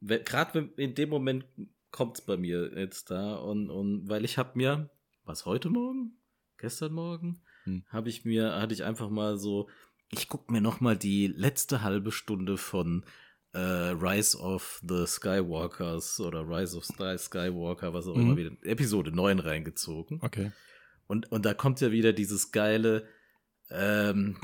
Gerade 0.00 0.70
in 0.76 0.94
dem 0.94 1.08
Moment 1.08 1.44
kommt 1.90 2.18
es 2.18 2.24
bei 2.24 2.36
mir 2.36 2.72
jetzt 2.78 3.10
da 3.10 3.36
und, 3.36 3.70
und 3.70 4.08
weil 4.08 4.24
ich 4.24 4.38
habe 4.38 4.52
mir, 4.54 4.90
was 5.24 5.46
heute 5.46 5.70
Morgen? 5.70 6.18
Gestern 6.58 6.92
Morgen? 6.92 7.40
Hm. 7.64 7.84
Habe 7.88 8.08
ich 8.08 8.24
mir, 8.24 8.54
hatte 8.60 8.74
ich 8.74 8.84
einfach 8.84 9.10
mal 9.10 9.38
so, 9.38 9.68
ich 10.10 10.28
gucke 10.28 10.52
mir 10.52 10.60
noch 10.60 10.80
mal 10.80 10.96
die 10.96 11.26
letzte 11.28 11.82
halbe 11.82 12.12
Stunde 12.12 12.56
von 12.56 13.04
äh, 13.52 13.58
Rise 13.58 14.38
of 14.38 14.80
the 14.86 15.06
Skywalkers 15.06 16.20
oder 16.20 16.46
Rise 16.48 16.76
of 16.76 16.84
Sky 16.84 17.16
Skywalker, 17.18 17.94
was 17.94 18.06
auch 18.06 18.14
Mhm. 18.16 18.22
immer 18.22 18.36
wieder, 18.36 18.50
Episode 18.62 19.12
9 19.12 19.38
reingezogen. 19.38 20.18
Okay. 20.22 20.52
Und, 21.06 21.30
und 21.32 21.46
da 21.46 21.54
kommt 21.54 21.80
ja 21.80 21.90
wieder 21.90 22.12
dieses 22.12 22.52
geile, 22.52 23.06
ähm, 23.70 24.36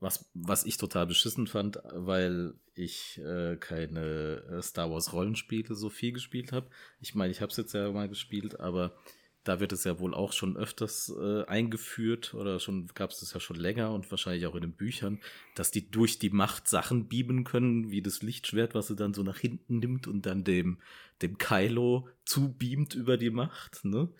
was, 0.00 0.30
was 0.34 0.64
ich 0.64 0.76
total 0.76 1.06
beschissen 1.06 1.46
fand, 1.46 1.80
weil 1.92 2.54
ich 2.74 3.18
äh, 3.18 3.56
keine 3.56 4.42
äh, 4.50 4.62
Star 4.62 4.90
Wars 4.90 5.12
Rollenspiele 5.12 5.74
so 5.74 5.90
viel 5.90 6.12
gespielt 6.12 6.52
habe. 6.52 6.70
Ich 7.00 7.14
meine, 7.14 7.32
ich 7.32 7.40
habe 7.40 7.50
es 7.50 7.56
jetzt 7.56 7.74
ja 7.74 7.90
mal 7.90 8.08
gespielt, 8.08 8.60
aber 8.60 8.96
da 9.44 9.60
wird 9.60 9.72
es 9.72 9.84
ja 9.84 9.98
wohl 9.98 10.14
auch 10.14 10.32
schon 10.32 10.56
öfters 10.56 11.12
äh, 11.18 11.44
eingeführt 11.46 12.34
oder 12.34 12.60
schon 12.60 12.86
gab 12.94 13.10
es 13.10 13.20
das 13.20 13.32
ja 13.32 13.40
schon 13.40 13.56
länger 13.56 13.92
und 13.92 14.10
wahrscheinlich 14.10 14.46
auch 14.46 14.54
in 14.54 14.60
den 14.60 14.74
Büchern, 14.74 15.20
dass 15.54 15.70
die 15.70 15.90
durch 15.90 16.18
die 16.18 16.30
Macht 16.30 16.68
Sachen 16.68 17.08
beamen 17.08 17.44
können, 17.44 17.90
wie 17.90 18.02
das 18.02 18.22
Lichtschwert, 18.22 18.74
was 18.74 18.88
sie 18.88 18.96
dann 18.96 19.14
so 19.14 19.22
nach 19.22 19.38
hinten 19.38 19.78
nimmt 19.78 20.06
und 20.06 20.26
dann 20.26 20.44
dem, 20.44 20.78
dem 21.22 21.38
Kylo 21.38 22.08
zubeamt 22.24 22.94
über 22.94 23.16
die 23.16 23.30
Macht. 23.30 23.84
Ne? 23.84 24.10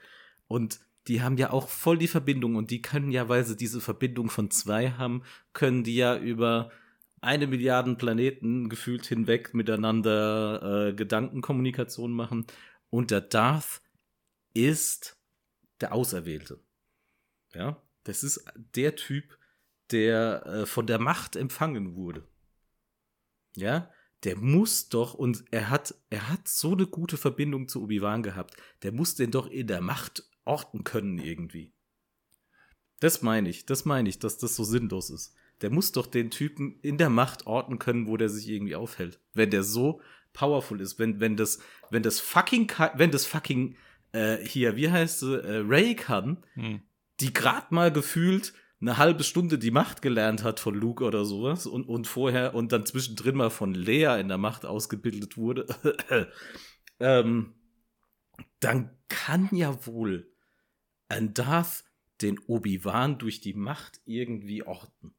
Und 0.47 0.81
die 1.09 1.23
haben 1.23 1.39
ja 1.39 1.51
auch 1.51 1.69
voll 1.69 1.99
die 1.99 2.09
Verbindung 2.09 2.57
und 2.57 2.71
die 2.71 2.83
können 2.83 3.11
ja, 3.11 3.29
weil 3.29 3.45
sie 3.45 3.57
diese 3.57 3.81
Verbindung 3.81 4.29
von 4.29 4.51
zwei 4.51 4.91
haben, 4.93 5.23
können 5.55 5.83
die 5.83 5.97
ja 5.97 6.17
über 6.19 6.71
eine 7.21 7.47
Milliarden 7.47 7.97
Planeten 7.97 8.69
gefühlt 8.69 9.07
hinweg 9.07 9.55
miteinander 9.55 10.89
äh, 10.89 10.93
Gedankenkommunikation 10.93 12.13
machen. 12.13 12.47
Und 12.91 13.11
der 13.11 13.23
Darth 13.23 13.83
ist 14.55 15.19
der 15.81 15.93
Auserwählte. 15.93 16.63
Ja, 17.55 17.83
das 18.05 18.23
ist 18.23 18.45
der 18.55 18.95
Typ, 18.95 19.39
der 19.91 20.47
äh, 20.47 20.67
von 20.67 20.87
der 20.87 20.99
Macht 20.99 21.37
empfangen 21.37 21.97
wurde. 21.97 22.29
Ja, 23.57 23.91
der 24.25 24.37
muss 24.37 24.89
doch, 24.89 25.15
und 25.15 25.45
er 25.51 25.71
hat, 25.71 25.95
er 26.11 26.29
hat 26.29 26.49
so 26.49 26.73
eine 26.73 26.87
gute 26.87 27.17
Verbindung 27.17 27.69
zu 27.69 27.83
Obi-Wan 27.83 28.23
gehabt, 28.23 28.57
der 28.83 28.93
muss 28.93 29.15
den 29.15 29.31
doch 29.31 29.47
in 29.47 29.67
der 29.67 29.81
Macht 29.81 30.28
orten 30.49 30.85
können 30.85 31.19
irgendwie. 31.19 31.73
Das 33.01 33.23
meine 33.23 33.49
ich, 33.49 33.67
das 33.67 33.85
meine 33.85 34.09
ich, 34.09 34.19
dass 34.19 34.39
das 34.39 34.57
so 34.57 34.65
sinnlos 34.65 35.11
ist. 35.11 35.35
Der 35.61 35.71
muss 35.71 35.93
doch 35.93 36.07
den 36.07 36.31
Typen 36.31 36.79
in 36.81 36.99
der 36.99 37.11
Macht 37.11 37.47
orten 37.47 37.79
können, 37.79 38.07
wo 38.07 38.17
der 38.17 38.29
sich 38.29 38.49
irgendwie 38.49 38.77
aufhält. 38.77 39.21
Wenn 39.35 39.51
der 39.51 39.63
so 39.63 40.01
powerful 40.33 40.81
ist, 40.81 40.99
wenn, 40.99 41.21
wenn 41.21 41.37
das, 41.37 41.59
wenn 41.91 42.03
das 42.03 42.21
fucking, 42.21 42.71
wenn 42.95 43.11
das 43.11 43.27
fucking, 43.27 43.77
äh, 44.13 44.39
hier, 44.39 44.77
wie 44.77 44.91
heißt 44.91 45.21
sie, 45.21 45.35
äh, 45.35 45.63
Ray 45.67 45.95
kann, 45.95 46.45
Hm. 46.55 46.81
die 47.21 47.33
gerade 47.33 47.67
mal 47.71 47.93
gefühlt 47.93 48.53
eine 48.81 48.97
halbe 48.97 49.25
Stunde 49.25 49.59
die 49.59 49.73
Macht 49.73 50.03
gelernt 50.03 50.45
hat 50.45 50.61
von 50.61 50.75
Luke 50.75 51.05
oder 51.05 51.25
sowas 51.25 51.67
und, 51.67 51.85
und 51.89 52.07
vorher 52.07 52.55
und 52.55 52.71
dann 52.71 52.87
zwischendrin 52.87 53.35
mal 53.35 53.51
von 53.51 53.75
Lea 53.75 54.21
in 54.21 54.29
der 54.29 54.39
Macht 54.39 54.65
ausgebildet 54.65 55.37
wurde, 55.37 55.67
ähm, 57.01 57.55
dann 58.61 58.97
kann 59.09 59.49
ja 59.53 59.85
wohl 59.87 60.31
ein 61.09 61.35
Darth 61.35 61.85
den 62.21 62.39
Obi-Wan 62.39 63.19
durch 63.19 63.41
die 63.41 63.55
Macht 63.55 64.01
irgendwie 64.05 64.63
orten. 64.63 65.15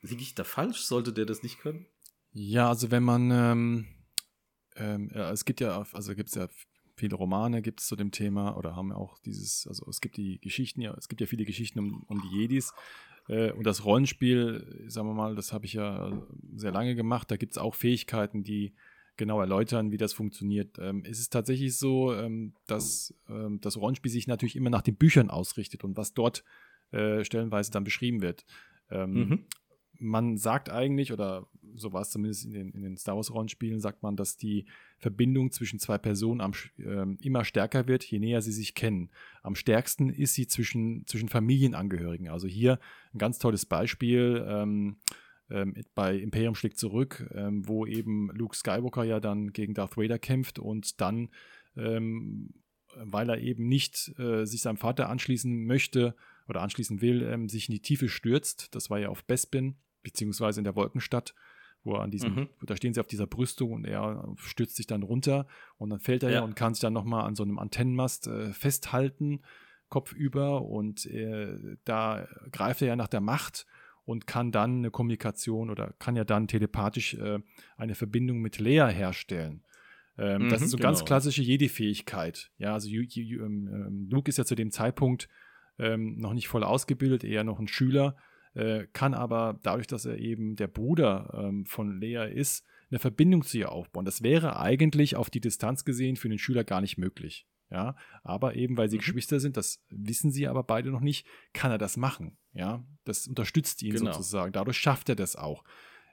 Liege 0.00 0.22
ich 0.22 0.34
da 0.34 0.44
falsch? 0.44 0.80
Sollte 0.80 1.12
der 1.12 1.26
das 1.26 1.42
nicht 1.42 1.58
können? 1.58 1.86
Ja, 2.32 2.68
also 2.68 2.90
wenn 2.90 3.02
man, 3.02 3.30
ähm, 3.30 3.86
ähm, 4.76 5.10
ja, 5.14 5.30
es 5.30 5.44
gibt 5.44 5.60
ja, 5.60 5.84
also 5.92 6.14
gibt 6.14 6.28
es 6.28 6.34
ja 6.34 6.48
viele 6.96 7.16
Romane 7.16 7.62
gibt 7.62 7.80
es 7.80 7.86
zu 7.86 7.96
dem 7.96 8.10
Thema 8.10 8.56
oder 8.56 8.74
haben 8.74 8.92
auch 8.92 9.18
dieses, 9.18 9.66
also 9.66 9.86
es 9.88 10.00
gibt 10.00 10.16
die 10.16 10.40
Geschichten 10.40 10.80
ja, 10.80 10.94
es 10.94 11.08
gibt 11.08 11.20
ja 11.20 11.26
viele 11.26 11.44
Geschichten 11.44 11.78
um, 11.78 12.02
um 12.08 12.22
die 12.22 12.38
Jedis 12.38 12.72
äh, 13.28 13.52
und 13.52 13.64
das 13.64 13.84
Rollenspiel, 13.84 14.84
sagen 14.88 15.08
wir 15.08 15.14
mal, 15.14 15.34
das 15.34 15.52
habe 15.52 15.66
ich 15.66 15.74
ja 15.74 16.10
sehr 16.54 16.72
lange 16.72 16.94
gemacht, 16.94 17.30
da 17.30 17.36
gibt 17.36 17.52
es 17.52 17.58
auch 17.58 17.74
Fähigkeiten, 17.74 18.42
die 18.42 18.74
genau 19.16 19.40
erläutern, 19.40 19.90
wie 19.90 19.96
das 19.96 20.12
funktioniert. 20.12 20.78
Ähm, 20.78 21.02
es 21.04 21.18
ist 21.20 21.32
tatsächlich 21.32 21.78
so, 21.78 22.14
ähm, 22.14 22.54
dass 22.66 23.14
ähm, 23.28 23.60
das 23.60 23.76
Rollenspiel 23.76 24.10
sich 24.10 24.26
natürlich 24.26 24.56
immer 24.56 24.70
nach 24.70 24.82
den 24.82 24.96
Büchern 24.96 25.30
ausrichtet 25.30 25.84
und 25.84 25.96
was 25.96 26.14
dort 26.14 26.44
äh, 26.92 27.24
stellenweise 27.24 27.70
dann 27.70 27.84
beschrieben 27.84 28.22
wird. 28.22 28.44
Ähm, 28.90 29.12
mhm 29.12 29.46
man 30.00 30.36
sagt 30.36 30.70
eigentlich, 30.70 31.12
oder 31.12 31.46
so 31.74 31.92
war 31.92 32.02
es 32.02 32.10
zumindest 32.10 32.44
in 32.46 32.52
den, 32.52 32.70
in 32.72 32.82
den 32.82 32.96
Star 32.96 33.16
Wars-Rollenspielen, 33.16 33.80
sagt 33.80 34.02
man, 34.02 34.16
dass 34.16 34.36
die 34.36 34.66
Verbindung 34.98 35.50
zwischen 35.50 35.78
zwei 35.78 35.98
Personen 35.98 36.40
am, 36.40 36.52
äh, 36.78 37.06
immer 37.20 37.44
stärker 37.44 37.86
wird, 37.86 38.04
je 38.04 38.18
näher 38.18 38.42
sie 38.42 38.52
sich 38.52 38.74
kennen. 38.74 39.10
Am 39.42 39.54
stärksten 39.54 40.10
ist 40.10 40.34
sie 40.34 40.46
zwischen, 40.46 41.06
zwischen 41.06 41.28
Familienangehörigen. 41.28 42.28
Also 42.28 42.46
hier 42.46 42.78
ein 43.12 43.18
ganz 43.18 43.38
tolles 43.38 43.66
Beispiel 43.66 44.44
ähm, 44.48 44.96
ähm, 45.50 45.74
bei 45.94 46.16
Imperium 46.16 46.54
schlägt 46.54 46.78
zurück, 46.78 47.30
ähm, 47.34 47.66
wo 47.66 47.86
eben 47.86 48.30
Luke 48.32 48.56
Skywalker 48.56 49.04
ja 49.04 49.20
dann 49.20 49.52
gegen 49.52 49.74
Darth 49.74 49.96
Vader 49.96 50.18
kämpft 50.18 50.58
und 50.58 51.00
dann, 51.00 51.30
ähm, 51.76 52.54
weil 52.96 53.28
er 53.28 53.38
eben 53.38 53.68
nicht 53.68 54.18
äh, 54.18 54.44
sich 54.44 54.62
seinem 54.62 54.78
Vater 54.78 55.08
anschließen 55.08 55.64
möchte, 55.64 56.14
oder 56.48 56.62
anschließen 56.62 57.00
will, 57.00 57.22
ähm, 57.22 57.48
sich 57.48 57.68
in 57.68 57.74
die 57.74 57.82
Tiefe 57.82 58.08
stürzt. 58.08 58.74
Das 58.74 58.90
war 58.90 58.98
ja 58.98 59.08
auf 59.08 59.24
Bespin 59.24 59.76
beziehungsweise 60.02 60.60
in 60.60 60.64
der 60.64 60.76
Wolkenstadt, 60.76 61.34
wo 61.82 61.94
er 61.94 62.02
an 62.02 62.10
diesem, 62.10 62.34
mhm. 62.34 62.48
da 62.62 62.76
stehen 62.76 62.94
sie 62.94 63.00
auf 63.00 63.06
dieser 63.06 63.26
Brüstung 63.26 63.72
und 63.72 63.84
er 63.84 64.34
stürzt 64.36 64.76
sich 64.76 64.86
dann 64.86 65.02
runter 65.02 65.46
und 65.78 65.90
dann 65.90 66.00
fällt 66.00 66.22
er 66.22 66.30
ja, 66.30 66.36
ja 66.36 66.42
und 66.42 66.54
kann 66.54 66.74
sich 66.74 66.80
dann 66.80 66.92
nochmal 66.92 67.24
an 67.24 67.34
so 67.34 67.42
einem 67.42 67.58
Antennenmast 67.58 68.28
äh, 68.28 68.52
festhalten, 68.52 69.42
kopfüber 69.88 70.62
und 70.62 71.06
äh, 71.06 71.76
da 71.84 72.28
greift 72.52 72.82
er 72.82 72.88
ja 72.88 72.96
nach 72.96 73.08
der 73.08 73.20
Macht 73.20 73.66
und 74.06 74.26
kann 74.26 74.52
dann 74.52 74.78
eine 74.78 74.90
Kommunikation 74.90 75.68
oder 75.68 75.94
kann 75.98 76.16
ja 76.16 76.24
dann 76.24 76.48
telepathisch 76.48 77.14
äh, 77.14 77.40
eine 77.76 77.94
Verbindung 77.94 78.38
mit 78.38 78.58
Lea 78.58 78.88
herstellen. 78.90 79.62
Ähm, 80.16 80.44
mhm, 80.44 80.48
das 80.48 80.62
ist 80.62 80.70
so 80.70 80.78
genau. 80.78 80.88
ganz 80.88 81.04
klassische 81.04 81.42
Jedi-Fähigkeit. 81.42 82.50
Ja, 82.56 82.72
also 82.72 82.88
ähm, 82.88 83.04
ähm, 83.38 84.08
Luke 84.10 84.30
ist 84.30 84.38
ja 84.38 84.46
zu 84.46 84.54
dem 84.54 84.70
Zeitpunkt 84.70 85.28
ähm, 85.78 86.16
noch 86.16 86.32
nicht 86.32 86.48
voll 86.48 86.64
ausgebildet, 86.64 87.22
eher 87.22 87.44
noch 87.44 87.58
ein 87.58 87.68
Schüler 87.68 88.16
äh, 88.56 88.86
kann 88.92 89.14
aber 89.14 89.60
dadurch, 89.62 89.86
dass 89.86 90.06
er 90.06 90.18
eben 90.18 90.56
der 90.56 90.66
Bruder 90.66 91.30
ähm, 91.36 91.66
von 91.66 92.00
Lea 92.00 92.26
ist, 92.32 92.64
eine 92.90 92.98
Verbindung 92.98 93.42
zu 93.42 93.58
ihr 93.58 93.70
aufbauen. 93.70 94.04
Das 94.04 94.22
wäre 94.22 94.58
eigentlich 94.58 95.16
auf 95.16 95.28
die 95.28 95.40
Distanz 95.40 95.84
gesehen 95.84 96.16
für 96.16 96.28
den 96.28 96.38
Schüler 96.38 96.64
gar 96.64 96.80
nicht 96.80 96.96
möglich. 96.96 97.46
Ja, 97.70 97.96
aber 98.22 98.54
eben 98.54 98.76
weil 98.76 98.88
sie 98.88 98.96
mhm. 98.96 99.00
Geschwister 99.00 99.40
sind, 99.40 99.56
das 99.56 99.82
wissen 99.88 100.30
sie 100.30 100.46
aber 100.46 100.62
beide 100.62 100.90
noch 100.90 101.00
nicht, 101.00 101.26
kann 101.52 101.72
er 101.72 101.78
das 101.78 101.96
machen. 101.96 102.36
Ja, 102.52 102.84
das 103.04 103.26
unterstützt 103.26 103.82
ihn 103.82 103.94
genau. 103.94 104.12
sozusagen. 104.12 104.52
Dadurch 104.52 104.78
schafft 104.78 105.08
er 105.08 105.16
das 105.16 105.36
auch. 105.36 105.64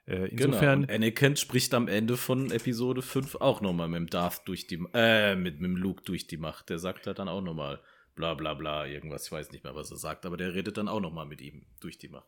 Äh, 0.06 0.28
insofern. 0.30 0.82
Genau. 0.82 0.94
Und 0.94 0.96
Anakin 0.96 1.36
spricht 1.36 1.74
am 1.74 1.88
Ende 1.88 2.18
von 2.18 2.52
Episode 2.52 3.02
5 3.02 3.36
auch 3.36 3.62
nochmal 3.62 3.88
mit 3.88 4.00
dem 4.00 4.08
Darth 4.08 4.42
durch 4.46 4.68
die, 4.68 4.84
äh, 4.94 5.36
mit, 5.36 5.62
mit 5.62 5.70
dem 5.70 5.78
Luke 5.78 6.04
durch 6.04 6.28
die 6.28 6.38
Macht. 6.38 6.70
Der 6.70 6.80
sagt 6.80 7.08
da 7.08 7.14
dann 7.14 7.30
auch 7.30 7.42
nochmal 7.42 7.80
bla 8.16 8.34
bla 8.34 8.54
bla, 8.54 8.86
irgendwas, 8.86 9.26
ich 9.26 9.32
weiß 9.32 9.52
nicht 9.52 9.64
mehr, 9.64 9.76
was 9.76 9.92
er 9.92 9.98
sagt, 9.98 10.26
aber 10.26 10.38
der 10.38 10.54
redet 10.54 10.78
dann 10.78 10.88
auch 10.88 11.00
nochmal 11.00 11.26
mit 11.26 11.42
ihm 11.42 11.66
durch 11.80 11.98
die 11.98 12.10
Macht. 12.10 12.28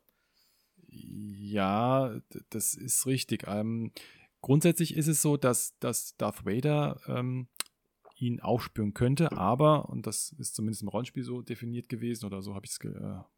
Ja, 0.88 2.20
das 2.50 2.74
ist 2.76 3.06
richtig. 3.06 3.44
Ähm, 3.48 3.92
grundsätzlich 4.42 4.96
ist 4.96 5.08
es 5.08 5.22
so, 5.22 5.36
dass, 5.36 5.78
dass 5.80 6.16
Darth 6.18 6.46
Vader 6.46 7.02
ähm, 7.08 7.48
ihn 8.18 8.40
aufspüren 8.40 8.94
könnte, 8.94 9.34
aber, 9.34 9.90
und 9.90 10.08
das 10.08 10.34
ist 10.40 10.56
zumindest 10.56 10.84
im 10.84 10.88
Rollenspiel 10.88 11.24
so 11.24 11.42
definiert 11.42 11.90
gewesen, 11.90 12.26
oder 12.26 12.42
so 12.42 12.56
hab 12.56 12.66
äh, 12.66 12.90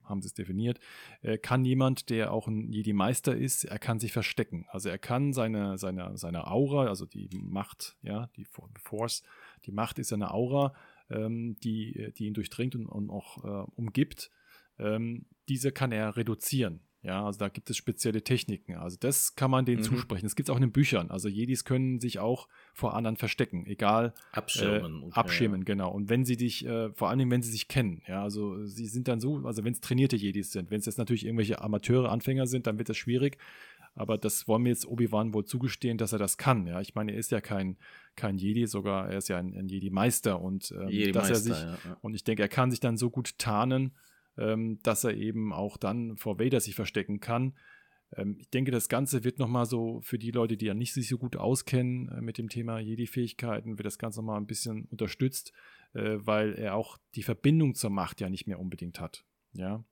haben 0.03 0.21
sie 0.21 0.27
es 0.27 0.33
definiert, 0.33 0.79
äh, 1.21 1.37
kann 1.37 1.65
jemand, 1.65 2.09
der 2.09 2.31
auch 2.31 2.47
ein 2.47 2.71
Jedi-Meister 2.71 3.35
ist, 3.35 3.65
er 3.65 3.79
kann 3.79 3.99
sich 3.99 4.11
verstecken. 4.11 4.65
Also 4.69 4.89
er 4.89 4.99
kann 4.99 5.33
seine, 5.33 5.77
seine, 5.77 6.17
seine 6.17 6.47
Aura, 6.47 6.85
also 6.85 7.05
die 7.05 7.29
Macht, 7.41 7.97
ja, 8.01 8.29
die 8.35 8.45
Force, 8.45 9.23
die 9.65 9.71
Macht 9.71 9.99
ist 9.99 10.13
eine 10.13 10.31
Aura, 10.31 10.73
ähm, 11.09 11.55
die, 11.63 12.13
die 12.17 12.25
ihn 12.25 12.33
durchdringt 12.33 12.75
und, 12.75 12.85
und 12.85 13.09
auch 13.09 13.43
äh, 13.43 13.71
umgibt. 13.75 14.31
Ähm, 14.79 15.25
diese 15.49 15.71
kann 15.71 15.91
er 15.91 16.17
reduzieren. 16.17 16.81
Ja, 17.03 17.25
also 17.25 17.39
da 17.39 17.47
gibt 17.47 17.69
es 17.69 17.77
spezielle 17.77 18.23
Techniken. 18.23 18.75
Also 18.75 18.97
das 18.99 19.35
kann 19.35 19.51
man 19.51 19.65
denen 19.65 19.81
mhm. 19.81 19.85
zusprechen. 19.85 20.25
Das 20.25 20.35
gibt 20.35 20.49
es 20.49 20.51
auch 20.51 20.57
in 20.57 20.63
den 20.63 20.71
Büchern. 20.71 21.11
Also 21.11 21.29
Jedis 21.29 21.63
können 21.63 21.99
sich 21.99 22.19
auch 22.19 22.47
vor 22.73 22.95
anderen 22.95 23.17
verstecken, 23.17 23.65
egal. 23.67 24.13
Abschirmen. 24.31 25.03
Äh, 25.03 25.05
okay, 25.05 25.19
abschirmen, 25.19 25.63
genau. 25.63 25.91
Und 25.91 26.09
wenn 26.09 26.25
sie 26.25 26.37
dich, 26.37 26.65
äh, 26.65 26.91
vor 26.93 27.09
allem 27.09 27.29
wenn 27.29 27.43
sie 27.43 27.51
sich 27.51 27.67
kennen, 27.67 28.01
ja, 28.07 28.23
also 28.23 28.65
sie 28.65 28.87
sind 28.87 29.07
dann 29.07 29.19
so, 29.19 29.37
also 29.45 29.63
wenn 29.63 29.73
es 29.73 29.79
trainierte 29.79 30.15
Jedis 30.15 30.51
sind, 30.51 30.71
wenn 30.71 30.79
es 30.79 30.85
jetzt 30.85 30.97
natürlich 30.97 31.25
irgendwelche 31.25 31.61
Amateure, 31.61 32.11
Anfänger 32.11 32.47
sind, 32.47 32.67
dann 32.67 32.77
wird 32.77 32.89
das 32.89 32.97
schwierig. 32.97 33.37
Aber 33.97 34.17
das 34.17 34.47
wollen 34.47 34.63
wir 34.63 34.71
jetzt 34.71 34.87
Obi-Wan 34.87 35.33
wohl 35.33 35.45
zugestehen, 35.45 35.97
dass 35.97 36.13
er 36.13 36.19
das 36.19 36.37
kann. 36.37 36.67
Ja, 36.67 36.81
ich 36.81 36.93
meine, 36.93 37.13
er 37.13 37.17
ist 37.17 37.31
ja 37.31 37.41
kein, 37.41 37.77
kein 38.15 38.37
Jedi, 38.37 38.67
sogar 38.67 39.09
er 39.09 39.17
ist 39.17 39.27
ja 39.27 39.37
ein, 39.37 39.55
ein 39.55 39.67
Jedi-Meister 39.67 40.39
und 40.39 40.71
ähm, 40.71 40.89
Jedi 40.89 41.11
dass 41.11 41.29
er 41.29 41.35
sich, 41.35 41.57
ja, 41.57 41.77
ja. 41.83 41.97
und 42.01 42.13
ich 42.13 42.23
denke, 42.23 42.43
er 42.43 42.47
kann 42.47 42.69
sich 42.69 42.79
dann 42.79 42.97
so 42.97 43.09
gut 43.09 43.39
tarnen, 43.39 43.93
ähm, 44.37 44.79
dass 44.83 45.03
er 45.03 45.15
eben 45.15 45.53
auch 45.53 45.77
dann 45.77 46.17
vor 46.17 46.39
Vader 46.39 46.59
sich 46.59 46.75
verstecken 46.75 47.19
kann. 47.19 47.53
Ähm, 48.15 48.37
ich 48.39 48.49
denke, 48.49 48.71
das 48.71 48.89
Ganze 48.89 49.23
wird 49.23 49.39
nochmal 49.39 49.65
so 49.65 50.01
für 50.01 50.17
die 50.17 50.31
Leute, 50.31 50.57
die 50.57 50.65
ja 50.65 50.73
nicht 50.73 50.93
sich 50.93 51.07
so 51.07 51.17
gut 51.17 51.35
auskennen 51.35 52.09
äh, 52.09 52.21
mit 52.21 52.37
dem 52.37 52.49
Thema 52.49 52.79
Jedi-Fähigkeiten, 52.79 53.77
wird 53.77 53.85
das 53.85 53.99
Ganze 53.99 54.19
nochmal 54.19 54.39
ein 54.39 54.47
bisschen 54.47 54.85
unterstützt, 54.85 55.53
äh, 55.93 56.17
weil 56.19 56.53
er 56.53 56.75
auch 56.75 56.97
die 57.15 57.23
Verbindung 57.23 57.75
zur 57.75 57.89
Macht 57.89 58.21
ja 58.21 58.29
nicht 58.29 58.47
mehr 58.47 58.59
unbedingt 58.59 58.99
hat. 58.99 59.25
Ja. 59.53 59.83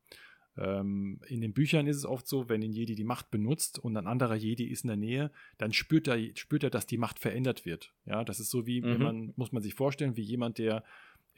Ähm, 0.57 1.19
in 1.27 1.41
den 1.41 1.53
Büchern 1.53 1.85
ist 1.87 1.97
es 1.97 2.05
oft 2.05 2.27
so, 2.27 2.47
wenn 2.47 2.63
ein 2.63 2.71
Jedi 2.71 2.95
die 2.95 3.03
Macht 3.03 3.29
benutzt 3.29 3.77
und 3.77 3.97
ein 3.97 4.07
anderer 4.07 4.35
Jedi 4.35 4.65
ist 4.65 4.85
in 4.85 4.87
der 4.87 4.97
Nähe, 4.97 5.31
dann 5.57 5.73
spürt 5.73 6.07
er, 6.07 6.17
spürt 6.35 6.63
er, 6.63 6.69
dass 6.69 6.85
die 6.85 6.97
Macht 6.97 7.19
verändert 7.19 7.65
wird. 7.65 7.93
Ja, 8.05 8.23
das 8.23 8.39
ist 8.39 8.51
so 8.51 8.65
wie, 8.65 8.81
mhm. 8.81 9.03
man, 9.03 9.33
muss 9.35 9.51
man 9.51 9.61
sich 9.61 9.73
vorstellen, 9.73 10.15
wie 10.15 10.21
jemand, 10.21 10.57
der 10.57 10.85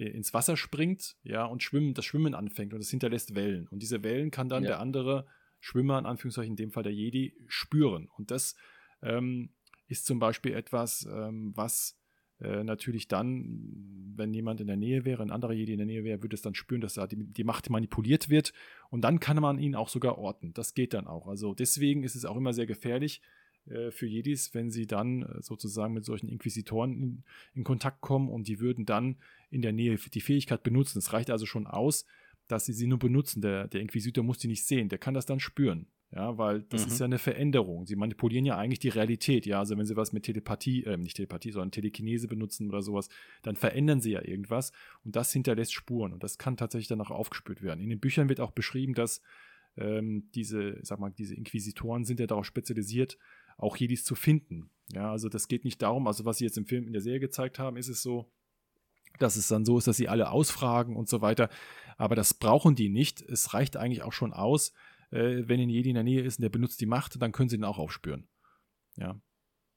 ins 0.05 0.33
Wasser 0.33 0.57
springt, 0.57 1.15
ja, 1.23 1.45
und 1.45 1.63
schwimmen, 1.63 1.93
das 1.93 2.05
Schwimmen 2.05 2.33
anfängt 2.35 2.73
und 2.73 2.79
es 2.79 2.89
hinterlässt 2.89 3.35
Wellen. 3.35 3.67
Und 3.67 3.81
diese 3.81 4.03
Wellen 4.03 4.31
kann 4.31 4.49
dann 4.49 4.63
ja. 4.63 4.69
der 4.69 4.79
andere 4.79 5.25
Schwimmer, 5.59 5.97
in 5.97 6.05
Anführungszeichen 6.05 6.53
in 6.53 6.57
dem 6.57 6.71
Fall 6.71 6.83
der 6.83 6.93
Jedi, 6.93 7.35
spüren. 7.47 8.07
Und 8.17 8.31
das 8.31 8.55
ähm, 9.01 9.49
ist 9.87 10.05
zum 10.05 10.19
Beispiel 10.19 10.53
etwas, 10.53 11.07
ähm, 11.11 11.51
was 11.55 11.97
äh, 12.39 12.63
natürlich 12.63 13.07
dann, 13.07 14.13
wenn 14.15 14.33
jemand 14.33 14.61
in 14.61 14.67
der 14.67 14.77
Nähe 14.77 15.05
wäre, 15.05 15.23
ein 15.23 15.31
anderer 15.31 15.53
Jedi 15.53 15.71
in 15.71 15.79
der 15.79 15.87
Nähe 15.87 16.03
wäre, 16.03 16.21
würde 16.21 16.35
es 16.35 16.41
dann 16.41 16.55
spüren, 16.55 16.81
dass 16.81 16.93
da 16.93 17.07
die, 17.07 17.17
die, 17.17 17.43
Macht 17.43 17.69
manipuliert 17.69 18.29
wird. 18.29 18.53
Und 18.89 19.01
dann 19.01 19.19
kann 19.19 19.41
man 19.41 19.57
ihn 19.57 19.75
auch 19.75 19.89
sogar 19.89 20.17
orten. 20.17 20.53
Das 20.53 20.75
geht 20.75 20.93
dann 20.93 21.07
auch. 21.07 21.27
Also 21.27 21.55
deswegen 21.55 22.03
ist 22.03 22.15
es 22.15 22.25
auch 22.25 22.37
immer 22.37 22.53
sehr 22.53 22.67
gefährlich, 22.67 23.21
äh, 23.23 23.36
für 23.91 24.05
Jedis, 24.05 24.53
wenn 24.53 24.71
sie 24.71 24.87
dann 24.87 25.23
äh, 25.23 25.41
sozusagen 25.41 25.93
mit 25.93 26.05
solchen 26.05 26.27
Inquisitoren 26.27 26.93
in, 26.93 27.23
in, 27.53 27.63
Kontakt 27.63 28.01
kommen 28.01 28.29
und 28.29 28.47
die 28.47 28.59
würden 28.59 28.85
dann 28.85 29.17
in 29.49 29.61
der 29.61 29.73
Nähe 29.73 29.97
die 29.97 30.21
Fähigkeit 30.21 30.63
benutzen. 30.63 30.99
Es 30.99 31.13
reicht 31.13 31.29
also 31.29 31.45
schon 31.45 31.67
aus, 31.67 32.05
dass 32.47 32.65
sie 32.65 32.73
sie 32.73 32.87
nur 32.87 32.99
benutzen. 32.99 33.41
Der, 33.41 33.67
der 33.67 33.81
Inquisitor 33.81 34.23
muss 34.23 34.37
die 34.37 34.47
nicht 34.47 34.65
sehen, 34.65 34.89
der 34.89 34.99
kann 34.99 35.13
das 35.13 35.25
dann 35.25 35.39
spüren. 35.39 35.87
Ja, 36.15 36.37
weil 36.37 36.61
das 36.61 36.85
mhm. 36.85 36.91
ist 36.91 36.99
ja 36.99 37.05
eine 37.05 37.17
Veränderung. 37.17 37.85
Sie 37.85 37.97
manipulieren 37.97 38.45
ja 38.45 38.57
eigentlich 38.57 38.79
die 38.79 38.87
Realität. 38.89 39.45
Ja, 39.45 39.59
also 39.59 39.77
wenn 39.77 39.85
sie 39.85 39.97
was 39.97 40.13
mit 40.13 40.23
Telepathie, 40.23 40.85
äh, 40.85 40.95
nicht 40.95 41.17
Telepathie, 41.17 41.51
sondern 41.51 41.71
Telekinese 41.71 42.29
benutzen 42.29 42.69
oder 42.69 42.81
sowas, 42.81 43.09
dann 43.41 43.57
verändern 43.57 43.99
sie 43.99 44.11
ja 44.11 44.23
irgendwas 44.23 44.71
und 45.03 45.17
das 45.17 45.33
hinterlässt 45.33 45.73
Spuren 45.73 46.13
und 46.13 46.23
das 46.23 46.37
kann 46.37 46.55
tatsächlich 46.55 46.87
dann 46.87 47.01
auch 47.01 47.11
aufgespürt 47.11 47.61
werden. 47.61 47.81
In 47.81 47.89
den 47.89 47.99
Büchern 47.99 48.29
wird 48.29 48.39
auch 48.39 48.51
beschrieben, 48.51 48.93
dass 48.93 49.21
ähm, 49.75 50.29
diese, 50.33 50.79
sag 50.81 50.99
mal, 50.99 51.11
diese 51.11 51.35
Inquisitoren 51.35 52.05
sind 52.05 52.21
ja 52.21 52.27
darauf 52.27 52.45
spezialisiert, 52.45 53.17
auch 53.57 53.75
Jedis 53.75 54.03
zu 54.03 54.15
finden. 54.15 54.69
Ja, 54.93 55.11
also 55.11 55.27
das 55.29 55.47
geht 55.47 55.65
nicht 55.65 55.81
darum, 55.81 56.07
also 56.07 56.25
was 56.25 56.37
sie 56.37 56.45
jetzt 56.45 56.57
im 56.57 56.65
Film 56.65 56.87
in 56.87 56.93
der 56.93 57.01
Serie 57.01 57.19
gezeigt 57.19 57.59
haben, 57.59 57.75
ist 57.75 57.89
es 57.89 58.01
so, 58.01 58.31
dass 59.19 59.35
es 59.35 59.47
dann 59.47 59.65
so 59.65 59.77
ist, 59.77 59.87
dass 59.87 59.97
sie 59.97 60.07
alle 60.07 60.31
ausfragen 60.31 60.95
und 60.95 61.09
so 61.09 61.21
weiter. 61.21 61.49
Aber 61.97 62.15
das 62.15 62.33
brauchen 62.33 62.75
die 62.75 62.89
nicht. 62.89 63.21
Es 63.21 63.53
reicht 63.53 63.75
eigentlich 63.75 64.03
auch 64.03 64.13
schon 64.13 64.31
aus, 64.33 64.73
äh, 65.11 65.43
wenn 65.47 65.59
ein 65.59 65.69
Jedi 65.69 65.89
in 65.89 65.95
der 65.95 66.03
Nähe 66.03 66.21
ist 66.21 66.39
und 66.39 66.43
der 66.43 66.49
benutzt 66.49 66.79
die 66.79 66.85
Macht, 66.85 67.21
dann 67.21 67.31
können 67.31 67.49
sie 67.49 67.57
ihn 67.57 67.63
auch 67.63 67.79
aufspüren. 67.79 68.27
Ja. 68.95 69.19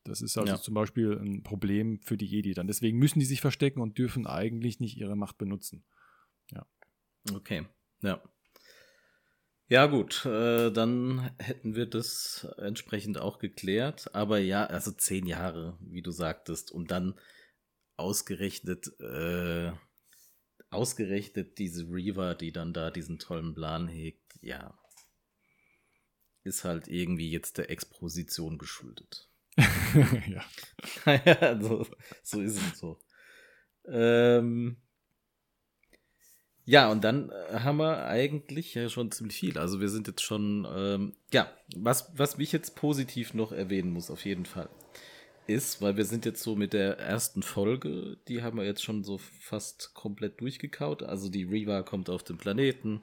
Das 0.05 0.23
ist 0.23 0.39
also 0.39 0.53
ja. 0.53 0.61
zum 0.61 0.75
Beispiel 0.75 1.19
ein 1.19 1.43
Problem 1.43 2.01
für 2.01 2.17
die 2.17 2.27
Jedi 2.27 2.55
dann. 2.55 2.67
Deswegen 2.67 2.99
müssen 2.99 3.19
die 3.19 3.27
sich 3.27 3.41
verstecken 3.41 3.81
und 3.81 3.99
dürfen 3.99 4.27
eigentlich 4.27 4.81
nicht 4.81 4.97
ihre 4.97 5.17
Macht 5.17 5.37
benutzen. 5.39 5.85
Ja. 6.51 6.67
Okay. 7.35 7.67
Ja. 8.01 8.23
Ja, 9.71 9.87
gut, 9.87 10.27
äh, 10.27 10.73
dann 10.73 11.31
hätten 11.39 11.77
wir 11.77 11.87
das 11.87 12.45
entsprechend 12.59 13.19
auch 13.19 13.39
geklärt. 13.39 14.13
Aber 14.17 14.41
ja, 14.41 14.67
also 14.67 14.91
zehn 14.91 15.27
Jahre, 15.27 15.79
wie 15.81 16.03
du 16.03 16.11
sagtest, 16.11 16.73
und 16.73 16.91
dann 16.91 17.15
ausgerechnet, 17.97 18.91
äh, 18.99 19.71
ausgerechnet 20.71 21.59
diese 21.59 21.85
Reaver, 21.89 22.35
die 22.35 22.51
dann 22.51 22.73
da 22.73 22.91
diesen 22.91 23.21
tollen 23.21 23.55
Plan 23.55 23.87
hegt, 23.87 24.41
ja, 24.43 24.77
ist 26.43 26.65
halt 26.65 26.89
irgendwie 26.89 27.31
jetzt 27.31 27.57
der 27.57 27.71
Exposition 27.71 28.59
geschuldet. 28.59 29.31
ja. 29.57 30.45
also, 31.41 31.87
so 32.25 32.41
ist 32.41 32.57
es 32.57 32.77
so. 32.77 32.99
Ähm, 33.87 34.79
ja, 36.65 36.91
und 36.91 37.03
dann 37.05 37.31
äh, 37.31 37.61
haben 37.61 37.79
wir 37.79 38.07
eigentlich 38.07 38.75
ja 38.75 38.89
schon 38.89 39.11
ziemlich 39.11 39.37
viel. 39.37 39.59
Also 39.59 39.81
wir 39.81 39.89
sind 39.89 40.07
jetzt 40.07 40.23
schon, 40.23 40.67
ähm, 40.73 41.15
ja, 41.33 41.51
was, 41.77 42.13
was 42.17 42.37
mich 42.37 42.53
jetzt 42.53 42.77
positiv 42.77 43.35
noch 43.35 43.53
erwähnen 43.53 43.93
muss, 43.93 44.11
auf 44.11 44.25
jeden 44.25 44.47
Fall, 44.47 44.69
ist, 45.47 45.83
weil 45.83 45.97
wir 45.97 46.05
sind 46.05 46.25
jetzt 46.25 46.43
so 46.43 46.57
mit 46.57 46.73
der 46.73 46.99
ersten 46.99 47.43
Folge, 47.43 48.19
die 48.29 48.43
haben 48.43 48.59
wir 48.59 48.65
jetzt 48.65 48.85
schon 48.85 49.05
so 49.05 49.19
fast 49.19 49.95
komplett 49.95 50.41
durchgekaut. 50.41 51.03
Also 51.03 51.29
die 51.29 51.45
Reva 51.45 51.83
kommt 51.83 52.11
auf 52.11 52.23
den 52.23 52.37
Planeten, 52.37 53.03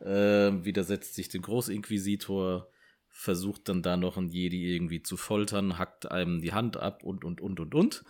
äh, 0.00 0.52
widersetzt 0.64 1.14
sich 1.14 1.28
dem 1.28 1.42
Großinquisitor, 1.42 2.68
versucht 3.08 3.68
dann 3.68 3.82
da 3.82 3.96
noch 3.96 4.16
ein 4.16 4.28
Jedi 4.28 4.74
irgendwie 4.74 5.02
zu 5.02 5.16
foltern, 5.16 5.78
hackt 5.78 6.10
einem 6.10 6.40
die 6.40 6.52
Hand 6.52 6.76
ab 6.76 7.04
und, 7.04 7.24
und, 7.24 7.40
und, 7.40 7.60
und, 7.60 7.74
und. 7.74 8.04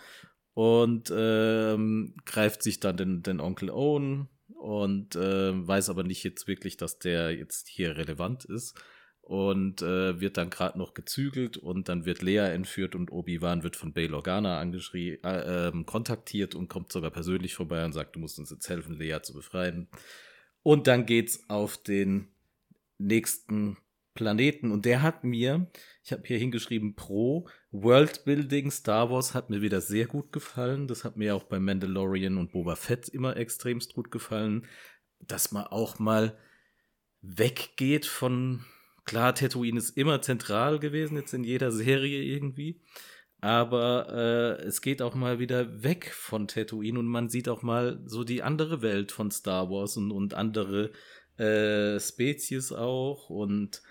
Und 0.54 1.10
ähm, 1.16 2.14
greift 2.26 2.62
sich 2.62 2.78
dann 2.78 2.98
den, 2.98 3.22
den 3.22 3.40
Onkel 3.40 3.70
Owen 3.70 4.28
und 4.62 5.16
äh, 5.16 5.66
weiß 5.66 5.90
aber 5.90 6.04
nicht 6.04 6.22
jetzt 6.22 6.46
wirklich, 6.46 6.76
dass 6.76 7.00
der 7.00 7.34
jetzt 7.34 7.66
hier 7.66 7.96
relevant 7.96 8.44
ist. 8.44 8.80
Und 9.20 9.82
äh, 9.82 10.20
wird 10.20 10.36
dann 10.36 10.50
gerade 10.50 10.78
noch 10.78 10.94
gezügelt 10.94 11.56
und 11.56 11.88
dann 11.88 12.06
wird 12.06 12.22
Lea 12.22 12.52
entführt 12.52 12.96
und 12.96 13.12
Obi-Wan 13.12 13.62
wird 13.62 13.76
von 13.76 13.92
Bail 13.92 14.14
Organa 14.14 14.58
angeschrieben, 14.58 15.22
äh, 15.22 15.68
äh, 15.68 15.84
kontaktiert 15.84 16.56
und 16.56 16.68
kommt 16.68 16.90
sogar 16.90 17.12
persönlich 17.12 17.54
vorbei 17.54 17.84
und 17.84 17.92
sagt, 17.92 18.16
du 18.16 18.20
musst 18.20 18.40
uns 18.40 18.50
jetzt 18.50 18.68
helfen, 18.68 18.98
Lea 18.98 19.18
zu 19.22 19.32
befreien. 19.32 19.88
Und 20.64 20.88
dann 20.88 21.06
geht's 21.06 21.48
auf 21.48 21.76
den 21.76 22.28
nächsten 22.98 23.76
Planeten 24.14 24.72
und 24.72 24.84
der 24.84 25.02
hat 25.02 25.22
mir, 25.22 25.70
ich 26.04 26.12
habe 26.12 26.22
hier 26.26 26.38
hingeschrieben, 26.38 26.94
pro 26.96 27.48
Worldbuilding 27.72 28.70
Star 28.70 29.10
Wars 29.10 29.34
hat 29.34 29.48
mir 29.48 29.62
wieder 29.62 29.80
sehr 29.80 30.06
gut 30.06 30.30
gefallen. 30.30 30.86
Das 30.86 31.04
hat 31.04 31.16
mir 31.16 31.34
auch 31.34 31.44
bei 31.44 31.58
Mandalorian 31.58 32.36
und 32.36 32.52
Boba 32.52 32.76
Fett 32.76 33.08
immer 33.08 33.36
extremst 33.36 33.94
gut 33.94 34.10
gefallen, 34.10 34.66
dass 35.20 35.52
man 35.52 35.64
auch 35.64 35.98
mal 35.98 36.36
weggeht 37.22 38.04
von, 38.04 38.64
klar, 39.04 39.34
Tatooine 39.34 39.78
ist 39.78 39.96
immer 39.96 40.20
zentral 40.20 40.78
gewesen, 40.80 41.16
jetzt 41.16 41.32
in 41.32 41.44
jeder 41.44 41.72
Serie 41.72 42.22
irgendwie. 42.22 42.82
Aber 43.40 44.06
äh, 44.10 44.62
es 44.64 44.82
geht 44.82 45.02
auch 45.02 45.14
mal 45.14 45.38
wieder 45.38 45.82
weg 45.82 46.12
von 46.12 46.46
Tatooine 46.46 46.98
und 46.98 47.06
man 47.06 47.28
sieht 47.28 47.48
auch 47.48 47.62
mal 47.62 48.00
so 48.06 48.22
die 48.22 48.42
andere 48.42 48.82
Welt 48.82 49.10
von 49.12 49.30
Star 49.30 49.70
Wars 49.70 49.96
und, 49.96 50.12
und 50.12 50.34
andere 50.34 50.92
äh, 51.38 51.98
Spezies 51.98 52.70
auch 52.70 53.30
und 53.30 53.82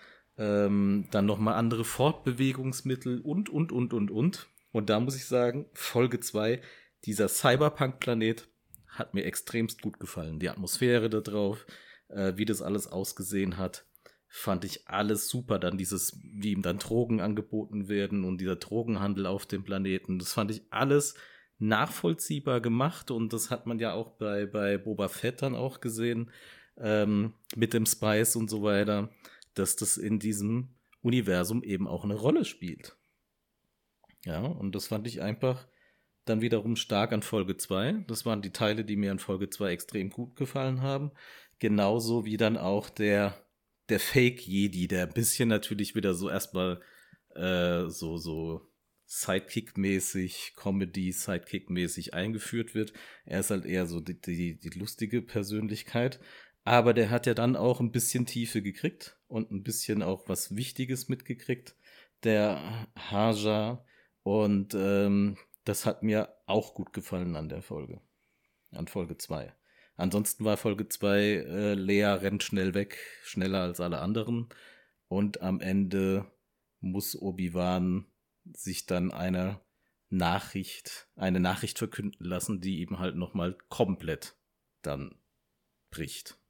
ähm, 0.41 1.05
dann 1.11 1.27
nochmal 1.27 1.53
andere 1.53 1.83
Fortbewegungsmittel 1.83 3.21
und, 3.21 3.49
und, 3.49 3.71
und, 3.71 3.93
und, 3.93 4.09
und. 4.09 4.47
Und 4.71 4.89
da 4.89 4.99
muss 4.99 5.15
ich 5.15 5.25
sagen, 5.25 5.67
Folge 5.73 6.19
2, 6.19 6.59
dieser 7.05 7.27
Cyberpunk-Planet 7.27 8.47
hat 8.87 9.13
mir 9.13 9.25
extremst 9.25 9.83
gut 9.83 9.99
gefallen. 9.99 10.39
Die 10.39 10.49
Atmosphäre 10.49 11.11
da 11.11 11.19
drauf, 11.19 11.67
äh, 12.07 12.33
wie 12.37 12.45
das 12.45 12.63
alles 12.63 12.87
ausgesehen 12.87 13.57
hat, 13.57 13.85
fand 14.27 14.65
ich 14.65 14.87
alles 14.87 15.29
super. 15.29 15.59
Dann 15.59 15.77
dieses, 15.77 16.19
wie 16.23 16.53
ihm 16.53 16.63
dann 16.63 16.79
Drogen 16.79 17.21
angeboten 17.21 17.87
werden 17.87 18.23
und 18.23 18.39
dieser 18.41 18.55
Drogenhandel 18.55 19.27
auf 19.27 19.45
dem 19.45 19.63
Planeten, 19.63 20.17
das 20.17 20.33
fand 20.33 20.49
ich 20.49 20.63
alles 20.71 21.13
nachvollziehbar 21.59 22.61
gemacht 22.61 23.11
und 23.11 23.31
das 23.33 23.51
hat 23.51 23.67
man 23.67 23.77
ja 23.77 23.93
auch 23.93 24.17
bei, 24.17 24.47
bei 24.47 24.79
Boba 24.79 25.07
Fett 25.07 25.43
dann 25.43 25.53
auch 25.53 25.81
gesehen, 25.81 26.31
ähm, 26.77 27.33
mit 27.55 27.73
dem 27.73 27.85
Spice 27.85 28.35
und 28.35 28.49
so 28.49 28.63
weiter 28.63 29.11
dass 29.53 29.75
das 29.75 29.97
in 29.97 30.19
diesem 30.19 30.75
Universum 31.01 31.63
eben 31.63 31.87
auch 31.87 32.03
eine 32.03 32.15
Rolle 32.15 32.45
spielt. 32.45 32.97
Ja, 34.23 34.41
und 34.41 34.75
das 34.75 34.87
fand 34.87 35.07
ich 35.07 35.21
einfach 35.21 35.67
dann 36.25 36.41
wiederum 36.41 36.75
stark 36.75 37.11
an 37.11 37.23
Folge 37.23 37.57
2. 37.57 38.03
Das 38.07 38.25
waren 38.25 38.41
die 38.41 38.51
Teile, 38.51 38.85
die 38.85 38.95
mir 38.95 39.11
an 39.11 39.19
Folge 39.19 39.49
2 39.49 39.71
extrem 39.71 40.09
gut 40.09 40.35
gefallen 40.35 40.81
haben. 40.81 41.11
Genauso 41.59 42.25
wie 42.25 42.37
dann 42.37 42.57
auch 42.57 42.89
der, 42.89 43.35
der 43.89 43.99
Fake 43.99 44.45
Jedi, 44.45 44.87
der 44.87 45.07
ein 45.07 45.13
bisschen 45.13 45.49
natürlich 45.49 45.95
wieder 45.95 46.13
so 46.13 46.29
erstmal 46.29 46.81
äh, 47.35 47.87
so, 47.87 48.17
so 48.17 48.71
Sidekick-mäßig, 49.05 50.53
Comedy-Sidekick-mäßig 50.55 52.13
eingeführt 52.13 52.75
wird. 52.75 52.93
Er 53.25 53.41
ist 53.41 53.49
halt 53.49 53.65
eher 53.65 53.85
so 53.85 53.99
die, 53.99 54.19
die, 54.19 54.57
die 54.57 54.79
lustige 54.79 55.21
Persönlichkeit. 55.21 56.19
Aber 56.63 56.93
der 56.93 57.09
hat 57.09 57.25
ja 57.25 57.33
dann 57.33 57.55
auch 57.55 57.79
ein 57.79 57.91
bisschen 57.91 58.25
Tiefe 58.25 58.61
gekriegt 58.61 59.17
und 59.27 59.51
ein 59.51 59.63
bisschen 59.63 60.03
auch 60.03 60.29
was 60.29 60.55
Wichtiges 60.55 61.09
mitgekriegt, 61.09 61.75
der 62.23 62.87
Haja. 62.95 63.83
Und 64.23 64.75
ähm, 64.75 65.37
das 65.63 65.85
hat 65.85 66.03
mir 66.03 66.35
auch 66.45 66.73
gut 66.75 66.93
gefallen 66.93 67.35
an 67.35 67.49
der 67.49 67.61
Folge. 67.61 68.01
An 68.71 68.87
Folge 68.87 69.17
2. 69.17 69.53
Ansonsten 69.95 70.45
war 70.45 70.57
Folge 70.57 70.87
2, 70.87 71.19
äh, 71.19 71.73
Lea 71.73 72.05
rennt 72.05 72.43
schnell 72.43 72.73
weg, 72.73 72.97
schneller 73.23 73.61
als 73.61 73.79
alle 73.79 73.99
anderen. 73.99 74.49
Und 75.07 75.41
am 75.41 75.61
Ende 75.61 76.31
muss 76.79 77.19
Obi-Wan 77.19 78.05
sich 78.53 78.85
dann 78.85 79.11
eine 79.11 79.59
Nachricht, 80.09 81.07
eine 81.15 81.39
Nachricht 81.39 81.77
verkünden 81.77 82.25
lassen, 82.25 82.61
die 82.61 82.81
ihm 82.81 82.99
halt 82.99 83.15
nochmal 83.15 83.57
komplett 83.69 84.35
dann 84.81 85.15
bricht. 85.89 86.40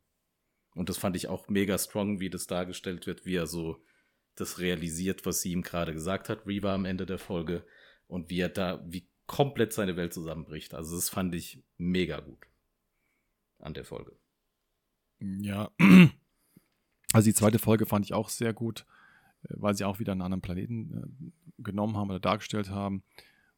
Und 0.74 0.90
das 0.90 0.98
fand 0.98 1.16
ich 1.16 1.28
auch 1.28 1.50
mega 1.50 1.78
strong, 1.78 2.20
wie 2.20 2.30
das 2.30 2.48
dargestellt 2.48 3.08
wird, 3.08 3.26
wie 3.26 3.36
er 3.36 3.48
so 3.48 3.84
das 4.36 4.60
realisiert, 4.60 5.26
was 5.26 5.42
sie 5.42 5.52
ihm 5.52 5.62
gerade 5.62 5.94
gesagt 5.94 6.30
hat, 6.30 6.48
Reva 6.48 6.74
am 6.74 6.86
Ende 6.86 7.06
der 7.06 7.20
Folge 7.20 7.66
und 8.08 8.30
wie 8.30 8.40
er 8.40 8.50
da, 8.50 8.84
wie 8.88 9.08
komplett 9.28 9.74
seine 9.74 9.96
Welt 9.96 10.14
zusammenbricht. 10.14 10.74
Also 10.74 10.96
das 10.96 11.10
fand 11.10 11.36
ich 11.36 11.64
mega 11.78 12.20
gut 12.20 12.48
an 13.60 13.74
der 13.74 13.86
Folge. 13.86 14.18
Ja, 15.20 15.72
also 17.14 17.26
die 17.26 17.34
zweite 17.34 17.60
Folge 17.60 17.86
fand 17.86 18.06
ich 18.06 18.14
auch 18.14 18.30
sehr 18.30 18.54
gut, 18.54 18.86
äh, 19.44 19.54
weil 19.58 19.76
sie 19.76 19.86
auch 19.86 20.00
wieder 20.00 20.14
einen 20.14 20.22
anderen 20.22 20.42
Planeten 20.42 20.98
äh, 20.98 21.64
genommen 21.64 21.96
haben 21.96 22.10
oder 22.10 22.20
dargestellt 22.20 22.70
haben. 22.70 23.04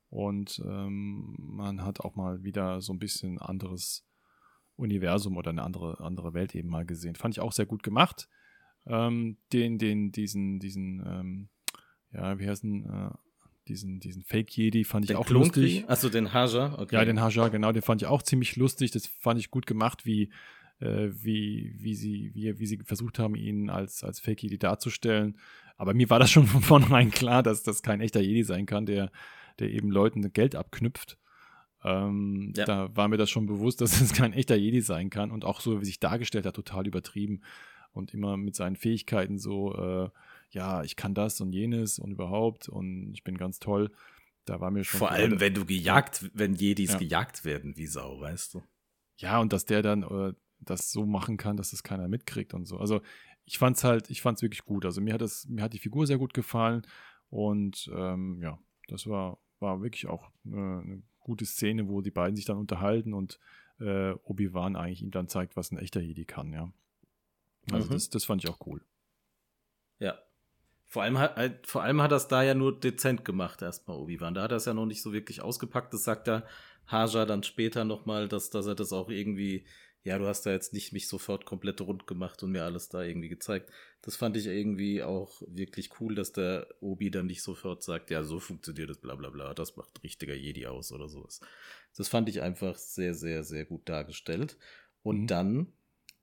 Und 0.10 0.62
ähm, 0.64 1.36
man 1.40 1.84
hat 1.84 2.02
auch 2.02 2.16
mal 2.16 2.44
wieder 2.44 2.82
so 2.82 2.94
ein 2.94 3.00
bisschen 3.00 3.40
anderes 3.40 4.06
Universum 4.76 5.38
oder 5.38 5.52
eine 5.52 5.64
andere, 5.64 6.00
andere 6.00 6.34
Welt 6.34 6.56
eben 6.56 6.70
mal 6.70 6.86
gesehen. 6.86 7.16
Fand 7.16 7.36
ich 7.36 7.40
auch 7.40 7.52
sehr 7.52 7.66
gut 7.66 7.84
gemacht. 7.84 8.28
Ähm, 8.86 9.38
den, 9.52 9.78
den, 9.78 10.12
diesen, 10.12 10.60
diesen, 10.60 11.04
ähm, 11.06 11.50
ja, 12.12 12.38
wie 12.40 12.48
heißt 12.48 12.64
denn, 12.64 12.86
äh, 12.86 13.10
diesen, 13.68 14.00
diesen 14.00 14.24
Fake-Jedi 14.24 14.84
fand 14.84 15.06
ich 15.06 15.08
den 15.08 15.18
auch 15.18 15.26
Klonkrieg? 15.26 15.56
lustig. 15.56 15.90
Achso, 15.90 16.10
den 16.10 16.34
Haja, 16.34 16.78
okay. 16.78 16.96
Ja, 16.96 17.06
den 17.06 17.22
Haja, 17.22 17.48
genau, 17.48 17.72
den 17.72 17.82
fand 17.82 18.02
ich 18.02 18.08
auch 18.08 18.22
ziemlich 18.22 18.56
lustig. 18.56 18.92
Das 18.92 19.08
fand 19.08 19.40
ich 19.40 19.52
gut 19.52 19.66
gemacht, 19.66 20.06
wie, 20.06 20.32
äh, 20.80 21.10
wie, 21.12 21.76
wie, 21.80 21.96
sie, 21.96 22.32
wie, 22.34 22.60
wie 22.60 22.66
sie 22.66 22.78
versucht 22.84 23.20
haben, 23.20 23.36
ihn 23.36 23.70
als, 23.70 24.04
als 24.04 24.20
Fake-Jedi 24.20 24.58
darzustellen. 24.58 25.38
Aber 25.78 25.94
mir 25.94 26.10
war 26.10 26.20
das 26.20 26.32
schon 26.32 26.46
von 26.48 26.62
vornherein 26.62 27.12
klar, 27.12 27.44
dass 27.44 27.64
das 27.64 27.84
kein 27.84 28.02
echter 28.02 28.20
Jedi 28.22 28.44
sein 28.44 28.66
kann, 28.66 28.86
der, 28.86 29.12
der 29.60 29.70
eben 29.70 29.90
Leuten 29.90 30.34
Geld 30.34 30.56
abknüpft. 30.56 31.18
Ähm, 31.84 32.54
ja. 32.56 32.66
Da 32.66 32.96
war 32.96 33.08
mir 33.08 33.18
das 33.18 33.30
schon 33.30 33.46
bewusst, 33.46 33.82
dass 33.82 34.00
es 34.00 34.14
kein 34.14 34.34
echter 34.34 34.56
Jedi 34.56 34.82
sein 34.82 35.10
kann 35.10 35.32
und 35.32 35.46
auch 35.46 35.62
so, 35.62 35.82
wie 35.82 35.86
sich 35.86 36.00
dargestellt 36.00 36.46
hat, 36.46 36.56
total 36.56 36.88
übertrieben 36.88 37.42
und 37.92 38.14
immer 38.14 38.38
mit 38.38 38.56
seinen 38.56 38.76
Fähigkeiten 38.76 39.38
so, 39.38 39.76
äh, 39.76 40.10
ja, 40.52 40.84
ich 40.84 40.96
kann 40.96 41.14
das 41.14 41.42
und 41.42 41.52
jenes 41.52 42.00
und 42.00 42.12
überhaupt 42.12 42.70
und 42.70 43.12
ich 43.14 43.24
bin 43.24 43.38
ganz 43.38 43.60
toll. 43.60 43.92
Da 44.46 44.60
war 44.60 44.72
mir 44.72 44.84
schon. 44.84 45.00
Vor 45.00 45.12
allem, 45.12 45.40
wenn 45.40 45.54
du 45.54 45.66
gejagt, 45.66 46.30
wenn 46.34 46.54
Jedis 46.54 46.94
ja. 46.94 46.98
gejagt 46.98 47.46
werden 47.46 47.78
wie 47.78 47.88
Sau, 47.88 48.20
weißt 48.20 48.56
du? 48.56 48.64
Ja, 49.18 49.40
und 49.40 49.54
dass 49.54 49.66
der 49.66 49.82
dann 49.82 50.04
äh, 50.04 50.34
das 50.60 50.92
so 50.92 51.06
machen 51.06 51.38
kann, 51.38 51.58
dass 51.58 51.74
es 51.74 51.84
keiner 51.84 52.08
mitkriegt 52.08 52.54
und 52.54 52.66
so. 52.66 52.78
Also 52.78 53.02
ich 53.46 53.58
fand's 53.58 53.84
halt, 53.84 54.10
ich 54.10 54.22
fand's 54.22 54.42
wirklich 54.42 54.66
gut. 54.66 54.86
Also 54.86 55.02
mir 55.02 55.14
hat 55.14 55.22
das, 55.22 55.48
mir 55.48 55.64
hat 55.64 55.74
die 55.74 55.80
Figur 55.80 56.08
sehr 56.08 56.18
gut 56.18 56.34
gefallen 56.34 56.86
und 57.30 57.90
ähm, 57.96 58.40
ja, 58.42 58.60
das 58.88 59.08
war, 59.08 59.40
war 59.60 59.82
wirklich 59.82 60.08
auch 60.08 60.30
äh, 60.46 60.50
eine 60.56 61.04
gute 61.24 61.46
Szene, 61.46 61.88
wo 61.88 62.02
die 62.02 62.12
beiden 62.12 62.36
sich 62.36 62.46
dann 62.46 62.58
unterhalten 62.58 63.14
und 63.14 63.40
äh, 63.80 64.12
Obi-Wan 64.24 64.76
eigentlich 64.76 65.02
ihm 65.02 65.12
dann 65.12 65.28
zeigt, 65.28 65.56
was 65.56 65.72
ein 65.72 65.78
echter 65.78 66.02
Jedi 66.02 66.26
kann, 66.26 66.54
ja. 66.54 66.72
Also 67.72 67.88
mhm. 67.88 67.94
das, 67.94 68.10
das 68.10 68.26
fand 68.26 68.44
ich 68.44 68.50
auch 68.50 68.60
cool. 68.66 68.82
Ja. 70.00 70.18
Vor 70.86 71.02
allem, 71.02 71.18
hat, 71.18 71.66
vor 71.66 71.82
allem 71.82 72.02
hat 72.02 72.12
er 72.12 72.18
es 72.18 72.28
da 72.28 72.44
ja 72.44 72.54
nur 72.54 72.80
dezent 72.80 73.26
gemacht, 73.26 73.62
erstmal 73.62 73.98
Obi-Wan. 73.98 74.36
Da 74.36 74.44
hat 74.44 74.52
er 74.52 74.58
es 74.58 74.66
ja 74.66 74.74
noch 74.74 74.86
nicht 74.86 75.02
so 75.02 75.12
wirklich 75.12 75.42
ausgepackt. 75.42 75.94
Das 75.94 76.04
sagt 76.04 76.28
er 76.28 76.46
Haja 76.86 77.26
dann 77.26 77.44
später 77.44 77.86
nochmal, 77.86 78.28
dass, 78.28 78.50
dass 78.50 78.68
er 78.68 78.76
das 78.76 78.94
auch 78.94 79.10
irgendwie 79.10 79.66
ja, 80.04 80.18
du 80.18 80.28
hast 80.28 80.46
da 80.46 80.52
jetzt 80.52 80.74
nicht 80.74 80.92
mich 80.92 81.08
sofort 81.08 81.46
komplett 81.46 81.80
rund 81.80 82.08
gemacht 82.08 82.44
und 82.44 82.52
mir 82.52 82.66
alles 82.66 82.90
da 82.90 83.02
irgendwie 83.02 83.30
gezeigt. 83.30 83.72
Das 84.02 84.18
fand 84.18 84.36
ich 84.36 84.48
irgendwie 84.48 85.02
auch 85.02 85.42
wirklich 85.48 86.02
cool, 86.02 86.14
dass 86.14 86.34
der 86.34 86.68
Obi 86.82 87.10
dann 87.10 87.28
nicht 87.28 87.42
sofort 87.42 87.84
sagt, 87.84 88.12
ja, 88.12 88.24
so 88.24 88.40
funktioniert 88.40 88.90
das, 88.90 88.98
bla 88.98 89.16
bla 89.16 89.30
bla, 89.30 89.54
das 89.54 89.78
macht 89.78 90.04
richtiger 90.04 90.36
Jedi 90.36 90.68
aus 90.68 90.92
oder 90.92 91.08
sowas. 91.08 91.40
Das 91.96 92.10
fand 92.10 92.28
ich 92.28 92.42
einfach 92.42 92.76
sehr, 92.76 93.14
sehr, 93.14 93.46
sehr 93.46 93.64
gut 93.64 93.88
dargestellt. 93.88 94.58
Und 95.04 95.22
mhm. 95.22 95.28
dann 95.28 95.74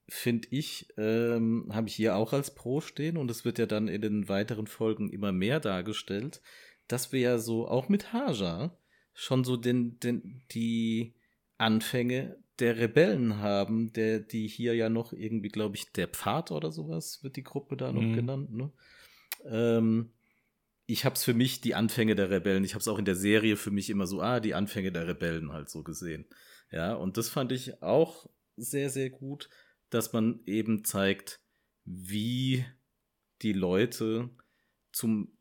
finde 0.07 0.47
ich, 0.51 0.87
ähm, 0.97 1.69
habe 1.71 1.87
ich 1.87 1.95
hier 1.95 2.15
auch 2.15 2.33
als 2.33 2.53
Pro 2.53 2.81
stehen 2.81 3.17
und 3.17 3.31
es 3.31 3.45
wird 3.45 3.57
ja 3.57 3.65
dann 3.65 3.87
in 3.87 4.01
den 4.01 4.29
weiteren 4.29 4.67
Folgen 4.67 5.09
immer 5.09 5.31
mehr 5.31 5.59
dargestellt, 5.59 6.41
dass 6.87 7.11
wir 7.11 7.21
ja 7.21 7.37
so 7.39 7.67
auch 7.67 7.89
mit 7.89 8.13
Haja 8.13 8.77
schon 9.13 9.43
so 9.43 9.57
den, 9.57 9.99
den, 9.99 10.43
die 10.51 11.15
Anfänge 11.57 12.37
der 12.61 12.77
Rebellen 12.77 13.37
haben, 13.39 13.91
der, 13.93 14.19
die 14.19 14.47
hier 14.47 14.75
ja 14.75 14.89
noch 14.89 15.13
irgendwie, 15.13 15.49
glaube 15.49 15.75
ich, 15.75 15.91
der 15.91 16.07
Pfad 16.07 16.51
oder 16.51 16.71
sowas 16.71 17.23
wird 17.23 17.35
die 17.35 17.43
Gruppe 17.43 17.75
da 17.75 17.91
noch 17.91 18.01
mhm. 18.01 18.15
genannt, 18.15 18.53
ne? 18.53 18.71
Ähm, 19.45 20.11
ich 20.85 21.05
habe 21.05 21.15
es 21.15 21.23
für 21.23 21.33
mich 21.33 21.61
die 21.61 21.73
Anfänge 21.73 22.15
der 22.15 22.29
Rebellen, 22.29 22.63
ich 22.63 22.73
habe 22.73 22.81
es 22.81 22.87
auch 22.87 22.99
in 22.99 23.05
der 23.05 23.15
Serie 23.15 23.55
für 23.55 23.71
mich 23.71 23.89
immer 23.89 24.05
so, 24.05 24.21
ah, 24.21 24.39
die 24.39 24.53
Anfänge 24.53 24.91
der 24.91 25.07
Rebellen 25.07 25.51
halt 25.51 25.69
so 25.69 25.83
gesehen. 25.83 26.25
Ja, 26.71 26.93
und 26.93 27.17
das 27.17 27.29
fand 27.29 27.51
ich 27.51 27.81
auch 27.81 28.29
sehr, 28.57 28.89
sehr 28.89 29.09
gut, 29.09 29.49
dass 29.89 30.13
man 30.13 30.41
eben 30.45 30.83
zeigt, 30.83 31.39
wie 31.85 32.65
die 33.41 33.53
Leute 33.53 34.29
zum 34.91 35.31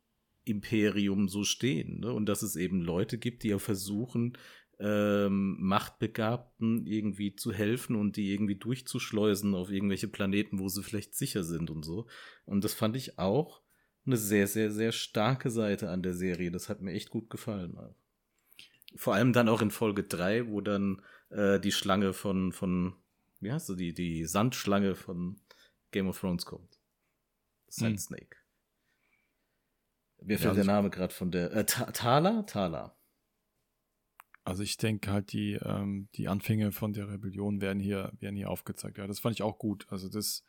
Imperium 0.45 1.29
so 1.29 1.45
stehen. 1.45 2.01
Ne? 2.01 2.13
Und 2.13 2.27
dass 2.27 2.43
es 2.43 2.57
eben 2.57 2.81
Leute 2.81 3.19
gibt, 3.19 3.43
die 3.43 3.49
ja 3.49 3.59
versuchen, 3.59 4.37
ähm, 4.81 5.57
Machtbegabten 5.61 6.87
irgendwie 6.87 7.37
zu 7.37 7.53
helfen 7.53 7.97
und 7.97 8.17
die 8.17 8.33
irgendwie 8.33 8.57
durchzuschleusen 8.57 9.55
auf 9.55 9.71
irgendwelche 9.71 10.09
Planeten, 10.09 10.59
wo 10.59 10.69
sie 10.69 10.83
vielleicht 10.83 11.15
sicher 11.15 11.45
sind 11.45 11.71
und 11.71 11.85
so. 11.85 12.07
Und 12.47 12.65
das 12.65 12.73
fand 12.73 12.97
ich 12.97 13.19
auch 13.19 13.61
eine 14.07 14.17
sehr, 14.17 14.47
sehr, 14.47 14.71
sehr 14.71 14.93
starke 14.93 15.51
Seite 15.51 15.91
an 15.91 16.03
der 16.03 16.15
Serie. 16.15 16.51
Das 16.51 16.71
hat 16.71 16.81
mir 16.81 16.93
echt 16.93 17.11
gut 17.11 17.29
gefallen. 17.29 17.77
Vor 18.97 19.15
allem 19.15 19.35
dann 19.35 19.49
auch 19.51 19.61
in 19.61 19.71
Folge 19.71 20.03
3, 20.03 20.49
wo 20.49 20.63
dann 20.63 21.03
äh, 21.29 21.61
die 21.61 21.73
Schlange 21.73 22.15
von, 22.15 22.53
von, 22.53 22.95
wie 23.41 23.53
heißt 23.53 23.69
du, 23.69 23.75
die, 23.75 23.93
die 23.93 24.25
Sandschlange 24.25 24.95
von 24.95 25.41
Game 25.91 26.09
of 26.09 26.19
Thrones 26.19 26.47
kommt. 26.47 26.81
Sand 27.69 27.97
hm. 27.97 27.99
Snake. 27.99 28.37
Mir 30.23 30.39
fällt 30.39 30.57
ja, 30.57 30.65
der 30.65 30.73
Name 30.73 30.91
gerade 30.91 31.15
von 31.15 31.31
der. 31.31 31.53
Äh, 31.53 31.65
Thala? 31.65 32.43
Thala. 32.43 32.97
Also 34.45 34.63
ich 34.63 34.77
denke 34.77 35.11
halt, 35.13 35.33
die, 35.33 35.53
ähm, 35.63 36.09
die 36.15 36.29
Anfänge 36.29 36.73
von 36.73 36.93
der 36.93 37.09
Rebellion 37.11 37.61
werden 37.61 37.79
hier, 37.79 38.13
werden 38.21 38.37
hier 38.37 38.51
aufgezeigt. 38.51 38.99
Ja, 38.99 39.07
das 39.07 39.21
fand 39.21 39.35
ich 39.35 39.43
auch 39.43 39.59
gut. 39.59 39.87
Also 39.91 40.09
das, 40.09 40.45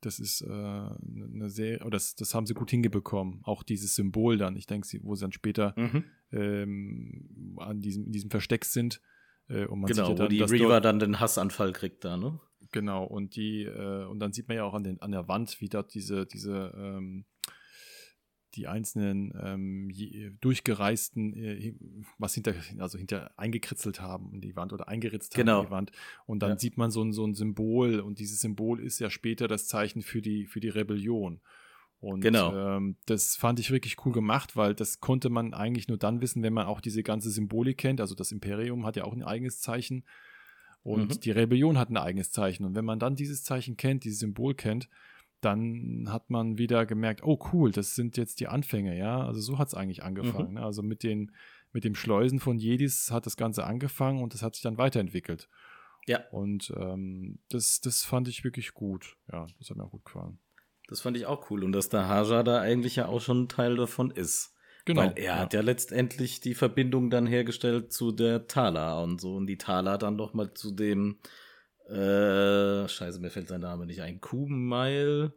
das 0.00 0.18
ist 0.18 0.42
äh, 0.42 0.46
eine 0.46 0.98
ne 1.00 1.50
sehr, 1.50 1.80
oder 1.82 1.96
das, 1.96 2.14
das 2.14 2.34
haben 2.34 2.46
sie 2.46 2.54
gut 2.54 2.70
hingebekommen. 2.70 3.40
Auch 3.42 3.62
dieses 3.62 3.94
Symbol 3.94 4.38
dann, 4.38 4.56
ich 4.56 4.66
denke, 4.66 4.88
wo 5.02 5.14
sie 5.14 5.22
dann 5.22 5.32
später 5.32 5.74
mhm. 5.76 6.04
ähm, 6.32 7.56
an 7.58 7.80
diesem, 7.80 8.06
in 8.06 8.12
diesem 8.12 8.30
Versteck 8.30 8.64
sind. 8.64 9.00
Äh, 9.48 9.66
und 9.66 9.80
man 9.80 9.90
genau, 9.90 10.06
sieht 10.06 10.18
ja 10.18 10.26
dann, 10.26 10.26
wo 10.26 10.28
die 10.28 10.42
Reaver 10.42 10.80
dann 10.80 10.98
den 10.98 11.20
Hassanfall 11.20 11.72
kriegt 11.72 12.04
da, 12.04 12.16
ne? 12.16 12.40
Genau, 12.70 13.04
und 13.04 13.36
die, 13.36 13.64
äh, 13.64 14.06
und 14.06 14.18
dann 14.18 14.32
sieht 14.32 14.48
man 14.48 14.56
ja 14.56 14.64
auch 14.64 14.74
an, 14.74 14.84
den, 14.84 15.00
an 15.02 15.12
der 15.12 15.28
Wand, 15.28 15.60
wie 15.60 15.68
dort 15.68 15.92
diese, 15.94 16.26
diese 16.26 16.72
ähm, 16.76 17.26
die 18.54 18.68
einzelnen 18.68 19.32
ähm, 19.40 19.90
durchgereisten, 20.40 21.34
äh, 21.34 21.74
was 22.18 22.34
hinter, 22.34 22.54
also 22.78 22.98
hinter 22.98 23.32
eingekritzelt 23.38 24.00
haben 24.00 24.32
in 24.32 24.40
die 24.40 24.56
Wand 24.56 24.72
oder 24.72 24.88
eingeritzt 24.88 25.34
genau. 25.34 25.52
haben 25.52 25.60
in 25.60 25.66
die 25.66 25.72
Wand. 25.72 25.92
Und 26.26 26.42
dann 26.42 26.50
ja. 26.50 26.58
sieht 26.58 26.76
man 26.76 26.90
so 26.90 27.02
ein, 27.02 27.12
so 27.12 27.24
ein 27.24 27.34
Symbol 27.34 28.00
und 28.00 28.18
dieses 28.18 28.40
Symbol 28.40 28.80
ist 28.80 28.98
ja 28.98 29.10
später 29.10 29.48
das 29.48 29.66
Zeichen 29.66 30.02
für 30.02 30.22
die, 30.22 30.46
für 30.46 30.60
die 30.60 30.68
Rebellion. 30.68 31.40
Und 32.00 32.20
genau. 32.20 32.76
ähm, 32.76 32.96
das 33.06 33.36
fand 33.36 33.60
ich 33.60 33.70
wirklich 33.70 34.04
cool 34.04 34.12
gemacht, 34.12 34.56
weil 34.56 34.74
das 34.74 34.98
konnte 34.98 35.30
man 35.30 35.54
eigentlich 35.54 35.86
nur 35.86 35.98
dann 35.98 36.20
wissen, 36.20 36.42
wenn 36.42 36.52
man 36.52 36.66
auch 36.66 36.80
diese 36.80 37.04
ganze 37.04 37.30
Symbolik 37.30 37.78
kennt. 37.78 38.00
Also 38.00 38.16
das 38.16 38.32
Imperium 38.32 38.84
hat 38.84 38.96
ja 38.96 39.04
auch 39.04 39.12
ein 39.12 39.22
eigenes 39.22 39.60
Zeichen 39.60 40.04
und 40.82 41.10
mhm. 41.10 41.20
die 41.20 41.30
Rebellion 41.30 41.78
hat 41.78 41.90
ein 41.90 41.96
eigenes 41.96 42.32
Zeichen. 42.32 42.64
Und 42.64 42.74
wenn 42.74 42.84
man 42.84 42.98
dann 42.98 43.14
dieses 43.14 43.44
Zeichen 43.44 43.76
kennt, 43.76 44.02
dieses 44.02 44.18
Symbol 44.18 44.54
kennt, 44.54 44.88
dann 45.44 46.06
hat 46.08 46.30
man 46.30 46.58
wieder 46.58 46.86
gemerkt, 46.86 47.22
oh 47.24 47.38
cool, 47.52 47.70
das 47.70 47.94
sind 47.94 48.16
jetzt 48.16 48.40
die 48.40 48.48
Anfänge, 48.48 48.96
ja. 48.96 49.24
Also 49.24 49.40
so 49.40 49.58
hat 49.58 49.68
es 49.68 49.74
eigentlich 49.74 50.02
angefangen. 50.02 50.50
Mhm. 50.50 50.54
Ne? 50.54 50.62
Also 50.62 50.82
mit 50.82 51.02
den, 51.02 51.32
mit 51.72 51.84
dem 51.84 51.94
Schleusen 51.94 52.40
von 52.40 52.58
Jedis 52.58 53.10
hat 53.10 53.26
das 53.26 53.36
Ganze 53.36 53.64
angefangen 53.64 54.22
und 54.22 54.34
das 54.34 54.42
hat 54.42 54.54
sich 54.54 54.62
dann 54.62 54.78
weiterentwickelt. 54.78 55.48
Ja. 56.06 56.20
Und 56.30 56.72
ähm, 56.76 57.38
das, 57.48 57.80
das 57.80 58.04
fand 58.04 58.28
ich 58.28 58.44
wirklich 58.44 58.74
gut. 58.74 59.16
Ja, 59.30 59.46
das 59.58 59.70
hat 59.70 59.76
mir 59.76 59.84
auch 59.84 59.90
gut 59.90 60.04
gefallen. 60.04 60.38
Das 60.88 61.00
fand 61.00 61.16
ich 61.16 61.26
auch 61.26 61.50
cool. 61.50 61.64
Und 61.64 61.72
dass 61.72 61.88
der 61.88 62.08
Haja 62.08 62.42
da 62.42 62.60
eigentlich 62.60 62.96
ja 62.96 63.06
auch 63.06 63.20
schon 63.20 63.42
ein 63.42 63.48
Teil 63.48 63.76
davon 63.76 64.10
ist. 64.10 64.54
Genau. 64.84 65.02
Weil 65.02 65.12
er 65.16 65.24
ja. 65.24 65.38
hat 65.38 65.54
ja 65.54 65.60
letztendlich 65.60 66.40
die 66.40 66.54
Verbindung 66.54 67.08
dann 67.08 67.26
hergestellt 67.26 67.92
zu 67.92 68.10
der 68.10 68.48
Tala 68.48 69.00
und 69.00 69.20
so. 69.20 69.36
Und 69.36 69.46
die 69.46 69.58
Tala 69.58 69.96
dann 69.96 70.16
noch 70.16 70.34
mal 70.34 70.52
zu 70.54 70.72
dem 70.72 71.18
äh, 71.88 72.88
scheiße, 72.88 73.20
mir 73.20 73.30
fällt 73.30 73.48
sein 73.48 73.60
Name 73.60 73.86
nicht 73.86 74.02
ein. 74.02 74.20
Kuhmile, 74.20 75.32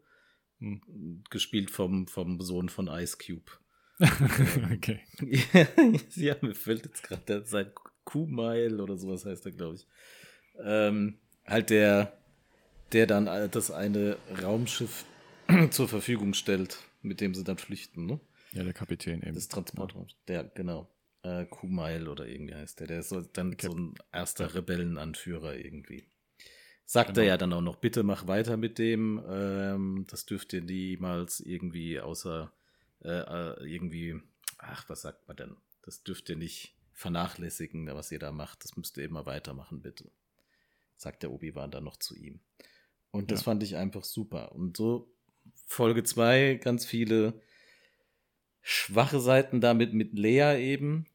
hm. 0.59 1.23
gespielt 1.29 1.71
vom, 1.71 2.07
vom 2.07 2.41
Sohn 2.41 2.69
von 2.69 2.87
Ice 2.87 3.17
Cube. 3.17 3.51
okay. 4.73 4.99
ja, 6.15 6.35
mir 6.41 6.55
fällt 6.55 6.85
jetzt 6.85 7.03
gerade 7.03 7.45
sein 7.45 7.71
Kuhmile 8.03 8.81
oder 8.81 8.97
sowas 8.97 9.25
heißt 9.25 9.45
er, 9.45 9.51
glaube 9.51 9.75
ich. 9.75 9.87
Ähm, 10.59 11.17
halt 11.45 11.69
der, 11.69 12.17
der 12.91 13.07
dann 13.07 13.25
das 13.25 13.71
eine 13.71 14.17
Raumschiff 14.41 15.05
zur 15.71 15.87
Verfügung 15.87 16.33
stellt, 16.33 16.77
mit 17.01 17.21
dem 17.21 17.33
sie 17.33 17.43
dann 17.43 17.57
flüchten, 17.57 18.05
ne? 18.05 18.19
Ja, 18.51 18.63
der 18.63 18.73
Kapitän 18.73 19.21
eben. 19.21 19.35
Das 19.35 19.49
Transportraum. 19.49 20.07
Der, 20.27 20.45
genau. 20.45 20.89
Äh, 21.23 21.45
Kumail 21.45 22.07
oder 22.07 22.25
irgendwie 22.25 22.55
heißt 22.55 22.79
der. 22.79 22.87
Der 22.87 22.99
ist 22.99 23.09
so, 23.09 23.21
dann 23.21 23.53
okay. 23.53 23.67
so 23.67 23.73
ein 23.73 23.95
erster 24.13 24.55
Rebellenanführer 24.55 25.55
irgendwie. 25.55 26.07
Sagt 26.85 27.09
genau. 27.09 27.21
er 27.21 27.27
ja 27.27 27.37
dann 27.37 27.53
auch 27.53 27.61
noch, 27.61 27.77
bitte 27.77 28.03
mach 28.03 28.27
weiter 28.27 28.57
mit 28.57 28.77
dem. 28.77 29.23
Ähm, 29.27 30.05
das 30.09 30.25
dürft 30.25 30.53
ihr 30.53 30.61
niemals 30.61 31.39
irgendwie 31.39 31.99
außer 31.99 32.51
äh, 33.03 33.09
äh, 33.09 33.65
irgendwie, 33.67 34.21
ach, 34.59 34.87
was 34.87 35.01
sagt 35.01 35.27
man 35.27 35.37
denn? 35.37 35.57
Das 35.81 36.03
dürft 36.03 36.29
ihr 36.29 36.35
nicht 36.35 36.75
vernachlässigen, 36.91 37.87
was 37.87 38.11
ihr 38.11 38.19
da 38.19 38.31
macht. 38.31 38.63
Das 38.63 38.77
müsst 38.77 38.97
ihr 38.97 39.05
immer 39.05 39.25
weitermachen, 39.25 39.81
bitte. 39.81 40.11
Sagt 40.95 41.23
der 41.23 41.31
Obi-Wan 41.31 41.71
dann 41.71 41.83
noch 41.83 41.97
zu 41.97 42.15
ihm. 42.15 42.39
Und 43.11 43.31
das 43.31 43.41
ja. 43.41 43.45
fand 43.45 43.63
ich 43.63 43.75
einfach 43.75 44.03
super. 44.03 44.53
Und 44.53 44.77
so 44.77 45.11
Folge 45.65 46.03
2, 46.03 46.59
ganz 46.63 46.85
viele 46.85 47.41
schwache 48.61 49.19
Seiten 49.19 49.61
damit 49.61 49.93
mit 49.93 50.17
Lea 50.17 50.57
eben, 50.59 51.05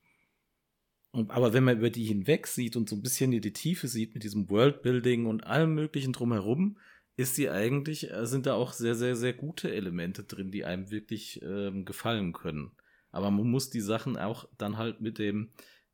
aber 1.12 1.52
wenn 1.52 1.64
man 1.64 1.78
über 1.78 1.90
die 1.90 2.04
hinweg 2.04 2.46
sieht 2.46 2.76
und 2.76 2.88
so 2.88 2.96
ein 2.96 3.02
bisschen 3.02 3.32
in 3.32 3.42
die 3.42 3.52
Tiefe 3.52 3.88
sieht 3.88 4.14
mit 4.14 4.22
diesem 4.22 4.48
Worldbuilding 4.48 5.26
und 5.26 5.44
allem 5.44 5.74
möglichen 5.74 6.12
drumherum, 6.12 6.78
ist 7.16 7.34
sie 7.34 7.50
eigentlich, 7.50 8.10
äh, 8.10 8.26
sind 8.26 8.46
da 8.46 8.54
auch 8.54 8.72
sehr, 8.72 8.94
sehr, 8.94 9.16
sehr 9.16 9.32
gute 9.32 9.72
Elemente 9.72 10.24
drin, 10.24 10.50
die 10.50 10.64
einem 10.64 10.90
wirklich 10.90 11.40
ähm, 11.42 11.84
gefallen 11.84 12.32
können. 12.32 12.72
Aber 13.10 13.30
man 13.30 13.48
muss 13.48 13.70
die 13.70 13.80
Sachen 13.80 14.16
auch 14.16 14.48
dann 14.56 14.78
halt 14.78 15.00
mit 15.00 15.18
dem 15.18 15.50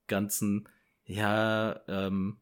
ganzen, 0.07 0.69
ja, 1.05 1.81
ähm, 1.89 2.39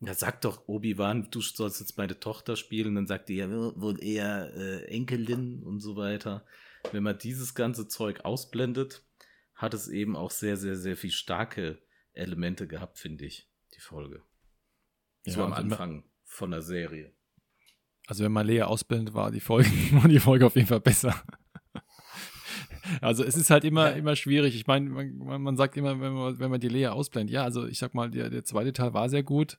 ja, 0.00 0.14
sag 0.14 0.40
doch, 0.40 0.66
Obi-Wan, 0.68 1.28
du 1.30 1.40
sollst 1.40 1.80
jetzt 1.80 1.98
meine 1.98 2.18
Tochter 2.18 2.56
spielen, 2.56 2.94
dann 2.94 3.06
sagt 3.06 3.28
die 3.28 3.36
ja 3.36 3.50
wohl 3.50 4.02
eher 4.02 4.52
äh, 4.56 4.84
Enkelin 4.86 5.62
und 5.62 5.80
so 5.80 5.96
weiter. 5.96 6.44
Wenn 6.90 7.02
man 7.02 7.18
dieses 7.18 7.54
ganze 7.54 7.86
Zeug 7.86 8.24
ausblendet, 8.24 9.04
hat 9.54 9.74
es 9.74 9.88
eben 9.88 10.16
auch 10.16 10.30
sehr, 10.30 10.56
sehr, 10.56 10.76
sehr 10.76 10.96
viel 10.96 11.12
starke 11.12 11.78
Elemente 12.14 12.66
gehabt, 12.66 12.98
finde 12.98 13.24
ich, 13.24 13.48
die 13.74 13.80
Folge. 13.80 14.22
So 15.24 15.40
ja, 15.40 15.46
am 15.46 15.52
also 15.52 15.62
Anfang 15.62 16.04
von 16.24 16.50
der 16.50 16.62
Serie. 16.62 17.12
Also 18.06 18.24
wenn 18.24 18.32
man 18.32 18.46
Lea 18.46 18.62
ausblendet, 18.62 19.14
war 19.14 19.30
die 19.30 19.40
Folge, 19.40 19.68
war 19.92 20.08
die 20.08 20.20
Folge 20.20 20.46
auf 20.46 20.56
jeden 20.56 20.68
Fall 20.68 20.80
besser. 20.80 21.14
Also 23.00 23.22
es 23.22 23.36
ist 23.36 23.48
halt 23.48 23.62
immer, 23.62 23.90
ja. 23.90 23.96
immer 23.96 24.16
schwierig. 24.16 24.56
Ich 24.56 24.66
meine, 24.66 24.90
man, 24.90 25.40
man, 25.40 25.56
sagt 25.56 25.76
immer, 25.76 26.00
wenn 26.00 26.12
man, 26.12 26.38
wenn 26.40 26.50
man 26.50 26.60
die 26.60 26.68
Lea 26.68 26.88
ausblendet, 26.88 27.32
ja, 27.32 27.44
also 27.44 27.64
ich 27.64 27.78
sag 27.78 27.94
mal, 27.94 28.10
der, 28.10 28.28
der 28.28 28.44
zweite 28.44 28.72
Teil 28.72 28.92
war 28.92 29.08
sehr 29.08 29.22
gut. 29.22 29.58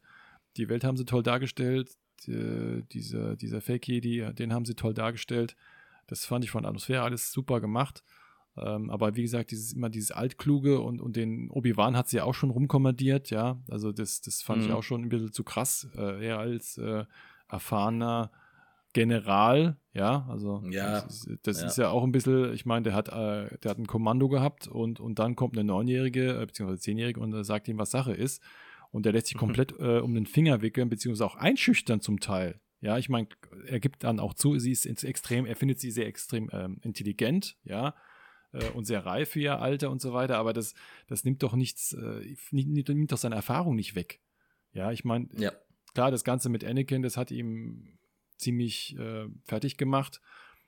Die 0.58 0.68
Welt 0.68 0.84
haben 0.84 0.98
sie 0.98 1.06
toll 1.06 1.24
dargestellt. 1.24 1.90
Die, 2.28 2.84
diese, 2.92 3.38
dieser 3.38 3.62
Fake-Jedi, 3.62 4.34
den 4.34 4.54
haben 4.54 4.66
sie 4.66 4.76
toll 4.76 4.94
dargestellt. 4.94 5.56
Das 6.08 6.26
fand 6.26 6.44
ich 6.44 6.52
von 6.52 6.64
der 6.64 6.70
Atmosphäre 6.70 7.04
alles 7.04 7.32
super 7.32 7.62
gemacht. 7.62 8.04
Ähm, 8.56 8.90
aber 8.90 9.16
wie 9.16 9.24
gesagt, 9.24 9.52
dieses 9.52 9.74
immer 9.74 9.90
dieses 9.90 10.12
Altkluge 10.12 10.80
und, 10.80 11.02
und 11.02 11.16
den 11.16 11.50
Obi-Wan 11.50 11.98
hat 11.98 12.10
sie 12.10 12.18
ja 12.18 12.24
auch 12.24 12.36
schon 12.36 12.52
rumkommandiert, 12.52 13.32
ja. 13.32 13.60
Also 13.70 13.92
das, 13.92 14.22
das 14.22 14.42
fand 14.42 14.62
mhm. 14.62 14.68
ich 14.68 14.74
auch 14.74 14.84
schon 14.84 15.02
ein 15.02 15.10
bisschen 15.10 15.32
zu 15.32 15.44
krass. 15.44 15.88
Äh, 15.96 16.28
er 16.28 16.40
als 16.40 16.78
äh, 16.78 17.06
erfahrener 17.50 18.32
General, 18.94 19.78
ja, 19.94 20.28
also 20.30 20.64
ja, 20.70 21.02
das, 21.02 21.26
ist, 21.26 21.40
das 21.48 21.62
ja. 21.62 21.68
ist 21.68 21.78
ja 21.80 21.90
auch 21.90 22.04
ein 22.04 22.12
bisschen, 22.12 22.54
ich 22.54 22.66
meine, 22.68 22.84
der 22.84 22.94
hat, 22.94 23.10
äh, 23.10 23.58
der 23.58 23.72
hat 23.72 23.80
ein 23.80 23.88
Kommando 23.88 24.30
gehabt 24.30 24.68
und, 24.68 25.00
und 25.00 25.18
dann 25.18 25.36
kommt 25.36 25.58
eine 25.58 25.64
Neunjährige, 25.64 26.40
äh, 26.40 26.46
beziehungsweise 26.46 26.80
Zehnjährige 26.80 27.20
und 27.20 27.34
äh, 27.34 27.44
sagt 27.44 27.68
ihm, 27.68 27.80
was 27.80 27.90
Sache 27.90 28.14
ist. 28.14 28.42
Und 28.92 29.08
der 29.08 29.14
lässt 29.14 29.28
sich 29.28 29.36
mhm. 29.36 29.40
komplett 29.40 29.74
äh, 29.80 29.98
um 29.98 30.14
den 30.14 30.28
Finger 30.28 30.62
wickeln, 30.62 30.90
beziehungsweise 30.90 31.26
auch 31.26 31.36
einschüchtern 31.36 32.02
zum 32.02 32.20
Teil. 32.20 32.60
Ja, 32.82 33.00
ich 33.00 33.10
meine, 33.10 33.28
er 33.66 33.80
gibt 33.80 34.04
dann 34.04 34.20
auch 34.20 34.36
zu, 34.36 34.60
sie 34.60 34.72
ist 34.72 34.86
extrem, 34.86 35.48
er 35.48 35.56
findet 35.56 35.80
sie 35.80 35.90
sehr 35.90 36.06
extrem 36.06 36.50
ähm, 36.54 36.78
intelligent, 36.84 37.58
ja, 37.64 37.96
äh, 38.54 38.70
und 38.70 38.86
sehr 38.86 39.06
reif 39.06 39.32
für 39.32 39.42
ihr 39.42 39.60
Alter 39.60 39.92
und 39.92 40.02
so 40.02 40.14
weiter, 40.14 40.38
aber 40.38 40.54
das, 40.54 40.74
das 41.08 41.24
nimmt 41.26 41.44
doch 41.44 41.54
nichts, 41.54 41.94
äh, 41.94 42.36
nimmt, 42.52 42.88
nimmt 42.88 43.12
doch 43.12 43.18
seine 43.18 43.36
Erfahrung 43.36 43.76
nicht 43.76 43.96
weg. 43.96 44.22
Ja, 44.72 44.92
ich 44.92 45.04
meine, 45.04 45.28
ja. 45.38 45.52
klar, 45.94 46.12
das 46.12 46.24
Ganze 46.24 46.50
mit 46.50 46.64
Anakin, 46.64 47.02
das 47.02 47.18
hat 47.18 47.32
ihm 47.32 47.98
ziemlich 48.38 48.98
äh, 48.98 49.28
fertig 49.44 49.78
gemacht. 49.78 50.22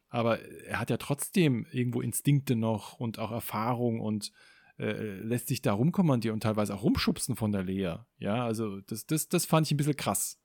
Aber 0.10 0.40
er 0.40 0.80
hat 0.80 0.90
ja 0.90 0.98
trotzdem 0.98 1.66
irgendwo 1.72 2.02
Instinkte 2.02 2.56
noch 2.56 2.94
und 3.00 3.20
auch 3.20 3.32
Erfahrung 3.32 4.00
und 4.00 4.32
äh, 4.78 5.18
lässt 5.20 5.48
sich 5.48 5.62
da 5.62 5.74
rumkommandieren 5.74 6.36
und 6.36 6.44
teilweise 6.44 6.74
auch 6.74 6.84
rumschubsen 6.84 7.36
von 7.36 7.52
der 7.52 7.64
Lea. 7.64 7.96
Ja, 8.18 8.46
also 8.46 8.82
das, 8.82 9.06
das, 9.06 9.28
das 9.28 9.46
fand 9.46 9.68
ich 9.68 9.74
ein 9.74 9.78
bisschen 9.78 9.96
krass. 9.96 10.40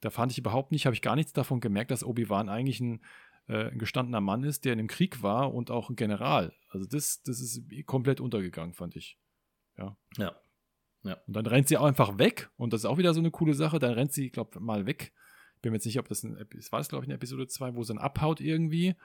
Da 0.00 0.10
fand 0.10 0.32
ich 0.32 0.38
überhaupt 0.38 0.72
nicht, 0.72 0.86
habe 0.86 0.94
ich 0.94 1.02
gar 1.02 1.14
nichts 1.14 1.32
davon 1.32 1.60
gemerkt, 1.60 1.90
dass 1.92 2.04
Obi-Wan 2.04 2.48
eigentlich 2.48 2.80
ein, 2.80 3.00
äh, 3.48 3.70
ein 3.70 3.78
gestandener 3.78 4.20
Mann 4.20 4.44
ist, 4.44 4.64
der 4.64 4.72
in 4.72 4.78
einem 4.78 4.88
Krieg 4.88 5.22
war 5.22 5.52
und 5.52 5.70
auch 5.70 5.90
ein 5.90 5.96
General. 5.96 6.52
Also 6.68 6.86
das, 6.86 7.22
das 7.22 7.40
ist 7.40 7.62
komplett 7.86 8.20
untergegangen, 8.20 8.74
fand 8.74 8.96
ich. 8.96 9.18
Ja. 9.76 9.96
Ja. 10.16 10.36
Ja. 11.04 11.16
Und 11.26 11.34
dann 11.34 11.46
rennt 11.46 11.68
sie 11.68 11.76
auch 11.78 11.84
einfach 11.84 12.18
weg 12.18 12.50
und 12.56 12.72
das 12.72 12.82
ist 12.82 12.84
auch 12.84 12.98
wieder 12.98 13.12
so 13.12 13.20
eine 13.20 13.32
coole 13.32 13.54
Sache. 13.54 13.78
Dann 13.78 13.94
rennt 13.94 14.12
sie, 14.12 14.30
glaube 14.30 14.60
mal 14.60 14.86
weg 14.86 15.12
bin 15.62 15.70
mir 15.70 15.76
jetzt 15.76 15.86
nicht, 15.86 15.98
ob 15.98 16.08
das 16.08 16.22
ein, 16.24 16.36
war 16.70 16.80
das 16.80 16.88
glaube 16.88 17.04
ich 17.04 17.08
in 17.08 17.14
Episode 17.14 17.46
2, 17.46 17.74
wo 17.74 17.82
sie 17.82 17.94
dann 17.94 18.02
abhaut 18.02 18.40
irgendwie, 18.40 18.96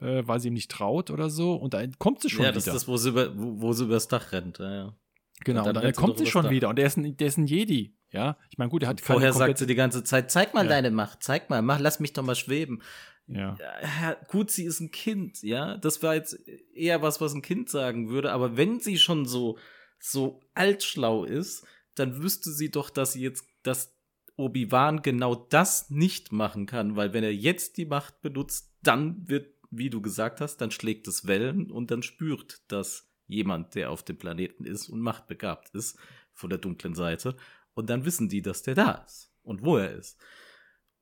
äh, 0.00 0.22
weil 0.26 0.40
sie 0.40 0.48
ihm 0.48 0.54
nicht 0.54 0.70
traut 0.70 1.10
oder 1.10 1.30
so 1.30 1.54
und 1.54 1.72
dann 1.72 1.98
kommt 1.98 2.20
sie 2.20 2.28
schon 2.28 2.44
ja, 2.44 2.50
wieder. 2.50 2.60
Ja, 2.60 2.66
das 2.66 2.66
ist 2.66 2.74
das, 2.74 2.88
wo 2.88 2.96
sie, 2.96 3.10
über, 3.10 3.38
wo, 3.38 3.62
wo 3.62 3.72
sie 3.72 3.84
übers 3.84 4.08
Dach 4.08 4.32
rennt, 4.32 4.58
ja, 4.58 4.74
ja. 4.74 4.96
Genau, 5.44 5.60
und 5.60 5.66
dann, 5.66 5.76
und 5.76 5.84
dann 5.84 5.94
kommt 5.94 6.18
sie 6.18 6.26
schon 6.26 6.50
wieder 6.50 6.68
und 6.68 6.76
der 6.76 6.86
ist 6.86 6.96
ein, 6.96 7.16
der 7.16 7.28
ist 7.28 7.38
ein 7.38 7.46
Jedi, 7.46 7.96
ja. 8.10 8.36
Ich 8.50 8.58
meine, 8.58 8.70
gut, 8.70 8.82
er 8.82 8.90
hat 8.90 9.00
Vorher 9.00 9.32
sagt 9.32 9.58
sie 9.58 9.66
die 9.66 9.74
ganze 9.74 10.04
Zeit, 10.04 10.30
zeig 10.30 10.52
mal 10.52 10.66
deine 10.66 10.90
Macht, 10.90 11.22
zeig 11.22 11.48
mal, 11.48 11.62
mach, 11.62 11.78
lass 11.78 12.00
mich 12.00 12.12
doch 12.12 12.22
mal 12.22 12.34
schweben. 12.34 12.82
Ja. 13.26 13.56
ja. 13.60 14.16
Gut, 14.28 14.50
sie 14.50 14.64
ist 14.64 14.80
ein 14.80 14.90
Kind, 14.90 15.42
ja. 15.42 15.76
Das 15.76 16.02
war 16.02 16.14
jetzt 16.14 16.38
eher 16.74 17.02
was, 17.02 17.20
was 17.20 17.34
ein 17.34 17.42
Kind 17.42 17.70
sagen 17.70 18.08
würde, 18.08 18.32
aber 18.32 18.56
wenn 18.56 18.80
sie 18.80 18.98
schon 18.98 19.26
so, 19.26 19.58
so 19.98 20.40
altschlau 20.54 21.24
ist, 21.24 21.66
dann 21.94 22.22
wüsste 22.22 22.50
sie 22.50 22.70
doch, 22.70 22.90
dass 22.90 23.12
sie 23.12 23.22
jetzt, 23.22 23.46
dass 23.62 23.94
Obi-Wan 24.36 25.02
genau 25.02 25.34
das 25.34 25.90
nicht 25.90 26.32
machen 26.32 26.66
kann, 26.66 26.96
weil 26.96 27.12
wenn 27.12 27.24
er 27.24 27.34
jetzt 27.34 27.76
die 27.76 27.86
Macht 27.86 28.20
benutzt, 28.20 28.74
dann 28.82 29.28
wird, 29.28 29.54
wie 29.70 29.90
du 29.90 30.02
gesagt 30.02 30.40
hast, 30.40 30.58
dann 30.58 30.70
schlägt 30.70 31.06
es 31.08 31.26
Wellen 31.26 31.70
und 31.70 31.90
dann 31.90 32.02
spürt 32.02 32.62
das 32.68 33.08
jemand, 33.26 33.74
der 33.74 33.90
auf 33.90 34.02
dem 34.02 34.18
Planeten 34.18 34.64
ist 34.64 34.88
und 34.88 35.00
machtbegabt 35.00 35.70
ist, 35.70 35.98
von 36.32 36.50
der 36.50 36.58
dunklen 36.58 36.94
Seite. 36.94 37.36
Und 37.74 37.90
dann 37.90 38.04
wissen 38.04 38.28
die, 38.28 38.42
dass 38.42 38.62
der 38.62 38.74
da 38.74 39.04
ist 39.06 39.32
und 39.42 39.64
wo 39.64 39.76
er 39.78 39.92
ist. 39.92 40.18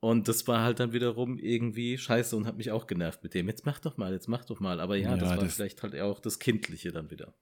Und 0.03 0.27
das 0.27 0.45
war 0.49 0.63
halt 0.63 0.81
dann 0.81 0.91
wiederum 0.91 1.37
irgendwie 1.37 1.97
scheiße 1.97 2.35
und 2.35 2.45
hat 2.45 2.57
mich 2.57 2.71
auch 2.71 2.87
genervt 2.87 3.23
mit 3.23 3.33
dem. 3.33 3.47
Jetzt 3.47 3.65
mach 3.65 3.79
doch 3.79 3.95
mal, 3.95 4.11
jetzt 4.11 4.27
mach 4.27 4.43
doch 4.43 4.59
mal. 4.59 4.81
Aber 4.81 4.97
ja, 4.97 5.11
ja 5.11 5.15
das 5.15 5.29
war 5.29 5.37
das 5.37 5.53
vielleicht 5.53 5.81
halt 5.81 5.97
auch 5.97 6.19
das 6.19 6.39
Kindliche 6.39 6.91
dann 6.91 7.09
wieder. 7.09 7.33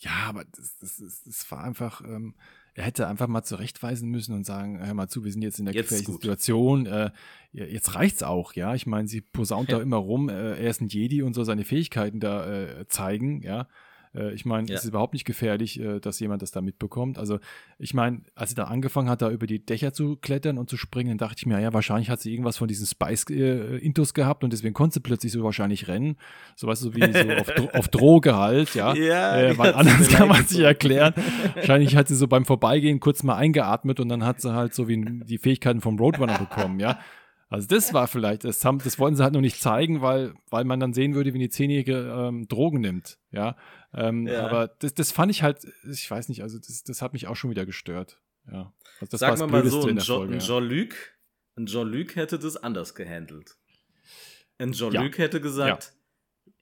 Ja, 0.00 0.26
aber 0.26 0.44
das, 0.44 0.76
das, 0.76 0.98
das, 0.98 1.22
das 1.22 1.50
war 1.50 1.64
einfach, 1.64 2.02
ähm, 2.02 2.34
er 2.74 2.84
hätte 2.84 3.08
einfach 3.08 3.28
mal 3.28 3.44
zurechtweisen 3.44 4.10
müssen 4.10 4.34
und 4.34 4.44
sagen, 4.44 4.78
hör 4.84 4.92
mal 4.92 5.08
zu, 5.08 5.24
wir 5.24 5.32
sind 5.32 5.40
jetzt 5.40 5.58
in 5.58 5.64
der 5.64 5.74
jetzt 5.74 5.88
gefährlichen 5.88 6.12
Situation, 6.12 6.84
äh, 6.84 7.12
jetzt 7.52 7.94
reicht's 7.94 8.22
auch, 8.22 8.52
ja. 8.52 8.74
Ich 8.74 8.84
meine, 8.86 9.08
sie 9.08 9.22
posaunt 9.22 9.70
ja. 9.70 9.78
da 9.78 9.82
immer 9.82 9.96
rum, 9.96 10.28
äh, 10.28 10.50
er 10.58 10.68
ist 10.68 10.82
ein 10.82 10.88
Jedi 10.88 11.22
und 11.22 11.32
soll 11.32 11.46
seine 11.46 11.64
Fähigkeiten 11.64 12.20
da 12.20 12.80
äh, 12.80 12.86
zeigen, 12.88 13.40
ja. 13.40 13.68
Äh, 14.16 14.32
ich 14.32 14.44
meine, 14.44 14.68
ja. 14.68 14.74
es 14.74 14.84
ist 14.84 14.88
überhaupt 14.88 15.12
nicht 15.12 15.24
gefährlich, 15.24 15.80
äh, 15.80 16.00
dass 16.00 16.18
jemand 16.20 16.42
das 16.42 16.50
da 16.50 16.60
mitbekommt. 16.60 17.18
Also, 17.18 17.38
ich 17.78 17.94
meine, 17.94 18.22
als 18.34 18.50
sie 18.50 18.56
da 18.56 18.64
angefangen 18.64 19.08
hat, 19.08 19.22
da 19.22 19.30
über 19.30 19.46
die 19.46 19.64
Dächer 19.64 19.92
zu 19.92 20.16
klettern 20.16 20.58
und 20.58 20.70
zu 20.70 20.76
springen, 20.76 21.18
dachte 21.18 21.36
ich 21.38 21.46
mir, 21.46 21.60
ja, 21.60 21.72
wahrscheinlich 21.72 22.10
hat 22.10 22.20
sie 22.20 22.32
irgendwas 22.32 22.56
von 22.56 22.68
diesen 22.68 22.86
Spice-Intus 22.86 24.14
gehabt 24.14 24.44
und 24.44 24.52
deswegen 24.52 24.74
konnte 24.74 24.94
sie 24.94 25.00
plötzlich 25.00 25.32
so 25.32 25.44
wahrscheinlich 25.44 25.88
rennen. 25.88 26.16
So 26.54 26.66
weißt 26.66 26.84
du, 26.84 26.94
wie 26.94 27.12
so 27.12 27.30
auf, 27.40 27.46
Dro 27.46 27.70
auf 27.78 27.88
Droge 27.88 28.36
halt, 28.36 28.74
ja. 28.74 28.94
ja 28.94 29.36
äh, 29.36 29.58
weil 29.58 29.74
anders 29.74 30.08
kann 30.08 30.28
man 30.28 30.44
sich 30.44 30.60
erklären. 30.60 31.14
wahrscheinlich 31.54 31.96
hat 31.96 32.08
sie 32.08 32.16
so 32.16 32.26
beim 32.28 32.44
Vorbeigehen 32.44 33.00
kurz 33.00 33.22
mal 33.22 33.36
eingeatmet 33.36 34.00
und 34.00 34.08
dann 34.08 34.24
hat 34.24 34.40
sie 34.40 34.52
halt 34.54 34.74
so 34.74 34.88
wie 34.88 35.04
die 35.24 35.38
Fähigkeiten 35.38 35.80
vom 35.80 35.98
Roadrunner 35.98 36.38
bekommen, 36.38 36.80
ja. 36.80 36.98
Also 37.48 37.68
das 37.68 37.94
war 37.94 38.08
vielleicht, 38.08 38.44
das, 38.44 38.64
haben, 38.64 38.78
das 38.82 38.98
wollten 38.98 39.16
sie 39.16 39.22
halt 39.22 39.34
noch 39.34 39.40
nicht 39.40 39.60
zeigen, 39.60 40.02
weil, 40.02 40.34
weil 40.50 40.64
man 40.64 40.80
dann 40.80 40.92
sehen 40.92 41.14
würde, 41.14 41.32
wie 41.32 41.38
eine 41.38 41.48
Zehnjährige 41.48 42.12
ähm, 42.12 42.48
Drogen 42.48 42.80
nimmt, 42.80 43.18
ja. 43.30 43.56
Ähm, 43.96 44.26
ja. 44.26 44.46
Aber 44.46 44.68
das, 44.68 44.94
das 44.94 45.10
fand 45.10 45.30
ich 45.30 45.42
halt, 45.42 45.66
ich 45.90 46.10
weiß 46.10 46.28
nicht, 46.28 46.42
also 46.42 46.58
das, 46.58 46.84
das 46.84 47.00
hat 47.00 47.14
mich 47.14 47.26
auch 47.26 47.34
schon 47.34 47.50
wieder 47.50 47.64
gestört, 47.64 48.20
ja. 48.46 48.72
Also 49.00 49.10
das 49.10 49.20
Sagen 49.20 49.40
wir 49.40 49.46
mal 49.46 49.66
so, 49.66 49.86
ein 49.86 49.98
Jean-Luc 49.98 50.94
Jean 51.56 51.66
Jean 51.66 52.08
hätte 52.14 52.38
das 52.38 52.56
anders 52.58 52.94
gehandelt. 52.94 53.56
Ein 54.58 54.72
Jean-Luc 54.72 55.18
ja. 55.18 55.24
hätte 55.24 55.40
gesagt, 55.40 55.94
ja. 56.44 56.52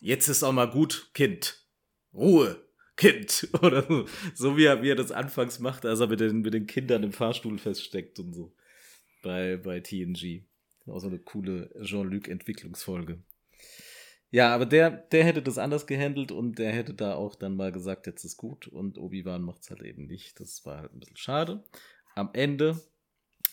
jetzt 0.00 0.28
ist 0.28 0.44
auch 0.44 0.52
mal 0.52 0.70
gut, 0.70 1.10
Kind. 1.14 1.66
Ruhe, 2.14 2.64
Kind. 2.96 3.48
Oder 3.62 3.82
so, 3.82 4.06
so 4.34 4.56
wie, 4.56 4.64
er, 4.64 4.82
wie 4.82 4.90
er 4.90 4.96
das 4.96 5.10
anfangs 5.10 5.58
macht, 5.58 5.84
als 5.84 5.98
er 5.98 6.06
mit 6.06 6.20
den, 6.20 6.40
mit 6.42 6.54
den 6.54 6.66
Kindern 6.66 7.02
im 7.02 7.12
Fahrstuhl 7.12 7.58
feststeckt 7.58 8.20
und 8.20 8.32
so 8.32 8.54
bei, 9.22 9.56
bei 9.56 9.80
TNG. 9.80 10.44
Auch 10.86 11.00
so 11.00 11.08
eine 11.08 11.18
coole 11.18 11.70
Jean-Luc-Entwicklungsfolge. 11.82 13.22
Ja, 14.30 14.54
aber 14.54 14.66
der, 14.66 14.90
der 14.90 15.24
hätte 15.24 15.42
das 15.42 15.56
anders 15.56 15.86
gehandelt 15.86 16.32
und 16.32 16.58
der 16.58 16.70
hätte 16.72 16.92
da 16.92 17.14
auch 17.14 17.34
dann 17.34 17.56
mal 17.56 17.72
gesagt, 17.72 18.06
jetzt 18.06 18.24
ist 18.24 18.36
gut 18.36 18.66
und 18.66 18.98
Obi-Wan 18.98 19.42
macht 19.42 19.62
es 19.62 19.70
halt 19.70 19.82
eben 19.82 20.06
nicht. 20.06 20.38
Das 20.38 20.66
war 20.66 20.78
halt 20.78 20.92
ein 20.92 21.00
bisschen 21.00 21.16
schade. 21.16 21.64
Am 22.14 22.30
Ende 22.34 22.78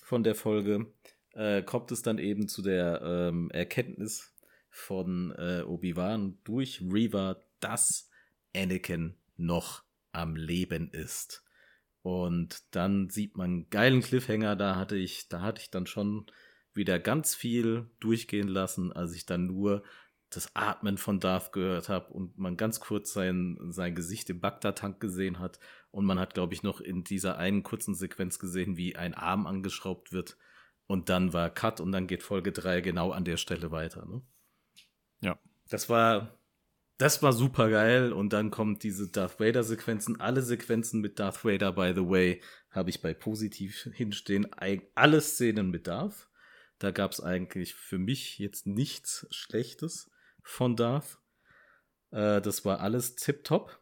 von 0.03 0.23
der 0.23 0.35
Folge 0.35 0.87
äh, 1.33 1.61
kommt 1.63 1.91
es 1.91 2.01
dann 2.01 2.17
eben 2.17 2.49
zu 2.49 2.61
der 2.61 3.01
ähm, 3.03 3.49
Erkenntnis 3.51 4.33
von 4.69 5.33
äh, 5.37 5.63
Obi-Wan 5.65 6.39
durch 6.43 6.81
Reva, 6.81 7.37
dass 7.61 8.09
Anakin 8.53 9.15
noch 9.37 9.83
am 10.11 10.35
Leben 10.35 10.91
ist. 10.91 11.43
Und 12.01 12.63
dann 12.75 13.09
sieht 13.09 13.37
man 13.37 13.49
einen 13.49 13.69
geilen 13.69 14.01
Cliffhanger, 14.01 14.55
da 14.55 14.75
hatte 14.75 14.97
ich, 14.97 15.29
da 15.29 15.41
hatte 15.41 15.61
ich 15.61 15.71
dann 15.71 15.87
schon 15.87 16.25
wieder 16.73 16.99
ganz 16.99 17.33
viel 17.33 17.89
durchgehen 17.99 18.47
lassen, 18.49 18.91
als 18.91 19.15
ich 19.15 19.25
dann 19.25 19.47
nur 19.47 19.83
das 20.29 20.55
Atmen 20.55 20.97
von 20.97 21.19
Darth 21.19 21.53
gehört 21.53 21.89
habe 21.89 22.11
und 22.13 22.37
man 22.37 22.57
ganz 22.57 22.79
kurz 22.79 23.13
sein, 23.13 23.57
sein 23.69 23.95
Gesicht 23.95 24.29
im 24.29 24.41
Bagdad-Tank 24.41 24.99
gesehen 24.99 25.39
hat. 25.39 25.59
Und 25.91 26.05
man 26.05 26.19
hat, 26.19 26.33
glaube 26.33 26.53
ich, 26.53 26.63
noch 26.63 26.81
in 26.81 27.03
dieser 27.03 27.37
einen 27.37 27.63
kurzen 27.63 27.95
Sequenz 27.95 28.39
gesehen, 28.39 28.75
wie 28.75 28.95
ein 28.95 29.13
Arm 29.13 29.47
angeschraubt 29.47 30.11
wird. 30.11 30.37
Und 30.87 31.09
dann 31.09 31.33
war 31.33 31.49
Cut 31.49 31.79
und 31.79 31.91
dann 31.91 32.07
geht 32.07 32.23
Folge 32.23 32.51
3 32.51 32.81
genau 32.81 33.11
an 33.11 33.23
der 33.23 33.37
Stelle 33.37 33.71
weiter. 33.71 34.05
Ne? 34.05 34.21
Ja. 35.21 35.39
Das 35.69 35.89
war 35.89 36.37
das 36.97 37.21
war 37.21 37.33
super 37.33 37.69
geil 37.69 38.13
und 38.13 38.31
dann 38.31 38.51
kommt 38.51 38.83
diese 38.83 39.09
Darth 39.09 39.39
Vader 39.39 39.63
Sequenzen. 39.63 40.21
Alle 40.21 40.41
Sequenzen 40.41 41.01
mit 41.01 41.19
Darth 41.19 41.43
Vader, 41.43 41.73
by 41.73 41.91
the 41.93 42.07
way, 42.07 42.41
habe 42.69 42.89
ich 42.89 43.01
bei 43.01 43.13
positiv 43.13 43.89
hinstehen. 43.93 44.47
Alle 44.95 45.19
Szenen 45.19 45.71
mit 45.71 45.87
Darth. 45.87 46.29
Da 46.79 46.91
gab 46.91 47.11
es 47.11 47.21
eigentlich 47.21 47.73
für 47.73 47.97
mich 47.97 48.37
jetzt 48.39 48.65
nichts 48.65 49.27
Schlechtes 49.29 50.09
von 50.45 50.77
Darth. 50.77 51.19
Äh, 52.11 52.39
das 52.41 52.63
war 52.63 52.79
alles 52.79 53.15
tipptopp. 53.15 53.81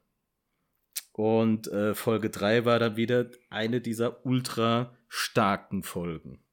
Und 1.12 1.68
äh, 1.68 1.94
Folge 1.94 2.32
3 2.32 2.66
war 2.66 2.80
dann 2.80 2.96
wieder 2.96 3.30
eine 3.52 3.82
dieser 3.82 4.26
ultra 4.26 4.98
starken 5.08 5.84
Folgen. 5.84 6.44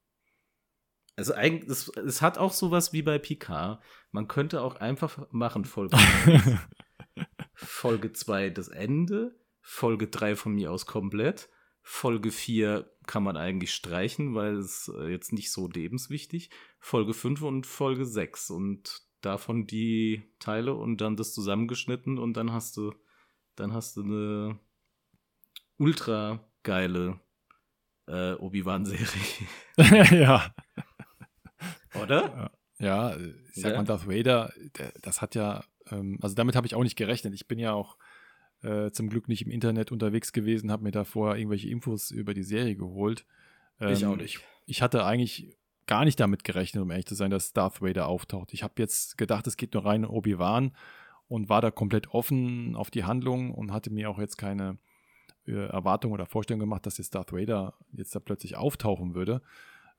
Also 1.15 1.33
eigentlich, 1.33 1.69
es, 1.69 1.87
es 1.97 2.21
hat 2.21 2.37
auch 2.37 2.53
sowas 2.53 2.93
wie 2.93 3.01
bei 3.01 3.17
Picard. 3.17 3.81
Man 4.11 4.27
könnte 4.27 4.61
auch 4.61 4.75
einfach 4.75 5.27
machen, 5.31 5.65
Folge 5.65 5.97
1. 5.97 6.59
Folge 7.55 8.13
2 8.13 8.51
das 8.51 8.67
Ende, 8.67 9.35
Folge 9.61 10.07
3 10.07 10.35
von 10.35 10.53
mir 10.53 10.71
aus 10.71 10.85
komplett. 10.85 11.49
Folge 11.81 12.31
4 12.31 12.91
kann 13.07 13.23
man 13.23 13.37
eigentlich 13.37 13.73
streichen, 13.73 14.35
weil 14.35 14.57
es 14.57 14.91
äh, 14.95 15.07
jetzt 15.07 15.33
nicht 15.33 15.51
so 15.51 15.67
lebenswichtig. 15.67 16.51
Folge 16.79 17.13
5 17.13 17.41
und 17.41 17.65
Folge 17.65 18.05
6 18.05 18.51
und 18.51 19.01
davon 19.21 19.67
die 19.67 20.23
Teile 20.39 20.73
und 20.73 21.01
dann 21.01 21.15
das 21.15 21.33
zusammengeschnitten 21.33 22.17
und 22.17 22.35
dann 22.35 22.51
hast 22.51 22.77
du 22.77 22.93
dann 23.55 23.73
hast 23.73 23.97
du 23.97 24.03
eine 24.03 24.59
ultra 25.77 26.39
geile 26.63 27.19
äh, 28.07 28.33
Obi-Wan-Serie. 28.33 29.07
ja. 30.23 30.53
Oder? 32.01 32.51
Ja, 32.79 33.15
ich 33.15 33.61
sag 33.61 33.71
ja. 33.71 33.77
mal, 33.77 33.83
Darth 33.83 34.07
Vader, 34.07 34.51
der, 34.77 34.93
das 35.01 35.21
hat 35.21 35.35
ja, 35.35 35.63
ähm, 35.89 36.17
also 36.21 36.35
damit 36.35 36.55
habe 36.55 36.67
ich 36.67 36.75
auch 36.75 36.83
nicht 36.83 36.95
gerechnet. 36.95 37.33
Ich 37.33 37.47
bin 37.47 37.59
ja 37.59 37.73
auch 37.73 37.97
äh, 38.63 38.91
zum 38.91 39.09
Glück 39.09 39.27
nicht 39.27 39.43
im 39.43 39.51
Internet 39.51 39.91
unterwegs 39.91 40.33
gewesen, 40.33 40.71
habe 40.71 40.83
mir 40.83 40.91
da 40.91 41.03
vorher 41.03 41.37
irgendwelche 41.37 41.69
Infos 41.69 42.11
über 42.11 42.33
die 42.33 42.43
Serie 42.43 42.75
geholt. 42.75 43.25
Ähm, 43.79 43.93
ich 43.93 44.05
auch 44.05 44.15
nicht. 44.15 44.39
Ich 44.65 44.81
hatte 44.81 45.05
eigentlich 45.05 45.57
gar 45.91 46.05
nicht 46.05 46.21
damit 46.21 46.45
gerechnet, 46.45 46.81
um 46.81 46.89
ehrlich 46.89 47.05
zu 47.05 47.15
sein, 47.15 47.31
dass 47.31 47.51
Darth 47.51 47.81
Vader 47.81 48.07
auftaucht. 48.07 48.53
Ich 48.53 48.63
habe 48.63 48.75
jetzt 48.77 49.17
gedacht, 49.17 49.45
es 49.45 49.57
geht 49.57 49.73
nur 49.73 49.83
rein 49.83 50.05
um 50.05 50.15
Obi-Wan 50.15 50.71
und 51.27 51.49
war 51.49 51.59
da 51.59 51.69
komplett 51.69 52.13
offen 52.13 52.77
auf 52.77 52.89
die 52.91 53.03
Handlung 53.03 53.53
und 53.53 53.73
hatte 53.73 53.89
mir 53.89 54.09
auch 54.09 54.17
jetzt 54.17 54.37
keine 54.37 54.77
äh, 55.45 55.51
Erwartung 55.51 56.13
oder 56.13 56.25
Vorstellung 56.25 56.61
gemacht, 56.61 56.85
dass 56.85 56.97
jetzt 56.97 57.13
Darth 57.13 57.33
Vader 57.33 57.73
jetzt 57.91 58.15
da 58.15 58.21
plötzlich 58.21 58.55
auftauchen 58.55 59.15
würde. 59.15 59.41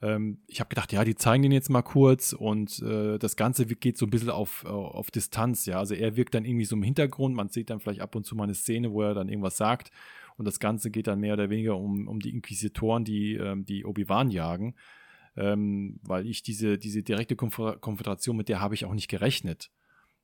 Ähm, 0.00 0.38
ich 0.46 0.60
habe 0.60 0.70
gedacht, 0.70 0.94
ja, 0.94 1.04
die 1.04 1.14
zeigen 1.14 1.42
den 1.42 1.52
jetzt 1.52 1.68
mal 1.68 1.82
kurz 1.82 2.32
und 2.32 2.80
äh, 2.80 3.18
das 3.18 3.36
Ganze 3.36 3.66
geht 3.66 3.98
so 3.98 4.06
ein 4.06 4.10
bisschen 4.10 4.30
auf, 4.30 4.64
auf 4.64 5.10
Distanz, 5.10 5.66
ja. 5.66 5.78
Also 5.78 5.94
er 5.94 6.16
wirkt 6.16 6.34
dann 6.34 6.46
irgendwie 6.46 6.64
so 6.64 6.74
im 6.74 6.82
Hintergrund, 6.82 7.36
man 7.36 7.50
sieht 7.50 7.68
dann 7.68 7.80
vielleicht 7.80 8.00
ab 8.00 8.16
und 8.16 8.24
zu 8.24 8.34
mal 8.34 8.44
eine 8.44 8.54
Szene, 8.54 8.92
wo 8.92 9.02
er 9.02 9.12
dann 9.12 9.28
irgendwas 9.28 9.58
sagt 9.58 9.90
Und 10.38 10.46
das 10.46 10.58
Ganze 10.58 10.90
geht 10.90 11.06
dann 11.06 11.20
mehr 11.20 11.34
oder 11.34 11.50
weniger 11.50 11.76
um, 11.76 12.08
um 12.08 12.18
die 12.18 12.30
Inquisitoren, 12.30 13.04
die, 13.04 13.34
ähm, 13.34 13.66
die 13.66 13.84
Obi-Wan 13.84 14.30
jagen. 14.30 14.74
Ähm, 15.34 15.98
weil 16.02 16.26
ich 16.26 16.42
diese, 16.42 16.78
diese 16.78 17.02
direkte 17.02 17.36
Konfrontation, 17.36 18.36
mit 18.36 18.48
der 18.48 18.60
habe 18.60 18.74
ich 18.74 18.84
auch 18.84 18.92
nicht 18.92 19.08
gerechnet. 19.08 19.70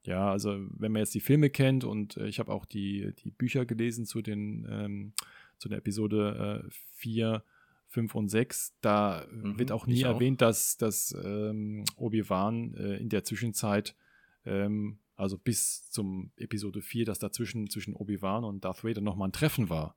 Ja, 0.04 0.30
also 0.30 0.58
wenn 0.70 0.92
man 0.92 1.00
jetzt 1.00 1.14
die 1.14 1.20
Filme 1.20 1.50
kennt 1.50 1.84
und 1.84 2.16
äh, 2.16 2.28
ich 2.28 2.38
habe 2.38 2.52
auch 2.52 2.64
die, 2.64 3.14
die 3.24 3.30
Bücher 3.30 3.66
gelesen 3.66 4.06
zu 4.06 4.22
den 4.22 4.66
ähm, 4.70 5.12
zu 5.58 5.68
der 5.68 5.78
Episode 5.78 6.64
äh, 6.64 6.70
4, 6.96 7.42
5 7.88 8.14
und 8.14 8.28
6, 8.28 8.74
da 8.80 9.26
mhm, 9.30 9.58
wird 9.58 9.72
auch 9.72 9.86
nie 9.86 10.02
erwähnt, 10.02 10.42
auch. 10.42 10.48
dass, 10.48 10.76
dass 10.76 11.16
ähm, 11.24 11.84
Obi-Wan 11.96 12.74
äh, 12.74 12.96
in 12.96 13.08
der 13.08 13.24
Zwischenzeit, 13.24 13.96
ähm, 14.44 14.98
also 15.16 15.36
bis 15.36 15.90
zum 15.90 16.30
Episode 16.36 16.80
4, 16.80 17.04
dass 17.04 17.18
dazwischen 17.18 17.68
zwischen 17.70 17.94
Obi-Wan 17.94 18.44
und 18.44 18.64
Darth 18.64 18.84
Vader 18.84 19.00
nochmal 19.00 19.28
ein 19.28 19.32
Treffen 19.32 19.68
war. 19.68 19.96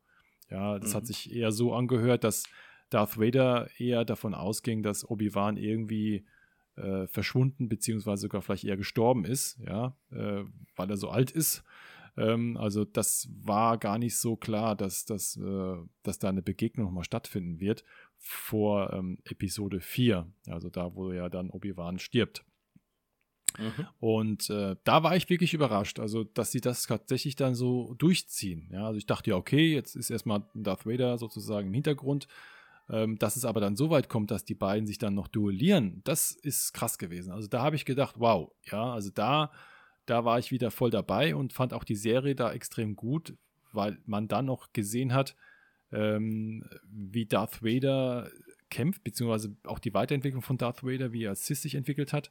Ja, 0.50 0.80
das 0.80 0.92
mhm. 0.92 0.96
hat 0.96 1.08
sich 1.08 1.34
eher 1.34 1.52
so 1.52 1.74
angehört, 1.74 2.24
dass 2.24 2.44
Darth 2.92 3.18
Vader 3.18 3.70
eher 3.78 4.06
davon 4.06 4.36
ausging, 4.36 4.84
dass 4.84 5.10
Obi-Wan 5.10 5.58
irgendwie 5.58 6.26
äh, 6.76 7.08
verschwunden, 7.08 7.68
beziehungsweise 7.70 8.22
sogar 8.24 8.42
vielleicht 8.42 8.66
eher 8.66 8.78
gestorben 8.78 9.26
ist, 9.26 9.60
ja, 9.60 9.96
äh, 10.12 10.44
weil 10.76 10.90
er 10.90 10.98
so 10.98 11.10
alt 11.10 11.32
ist. 11.32 11.64
Ähm, 12.18 12.58
also 12.58 12.86
das 12.86 13.30
war 13.42 13.78
gar 13.78 13.98
nicht 13.98 14.18
so 14.18 14.36
klar, 14.36 14.76
dass, 14.76 15.06
dass, 15.06 15.38
äh, 15.38 15.76
dass 16.04 16.20
da 16.20 16.30
eine 16.30 16.42
Begegnung 16.42 16.88
nochmal 16.88 17.04
stattfinden 17.04 17.60
wird 17.60 17.84
vor 18.18 18.94
ähm, 18.94 19.18
Episode 19.26 19.80
4, 19.80 20.32
also 20.48 20.70
da, 20.70 20.94
wo 20.96 21.12
ja 21.12 21.30
dann 21.30 21.50
Obi-Wan 21.50 22.00
stirbt. 22.00 22.46
Mhm. 23.58 23.88
Und 24.00 24.50
äh, 24.50 24.76
da 24.84 25.04
war 25.04 25.16
ich 25.16 25.30
wirklich 25.30 25.54
überrascht, 25.54 26.00
also 26.00 26.24
dass 26.24 26.52
sie 26.52 26.62
das 26.62 26.88
tatsächlich 26.88 27.36
dann 27.36 27.56
so 27.56 27.96
durchziehen. 27.96 28.70
Ja, 28.72 28.88
also 28.88 28.98
ich 28.98 29.06
dachte 29.06 29.32
ja, 29.32 29.36
okay, 29.36 29.74
jetzt 29.74 29.96
ist 29.96 30.10
erstmal 30.10 30.46
Darth 30.54 30.86
Vader 30.86 31.18
sozusagen 31.18 31.68
im 31.68 31.74
Hintergrund 31.74 32.28
ähm, 32.92 33.18
dass 33.18 33.38
es 33.38 33.46
aber 33.46 33.62
dann 33.62 33.78
so 33.78 33.90
weit 33.90 34.10
kommt, 34.10 34.32
dass 34.32 34.44
die 34.44 34.54
beiden 34.54 34.86
sich 34.86 34.98
dann 34.98 35.16
noch 35.16 35.30
duellieren, 35.30 36.02
das 36.04 36.32
ist 36.32 36.74
krass 36.74 36.98
gewesen. 36.98 37.32
Also 37.32 37.48
da 37.48 37.62
habe 37.62 37.78
ich 37.78 37.86
gedacht, 37.86 38.16
wow, 38.18 38.52
ja, 38.70 38.94
also 38.94 39.10
da, 39.10 39.52
da 40.06 40.26
war 40.26 40.38
ich 40.40 40.52
wieder 40.52 40.72
voll 40.72 40.92
dabei 40.92 41.34
und 41.34 41.54
fand 41.54 41.74
auch 41.74 41.86
die 41.86 41.96
Serie 41.96 42.36
da 42.36 42.52
extrem 42.52 42.98
gut, 42.98 43.38
weil 43.72 43.98
man 44.06 44.28
dann 44.28 44.46
noch 44.46 44.74
gesehen 44.74 45.14
hat, 45.14 45.38
ähm, 45.94 46.66
wie 46.84 47.26
Darth 47.26 47.64
Vader 47.64 48.30
kämpft, 48.70 49.04
beziehungsweise 49.04 49.56
auch 49.64 49.80
die 49.80 49.94
Weiterentwicklung 49.94 50.42
von 50.42 50.58
Darth 50.58 50.84
Vader, 50.84 51.14
wie 51.14 51.24
er 51.24 51.36
Sith 51.36 51.62
sich 51.62 51.76
entwickelt 51.76 52.12
hat. 52.12 52.30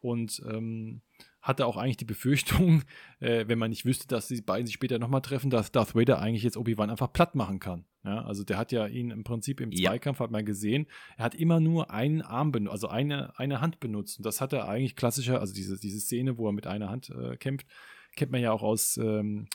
Und 0.00 0.42
ähm, 0.50 1.02
hatte 1.42 1.66
auch 1.66 1.76
eigentlich 1.76 1.96
die 1.96 2.04
Befürchtung, 2.04 2.82
äh, 3.20 3.44
wenn 3.48 3.58
man 3.58 3.70
nicht 3.70 3.84
wüsste, 3.84 4.06
dass 4.06 4.28
die 4.28 4.42
beiden 4.42 4.66
sich 4.66 4.74
später 4.74 4.98
nochmal 4.98 5.22
treffen, 5.22 5.50
dass 5.50 5.72
Darth 5.72 5.94
Vader 5.94 6.20
eigentlich 6.20 6.42
jetzt 6.42 6.56
Obi-Wan 6.56 6.90
einfach 6.90 7.12
platt 7.12 7.34
machen 7.34 7.58
kann. 7.60 7.84
Ja, 8.04 8.22
also 8.24 8.44
der 8.44 8.56
hat 8.56 8.72
ja 8.72 8.86
ihn 8.86 9.10
im 9.10 9.24
Prinzip 9.24 9.60
im 9.60 9.70
ja. 9.72 9.90
Zweikampf, 9.90 10.20
hat 10.20 10.30
man 10.30 10.44
gesehen, 10.44 10.86
er 11.18 11.24
hat 11.24 11.34
immer 11.34 11.60
nur 11.60 11.90
einen 11.90 12.22
Arm 12.22 12.50
benutzt, 12.50 12.72
also 12.72 12.88
eine, 12.88 13.38
eine 13.38 13.60
Hand 13.60 13.78
benutzt. 13.80 14.18
Und 14.18 14.26
das 14.26 14.40
hat 14.40 14.52
er 14.52 14.68
eigentlich 14.68 14.96
klassischer, 14.96 15.40
also 15.40 15.52
diese, 15.52 15.78
diese 15.78 16.00
Szene, 16.00 16.38
wo 16.38 16.48
er 16.48 16.52
mit 16.52 16.66
einer 16.66 16.88
Hand 16.88 17.10
äh, 17.10 17.36
kämpft, 17.36 17.66
kennt 18.16 18.32
man 18.32 18.40
ja 18.40 18.52
auch 18.52 18.62
aus, 18.62 18.96
ähm, 18.96 19.48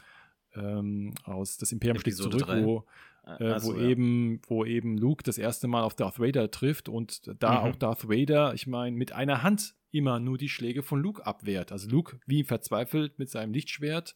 ähm, 0.55 1.13
aus 1.23 1.57
das 1.57 1.71
Imperium 1.71 1.99
schlägt 1.99 2.17
zurück, 2.17 2.47
wo, 2.47 2.86
ah, 3.23 3.38
äh, 3.39 3.51
also, 3.51 3.73
wo 3.73 3.79
ja. 3.79 3.88
eben, 3.88 4.41
wo 4.47 4.63
eben 4.63 4.97
Luke 4.97 5.23
das 5.23 5.39
erste 5.39 5.67
Mal 5.67 5.83
auf 5.83 5.95
Darth 5.95 6.19
Vader 6.19 6.51
trifft 6.51 6.88
und 6.88 7.21
da 7.39 7.51
mhm. 7.51 7.57
auch 7.57 7.75
Darth 7.75 8.07
Vader, 8.07 8.53
ich 8.53 8.67
meine, 8.67 8.95
mit 8.95 9.11
einer 9.11 9.41
Hand 9.41 9.75
immer 9.96 10.20
nur 10.20 10.38
die 10.38 10.50
Schläge 10.50 10.84
von 10.84 11.02
Luke 11.02 11.26
abwehrt. 11.26 11.72
Also 11.72 11.89
Luke 11.89 12.20
wie 12.26 12.43
verzweifelt 12.43 13.18
mit 13.20 13.30
seinem 13.30 13.54
Lichtschwert 13.54 14.16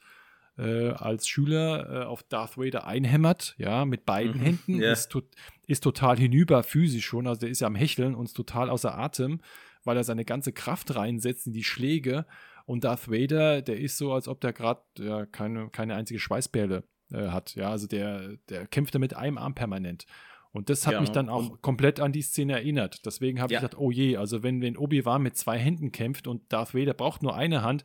äh, 0.60 0.90
als 0.90 1.28
Schüler 1.28 1.90
äh, 1.90 2.06
auf 2.06 2.24
Darth 2.24 2.58
Vader 2.58 2.86
einhämmert, 2.86 3.56
ja, 3.58 3.86
mit 3.86 4.06
beiden 4.06 4.40
mhm, 4.40 4.44
Händen, 4.44 4.80
yeah. 4.82 4.92
ist, 4.92 5.10
to 5.10 5.22
ist 5.68 5.84
total 5.84 6.18
hinüber 6.18 6.64
physisch 6.64 7.06
schon, 7.06 7.28
also 7.28 7.42
der 7.42 7.50
ist 7.50 7.62
ja 7.62 7.68
am 7.68 7.76
Hecheln 7.76 8.14
und 8.14 8.26
ist 8.26 8.34
total 8.34 8.70
außer 8.70 8.98
Atem, 8.98 9.40
weil 9.86 9.96
er 9.96 10.04
seine 10.04 10.26
ganze 10.26 10.52
Kraft 10.52 10.96
reinsetzt 10.96 11.48
in 11.48 11.54
die 11.54 11.64
Schläge 11.64 12.26
und 12.66 12.84
Darth 12.84 13.10
Vader, 13.10 13.62
der 13.62 13.80
ist 13.80 13.98
so, 13.98 14.12
als 14.12 14.28
ob 14.28 14.42
der 14.42 14.52
gerade 14.52 14.82
ja, 14.98 15.26
keine, 15.26 15.70
keine 15.70 15.96
einzige 15.96 16.20
Schweißperle 16.20 16.84
äh, 17.12 17.28
hat, 17.30 17.56
ja, 17.56 17.70
also 17.70 17.88
der, 17.88 18.38
der 18.50 18.68
kämpft 18.68 18.94
da 18.94 19.00
mit 19.00 19.16
einem 19.16 19.38
Arm 19.38 19.56
permanent. 19.56 20.06
Und 20.52 20.70
das 20.70 20.88
hat 20.88 20.94
ja, 20.94 21.02
mich 21.02 21.12
dann 21.12 21.30
auch 21.30 21.62
komplett 21.62 22.00
an 22.00 22.12
die 22.12 22.24
Szene 22.24 22.54
erinnert. 22.54 23.06
Deswegen 23.06 23.40
habe 23.40 23.54
ja. 23.54 23.60
ich 23.60 23.64
gedacht, 23.64 23.80
oh 23.80 23.92
je, 23.92 24.18
also 24.18 24.42
wenn, 24.42 24.62
wenn 24.62 24.78
Obi-Wan 24.78 25.22
mit 25.22 25.38
zwei 25.38 25.60
Händen 25.60 25.92
kämpft 25.92 26.28
und 26.28 26.52
Darth 26.52 26.74
Vader 26.74 26.94
braucht 26.94 27.22
nur 27.22 27.36
eine 27.36 27.62
Hand, 27.62 27.84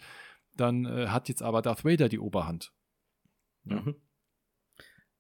dann 0.57 0.87
äh, 0.87 1.09
hat 1.09 1.29
jetzt 1.29 1.43
aber 1.43 1.61
Darth 1.61 1.85
Vader 1.85 2.09
die 2.09 2.19
Oberhand. 2.19 2.73
Ja. 3.65 3.81
Mhm. 3.81 3.97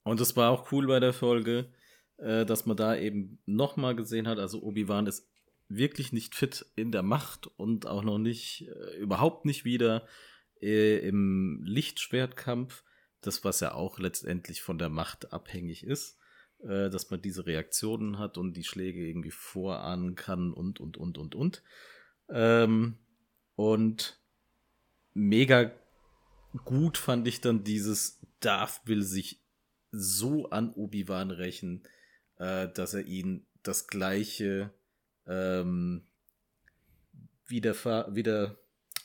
Und 0.05 0.21
es 0.21 0.37
war 0.37 0.51
auch 0.51 0.71
cool 0.73 0.87
bei 0.87 1.01
der 1.01 1.13
Folge, 1.13 1.71
äh, 2.17 2.47
dass 2.47 2.67
man 2.67 2.77
da 2.77 2.97
eben 2.97 3.41
nochmal 3.47 3.95
gesehen 3.95 4.29
hat, 4.29 4.39
also 4.39 4.63
Obi-Wan 4.63 5.07
ist 5.07 5.29
wirklich 5.69 6.13
nicht 6.13 6.35
fit 6.35 6.67
in 6.77 6.93
der 6.93 7.03
Macht 7.03 7.47
und 7.47 7.87
auch 7.87 8.05
noch 8.05 8.19
nicht, 8.19 8.69
äh, 8.69 8.97
überhaupt 8.99 9.45
nicht 9.45 9.65
wieder 9.65 10.07
äh, 10.61 10.99
im 10.99 11.63
Lichtschwertkampf. 11.65 12.85
Das, 13.21 13.45
was 13.45 13.61
ja 13.61 13.73
auch 13.73 13.99
letztendlich 13.99 14.61
von 14.61 14.79
der 14.79 14.91
Macht 14.91 15.33
abhängig 15.33 15.85
ist, 15.85 16.19
äh, 16.65 16.91
dass 16.91 17.11
man 17.11 17.21
diese 17.21 17.47
Reaktionen 17.47 18.19
hat 18.19 18.39
und 18.39 18.55
die 18.55 18.65
Schläge 18.65 19.07
irgendwie 19.07 19.31
vorahnen 19.31 20.15
kann 20.15 20.53
und, 20.53 20.81
und, 20.81 20.97
und, 20.97 21.19
und, 21.19 21.35
und. 21.35 21.63
Ähm, 22.29 22.97
und 23.55 24.19
mega 25.13 25.71
gut 26.65 26.99
fand 26.99 27.29
ich 27.29 27.41
dann 27.41 27.65
dieses 27.65 28.21
Darth 28.41 28.83
will 28.87 29.03
sich 29.03 29.41
so 29.91 30.51
an 30.51 30.73
Obi-Wan 30.73 31.31
rächen, 31.31 31.85
äh, 32.37 32.69
dass 32.69 32.95
er 32.95 33.07
ihn 33.07 33.47
das 33.63 33.87
gleiche 33.87 34.73
ähm, 35.27 36.07
wieder, 37.47 37.75
wieder 38.15 38.59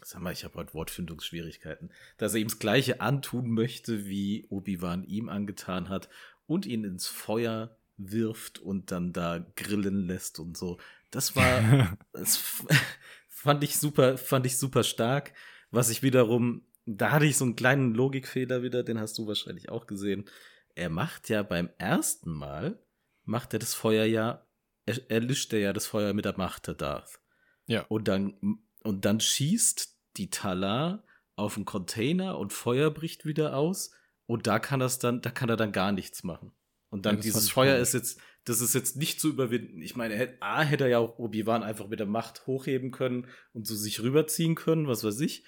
sag 0.04 0.22
mal, 0.22 0.34
ich 0.34 0.44
habe 0.44 0.56
heute 0.56 0.74
Wortfindungsschwierigkeiten, 0.74 1.92
dass 2.18 2.34
er 2.34 2.40
ihm 2.40 2.48
das 2.48 2.60
gleiche 2.60 3.02
antun 3.02 3.52
möchte, 3.52 4.06
wie 4.06 4.48
Obi-Wan 4.50 5.04
ihm 5.04 5.30
angetan 5.30 5.90
hat 5.90 6.10
und 6.50 6.66
ihn 6.66 6.84
ins 6.84 7.08
Feuer 7.08 7.78
wirft 7.98 8.60
und 8.60 8.92
dann 8.92 9.14
da 9.14 9.46
grillen 9.56 10.08
lässt 10.08 10.40
und 10.40 10.58
so. 10.58 10.78
Das 11.12 11.36
war, 11.36 11.98
das 12.14 12.38
fand 13.28 13.64
ich 13.64 13.78
super, 13.78 14.18
fand 14.18 14.46
ich 14.46 14.58
super 14.58 14.84
stark. 14.84 15.34
Was 15.72 15.90
ich 15.90 16.02
wiederum, 16.02 16.64
da 16.86 17.12
hatte 17.12 17.26
ich 17.26 17.38
so 17.38 17.46
einen 17.46 17.56
kleinen 17.56 17.94
Logikfehler 17.94 18.64
wieder, 18.64 18.84
den 18.84 19.00
hast 19.00 19.18
du 19.18 19.28
wahrscheinlich 19.28 19.70
auch 19.70 19.86
gesehen. 19.86 20.26
Er 20.74 20.90
macht 20.90 21.30
ja 21.30 21.44
beim 21.44 21.70
ersten 21.78 22.32
Mal, 22.32 22.80
macht 23.26 23.54
er 23.54 23.60
das 23.60 23.76
Feuer 23.76 24.06
ja, 24.06 24.46
er, 24.86 25.00
er 25.10 25.20
lischt 25.20 25.54
er 25.54 25.60
ja 25.60 25.74
das 25.74 25.86
Feuer 25.86 26.14
mit 26.14 26.26
der 26.26 26.38
Macht 26.38 26.68
der 26.68 26.74
Darth. 26.74 27.20
Ja. 27.68 27.86
Und 27.90 28.08
dann, 28.08 28.60
und 28.82 29.06
dann 29.06 29.20
schießt 29.20 29.96
die 30.18 30.32
Tala 30.32 31.04
auf 31.36 31.58
einen 31.58 31.66
Container 31.66 32.40
und 32.40 32.54
Feuer 32.54 32.90
bricht 32.90 33.26
wieder 33.26 33.56
aus. 33.56 33.92
Und 34.30 34.46
da 34.46 34.60
kann 34.60 34.80
das 34.80 35.00
dann, 35.00 35.22
da 35.22 35.32
kann 35.32 35.50
er 35.50 35.58
dann 35.58 35.72
gar 35.72 35.92
nichts 35.92 36.24
machen. 36.24 36.52
Und 36.92 37.08
dann 37.08 37.16
ja, 37.16 37.22
dieses 37.22 37.50
Feuer 37.50 37.78
ist 37.78 37.96
jetzt, 37.96 38.22
das 38.46 38.62
ist 38.62 38.76
jetzt 38.76 38.96
nicht 38.96 39.20
zu 39.20 39.28
überwinden. 39.28 39.82
Ich 39.82 39.96
meine, 39.96 40.38
A, 40.40 40.62
hätte 40.62 40.84
er 40.84 40.90
ja 40.92 40.98
auch 41.00 41.18
Obi-Wan 41.18 41.64
einfach 41.64 41.88
mit 41.88 42.00
der 42.00 42.06
Macht 42.06 42.46
hochheben 42.46 42.92
können 42.92 43.26
und 43.54 43.66
so 43.66 43.76
sich 43.76 44.04
rüberziehen 44.04 44.54
können, 44.54 44.88
was 44.88 45.04
weiß 45.04 45.20
ich. 45.22 45.46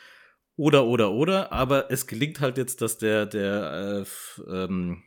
Oder, 0.55 0.87
oder, 0.87 1.11
oder. 1.11 1.51
Aber 1.51 1.91
es 1.91 2.07
gelingt 2.07 2.39
halt 2.39 2.57
jetzt, 2.57 2.81
dass 2.81 2.97
der, 2.97 3.27
der 3.27 4.03
äh, 4.03 4.51
ähm, 4.51 5.03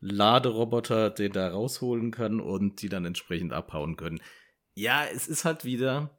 Laderoboter 0.00 1.10
den 1.10 1.30
da 1.30 1.48
rausholen 1.48 2.10
kann 2.10 2.40
und 2.40 2.82
die 2.82 2.88
dann 2.88 3.04
entsprechend 3.04 3.52
abhauen 3.52 3.94
können. 3.94 4.20
Ja, 4.74 5.04
es 5.04 5.28
ist 5.28 5.44
halt 5.44 5.64
wieder, 5.64 6.10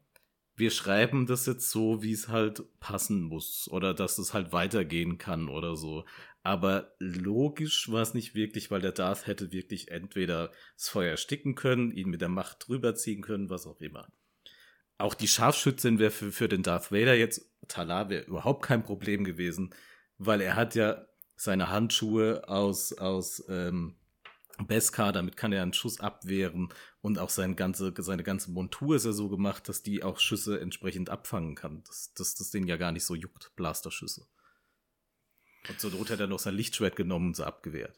wir 0.56 0.72
schreiben 0.72 1.26
das 1.26 1.48
jetzt 1.48 1.70
so, 1.70 2.02
wie 2.02 2.14
es 2.14 2.30
halt 2.30 2.64
passen 2.80 3.24
muss. 3.24 3.68
Oder 3.70 3.94
dass 3.94 4.18
es 4.20 4.34
halt 4.34 4.54
weitergehen 4.54 5.18
kann 5.18 5.50
oder 5.50 5.76
so. 5.76 6.06
Aber 6.44 6.94
logisch 7.00 7.90
war 7.90 8.02
es 8.02 8.14
nicht 8.14 8.36
wirklich, 8.36 8.70
weil 8.70 8.82
der 8.82 8.92
Darth 8.92 9.28
hätte 9.28 9.54
wirklich 9.54 9.90
entweder 9.90 10.52
das 10.76 10.90
Feuer 10.90 11.12
ersticken 11.12 11.56
können, 11.56 11.92
ihn 11.92 12.10
mit 12.10 12.22
der 12.22 12.30
Macht 12.30 12.68
drüberziehen 12.68 13.22
können, 13.22 13.50
was 13.50 13.66
auch 13.66 13.80
immer. 13.80 14.08
Auch 14.98 15.14
die 15.14 15.30
Scharfschützin 15.30 16.00
wäre 16.00 16.12
für, 16.12 16.32
für 16.32 16.50
den 16.50 16.62
Darth 16.62 16.92
Vader 16.92 17.16
jetzt, 17.16 17.50
Talar 17.70 18.10
wäre 18.10 18.26
überhaupt 18.26 18.66
kein 18.66 18.84
Problem 18.84 19.24
gewesen, 19.24 19.74
weil 20.18 20.42
er 20.42 20.58
hat 20.58 20.76
ja 20.76 21.06
seine 21.38 21.70
Handschuhe 21.70 22.48
aus, 22.48 22.92
aus 22.94 23.44
ähm, 23.48 23.96
Beskar, 24.68 25.14
damit 25.14 25.36
kann 25.36 25.52
er 25.52 25.64
einen 25.64 25.74
Schuss 25.74 26.00
abwehren 26.00 26.70
und 27.02 27.18
auch 27.18 27.30
seine 27.30 27.56
ganze, 27.56 27.94
seine 27.98 28.24
ganze 28.24 28.52
Montur 28.52 28.98
ist 28.98 29.06
ja 29.06 29.12
so 29.12 29.30
gemacht, 29.30 29.68
dass 29.68 29.82
die 29.82 30.04
auch 30.04 30.20
Schüsse 30.20 30.60
entsprechend 30.60 31.10
abfangen 31.10 31.56
kann. 31.56 31.84
Dass 31.86 32.14
das, 32.14 32.36
das 32.36 32.52
den 32.52 32.68
ja 32.68 32.78
gar 32.78 32.92
nicht 32.92 33.06
so 33.06 33.16
juckt, 33.16 33.56
Blasterschüsse. 33.56 34.28
Und 35.70 35.80
zur 35.80 35.92
Not 35.92 36.10
hat 36.10 36.20
er 36.20 36.28
noch 36.28 36.40
sein 36.40 36.56
Lichtschwert 36.56 36.96
genommen 36.96 37.28
und 37.28 37.36
so 37.36 37.44
abgewehrt. 37.44 37.98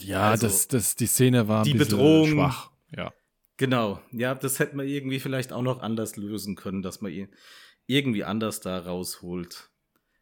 Ja, 0.00 0.30
also, 0.30 0.46
das, 0.46 0.68
das, 0.68 0.94
die 0.96 1.06
Szene 1.06 1.48
war 1.48 1.60
ein 1.60 1.64
die 1.64 1.74
Bedrohung, 1.74 2.30
schwach. 2.30 2.70
Ja. 2.94 3.12
Genau. 3.56 4.00
Ja, 4.12 4.34
das 4.34 4.58
hätte 4.58 4.76
man 4.76 4.86
irgendwie 4.86 5.20
vielleicht 5.20 5.52
auch 5.52 5.62
noch 5.62 5.80
anders 5.80 6.16
lösen 6.16 6.54
können, 6.54 6.82
dass 6.82 7.00
man 7.00 7.12
ihn 7.12 7.28
irgendwie 7.86 8.24
anders 8.24 8.60
da 8.60 8.78
rausholt. 8.78 9.70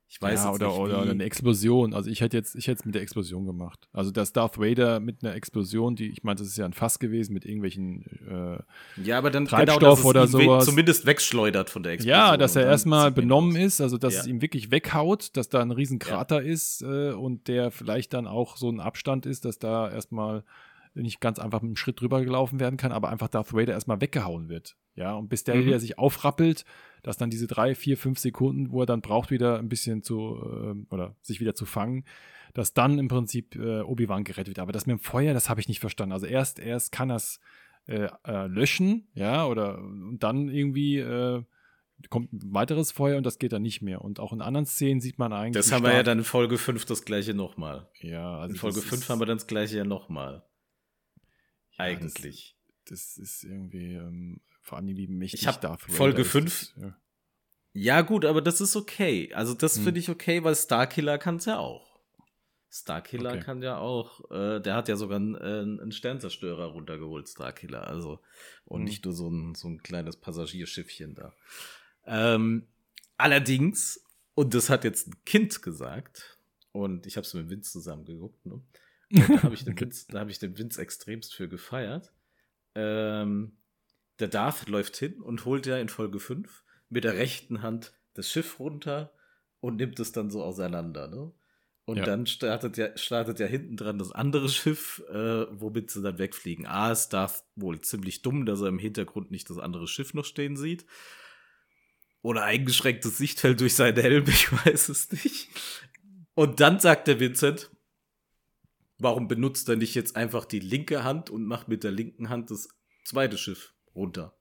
Ich 0.09 0.23
weiß 0.23 0.45
ja, 0.45 0.53
oder, 0.53 0.69
nicht, 0.69 0.79
oder 0.79 1.05
wie. 1.05 1.11
eine 1.11 1.25
Explosion. 1.25 1.93
Also 1.93 2.11
ich 2.11 2.21
hätte 2.21 2.37
jetzt, 2.37 2.55
ich 2.55 2.69
hätte 2.69 2.79
es 2.79 2.85
mit 2.85 2.95
der 2.95 3.03
Explosion 3.03 3.45
gemacht. 3.45 3.89
Also 3.93 4.13
das 4.13 4.33
Darth 4.33 4.57
Vader 4.57 5.01
mit 5.01 5.25
einer 5.25 5.35
Explosion, 5.35 5.97
die, 5.97 6.07
ich 6.09 6.23
meine, 6.23 6.37
das 6.37 6.47
ist 6.47 6.57
ja 6.57 6.65
ein 6.65 6.73
Fass 6.73 7.01
gewesen 7.01 7.33
mit 7.35 7.45
irgendwelchen 7.45 8.05
äh, 8.29 9.03
ja, 9.03 9.19
aber 9.19 9.31
dann 9.33 9.47
Treibstoff 9.47 9.79
genau, 10.01 10.13
dass 10.13 10.31
es 10.31 10.35
oder 10.35 10.41
we- 10.41 10.45
sowas. 10.45 10.65
zumindest 10.65 11.07
wegschleudert 11.07 11.71
von 11.71 11.83
der 11.83 11.93
Explosion. 11.95 12.19
Ja, 12.19 12.37
dass 12.37 12.55
er 12.55 12.65
erstmal 12.67 13.11
benommen 13.11 13.57
ist, 13.57 13.81
also 13.81 13.99
dass 13.99 14.15
Ja. 14.15 14.21
es 14.21 14.27
ihm 14.29 14.41
wirklich 14.43 14.71
weghaut, 14.71 15.37
dass 15.37 15.49
da 15.49 15.61
ein 15.61 15.73
riesen 15.73 15.99
Krater 15.99 16.41
ist 16.41 16.83
äh, 16.83 17.11
und 17.11 17.49
der 17.49 17.73
vielleicht 17.73 18.15
dann 18.15 18.29
auch 18.29 18.57
so 18.57 18.71
ein 18.71 18.79
Abstand 18.79 19.27
ist, 19.27 19.45
dass 19.45 19.59
da 19.59 19.91
erstmal 19.91 20.45
nicht 20.95 21.21
ganz 21.21 21.39
einfach 21.41 21.61
mit 21.61 21.71
einem 21.71 21.77
Schritt 21.77 22.01
drüber 22.01 22.23
gelaufen 22.25 22.59
werden 22.61 22.77
kann, 22.79 22.93
aber 22.93 23.09
einfach 23.11 23.29
Darth 23.29 23.53
Vader 23.53 23.73
erstmal 23.75 24.01
weggehauen 24.01 24.49
wird. 24.49 24.77
Ja, 24.95 25.13
und 25.15 25.29
bis 25.29 25.45
der 25.45 25.57
Mhm. 25.57 25.67
wieder 25.67 25.79
sich 25.81 25.99
aufrappelt, 25.99 26.65
dass 27.07 27.17
dann 27.17 27.31
diese 27.31 27.47
drei, 27.47 27.75
vier, 27.75 27.97
fünf 27.97 28.19
Sekunden, 28.19 28.71
wo 28.73 28.81
er 28.83 28.87
dann 28.87 29.01
braucht, 29.01 29.31
wieder 29.31 29.59
ein 29.59 29.69
bisschen 29.69 30.03
zu, 30.03 30.37
äh, 30.43 30.93
oder 30.95 31.15
sich 31.23 31.41
wieder 31.41 31.55
zu 31.55 31.65
fangen, 31.65 32.05
dass 32.53 32.75
dann 32.75 32.99
im 32.99 33.09
Prinzip 33.09 33.55
äh, 33.57 33.81
Obi-Wan 33.83 34.25
gerettet 34.25 34.49
wird. 34.49 34.59
Aber 34.59 34.73
das 34.73 34.87
mit 34.87 34.99
dem 34.99 35.01
Feuer, 35.01 35.33
das 35.35 35.49
habe 35.49 35.61
ich 35.61 35.69
nicht 35.69 35.81
verstanden. 35.81 36.13
Also 36.13 36.27
erst, 36.27 36.59
erst 36.59 36.91
kann 36.91 37.11
er 37.11 37.17
es 37.17 37.39
äh, 37.87 38.09
äh, 38.25 38.47
löschen, 38.49 39.09
ja, 39.15 39.47
oder 39.47 39.79
und 39.79 40.19
dann 40.19 40.49
irgendwie 40.49 40.99
äh, 40.99 41.43
kommt 42.11 42.33
ein 42.33 42.53
weiteres 42.53 42.93
Feuer 42.93 43.17
und 43.17 43.25
das 43.25 43.39
geht 43.39 43.53
dann 43.53 43.63
nicht 43.63 43.81
mehr. 43.83 44.03
Und 44.03 44.19
auch 44.21 44.33
in 44.33 44.41
anderen 44.43 44.67
Szenen 44.67 45.01
sieht 45.01 45.19
man 45.19 45.33
eigentlich. 45.33 45.63
Das 45.65 45.71
haben 45.73 45.85
wir 45.85 45.95
ja 45.95 46.03
dann 46.03 46.19
in 46.19 46.25
Folge 46.25 46.59
5 46.59 46.85
das 46.87 47.05
gleiche 47.05 47.33
nochmal. 47.35 47.89
Ja, 48.01 48.39
also 48.39 48.53
In 48.55 48.59
Folge 48.59 48.81
das 48.81 48.85
5 48.85 49.03
ist- 49.03 49.09
haben 49.11 49.21
wir 49.21 49.27
dann 49.27 49.39
das 49.39 49.47
gleiche 49.47 49.77
ja 49.79 49.85
nochmal. 49.85 50.43
ja, 51.79 51.85
Eigentlich. 51.85 52.57
Das, 52.87 53.15
das 53.15 53.19
ist 53.19 53.45
irgendwie 53.45 53.95
ähm, 53.95 54.41
vor 54.67 54.79
allem 54.79 54.95
die 54.95 55.07
mächtig 55.07 55.41
Ich 55.43 55.47
hab 55.47 55.61
Darth 55.61 55.83
Vader 55.85 55.93
Folge 55.97 56.23
ist 56.23 56.31
fünf- 56.31 56.73
das, 56.75 56.83
ja. 56.83 56.97
Ja, 57.73 58.01
gut, 58.01 58.25
aber 58.25 58.41
das 58.43 58.61
ist 58.61 58.75
okay. 58.75 59.33
Also, 59.35 59.55
das 59.55 59.77
Hm. 59.77 59.85
finde 59.85 60.01
ich 60.01 60.09
okay, 60.11 60.43
weil 60.43 60.57
Starkiller 60.57 61.19
kann 61.19 61.37
es 61.37 61.45
ja 61.45 61.59
auch. 61.59 62.01
Starkiller 62.71 63.31
Okay. 63.35 63.41
kann 63.41 63.63
ja 63.63 63.79
auch, 63.79 64.29
äh, 64.31 64.61
der 64.61 64.75
hat 64.75 64.89
ja 64.89 64.97
sogar 64.97 65.17
einen, 65.17 65.35
äh, 65.37 65.39
einen 65.61 65.93
Sternzerstörer 65.93 66.67
runtergeholt, 66.67 67.29
Starkiller. 67.29 67.87
Also, 67.87 68.21
und 68.65 68.81
Hm. 68.81 68.85
nicht 68.87 69.05
nur 69.05 69.15
so 69.15 69.29
ein, 69.31 69.55
so 69.55 69.69
ein 69.69 69.83
kleines 69.83 70.17
Passagierschiffchen 70.17 71.15
da. 71.15 71.33
Ähm, 72.07 72.67
allerdings, 73.17 74.03
und 74.35 74.53
das 74.55 74.69
hat 74.69 74.83
jetzt 74.85 75.09
ein 75.09 75.25
Kind 75.25 75.63
gesagt, 75.63 76.39
und 76.73 77.07
ich 77.07 77.17
habe 77.17 77.27
es 77.27 77.35
mit 77.35 77.49
Vince 77.51 77.71
zusammen 77.73 78.05
geguckt, 78.05 78.45
ne? 78.47 78.55
Und 79.13 79.31
da 79.31 79.43
habe 79.45 79.55
ich, 79.55 79.65
den 79.65 79.75
Okay. 79.75 79.85
Vince- 79.85 80.07
da 80.11 80.21
hab 80.21 80.29
ich 80.29 80.39
den 80.39 80.59
Vince 80.59 80.81
extremst 80.81 81.35
für 81.35 81.49
gefeiert. 81.49 82.13
Ähm, 82.75 83.57
der 84.19 84.29
Darth 84.29 84.69
läuft 84.69 84.97
hin 84.97 85.21
und 85.21 85.45
holt 85.45 85.67
ja 85.67 85.77
in 85.79 85.89
Folge 85.89 86.21
5 86.21 86.65
mit 86.89 87.05
der 87.05 87.15
rechten 87.15 87.63
Hand 87.63 87.93
das 88.15 88.31
Schiff 88.31 88.59
runter 88.59 89.13
und 89.61 89.77
nimmt 89.77 90.01
es 90.01 90.13
dann 90.13 90.31
so 90.31 90.43
auseinander. 90.43 91.09
Ne? 91.09 91.33
Und 91.85 91.99
Ja. 91.99 92.05
dann 92.05 92.27
startet 92.27 92.77
ja, 92.77 92.97
startet 92.97 93.39
ja 93.41 93.47
hinten 93.47 93.77
dran 93.77 93.99
das 93.99 94.13
andere 94.13 94.49
Schiff, 94.49 95.03
äh, 95.09 95.47
womit 95.61 95.91
sie 95.91 96.03
dann 96.03 96.19
wegfliegen. 96.19 96.67
A, 96.67 96.91
ist 96.91 97.11
Darth 97.11 97.45
wohl 97.55 97.81
ziemlich 97.81 98.23
dumm, 98.23 98.47
dass 98.47 98.61
er 98.61 98.69
im 98.69 98.79
Hintergrund 98.79 99.31
nicht 99.31 99.49
das 99.51 99.59
andere 99.59 99.87
Schiff 99.87 100.15
noch 100.15 100.25
stehen 100.25 100.57
sieht. 100.57 100.87
Oder 102.23 102.43
eingeschränktes 102.43 103.19
Sichtfeld 103.19 103.61
durch 103.61 103.75
seinen 103.75 104.01
Helm, 104.01 104.25
ich 104.29 104.51
weiß 104.51 104.89
es 104.89 105.13
nicht. 105.13 105.49
Und 106.35 106.61
dann 106.61 106.81
sagt 106.81 107.07
der 107.07 107.21
Vincent, 107.21 107.71
warum 108.99 109.29
benutzt 109.29 109.69
er 109.69 109.77
nicht 109.77 109.95
jetzt 109.95 110.17
einfach 110.17 110.45
die 110.45 110.59
linke 110.61 111.05
Hand 111.05 111.31
und 111.31 111.45
macht 111.45 111.69
mit 111.69 111.85
der 111.85 111.93
linken 111.93 112.31
Hand 112.31 112.51
das 112.51 112.69
zweite 113.05 113.39
Schiff 113.39 113.75
runter? 113.97 114.37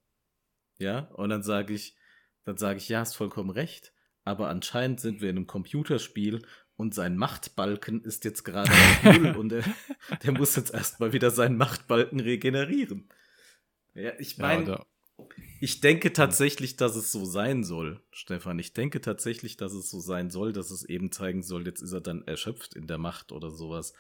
Ja, 0.78 0.99
und 1.16 1.30
dann 1.30 1.43
sage 1.43 1.74
ich, 1.74 1.95
dann 2.43 2.58
sage 2.58 2.78
ich, 2.80 2.89
ja, 2.89 2.99
hast 2.99 3.16
vollkommen 3.16 3.49
recht, 3.49 3.93
aber 4.24 4.49
anscheinend 4.49 4.99
sind 4.99 5.22
wir 5.22 5.30
in 5.30 5.38
einem 5.38 5.47
Computerspiel 5.47 6.45
und 6.76 6.93
sein 6.93 7.18
Machtbalken 7.18 8.03
ist 8.03 8.26
jetzt 8.26 8.43
gerade 8.43 8.72
auf 8.72 9.03
Null 9.03 9.36
und 9.38 9.49
der, 9.49 9.64
der 10.24 10.32
muss 10.34 10.56
jetzt 10.56 10.74
erstmal 10.74 11.14
wieder 11.14 11.32
seinen 11.32 11.58
Machtbalken 11.58 12.20
regenerieren. 12.20 13.10
Ja, 13.93 14.12
ich 14.20 14.38
Ja, 14.38 14.43
meine, 14.43 14.66
da, 14.66 14.86
ich 15.60 15.80
denke 15.82 16.14
tatsächlich, 16.14 16.76
dass 16.76 16.95
es 16.95 17.12
so 17.12 17.26
sein 17.26 17.64
soll, 17.64 18.01
Stefan. 18.12 18.60
Ich 18.60 18.74
denke 18.74 19.01
tatsächlich, 19.01 19.58
dass 19.58 19.74
es 19.74 19.89
so 19.89 19.99
sein 19.99 20.30
soll, 20.30 20.53
dass 20.53 20.72
es 20.72 20.84
eben 20.84 21.12
zeigen 21.12 21.43
soll, 21.43 21.66
jetzt 21.66 21.82
ist 21.82 21.93
er 21.93 22.01
dann 22.01 22.24
erschöpft 22.28 22.76
in 22.76 22.88
der 22.88 22.97
Macht 22.97 23.32
oder 23.32 23.51
sowas. 23.51 23.93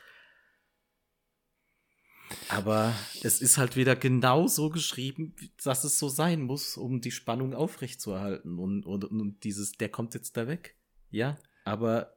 Aber 2.49 2.93
es 3.23 3.41
ist 3.41 3.57
halt 3.57 3.75
wieder 3.75 3.95
genau 3.95 4.47
so 4.47 4.69
geschrieben, 4.69 5.35
dass 5.63 5.83
es 5.83 5.99
so 5.99 6.09
sein 6.09 6.41
muss, 6.41 6.77
um 6.77 7.01
die 7.01 7.11
Spannung 7.11 7.53
aufrechtzuerhalten. 7.53 8.59
Und, 8.59 8.85
und, 8.85 9.03
und 9.05 9.43
dieses, 9.43 9.73
der 9.73 9.89
kommt 9.89 10.13
jetzt 10.13 10.37
da 10.37 10.47
weg. 10.47 10.75
Ja, 11.11 11.37
aber 11.63 12.15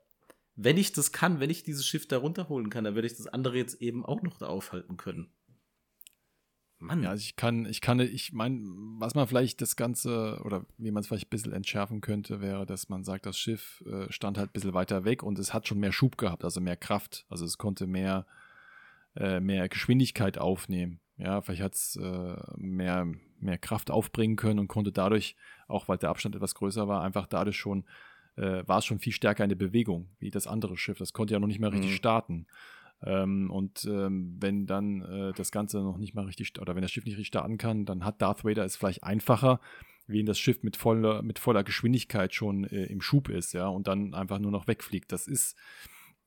wenn 0.56 0.76
ich 0.76 0.92
das 0.92 1.12
kann, 1.12 1.40
wenn 1.40 1.50
ich 1.50 1.62
dieses 1.62 1.86
Schiff 1.86 2.08
da 2.08 2.18
runterholen 2.18 2.68
kann, 2.68 2.84
dann 2.84 2.94
werde 2.94 3.06
ich 3.06 3.16
das 3.16 3.28
andere 3.28 3.56
jetzt 3.56 3.80
eben 3.80 4.04
auch 4.04 4.22
noch 4.22 4.38
da 4.38 4.46
aufhalten 4.46 4.96
können. 4.96 5.30
Mann. 6.80 7.02
ja, 7.02 7.10
also 7.10 7.22
ich 7.22 7.36
kann, 7.36 7.66
ich 7.66 7.80
kann, 7.80 7.98
ich 7.98 8.32
meine, 8.32 8.60
was 8.98 9.14
man 9.14 9.26
vielleicht 9.26 9.60
das 9.60 9.74
Ganze, 9.74 10.40
oder 10.44 10.64
wie 10.76 10.90
man 10.90 11.00
es 11.00 11.08
vielleicht 11.08 11.26
ein 11.26 11.30
bisschen 11.30 11.52
entschärfen 11.52 12.00
könnte, 12.00 12.40
wäre, 12.40 12.66
dass 12.66 12.88
man 12.88 13.02
sagt, 13.02 13.26
das 13.26 13.36
Schiff 13.36 13.82
äh, 13.86 14.10
stand 14.12 14.38
halt 14.38 14.50
ein 14.50 14.52
bisschen 14.52 14.74
weiter 14.74 15.04
weg 15.04 15.22
und 15.22 15.38
es 15.38 15.52
hat 15.52 15.66
schon 15.66 15.80
mehr 15.80 15.92
Schub 15.92 16.18
gehabt, 16.18 16.44
also 16.44 16.60
mehr 16.60 16.76
Kraft. 16.76 17.26
Also 17.28 17.44
es 17.44 17.58
konnte 17.58 17.86
mehr, 17.86 18.26
äh, 19.18 19.40
mehr 19.40 19.68
Geschwindigkeit 19.68 20.38
aufnehmen. 20.38 21.00
Ja, 21.16 21.40
vielleicht 21.40 21.62
hat 21.62 21.74
es 21.74 21.96
äh, 21.96 22.36
mehr, 22.56 23.06
mehr 23.40 23.58
Kraft 23.58 23.90
aufbringen 23.90 24.36
können 24.36 24.60
und 24.60 24.68
konnte 24.68 24.92
dadurch, 24.92 25.34
auch 25.66 25.88
weil 25.88 25.98
der 25.98 26.10
Abstand 26.10 26.36
etwas 26.36 26.54
größer 26.54 26.86
war, 26.86 27.02
einfach 27.02 27.26
dadurch 27.26 27.56
schon, 27.56 27.84
äh, 28.36 28.62
war 28.66 28.78
es 28.78 28.84
schon 28.84 29.00
viel 29.00 29.12
stärker 29.12 29.42
in 29.42 29.48
der 29.48 29.56
Bewegung, 29.56 30.08
wie 30.20 30.30
das 30.30 30.46
andere 30.46 30.76
Schiff. 30.76 30.98
Das 30.98 31.12
konnte 31.12 31.34
ja 31.34 31.40
noch 31.40 31.48
nicht 31.48 31.60
richtig 31.60 31.90
Mhm. 31.90 31.96
starten. 31.96 32.46
Ähm, 33.02 33.50
und 33.50 33.84
ähm, 33.84 34.36
wenn 34.40 34.66
dann 34.66 35.02
äh, 35.02 35.32
das 35.32 35.50
Ganze 35.50 35.78
noch 35.78 35.98
nicht 35.98 36.14
mal 36.14 36.24
richtig, 36.24 36.60
oder 36.60 36.74
wenn 36.74 36.82
das 36.82 36.90
Schiff 36.90 37.04
nicht 37.04 37.14
richtig 37.14 37.28
starten 37.28 37.58
kann, 37.58 37.84
dann 37.84 38.04
hat 38.04 38.22
Darth 38.22 38.44
Vader 38.44 38.64
es 38.64 38.76
vielleicht 38.76 39.02
einfacher, 39.02 39.60
wie 40.06 40.20
wenn 40.20 40.26
das 40.26 40.38
Schiff 40.38 40.62
mit 40.62 40.76
voller, 40.76 41.22
mit 41.22 41.38
voller 41.38 41.64
Geschwindigkeit 41.64 42.34
schon 42.34 42.64
äh, 42.64 42.84
im 42.86 43.00
Schub 43.00 43.28
ist, 43.28 43.52
ja, 43.52 43.66
und 43.68 43.86
dann 43.88 44.14
einfach 44.14 44.38
nur 44.38 44.50
noch 44.50 44.66
wegfliegt. 44.66 45.12
Das 45.12 45.26
ist, 45.26 45.56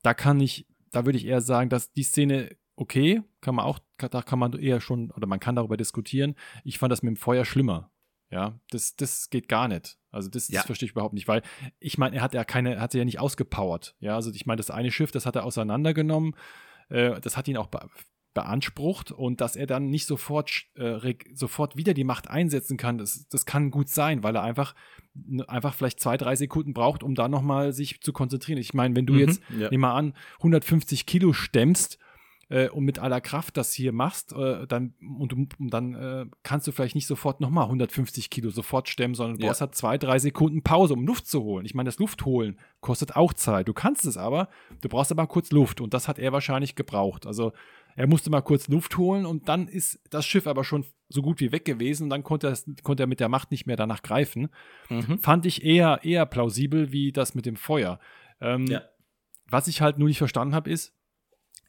da 0.02 0.14
kann 0.14 0.40
ich, 0.40 0.66
da 0.92 1.04
würde 1.04 1.18
ich 1.18 1.26
eher 1.26 1.40
sagen, 1.40 1.68
dass 1.68 1.92
die 1.92 2.04
Szene 2.04 2.56
okay, 2.76 3.22
kann 3.40 3.54
man 3.54 3.64
auch, 3.64 3.78
da 3.98 4.22
kann 4.22 4.38
man 4.38 4.52
eher 4.54 4.80
schon, 4.80 5.10
oder 5.12 5.26
man 5.26 5.40
kann 5.40 5.56
darüber 5.56 5.76
diskutieren. 5.76 6.34
Ich 6.64 6.78
fand 6.78 6.90
das 6.92 7.02
mit 7.02 7.10
dem 7.10 7.16
Feuer 7.16 7.44
schlimmer. 7.44 7.90
Ja, 8.30 8.58
das, 8.70 8.96
das 8.96 9.28
geht 9.28 9.48
gar 9.48 9.68
nicht. 9.68 9.98
Also 10.10 10.30
das, 10.30 10.48
Ja. 10.48 10.60
das 10.60 10.66
verstehe 10.66 10.86
ich 10.86 10.92
überhaupt 10.92 11.12
nicht, 11.14 11.28
weil 11.28 11.42
ich 11.80 11.98
meine, 11.98 12.16
er 12.16 12.22
hat 12.22 12.32
ja 12.34 12.44
keine, 12.44 12.80
hat 12.80 12.92
sie 12.92 12.98
ja 12.98 13.04
nicht 13.04 13.20
ausgepowert. 13.20 13.94
Ja, 14.00 14.14
also 14.14 14.30
ich 14.32 14.46
meine, 14.46 14.56
das 14.56 14.70
eine 14.70 14.90
Schiff, 14.90 15.10
das 15.10 15.26
hat 15.26 15.36
er 15.36 15.44
auseinandergenommen, 15.44 16.34
äh, 16.88 17.20
das 17.20 17.36
hat 17.36 17.46
ihn 17.48 17.56
auch 17.58 17.66
be 17.68 17.80
beansprucht 18.34 19.12
und 19.12 19.42
dass 19.42 19.56
er 19.56 19.66
dann 19.66 19.90
nicht 19.90 20.06
sofort, 20.06 20.64
äh, 20.76 21.14
sofort 21.34 21.76
wieder 21.76 21.92
die 21.92 22.02
Macht 22.04 22.30
einsetzen 22.30 22.78
kann, 22.78 22.96
das, 22.96 23.28
das 23.28 23.44
kann 23.44 23.70
gut 23.70 23.90
sein, 23.90 24.22
weil 24.22 24.34
er 24.34 24.42
einfach, 24.42 24.74
einfach 25.48 25.74
vielleicht 25.74 26.00
zwei, 26.00 26.16
drei 26.16 26.34
Sekunden 26.34 26.72
braucht, 26.72 27.02
um 27.02 27.14
da 27.14 27.28
nochmal 27.28 27.74
sich 27.74 28.00
zu 28.00 28.14
konzentrieren. 28.14 28.58
Ich 28.58 28.72
meine, 28.72 28.96
wenn 28.96 29.04
du 29.04 29.12
Mhm, 29.12 29.18
jetzt, 29.18 29.42
ja. 29.58 29.68
nehm 29.70 29.80
mal 29.82 29.94
an, 29.94 30.14
150 30.38 31.04
Kilo 31.04 31.34
stemmst, 31.34 31.98
äh, 32.52 32.68
und 32.68 32.84
mit 32.84 32.98
aller 32.98 33.20
Kraft 33.20 33.56
das 33.56 33.72
hier 33.72 33.92
machst, 33.92 34.32
äh, 34.34 34.66
dann, 34.66 34.94
und, 35.18 35.32
und 35.32 35.54
dann 35.58 35.94
äh, 35.94 36.26
kannst 36.42 36.66
du 36.66 36.72
vielleicht 36.72 36.94
nicht 36.94 37.06
sofort 37.06 37.40
nochmal 37.40 37.64
150 37.64 38.28
Kilo 38.30 38.50
sofort 38.50 38.88
stemmen, 38.88 39.14
sondern 39.14 39.38
du 39.38 39.42
Ja. 39.42 39.48
brauchst 39.48 39.60
halt 39.62 39.74
zwei, 39.74 39.96
drei 39.96 40.18
Sekunden 40.18 40.62
Pause, 40.62 40.94
um 40.94 41.06
Luft 41.06 41.26
zu 41.26 41.42
holen. 41.42 41.64
Ich 41.64 41.74
meine, 41.74 41.88
das 41.88 41.98
Luftholen 41.98 42.58
kostet 42.80 43.16
auch 43.16 43.32
Zeit. 43.32 43.68
Du 43.68 43.72
kannst 43.72 44.04
es 44.04 44.16
aber, 44.16 44.48
du 44.82 44.88
brauchst 44.88 45.10
aber 45.10 45.26
kurz 45.26 45.50
Luft 45.50 45.80
und 45.80 45.94
das 45.94 46.08
hat 46.08 46.18
er 46.18 46.32
wahrscheinlich 46.32 46.74
gebraucht. 46.74 47.26
Also 47.26 47.52
er 47.96 48.06
musste 48.06 48.30
mal 48.30 48.40
kurz 48.42 48.68
Luft 48.68 48.96
holen 48.98 49.26
und 49.26 49.48
dann 49.48 49.68
ist 49.68 49.98
das 50.10 50.24
Schiff 50.26 50.46
aber 50.46 50.64
schon 50.64 50.84
so 51.08 51.20
gut 51.22 51.40
wie 51.40 51.52
weg 51.52 51.64
gewesen 51.64 52.04
und 52.04 52.10
dann 52.10 52.22
konnte, 52.22 52.48
es, 52.48 52.64
konnte 52.82 53.02
er 53.02 53.06
mit 53.06 53.20
der 53.20 53.28
Macht 53.28 53.50
nicht 53.50 53.66
mehr 53.66 53.76
danach 53.76 54.02
greifen. 54.02 54.48
Mhm. 54.88 55.18
Fand 55.18 55.44
ich 55.46 55.62
eher, 55.64 56.00
eher 56.02 56.24
plausibel 56.26 56.90
wie 56.92 57.12
das 57.12 57.34
mit 57.34 57.44
dem 57.46 57.56
Feuer. 57.56 57.98
Ähm, 58.40 58.66
Ja. 58.66 58.82
Was 59.48 59.68
ich 59.68 59.82
halt 59.82 59.98
nur 59.98 60.08
nicht 60.08 60.16
verstanden 60.18 60.54
habe, 60.54 60.70
ist, 60.70 60.94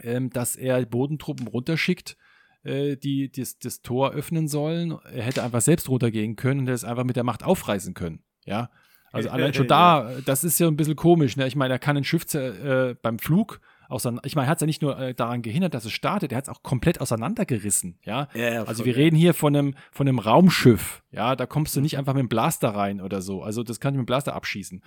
ähm, 0.04 0.30
dass 0.30 0.56
er 0.56 0.86
Bodentruppen 0.86 1.48
runterschickt, 1.48 2.18
äh, 2.64 2.96
die 2.96 3.32
das, 3.32 3.60
das 3.60 3.82
Tor 3.82 4.12
öffnen 4.12 4.48
sollen. 4.48 4.98
Er 5.14 5.24
hätte 5.24 5.44
einfach 5.44 5.62
selbst 5.62 5.90
runtergehen 5.90 6.36
können 6.36 6.62
und 6.62 6.68
er 6.68 6.74
es 6.74 6.84
einfach 6.84 7.04
mit 7.04 7.16
der 7.16 7.24
Macht 7.24 7.44
aufreißen 7.44 7.94
können. 7.94 8.24
Ja. 8.46 8.70
Also 9.12 9.30
allein 9.30 9.54
schon 9.54 9.68
da, 9.68 10.10
äh, 10.10 10.22
das 10.24 10.44
ist 10.44 10.60
ja 10.60 10.68
ein 10.68 10.76
bisschen 10.76 10.96
komisch. 10.96 11.38
Ne? 11.38 11.46
Ich 11.48 11.56
meine, 11.56 11.76
er 11.76 11.80
kann 11.80 11.96
ein 11.96 12.04
Schiff 12.04 12.34
äh, 12.34 12.96
beim 13.02 13.20
Flug 13.20 13.62
auseinander. 13.88 14.26
Ich 14.26 14.36
meine, 14.36 14.48
er 14.48 14.50
hat 14.50 14.58
es 14.58 14.62
ja 14.62 14.66
nicht 14.66 14.82
nur 14.82 14.98
äh, 14.98 15.14
daran 15.14 15.44
gehindert, 15.44 15.76
dass 15.76 15.86
es 15.86 15.92
startet, 15.92 16.32
er 16.32 16.40
hat 16.40 16.46
es 16.46 16.50
auch 16.50 16.64
komplett 16.64 17.00
auseinandergerissen. 17.00 18.00
Ja. 18.04 18.28
Ja, 18.34 18.54
ja, 18.54 18.64
Also 18.64 18.86
wir 18.86 18.96
reden 18.96 19.16
hier 19.16 19.36
von 19.36 19.56
einem, 19.56 19.76
von 19.92 20.08
einem 20.08 20.18
Raumschiff. 20.18 21.04
Ja, 21.12 21.36
da 21.36 21.46
kommst 21.46 21.76
du 21.76 21.82
nicht 21.82 21.98
einfach 21.98 22.14
mit 22.16 22.22
dem 22.22 22.30
Blaster 22.30 22.70
rein 22.70 23.02
oder 23.02 23.22
so. 23.22 23.44
Also 23.44 23.62
das 23.62 23.80
kann 23.80 23.94
ich 23.94 23.98
mit 24.00 24.06
dem 24.06 24.08
Blaster 24.08 24.34
abschießen. 24.34 24.82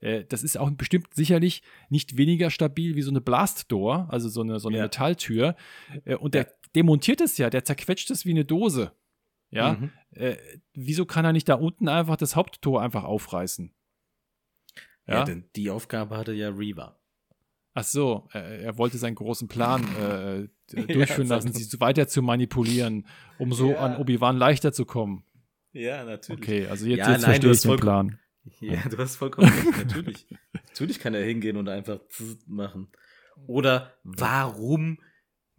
Äh, 0.00 0.24
das 0.28 0.42
ist 0.42 0.58
auch 0.58 0.70
bestimmt 0.70 1.14
sicherlich 1.14 1.62
nicht 1.88 2.16
weniger 2.16 2.50
stabil 2.50 2.96
wie 2.96 3.02
so 3.02 3.10
eine 3.10 3.20
Blastdoor, 3.20 4.08
also 4.10 4.28
so 4.28 4.42
eine, 4.42 4.58
so 4.58 4.68
eine 4.68 4.78
Ja. 4.78 4.84
Metalltür. 4.84 5.56
Äh, 6.04 6.16
und 6.16 6.34
der 6.34 6.52
demontiert 6.74 7.20
es 7.20 7.38
ja, 7.38 7.50
der 7.50 7.64
zerquetscht 7.64 8.10
es 8.10 8.24
wie 8.24 8.30
eine 8.30 8.44
Dose. 8.44 8.92
Ja, 9.50 9.72
Mhm. 9.72 9.90
äh, 10.12 10.36
wieso 10.74 11.06
kann 11.06 11.24
er 11.24 11.32
nicht 11.32 11.48
da 11.48 11.54
unten 11.54 11.88
einfach 11.88 12.16
das 12.16 12.36
Haupttor 12.36 12.80
einfach 12.80 13.02
aufreißen? 13.02 13.74
Ja, 15.08 15.14
ja 15.14 15.24
denn 15.24 15.48
die 15.56 15.70
Aufgabe 15.70 16.16
hatte 16.16 16.32
ja 16.32 16.50
Reva. 16.50 16.96
Ach 17.74 17.84
so, 17.84 18.28
er, 18.32 18.60
er 18.60 18.78
wollte 18.78 18.98
seinen 18.98 19.16
großen 19.16 19.48
Plan 19.48 19.82
äh, 19.96 20.48
durchführen 20.92 21.28
ja, 21.28 21.36
lassen, 21.36 21.52
sie 21.52 21.80
weiter 21.80 22.06
zu 22.06 22.22
manipulieren, 22.22 23.06
um 23.38 23.52
so 23.52 23.72
ja. 23.72 23.78
an 23.78 23.96
Obi-Wan 23.96 24.36
leichter 24.36 24.72
zu 24.72 24.84
kommen. 24.84 25.24
Ja, 25.72 26.04
natürlich. 26.04 26.40
Okay, 26.40 26.66
also 26.68 26.86
jetzt, 26.86 26.98
ja, 26.98 27.12
jetzt 27.12 27.22
nein, 27.22 27.40
verstehe 27.42 27.50
ich 27.50 27.60
den 27.62 27.76
Plan. 27.76 28.18
Ja, 28.60 28.88
du 28.88 28.98
hast 28.98 29.16
vollkommen 29.16 29.48
recht, 29.48 29.76
natürlich. 29.86 30.26
natürlich 30.52 30.98
kann 30.98 31.14
er 31.14 31.24
hingehen 31.24 31.56
und 31.56 31.68
einfach 31.68 32.00
machen. 32.46 32.88
Oder 33.46 33.94
warum 34.02 34.98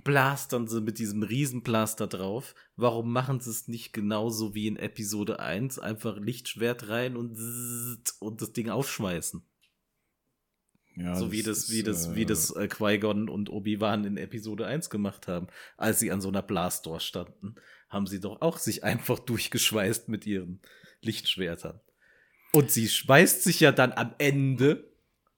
blastern 0.03 0.67
sie 0.67 0.82
mit 0.82 0.99
diesem 0.99 1.23
Riesenblaster 1.23 2.07
drauf? 2.07 2.55
Warum 2.75 3.11
machen 3.11 3.39
sie 3.39 3.49
es 3.49 3.67
nicht 3.67 3.93
genauso 3.93 4.55
wie 4.55 4.67
in 4.67 4.77
Episode 4.77 5.39
1? 5.39 5.79
Einfach 5.79 6.17
Lichtschwert 6.17 6.89
rein 6.89 7.15
und, 7.15 7.38
und 8.19 8.41
das 8.41 8.53
Ding 8.53 8.69
aufschmeißen. 8.69 9.43
Ja, 10.95 11.15
so 11.15 11.25
das 11.25 11.32
wie 11.32 11.43
das, 11.43 11.71
wie 11.71 11.84
das, 11.84 12.07
äh, 12.07 12.15
wie 12.15 12.25
das 12.25 12.51
äh, 12.51 12.67
Qui-Gon 12.67 13.29
und 13.29 13.49
Obi-Wan 13.49 14.03
in 14.03 14.17
Episode 14.17 14.67
1 14.67 14.89
gemacht 14.89 15.27
haben, 15.27 15.47
als 15.77 15.99
sie 15.99 16.11
an 16.11 16.19
so 16.19 16.27
einer 16.27 16.41
Blastdoor 16.41 16.99
standen, 16.99 17.55
haben 17.88 18.07
sie 18.07 18.19
doch 18.19 18.41
auch 18.41 18.57
sich 18.57 18.84
einfach 18.84 19.19
durchgeschweißt 19.19 20.09
mit 20.09 20.25
ihren 20.25 20.61
Lichtschwertern. 21.01 21.79
Und 22.54 22.72
sie 22.72 22.88
schweißt 22.89 23.43
sich 23.43 23.60
ja 23.60 23.72
dann 23.72 23.93
am 23.93 24.14
Ende, 24.18 24.91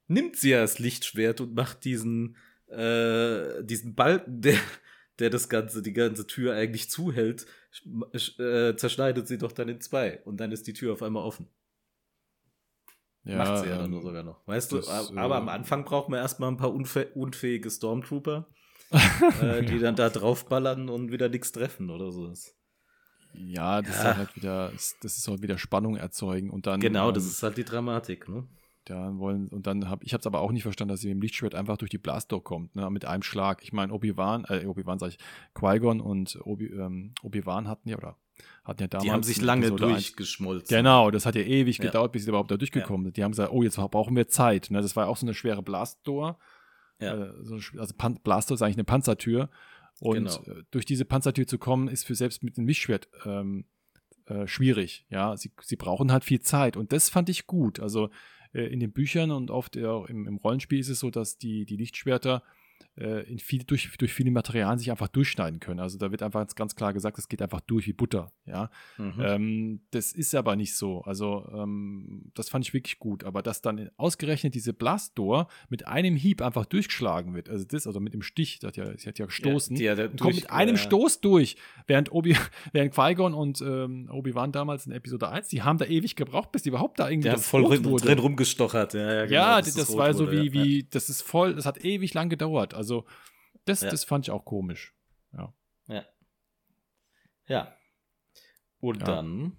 nimmt 0.07 0.36
sie 0.36 0.51
ja 0.51 0.61
das 0.61 0.80
Lichtschwert 0.80 1.41
und 1.41 1.53
macht 1.53 1.86
diesen, 1.86 2.38
äh, 2.68 3.64
diesen 3.64 3.95
Balken, 3.95 4.41
der, 4.41 4.57
der 5.20 5.30
das 5.30 5.49
ganze, 5.49 5.82
die 5.82 5.93
ganze 5.93 6.26
Tür 6.26 6.55
eigentlich 6.55 6.89
zuhält, 6.89 7.45
äh, 8.39 8.76
zerschneidet 8.76 9.28
sie 9.28 9.38
doch 9.38 9.51
dann 9.51 9.70
in 9.70 9.82
zwei 9.82 10.22
und 10.26 10.38
dann 10.38 10.51
ist 10.51 10.68
die 10.68 10.74
Tür 10.74 10.93
auf 10.93 11.03
einmal 11.03 11.24
offen. 11.24 11.47
Ja, 13.26 13.38
Macht 13.38 13.64
sie 13.64 13.70
ja 13.70 13.78
dann 13.78 13.93
ähm, 13.93 14.01
sogar 14.01 14.24
noch. 14.24 14.45
Weißt 14.47 14.74
das, 14.74 14.86
du, 14.86 15.18
aber 15.18 15.36
äh, 15.36 15.38
am 15.38 15.49
Anfang 15.49 15.86
braucht 15.86 16.09
man 16.09 16.20
erstmal 16.20 16.49
ein 16.49 16.57
paar 16.57 16.74
unfä 16.74 17.07
unfähige 17.14 17.70
Stormtrooper, 17.70 18.47
äh, 19.41 19.64
die 19.64 19.80
dann 19.80 19.95
da 19.95 20.09
draufballern 20.09 20.89
und 20.89 21.11
wieder 21.11 21.30
nichts 21.30 21.51
treffen 21.51 21.89
oder 21.89 22.11
so. 22.11 22.34
Ja, 23.34 23.81
das 23.81 24.03
ja. 24.03 24.11
ist 24.11 24.17
halt 24.17 24.36
wieder, 24.36 24.71
das 24.71 25.17
ist 25.17 25.27
halt 25.27 25.41
wieder 25.41 25.57
Spannung 25.57 25.95
erzeugen 25.95 26.49
und 26.49 26.67
dann. 26.67 26.79
Genau, 26.79 27.09
ähm, 27.09 27.13
das 27.13 27.25
ist 27.25 27.41
halt 27.43 27.57
die 27.57 27.65
Dramatik, 27.65 28.29
ne? 28.29 28.47
Ja, 28.89 29.17
wollen, 29.17 29.47
und 29.47 29.65
dann 29.65 29.89
habe 29.89 30.03
ich 30.03 30.13
habe 30.13 30.19
es 30.19 30.27
aber 30.27 30.41
auch 30.41 30.51
nicht 30.51 30.63
verstanden, 30.63 30.91
dass 30.91 30.99
sie 30.99 31.07
mit 31.07 31.15
dem 31.15 31.21
Lichtschwert 31.21 31.55
einfach 31.55 31.77
durch 31.77 31.89
die 31.89 31.97
Blastdoor 31.97 32.43
kommt, 32.43 32.75
ne, 32.75 32.89
mit 32.89 33.05
einem 33.05 33.23
Schlag. 33.23 33.63
Ich 33.63 33.71
meine, 33.71 33.93
Obi-Wan, 33.93 34.45
äh, 34.49 34.65
Obi-Wan 34.65 34.99
sag 34.99 35.09
ich, 35.09 35.17
Qui-Gon 35.53 36.01
und 36.01 36.38
Obi, 36.43 36.65
ähm, 36.65 37.13
Obi-Wan 37.23 37.69
hatten 37.69 37.88
ja, 37.88 37.97
oder 37.97 38.17
hatten 38.65 38.81
ja 38.81 38.88
damals. 38.88 39.05
Die 39.05 39.11
haben 39.11 39.23
sich 39.23 39.41
lange 39.41 39.71
durchgeschmolzen. 39.71 40.75
Genau, 40.75 41.11
das 41.11 41.25
hat 41.25 41.36
ja 41.36 41.43
ewig 41.43 41.77
ja. 41.77 41.86
gedauert, 41.86 42.11
bis 42.11 42.23
sie 42.23 42.29
überhaupt 42.29 42.51
da 42.51 42.57
durchgekommen 42.57 43.05
sind. 43.05 43.15
Die 43.15 43.23
haben 43.23 43.31
gesagt, 43.31 43.53
oh, 43.53 43.63
jetzt 43.63 43.77
brauchen 43.77 44.17
wir 44.17 44.27
Zeit. 44.27 44.69
Ne, 44.69 44.81
das 44.81 44.97
war 44.97 45.07
auch 45.07 45.17
so 45.17 45.25
eine 45.25 45.34
schwere 45.34 45.63
Blastdoor. 45.63 46.38
Ja. 46.99 47.15
Äh, 47.15 47.34
so, 47.41 47.55
also 47.79 47.93
Pan 47.97 48.19
Blastdoor 48.21 48.55
ist 48.55 48.61
eigentlich 48.61 48.75
eine 48.75 48.84
Panzertür. 48.84 49.49
Und 49.99 50.15
genau. 50.15 50.43
Äh, 50.43 50.63
durch 50.71 50.85
diese 50.85 51.05
Panzertür 51.05 51.47
zu 51.47 51.57
kommen, 51.57 51.87
ist 51.87 52.05
für 52.05 52.15
selbst 52.15 52.43
mit 52.43 52.57
dem 52.57 52.67
Lichtschwert 52.67 53.09
ähm, 53.25 53.65
äh, 54.25 54.47
schwierig. 54.47 55.05
Ja, 55.09 55.35
sie, 55.37 55.51
sie 55.61 55.75
brauchen 55.75 56.11
halt 56.11 56.23
viel 56.23 56.41
Zeit. 56.41 56.77
Und 56.77 56.91
das 56.91 57.09
fand 57.09 57.29
ich 57.29 57.47
gut. 57.47 57.79
Also 57.79 58.09
äh, 58.53 58.63
in 58.63 58.79
den 58.79 58.91
Büchern 58.91 59.31
und 59.31 59.51
oft 59.51 59.77
auch 59.77 60.05
im, 60.05 60.27
im, 60.27 60.37
Rollenspiel 60.37 60.79
ist 60.79 60.89
es 60.89 60.99
so, 60.99 61.09
dass 61.09 61.37
die, 61.37 61.65
die 61.65 61.77
Lichtschwerter 61.77 62.43
äh, 62.97 63.29
in 63.29 63.39
viel, 63.39 63.63
durch, 63.63 63.89
durch 63.97 64.13
viele 64.13 64.31
Materialien 64.31 64.77
sich 64.77 64.91
einfach 64.91 65.07
durchschneiden 65.07 65.59
können. 65.59 65.79
Also 65.79 65.97
da 65.97 66.11
wird 66.11 66.21
einfach 66.21 66.45
ganz 66.55 66.75
klar 66.75 66.93
gesagt, 66.93 67.17
es 67.17 67.27
geht 67.27 67.41
einfach 67.41 67.61
durch 67.61 67.87
wie 67.87 67.93
Butter. 67.93 68.31
Ja, 68.45 68.69
mhm. 68.97 69.13
ähm, 69.19 69.81
das 69.91 70.11
ist 70.11 70.35
aber 70.35 70.55
nicht 70.55 70.75
so. 70.75 71.01
Also 71.01 71.49
ähm, 71.53 72.31
das 72.35 72.49
fand 72.49 72.65
ich 72.65 72.73
wirklich 72.73 72.99
gut. 72.99 73.23
Aber 73.23 73.41
dass 73.41 73.61
dann 73.61 73.89
ausgerechnet 73.97 74.53
diese 74.53 74.73
Blastdoor 74.73 75.47
mit 75.69 75.87
einem 75.87 76.15
Hieb 76.15 76.41
einfach 76.41 76.65
durchgeschlagen 76.65 77.33
wird, 77.33 77.49
also 77.49 77.65
das, 77.65 77.87
also 77.87 77.99
mit 77.99 78.13
dem 78.13 78.21
Stich, 78.21 78.59
das 78.59 78.69
hat 78.69 78.77
ja, 78.77 78.97
sie 78.97 79.07
hat 79.07 79.17
ja 79.17 79.25
gestoßen, 79.25 79.75
ja, 79.77 79.93
und 79.93 80.19
kommt 80.19 80.35
mit 80.35 80.51
einem 80.51 80.75
ja. 80.75 80.81
Stoß 80.81 81.21
durch, 81.21 81.55
während 81.87 82.11
Obi, 82.11 82.35
während 82.73 82.93
Qui-Gon 82.93 83.33
und 83.33 83.61
ähm, 83.61 84.09
Obi-Wan 84.11 84.51
damals 84.51 84.85
in 84.85 84.91
Episode 84.91 85.29
1, 85.29 85.47
die 85.47 85.63
haben 85.63 85.77
da 85.77 85.85
ewig 85.85 86.15
gebraucht, 86.15 86.51
bis 86.51 86.61
die 86.63 86.69
überhaupt 86.69 86.99
da 86.99 87.09
irgendwie 87.09 87.29
ja, 87.29 87.37
voll 87.37 87.63
drin, 87.63 87.83
drin 87.83 88.19
rumgestochert. 88.19 88.93
Ja, 88.93 89.13
ja, 89.13 89.25
genau, 89.25 89.33
ja 89.33 89.61
das, 89.61 89.73
das 89.73 89.97
war 89.97 90.13
so 90.13 90.31
wie, 90.31 90.53
wie, 90.53 90.87
das 90.89 91.09
ist 91.09 91.21
voll, 91.23 91.55
das 91.55 91.65
hat 91.65 91.83
ewig 91.83 92.13
lang 92.13 92.29
gedauert. 92.29 92.73
Also 92.73 92.82
das, 93.65 93.81
ja. 93.81 93.89
das 93.89 94.03
fand 94.03 94.25
ich 94.25 94.31
auch 94.31 94.45
komisch. 94.45 94.95
Ja. 95.34 95.53
Ja. 95.88 96.05
Ja. 97.47 97.75
Und 98.79 98.99
ja. 98.99 99.05
dann 99.05 99.57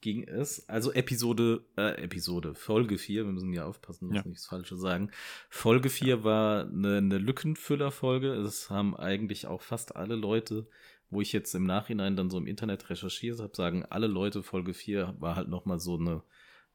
ging 0.00 0.22
es, 0.28 0.68
also 0.68 0.92
Episode, 0.92 1.64
äh, 1.76 2.02
Episode, 2.02 2.54
Folge 2.54 2.98
4, 2.98 3.24
wir 3.24 3.32
müssen 3.32 3.52
ja 3.52 3.64
aufpassen, 3.66 4.08
dass 4.08 4.24
ja. 4.24 4.28
nichts 4.28 4.46
Falsches 4.46 4.80
sagen. 4.80 5.10
Folge 5.50 5.90
4 5.90 6.06
ja. 6.06 6.24
war 6.24 6.66
eine, 6.66 6.98
eine 6.98 7.18
Lückenfüller-Folge. 7.18 8.32
Es 8.34 8.70
haben 8.70 8.96
eigentlich 8.96 9.46
auch 9.46 9.62
fast 9.62 9.96
alle 9.96 10.14
Leute, 10.14 10.68
wo 11.10 11.20
ich 11.20 11.32
jetzt 11.32 11.54
im 11.54 11.64
Nachhinein 11.64 12.16
dann 12.16 12.30
so 12.30 12.38
im 12.38 12.46
Internet 12.46 12.88
recherchiert 12.90 13.40
habe, 13.40 13.54
sagen 13.54 13.84
alle 13.84 14.06
Leute, 14.06 14.42
Folge 14.42 14.74
4 14.74 15.16
war 15.18 15.36
halt 15.36 15.48
nochmal 15.48 15.80
so 15.80 15.96
eine, 15.96 16.22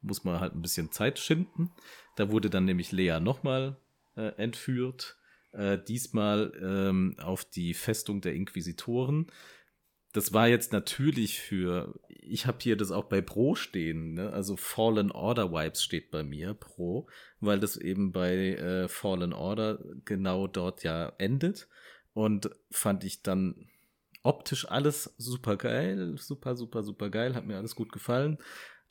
muss 0.02 0.24
man 0.24 0.40
halt 0.40 0.56
ein 0.56 0.62
bisschen 0.62 0.92
Zeit 0.92 1.20
schinden. 1.20 1.72
Da 2.18 2.32
wurde 2.32 2.50
dann 2.50 2.66
nämlich 2.66 2.92
Lea 2.92 3.20
nochmal 3.20 3.78
äh, 4.16 4.34
entführt 4.36 5.21
äh, 5.54 5.78
diesmal 5.78 6.54
ähm, 6.62 7.16
auf 7.20 7.46
die 7.46 7.74
Festung 7.74 8.22
der 8.22 8.34
Inquisitoren. 8.34 9.28
Das 10.14 10.34
war 10.34 10.48
jetzt 10.50 10.74
natürlich 10.74 11.40
für, 11.40 12.00
ich 12.10 12.46
habe 12.46 12.58
hier 12.62 12.76
das 12.76 12.92
auch 12.92 13.06
bei 13.06 13.22
Pro 13.22 13.56
stehen, 13.56 14.14
ne? 14.14 14.32
also 14.34 14.58
Fallen 14.58 15.12
Order 15.12 15.52
Vibes 15.54 15.84
steht 15.84 16.12
bei 16.12 16.24
mir, 16.24 16.54
Pro, 16.54 17.08
weil 17.40 17.60
das 17.60 17.78
eben 17.78 18.12
bei 18.12 18.56
äh, 18.56 18.88
Fallen 18.90 19.32
Order 19.32 19.80
genau 20.04 20.48
dort 20.48 20.84
ja 20.84 21.14
endet. 21.18 21.70
Und 22.14 22.50
fand 22.70 23.06
ich 23.06 23.24
dann 23.24 23.70
optisch 24.22 24.70
alles 24.70 25.16
super 25.18 25.56
geil, 25.56 26.16
super, 26.18 26.56
super, 26.56 26.84
super 26.84 27.10
geil, 27.10 27.36
hat 27.36 27.46
mir 27.46 27.58
alles 27.58 27.76
gut 27.76 27.92
gefallen. 27.94 28.38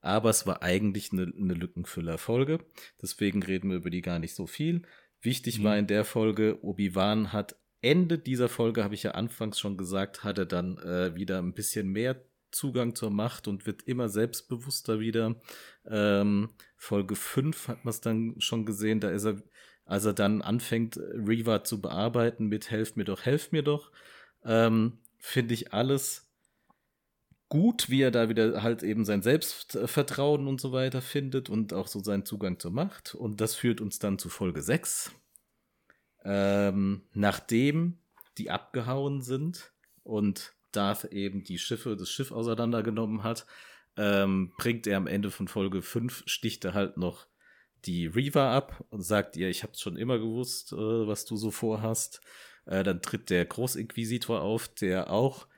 Aber 0.01 0.31
es 0.31 0.47
war 0.47 0.63
eigentlich 0.63 1.13
eine, 1.13 1.23
eine 1.25 1.53
Lückenfüller-Folge. 1.53 2.65
Deswegen 3.03 3.43
reden 3.43 3.69
wir 3.69 3.77
über 3.77 3.91
die 3.91 4.01
gar 4.01 4.19
nicht 4.19 4.35
so 4.35 4.47
viel. 4.47 4.83
Wichtig 5.23 5.59
mhm. 5.59 5.65
war 5.65 5.79
in 5.79 5.87
der 5.87 6.05
Folge, 6.05 6.59
Obi-Wan 6.63 7.33
hat 7.33 7.57
Ende 7.83 8.19
dieser 8.19 8.49
Folge, 8.49 8.85
habe 8.85 8.95
ich 8.95 9.03
ja 9.03 9.13
anfangs 9.13 9.59
schon 9.59 9.77
gesagt, 9.77 10.23
hat 10.23 10.39
er 10.39 10.47
dann 10.47 10.79
äh, 10.79 11.15
wieder 11.15 11.39
ein 11.39 11.55
bisschen 11.55 11.89
mehr 11.89 12.23
Zugang 12.51 12.95
zur 12.95 13.11
Macht 13.11 13.49
und 13.49 13.67
wird 13.67 13.83
immer 13.83 14.09
selbstbewusster 14.09 15.01
wieder. 15.01 15.41
Ähm, 15.87 16.51
Folge 16.77 17.17
5 17.17 17.69
hat 17.69 17.85
man 17.85 17.91
es 17.91 18.01
dann 18.01 18.35
schon 18.39 18.67
gesehen, 18.67 19.01
da 19.01 19.11
ist 19.11 19.25
er, 19.25 19.37
als 19.85 20.05
er 20.05 20.13
dann 20.13 20.43
anfängt, 20.43 20.99
Reva 20.99 21.65
zu 21.65 21.81
bearbeiten 21.81 22.47
mit 22.47 22.71
Helf 22.71 22.97
mir 22.97 23.05
doch, 23.05 23.25
helf 23.25 23.53
mir 23.53 23.63
doch, 23.63 23.93
ähm, 24.45 24.99
finde 25.19 25.55
ich 25.55 25.73
alles 25.73 26.30
gut, 27.51 27.91
wie 27.91 28.01
er 28.01 28.13
da 28.13 28.31
wieder 28.31 28.63
halt 28.63 28.83
eben 28.83 29.05
sein 29.05 29.21
Selbstvertrauen 29.21 30.47
und 30.47 30.61
so 30.61 30.73
weiter 30.73 31.03
findet 31.03 31.51
und 31.51 31.75
auch 31.75 31.89
so 31.89 32.03
seinen 32.03 32.25
Zugang 32.25 32.59
zur 32.59 32.71
Macht. 32.71 33.15
Und 33.15 33.41
das 33.43 33.55
führt 33.55 33.83
uns 33.83 33.99
dann 33.99 34.19
zu 34.19 34.31
Folge 34.31 34.63
6. 34.63 35.11
Ähm, 36.25 37.03
nachdem 37.13 37.99
die 38.39 38.51
abgehauen 38.51 39.21
sind 39.21 39.73
und 40.05 40.55
Darth 40.73 41.05
eben 41.07 41.43
die 41.43 41.59
Schiffe, 41.59 41.97
das 41.97 42.09
Schiff 42.09 42.31
auseinandergenommen 42.31 43.25
hat, 43.25 43.47
ähm, 43.97 44.53
bringt 44.57 44.87
er 44.87 44.97
am 44.97 45.09
Ende 45.09 45.33
von 45.33 45.49
Folge 45.49 45.83
5, 45.83 46.23
sticht 46.27 46.65
er 46.65 46.75
halt 46.75 46.97
noch 46.97 47.27
die 47.85 48.07
Reaver 48.07 48.51
ab 48.51 48.85
und 48.91 49.03
sagt 49.03 49.37
ihr, 49.37 49.49
ich 49.49 49.65
hab's 49.65 49.81
schon 49.81 49.97
immer 49.97 50.19
gewusst, 50.19 50.73
äh, 50.73 50.77
was 50.77 51.25
du 51.25 51.37
so 51.37 51.51
vorhast. 51.51 52.21
Äh, 52.67 52.85
dann 52.85 53.03
tritt 53.03 53.29
der 53.29 53.45
Großinquisitor 53.45 54.41
auf, 54.41 54.69
der 54.69 55.11
auch 55.11 55.49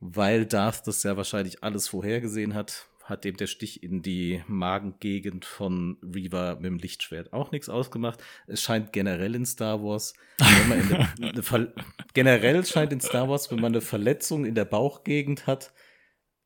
weil 0.00 0.46
Darth 0.46 0.86
das 0.86 1.02
ja 1.02 1.16
wahrscheinlich 1.16 1.62
alles 1.62 1.88
vorhergesehen 1.88 2.54
hat, 2.54 2.88
hat 3.02 3.24
dem 3.24 3.36
der 3.36 3.46
Stich 3.46 3.82
in 3.82 4.02
die 4.02 4.42
Magengegend 4.48 5.44
von 5.44 5.96
Reaver 6.02 6.56
mit 6.56 6.64
dem 6.64 6.78
Lichtschwert 6.78 7.32
auch 7.32 7.52
nichts 7.52 7.68
ausgemacht. 7.68 8.22
Es 8.46 8.62
scheint 8.62 8.92
generell 8.92 9.34
in 9.34 9.46
Star 9.46 9.82
Wars, 9.82 10.14
eine, 10.40 11.08
eine 11.20 11.74
generell 12.14 12.64
scheint 12.66 12.92
in 12.92 13.00
Star 13.00 13.28
Wars, 13.28 13.50
wenn 13.50 13.60
man 13.60 13.72
eine 13.72 13.80
Verletzung 13.80 14.44
in 14.44 14.56
der 14.56 14.64
Bauchgegend 14.64 15.46
hat, 15.46 15.72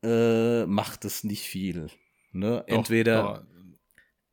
äh, 0.03 0.67
macht 0.67 1.05
es 1.05 1.25
nicht 1.25 1.45
viel. 1.45 1.89
Ne? 2.33 2.63
Entweder, 2.67 3.23
Doch, 3.23 3.43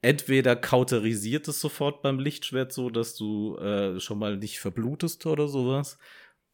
entweder 0.01 0.55
kauterisiert 0.57 1.47
es 1.47 1.61
sofort 1.61 2.01
beim 2.01 2.19
Lichtschwert 2.19 2.73
so, 2.73 2.89
dass 2.89 3.15
du 3.15 3.57
äh, 3.57 3.99
schon 4.01 4.19
mal 4.19 4.37
nicht 4.37 4.59
verblutest 4.59 5.25
oder 5.25 5.47
sowas 5.47 5.97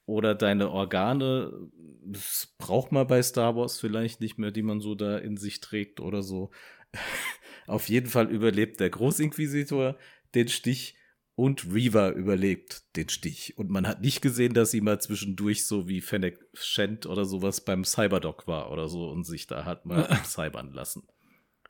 oder 0.05 0.35
deine 0.35 0.69
Organe, 0.71 1.69
das 2.05 2.53
braucht 2.57 2.91
man 2.91 3.07
bei 3.07 3.21
Star 3.23 3.55
Wars 3.55 3.79
vielleicht 3.79 4.19
nicht 4.21 4.37
mehr, 4.37 4.51
die 4.51 4.63
man 4.63 4.81
so 4.81 4.95
da 4.95 5.17
in 5.17 5.37
sich 5.37 5.59
trägt 5.61 5.99
oder 5.99 6.21
so. 6.21 6.51
Auf 7.67 7.87
jeden 7.87 8.07
Fall 8.09 8.29
überlebt 8.29 8.79
der 8.79 8.89
Großinquisitor 8.89 9.97
den 10.35 10.49
Stich 10.49 10.95
und 11.35 11.73
Reaver 11.73 12.11
überlebt 12.11 12.83
den 12.95 13.09
Stich. 13.09 13.57
Und 13.57 13.69
man 13.69 13.87
hat 13.87 14.01
nicht 14.01 14.21
gesehen, 14.21 14.53
dass 14.53 14.71
sie 14.71 14.81
mal 14.81 14.99
zwischendurch 15.01 15.65
so 15.65 15.87
wie 15.87 16.01
Fennec 16.01 16.37
Shand 16.53 17.05
oder 17.05 17.25
sowas 17.25 17.61
beim 17.61 17.85
Cyberdoc 17.85 18.47
war 18.47 18.71
oder 18.71 18.89
so 18.89 19.09
und 19.09 19.23
sich 19.23 19.47
da 19.47 19.65
hat 19.65 19.85
mal 19.85 20.07
cybern 20.25 20.73
lassen. 20.73 21.07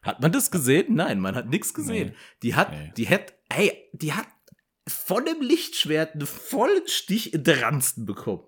Hat 0.01 0.21
man 0.21 0.34
das 0.34 0.51
gesehen? 0.51 0.95
Nein, 0.95 1.19
man 1.21 1.36
hat 1.36 1.47
nichts 1.47 1.73
gesehen. 1.73 2.09
Nee. 2.09 2.15
Die 2.41 2.55
hat, 2.55 2.71
Nee. 2.71 2.91
die 2.97 3.07
hat, 3.09 3.34
ey, 3.49 3.71
die 3.93 4.11
hat 4.11 4.27
von 4.88 5.25
dem 5.25 5.41
Lichtschwert 5.41 6.13
einen 6.13 6.25
vollen 6.27 6.88
Stich 6.88 7.34
in 7.34 7.43
der 7.43 7.61
Ransten 7.61 8.05
bekommen. 8.05 8.43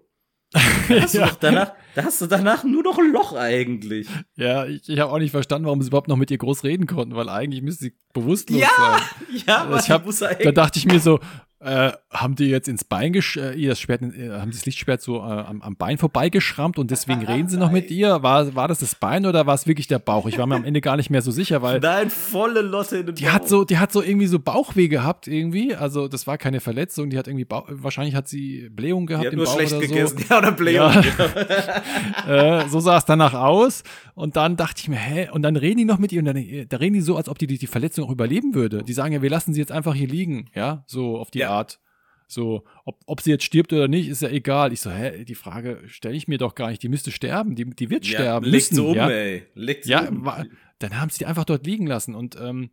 Da 0.87 1.01
hast, 1.01 1.13
du 1.15 1.19
Ja. 1.19 1.31
danach, 1.39 1.71
da 1.95 2.03
hast 2.03 2.21
du 2.21 2.27
danach 2.27 2.63
nur 2.63 2.83
noch 2.83 2.97
ein 2.99 3.11
Loch 3.11 3.33
eigentlich. 3.33 4.07
Ja, 4.35 4.65
ich, 4.65 4.87
ich 4.87 4.99
habe 4.99 5.11
auch 5.11 5.17
nicht 5.17 5.31
verstanden, 5.31 5.65
warum 5.65 5.81
sie 5.81 5.87
überhaupt 5.87 6.07
noch 6.07 6.15
mit 6.15 6.29
ihr 6.31 6.37
groß 6.37 6.63
reden 6.63 6.85
konnten, 6.85 7.15
weil 7.15 7.27
eigentlich 7.27 7.61
müsste 7.63 7.85
sie 7.85 7.93
bewusstlos 8.13 8.61
Ja, 8.61 8.69
sein. 8.77 9.41
ja, 9.47 9.57
aber 9.63 9.79
ich 9.79 9.89
hab, 9.89 10.05
muss 10.05 10.19
da 10.19 10.27
eigentlich. 10.27 10.53
dachte 10.53 10.79
ich 10.79 10.85
mir 10.85 10.99
so, 10.99 11.19
äh, 11.65 11.91
haben 12.11 12.35
die 12.35 12.45
jetzt 12.45 12.67
ins 12.67 12.83
Bein 12.83 13.11
gesch 13.11 13.37
äh, 13.37 13.53
ihr 13.53 13.69
das 13.69 13.79
Schwert, 13.79 14.01
äh, 14.01 14.29
haben 14.31 14.51
die 14.51 14.57
das 14.57 14.65
Lichtschwert 14.65 15.01
so 15.01 15.21
am, 15.21 15.61
am 15.61 15.75
Bein 15.75 15.97
vorbeigeschrammt 15.97 16.77
und 16.77 16.91
deswegen 16.91 17.21
reden 17.25 17.49
sie 17.49 17.57
noch 17.57 17.71
mit 17.71 17.89
ihr? 17.91 18.21
War, 18.23 18.53
war 18.55 18.67
das 18.67 18.79
das 18.79 18.95
Bein 18.95 19.25
oder 19.25 19.45
war 19.47 19.55
es 19.55 19.65
wirklich 19.67 19.87
der 19.87 19.99
Bauch? 19.99 20.27
Ich 20.27 20.37
war 20.37 20.45
mir 20.47 20.55
am 20.55 20.63
Ende 20.63 20.79
gar 20.81 20.95
nicht 20.95 21.09
mehr 21.09 21.21
so 21.21 21.31
sicher, 21.31 21.61
weil 21.61 21.79
Nein, 21.79 22.09
volle 22.09 22.61
Lotte 22.61 22.97
in 22.97 23.05
den 23.07 23.15
die 23.15 23.29
hat 23.29 23.41
Bauch. 23.43 23.49
so, 23.49 23.63
die 23.65 23.77
hat 23.79 23.91
so 23.91 24.01
irgendwie 24.01 24.27
so 24.27 24.39
Bauchweh 24.39 24.87
gehabt 24.87 25.27
irgendwie. 25.27 25.75
Also 25.75 26.07
das 26.07 26.27
war 26.27 26.37
keine 26.37 26.59
Verletzung, 26.59 27.09
die 27.09 27.17
hat 27.17 27.27
irgendwie 27.27 27.45
Bauch, 27.45 27.65
wahrscheinlich 27.69 28.15
hat 28.15 28.27
sie 28.27 28.69
Blähung 28.69 29.07
Die 29.07 29.13
gehabt 29.13 29.25
hat 29.25 29.33
im 29.33 29.37
nur 29.37 29.45
Bauch 29.45 29.55
schlecht 29.55 29.73
oder 29.73 29.81
gegessen. 29.87 30.17
so. 30.19 30.25
Ja, 30.29 30.37
oder 30.39 30.51
Blähung. 30.51 30.91
äh, 32.27 32.67
so 32.69 32.79
sah 32.79 32.97
es 32.97 33.05
danach 33.05 33.33
aus. 33.33 33.83
Und 34.13 34.35
dann 34.37 34.55
dachte 34.55 34.81
ich 34.81 34.87
mir, 34.87 34.95
hä? 34.97 35.29
Und 35.31 35.41
dann 35.41 35.55
reden 35.55 35.77
die 35.79 35.85
noch 35.85 35.97
mit 35.97 36.11
ihr 36.11 36.19
und 36.19 36.25
dann, 36.25 36.35
da 36.69 36.77
reden 36.77 36.93
die 36.93 37.01
so, 37.01 37.17
als 37.17 37.27
ob 37.27 37.37
die 37.37 37.47
die, 37.47 37.57
die 37.57 37.67
Verletzung 37.67 38.05
auch 38.05 38.11
überleben 38.11 38.53
würde. 38.55 38.83
Die 38.83 38.93
sagen 38.93 39.13
ja, 39.13 39.21
wir 39.21 39.29
lassen 39.29 39.53
sie 39.53 39.59
jetzt 39.59 39.71
einfach 39.71 39.93
hier 39.93 40.07
liegen, 40.07 40.49
ja, 40.53 40.83
so 40.87 41.17
auf 41.17 41.31
die 41.31 41.39
Ja. 41.39 41.54
Art. 41.55 41.79
So, 42.27 42.63
ob, 42.85 42.99
ob 43.05 43.21
sie 43.21 43.29
jetzt 43.29 43.43
stirbt 43.43 43.71
oder 43.71 43.87
nicht, 43.87 44.07
ist 44.09 44.21
ja 44.23 44.29
egal. 44.29 44.73
Ich 44.73 44.81
so, 44.81 44.89
hä, 44.89 45.23
die 45.25 45.35
Frage 45.35 45.81
stelle 45.85 46.15
ich 46.15 46.27
mir 46.27 46.39
doch 46.39 46.55
gar 46.55 46.69
nicht. 46.69 46.81
Die 46.81 46.89
müsste 46.89 47.11
sterben, 47.11 47.55
die, 47.55 47.65
die 47.65 47.89
wird 47.91 48.05
Ja, 48.07 48.19
sterben. 48.19 48.49
müssen, 48.49 48.75
sie 48.75 48.81
um, 48.81 48.95
ja. 48.95 49.07
ey. 49.09 49.43
Sie 49.55 49.89
Ja, 49.91 50.07
um. 50.09 50.25
wa- 50.25 50.43
dann 50.79 50.99
haben 50.99 51.09
sie 51.11 51.19
die 51.19 51.25
einfach 51.27 51.45
dort 51.45 51.65
liegen 51.67 51.85
lassen. 51.85 52.15
Und 52.15 52.35
ähm, 52.41 52.71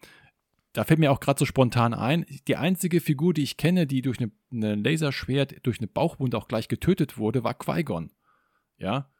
da 0.73 0.85
fällt 0.85 1.01
mir 1.01 1.13
auch 1.13 1.21
gerade 1.21 1.39
so 1.39 1.45
spontan 1.45 1.93
ein, 1.93 2.25
die 2.49 2.57
einzige 2.57 3.01
Figur, 3.03 3.35
die 3.35 3.43
ich 3.43 3.59
kenne, 3.59 3.87
die 3.87 4.01
durch 4.01 4.19
eine, 4.21 4.31
eine 4.51 4.75
Laserschwert, 4.75 5.57
durch 5.67 5.79
eine 5.81 5.87
Bauchwunde 5.87 6.39
auch 6.39 6.49
gleich 6.49 6.69
getötet 6.69 7.19
wurde, 7.19 7.45
war 7.45 7.53
Qui-Gon. 7.53 8.11
Ja, 8.79 9.11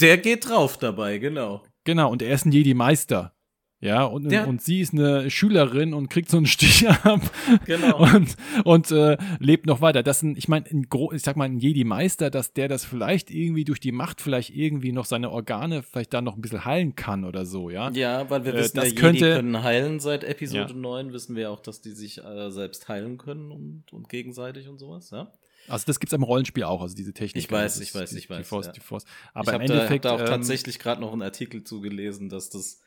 Der 0.00 0.18
geht 0.18 0.46
drauf 0.48 0.76
dabei, 0.76 1.16
genau. 1.18 1.62
genau. 1.84 2.10
Und 2.10 2.20
er 2.20 2.34
ist 2.34 2.44
ein 2.44 2.52
Jedi-Meister. 2.52 3.34
Ja, 3.82 4.04
und, 4.04 4.30
Der- 4.30 4.46
und 4.46 4.60
sie 4.60 4.80
ist 4.80 4.92
eine 4.92 5.30
Schülerin 5.30 5.94
und 5.94 6.10
kriegt 6.10 6.28
so 6.28 6.36
einen 6.36 6.44
Stich 6.44 6.86
ab 7.04 7.22
Genau. 7.64 7.98
und, 8.14 8.36
und 8.64 8.90
äh, 8.90 9.16
lebt 9.38 9.64
noch 9.64 9.80
weiter. 9.80 10.02
Das 10.02 10.20
sind, 10.20 10.36
ich 10.36 10.48
meine, 10.48 10.66
ich 10.68 11.22
sag 11.22 11.36
mal, 11.36 11.44
ein 11.46 11.58
Jedi-Meister, 11.58 12.28
dass 12.30 12.52
der 12.52 12.68
das 12.68 12.84
vielleicht 12.84 13.30
irgendwie 13.30 13.64
durch 13.64 13.80
die 13.80 13.92
Macht 13.92 14.20
vielleicht 14.20 14.50
irgendwie 14.54 14.92
noch 14.92 15.06
seine 15.06 15.30
Organe 15.30 15.82
vielleicht 15.82 16.12
da 16.12 16.20
noch 16.20 16.36
ein 16.36 16.42
bisschen 16.42 16.66
heilen 16.66 16.94
kann 16.94 17.24
oder 17.24 17.46
so, 17.46 17.70
ja. 17.70 17.90
Ja, 17.92 18.28
weil 18.28 18.44
wir 18.44 18.52
Äh, 18.54 18.58
wissen, 18.58 18.76
das 18.76 18.84
ja, 18.84 18.90
Jedi 18.90 19.00
könnte- 19.00 19.34
können 19.36 19.62
heilen 19.62 19.98
seit 19.98 20.24
Episode 20.24 20.72
Ja. 20.74 20.78
9, 20.78 21.12
wissen 21.14 21.34
wir 21.34 21.50
auch, 21.50 21.60
dass 21.60 21.80
die 21.80 21.92
sich 21.92 22.22
äh, 22.22 22.50
selbst 22.50 22.86
heilen 22.88 23.16
können 23.16 23.50
und, 23.50 23.84
und 23.92 24.10
gegenseitig 24.10 24.68
und 24.68 24.78
sowas, 24.78 25.10
ja. 25.10 25.32
Also 25.68 25.84
das 25.86 26.00
gibt's 26.00 26.12
im 26.12 26.22
Rollenspiel 26.22 26.64
auch, 26.64 26.82
also 26.82 26.94
diese 26.94 27.14
Technik. 27.14 27.44
Ich 27.44 27.50
weiß, 27.50 27.80
ich 27.80 27.94
weiß, 27.94 28.12
ich 28.14 28.28
weiß, 28.28 28.38
Die 28.38 28.44
Force, 28.44 28.66
ja. 28.66 28.72
die 28.72 28.80
Force. 28.80 29.04
ich 29.04 29.10
Aber 29.34 29.52
im 29.52 29.60
habe 29.60 29.64
da, 29.66 29.72
hab 29.74 29.76
Endeffekt 29.80 30.04
da 30.04 30.10
auch 30.12 30.20
ähm, 30.20 30.26
tatsächlich 30.26 30.78
gerade 30.78 31.00
noch 31.00 31.12
einen 31.12 31.22
Artikel 31.22 31.64
zugelesen, 31.64 32.28
dass 32.28 32.50
das, 32.50 32.80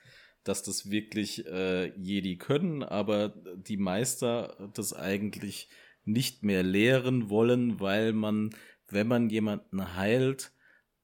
dass 0.44 0.64
das 0.64 0.89
wirklich 0.91 1.46
äh, 1.46 1.94
Jedi 1.98 2.38
können, 2.38 2.84
aber 2.84 3.30
die 3.56 3.78
Meister 3.78 4.72
das 4.74 4.94
eigentlich 4.94 5.70
nicht 6.06 6.44
mehr 6.44 6.64
lehren 6.64 7.30
wollen, 7.30 7.80
weil 7.80 8.14
man, 8.14 8.50
wenn 8.89 9.08
man 9.08 9.30
jemanden 9.30 9.96
heilt, 9.96 10.52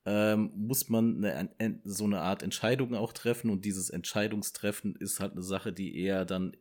ähm, 0.06 0.52
muss 0.56 0.90
man 0.90 1.24
eine, 1.24 1.52
ein- 1.60 1.82
so 1.84 2.06
eine 2.06 2.22
Art 2.22 2.44
Entscheidung 2.44 2.96
auch 2.96 3.14
treffen 3.14 3.50
und 3.50 3.66
dieses 3.66 3.90
Entscheidungstreffen 3.90 4.96
ist 4.96 5.20
halt 5.20 5.34
eine 5.34 5.44
Sache, 5.44 5.74
die 5.74 5.98
eher 5.98 6.26
dann, 6.26 6.58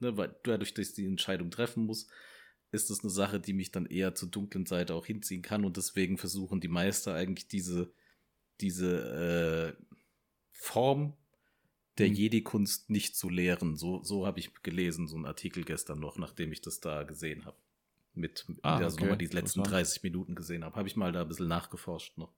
ne, 0.00 0.16
weil 0.16 0.34
dadurch, 0.44 0.74
dass 0.74 0.88
ich 0.90 0.94
die 0.94 1.06
Entscheidung 1.06 1.50
treffen 1.50 1.84
muss, 1.84 2.08
ist 2.70 2.90
es 2.90 3.00
eine 3.02 3.10
Sache, 3.10 3.40
die 3.40 3.52
mich 3.52 3.72
dann 3.72 3.86
eher 3.86 4.14
zur 4.14 4.30
dunklen 4.30 4.66
Seite 4.66 4.94
auch 4.94 5.06
hinziehen 5.06 5.42
kann 5.42 5.64
und 5.64 5.76
deswegen 5.76 6.18
versuchen 6.18 6.60
die 6.60 6.68
Meister 6.68 7.14
eigentlich 7.14 7.48
diese, 7.48 7.92
diese 8.60 9.76
äh, 9.78 9.82
Form 10.52 11.17
der 11.98 12.08
Mhm. 12.08 12.14
Jedi-Kunst 12.14 12.90
nicht 12.90 13.16
zu 13.16 13.28
lehren. 13.28 13.76
So, 13.76 14.02
so 14.02 14.26
habe 14.26 14.38
ich 14.40 14.50
gelesen, 14.62 15.08
so 15.08 15.16
einen 15.16 15.26
Artikel 15.26 15.64
gestern 15.64 16.00
noch, 16.00 16.18
nachdem 16.18 16.52
ich 16.52 16.60
das 16.60 16.80
da 16.80 17.02
gesehen 17.02 17.44
habe. 17.44 17.56
Mit, 18.14 18.46
Ah, 18.62 18.78
also 18.78 18.94
okay. 18.96 19.04
nochmal 19.04 19.18
die 19.18 19.26
letzten 19.26 19.60
Interessant. 19.60 19.70
30 19.70 20.02
Minuten 20.02 20.34
gesehen 20.34 20.64
habe. 20.64 20.74
Habe 20.76 20.88
ich 20.88 20.96
mal 20.96 21.12
da 21.12 21.22
ein 21.22 21.28
bisschen 21.28 21.48
nachgeforscht 21.48 22.18
noch. 22.18 22.32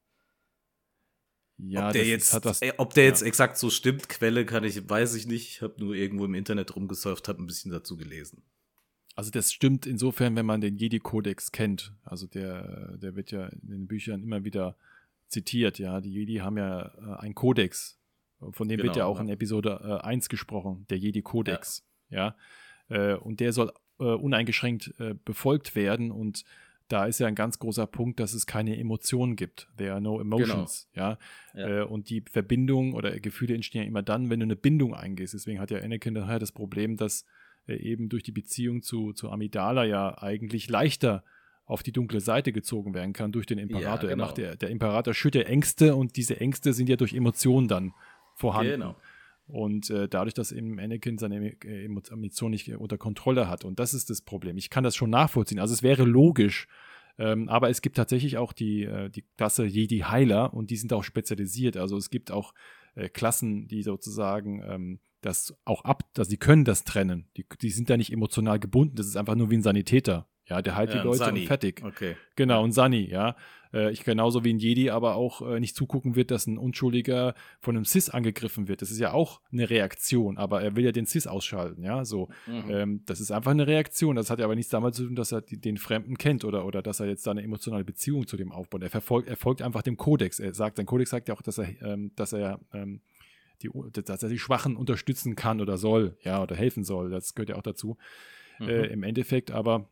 ja, 1.58 1.86
ob 1.88 1.92
der 1.92 2.02
das 2.02 2.08
jetzt, 2.08 2.32
hat 2.32 2.44
was, 2.44 2.62
äh, 2.62 2.72
ob 2.78 2.94
der 2.94 3.04
ja. 3.04 3.11
jetzt 3.11 3.22
exakt 3.22 3.56
so 3.58 3.70
stimmt, 3.70 4.08
Quelle 4.08 4.44
kann 4.46 4.64
ich, 4.64 4.88
weiß 4.88 5.14
ich 5.14 5.26
nicht. 5.26 5.48
Ich 5.48 5.62
habe 5.62 5.74
nur 5.78 5.94
irgendwo 5.94 6.24
im 6.24 6.34
Internet 6.34 6.74
rumgesurft, 6.74 7.28
habe 7.28 7.42
ein 7.42 7.46
bisschen 7.46 7.70
dazu 7.70 7.96
gelesen. 7.96 8.42
Also 9.14 9.30
das 9.30 9.52
stimmt 9.52 9.86
insofern, 9.86 10.36
wenn 10.36 10.46
man 10.46 10.61
den 10.62 10.76
Jedi-Kodex 10.76 11.52
kennt. 11.52 11.92
Also 12.04 12.26
der, 12.26 12.96
der 12.98 13.16
wird 13.16 13.30
ja 13.30 13.46
in 13.48 13.68
den 13.68 13.86
Büchern 13.86 14.22
immer 14.22 14.44
wieder 14.44 14.76
zitiert, 15.28 15.78
ja. 15.78 16.00
Die 16.00 16.12
Jedi 16.12 16.36
haben 16.36 16.56
ja 16.56 16.92
äh, 16.96 17.20
einen 17.20 17.34
Kodex. 17.34 17.99
Von 18.53 18.68
dem 18.68 18.78
wird 18.78 18.95
Genau, 18.95 18.99
ja 18.99 19.07
auch 19.07 19.16
ja. 19.16 19.22
in 19.22 19.28
Episode 19.28 20.01
äh, 20.03 20.07
1 20.07 20.28
gesprochen, 20.28 20.86
der 20.91 20.99
Jedi-Kodex. 20.99 21.84
Ja. 22.09 22.36
Äh, 22.88 23.14
und 23.14 23.41
der 23.41 23.53
soll 23.53 23.72
äh, 23.99 24.05
uneingeschränkt 24.05 24.95
äh, 24.99 25.14
befolgt 25.24 25.74
werden 25.74 26.11
und 26.11 26.45
da 26.88 27.07
ist 27.07 27.20
ja 27.20 27.28
ein 27.28 27.36
ganz 27.36 27.61
großer 27.61 27.86
Punkt, 27.86 28.18
dass 28.18 28.34
es 28.34 28.47
keine 28.47 28.76
Emotionen 28.76 29.36
gibt. 29.36 29.68
There 29.76 29.93
are 29.93 30.01
no 30.01 30.20
emotions. 30.20 30.88
Ja. 30.93 31.18
Ja. 31.55 31.82
Äh, 31.82 31.82
und 31.84 32.11
die 32.11 32.24
Verbindung 32.28 32.95
oder 32.95 33.20
Gefühle 33.20 33.55
entstehen 33.55 33.82
ja 33.82 33.86
immer 33.86 34.03
dann, 34.03 34.28
wenn 34.28 34.41
du 34.41 34.45
eine 34.45 34.57
Bindung 34.57 34.95
eingehst. 34.95 35.34
Deswegen 35.34 35.61
hat 35.61 35.70
ja 35.70 35.78
Anakin 35.78 36.14
daher 36.14 36.41
das 36.41 36.51
Problem, 36.51 36.97
dass 36.97 37.26
eben 37.68 38.09
durch 38.09 38.24
die 38.24 38.32
Beziehung 38.32 38.82
zu, 38.82 39.12
zu 39.12 39.30
Amidala 39.30 39.84
ja 39.84 40.18
eigentlich 40.20 40.68
leichter 40.68 41.22
auf 41.64 41.84
die 41.84 41.93
dunkle 41.93 42.20
Seite 42.20 42.53
gezogen 42.53 42.95
werden 42.95 43.12
kann 43.12 43.30
durch 43.30 43.47
den 43.47 43.59
Imperator. 43.59 44.09
genau. 44.09 44.11
Er 44.11 44.16
macht 44.16 44.38
der, 44.38 44.57
der 44.57 44.70
Imperator 44.70 45.14
schürt 45.14 45.36
ja 45.36 45.43
Ängste 45.43 45.95
und 45.95 46.16
diese 46.16 46.41
Ängste 46.41 46.72
sind 46.72 46.88
ja 46.88 46.97
durch 46.97 47.14
Emotionen 47.14 47.68
dann 47.68 47.93
vorhanden. 48.41 48.72
Genau. 48.72 48.97
Und 49.47 49.91
äh, 49.91 50.09
dadurch, 50.09 50.34
dass 50.34 50.53
eben 50.53 50.78
Anakin 50.78 51.18
seine 51.18 51.36
Emo- 51.38 52.12
Emotionen 52.12 52.53
nicht 52.53 52.68
äh, 52.68 52.76
unter 52.76 52.99
Kontrolle 52.99 53.49
hat. 53.49 53.64
Und 53.64 53.78
das 53.80 53.95
ist 53.95 54.09
das 54.09 54.22
Problem. 54.22 54.57
Ich 54.57 54.70
kann 54.70 54.84
das 54.84 54.95
schon 54.95 55.11
nachvollziehen. 55.11 55.59
Also 55.59 55.74
es 55.74 55.82
wäre 55.82 56.05
logisch. 56.05 56.68
Ähm, 57.18 57.49
aber 57.49 57.68
es 57.68 57.82
gibt 57.82 57.97
tatsächlich 57.97 58.38
auch 58.38 58.53
die, 58.53 58.84
äh, 58.84 59.11
die 59.11 59.24
Klasse 59.36 59.64
Jedi 59.66 59.99
Heiler 59.99 60.55
und 60.55 60.70
die 60.70 60.76
sind 60.76 60.93
auch 60.93 61.05
spezialisiert. 61.05 61.76
Also 61.76 61.97
es 61.97 62.09
gibt 62.11 62.30
auch 62.30 62.55
äh, 62.95 63.09
Klassen, 63.09 63.66
die 63.66 63.82
sozusagen 63.82 64.62
ähm, 64.64 65.01
das 65.21 65.55
auch 65.64 65.85
ab, 65.85 66.05
dass 66.14 66.29
sie 66.29 66.37
können 66.39 66.64
das 66.64 66.85
trennen. 66.85 67.29
Die, 67.37 67.47
die 67.61 67.71
sind 67.71 67.91
da 67.91 67.97
nicht 67.97 68.12
emotional 68.12 68.59
gebunden. 68.59 68.97
Das 68.97 69.07
ist 69.07 69.16
einfach 69.16 69.35
nur 69.37 69.51
wie 69.51 69.57
ein 69.57 69.62
Sanitäter. 69.62 70.27
Ja, 70.47 70.62
der 70.62 70.75
heilt 70.75 70.91
Ja, 70.93 71.01
die 71.01 71.07
Leute 71.07 71.25
Sunny. 71.25 71.41
und 71.43 71.47
fertig. 71.47 71.81
Okay. 71.85 72.16
Genau, 72.35 72.64
und 72.64 72.73
Sunny, 72.73 73.09
ja. 73.09 73.37
Äh, 73.73 73.93
ich 73.93 74.03
genauso 74.03 74.43
wie 74.43 74.53
ein 74.53 74.59
Jedi 74.59 74.91
aber 74.91 75.14
auch 75.14 75.43
äh, 75.49 75.61
nicht 75.61 75.77
zugucken 75.77 76.16
wird, 76.16 76.33
dass 76.33 76.49
ein 76.49 76.59
Unschuldiger 76.59 77.35
von 77.61 77.77
einem 77.77 77.85
Cis 77.85 78.09
angegriffen 78.11 78.66
wird. 78.66 78.83
Das 78.83 78.91
ist 78.91 78.99
ja 78.99 79.12
auch 79.12 79.41
eine 79.53 79.71
Reaktion, 79.71 80.39
aber 80.39 80.61
er 80.61 80.75
will 80.75 80.85
ja 80.85 80.91
den 80.91 81.07
Cis 81.07 81.29
ausschalten, 81.29 81.85
ja. 81.85 82.05
So, 82.05 82.31
Mhm. 82.49 82.64
ähm, 82.68 83.03
das 83.07 83.21
ist 83.21 83.31
einfach 83.31 83.53
eine 83.53 83.68
Reaktion. 83.68 84.16
Das 84.16 84.29
hat 84.29 84.41
ja 84.41 84.45
aber 84.45 84.57
nichts 84.57 84.73
damit 84.73 84.97
zu 84.97 85.05
tun, 85.07 85.14
dass 85.14 85.31
er 85.31 85.41
die, 85.43 85.61
den 85.61 85.77
Fremden 85.77 86.18
kennt 86.18 86.45
oder, 86.45 86.66
oder 86.66 86.83
dass 86.83 86.99
er 86.99 87.07
jetzt 87.07 87.25
da 87.29 87.31
eine 87.31 87.43
emotionale 87.45 87.85
Beziehung 87.85 88.27
zu 88.27 88.37
dem 88.37 88.51
aufbaut. 88.51 88.83
Er 88.83 88.91
verfolgt, 88.91 89.29
er 89.29 89.37
folgt 89.37 89.62
einfach 89.62 89.83
dem 89.83 89.97
Kodex. 89.97 90.41
Er 90.41 90.53
sagt, 90.53 90.79
sein 90.79 90.87
Kodex 90.87 91.11
sagt 91.11 91.29
ja 91.29 91.35
auch, 91.37 91.43
dass 91.43 91.59
er, 91.59 91.68
ähm, 91.83 92.11
dass 92.16 92.33
er 92.33 92.59
ähm, 92.73 93.03
die, 93.62 93.70
dass 93.92 94.22
er 94.22 94.28
die 94.28 94.38
Schwachen 94.38 94.76
unterstützen 94.76 95.37
kann 95.37 95.61
oder 95.61 95.78
soll, 95.78 96.16
ja, 96.22 96.42
oder 96.42 96.57
helfen 96.57 96.84
soll. 96.84 97.11
Das 97.11 97.34
gehört 97.34 97.50
ja 97.50 97.57
auch 97.57 97.62
dazu. 97.62 97.96
Mhm. 98.58 98.68
Äh, 98.68 98.87
Im 98.87 99.03
Endeffekt 99.03 99.50
aber, 99.50 99.88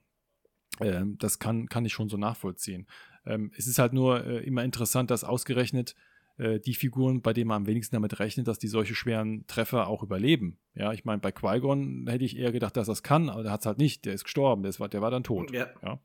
ähm, 0.81 1.17
das 1.19 1.39
kann, 1.39 1.69
kann 1.69 1.85
ich 1.85 1.93
schon 1.93 2.09
so 2.09 2.17
nachvollziehen. 2.17 2.87
Ähm, 3.27 3.53
es 3.57 3.67
ist 3.67 3.79
halt 3.79 3.93
nur 3.93 4.25
äh, 4.25 4.45
immer 4.45 4.65
interessant, 4.65 5.11
dass 5.11 5.25
ausgerechnet 5.25 5.95
äh, 6.39 6.61
die 6.61 6.75
Figuren, 6.75 7.21
bei 7.21 7.33
denen 7.33 7.49
man 7.49 7.63
am 7.63 7.67
wenigsten 7.67 7.97
damit 7.97 8.19
rechnet, 8.21 8.49
dass 8.49 8.59
die 8.59 8.69
solche 8.69 8.95
schweren 8.95 9.47
Treffer 9.47 9.89
auch 9.89 10.03
überleben. 10.03 10.59
Ja, 10.75 10.93
ich 10.93 11.05
meine, 11.05 11.19
bei 11.19 11.33
Qui-Gon 11.33 12.07
hätte 12.09 12.25
ich 12.25 12.37
eher 12.37 12.53
gedacht, 12.53 12.77
dass 12.77 12.87
das 12.87 13.03
kann, 13.03 13.29
aber 13.29 13.43
der 13.43 13.53
hat 13.53 13.61
es 13.61 13.67
halt 13.67 13.79
nicht. 13.79 14.05
Der 14.05 14.15
ist 14.15 14.25
gestorben, 14.25 14.63
der, 14.63 14.71
ist, 14.71 14.81
der 14.81 15.03
war 15.03 15.11
dann 15.11 15.25
tot. 15.25 15.53
ja. 15.83 16.01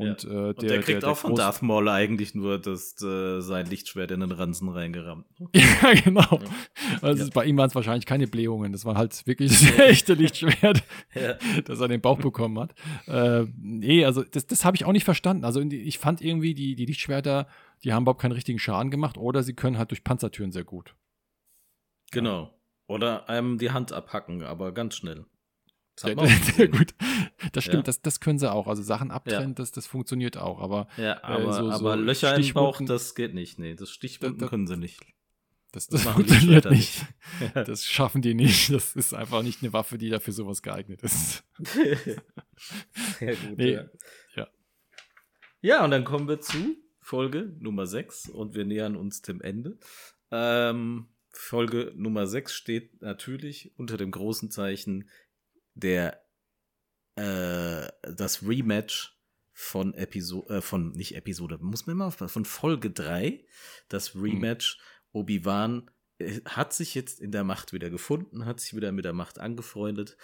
Und, 0.00 0.24
äh, 0.24 0.28
der, 0.28 0.46
Und 0.48 0.62
der 0.62 0.80
kriegt 0.82 1.02
der 1.02 1.10
auch 1.10 1.16
von 1.16 1.32
Groß- 1.32 1.36
Darth 1.36 1.62
Maul 1.62 1.88
eigentlich 1.88 2.34
nur 2.34 2.58
das, 2.58 3.00
äh, 3.02 3.40
sein 3.40 3.66
Lichtschwert 3.66 4.10
in 4.10 4.20
den 4.20 4.32
Ransen 4.32 4.68
reingerammt. 4.68 5.26
ja, 5.54 5.92
genau. 6.04 6.20
Ja. 6.20 6.38
Also 7.02 7.24
Ja. 7.24 7.30
bei 7.32 7.44
ihm 7.44 7.56
waren 7.56 7.68
es 7.68 7.74
wahrscheinlich 7.74 8.06
keine 8.06 8.26
Blähungen. 8.26 8.72
Das 8.72 8.84
war 8.84 8.96
halt 8.96 9.26
wirklich 9.26 9.50
das 9.50 9.78
echte 9.78 10.14
Lichtschwert. 10.14 10.82
Ja. 11.14 11.34
dass 11.64 11.80
er 11.80 11.88
den 11.88 12.00
Bauch 12.00 12.18
bekommen 12.18 12.58
hat. 12.58 12.74
Äh, 13.06 13.46
nee, 13.56 14.04
also 14.04 14.22
das, 14.22 14.46
das 14.46 14.64
habe 14.64 14.76
ich 14.76 14.84
auch 14.84 14.92
nicht 14.92 15.04
verstanden. 15.04 15.44
Also 15.44 15.60
ich 15.60 15.98
fand 15.98 16.20
irgendwie, 16.22 16.54
die, 16.54 16.74
die 16.76 16.86
Lichtschwerter, 16.86 17.48
die 17.82 17.92
haben 17.92 18.04
überhaupt 18.04 18.20
keinen 18.22 18.32
richtigen 18.32 18.58
Schaden 18.58 18.90
gemacht 18.90 19.18
oder 19.18 19.42
sie 19.42 19.54
können 19.54 19.76
halt 19.78 19.90
durch 19.90 20.04
Panzertüren 20.04 20.52
sehr 20.52 20.64
gut. 20.64 20.94
Genau. 22.12 22.54
Oder 22.86 23.28
einem 23.28 23.58
die 23.58 23.70
Hand 23.70 23.92
abhacken, 23.92 24.42
aber 24.42 24.72
ganz 24.72 24.96
schnell. 24.96 25.24
Das 26.04 26.56
Ja, 26.56 26.66
gut. 26.66 26.94
Das 27.52 27.64
stimmt, 27.64 27.76
Ja. 27.78 27.82
das, 27.82 28.00
das 28.02 28.20
können 28.20 28.38
sie 28.38 28.50
auch. 28.50 28.66
Also 28.66 28.82
Sachen 28.82 29.10
abtrennen, 29.10 29.54
das, 29.54 29.72
das 29.72 29.86
funktioniert 29.86 30.36
auch. 30.36 30.60
Aber 30.60 30.88
Ja, 30.96 31.22
aber, 31.24 31.52
so- 31.52 31.70
so 31.70 31.76
aber 31.76 31.96
Löcher 31.96 32.36
im 32.36 32.52
Bauch, 32.54 32.80
das 32.84 33.14
geht 33.14 33.34
nicht. 33.34 33.58
Nee, 33.58 33.74
das 33.74 33.90
Stichwunden 33.90 34.38
Da- 34.38 34.46
da- 34.46 34.50
können 34.50 34.66
sie 34.66 34.76
nicht. 34.76 35.00
Das, 35.72 35.86
das, 35.86 36.02
das 36.02 36.12
funktioniert 36.14 36.68
nicht. 36.70 37.04
nicht. 37.40 37.54
Das 37.68 37.84
schaffen 37.86 38.22
die 38.22 38.34
nicht. 38.34 38.72
Das 38.72 38.96
ist 38.96 39.14
einfach 39.14 39.42
nicht 39.44 39.62
eine 39.62 39.72
Waffe, 39.72 39.98
die 39.98 40.08
dafür 40.10 40.32
sowas 40.32 40.62
geeignet 40.62 41.02
ist. 41.02 41.44
Sehr 43.18 43.36
gut. 43.36 43.56
Nee. 43.58 43.72
Ja. 43.74 43.84
ja. 44.36 44.48
Ja, 45.60 45.84
und 45.84 45.90
dann 45.90 46.04
kommen 46.04 46.28
wir 46.28 46.40
zu 46.40 46.76
Folge 47.00 47.54
Nummer 47.60 47.86
6 47.86 48.28
und 48.28 48.54
wir 48.54 48.64
nähern 48.64 48.96
uns 48.96 49.22
dem 49.22 49.40
Ende. 49.40 49.78
Ähm, 50.30 51.08
Folge 51.30 51.92
Nummer 51.96 52.26
6 52.26 52.52
steht 52.54 53.00
natürlich 53.02 53.72
unter 53.76 53.96
dem 53.96 54.10
großen 54.10 54.50
Zeichen 54.50 55.08
der 55.80 56.22
äh, 57.16 57.88
das 58.02 58.42
Rematch 58.42 59.16
von 59.52 59.94
Episode, 59.94 60.56
äh, 60.56 60.60
von 60.60 60.92
nicht 60.92 61.16
Episode, 61.16 61.58
muss 61.60 61.86
man 61.86 61.96
immer 61.96 62.06
aufpassen, 62.06 62.32
von 62.32 62.44
Folge 62.44 62.90
3, 62.90 63.44
das 63.88 64.14
hm. 64.14 64.22
Rematch 64.22 64.78
mhm. 64.78 65.20
Obi-Wan 65.20 65.90
äh, 66.18 66.40
hat 66.46 66.72
sich 66.72 66.94
jetzt 66.94 67.20
in 67.20 67.32
der 67.32 67.44
Macht 67.44 67.72
wieder 67.72 67.90
gefunden, 67.90 68.46
hat 68.46 68.60
sich 68.60 68.74
wieder 68.74 68.92
mit 68.92 69.04
der 69.04 69.12
Macht 69.12 69.38
angefreundet. 69.38 70.16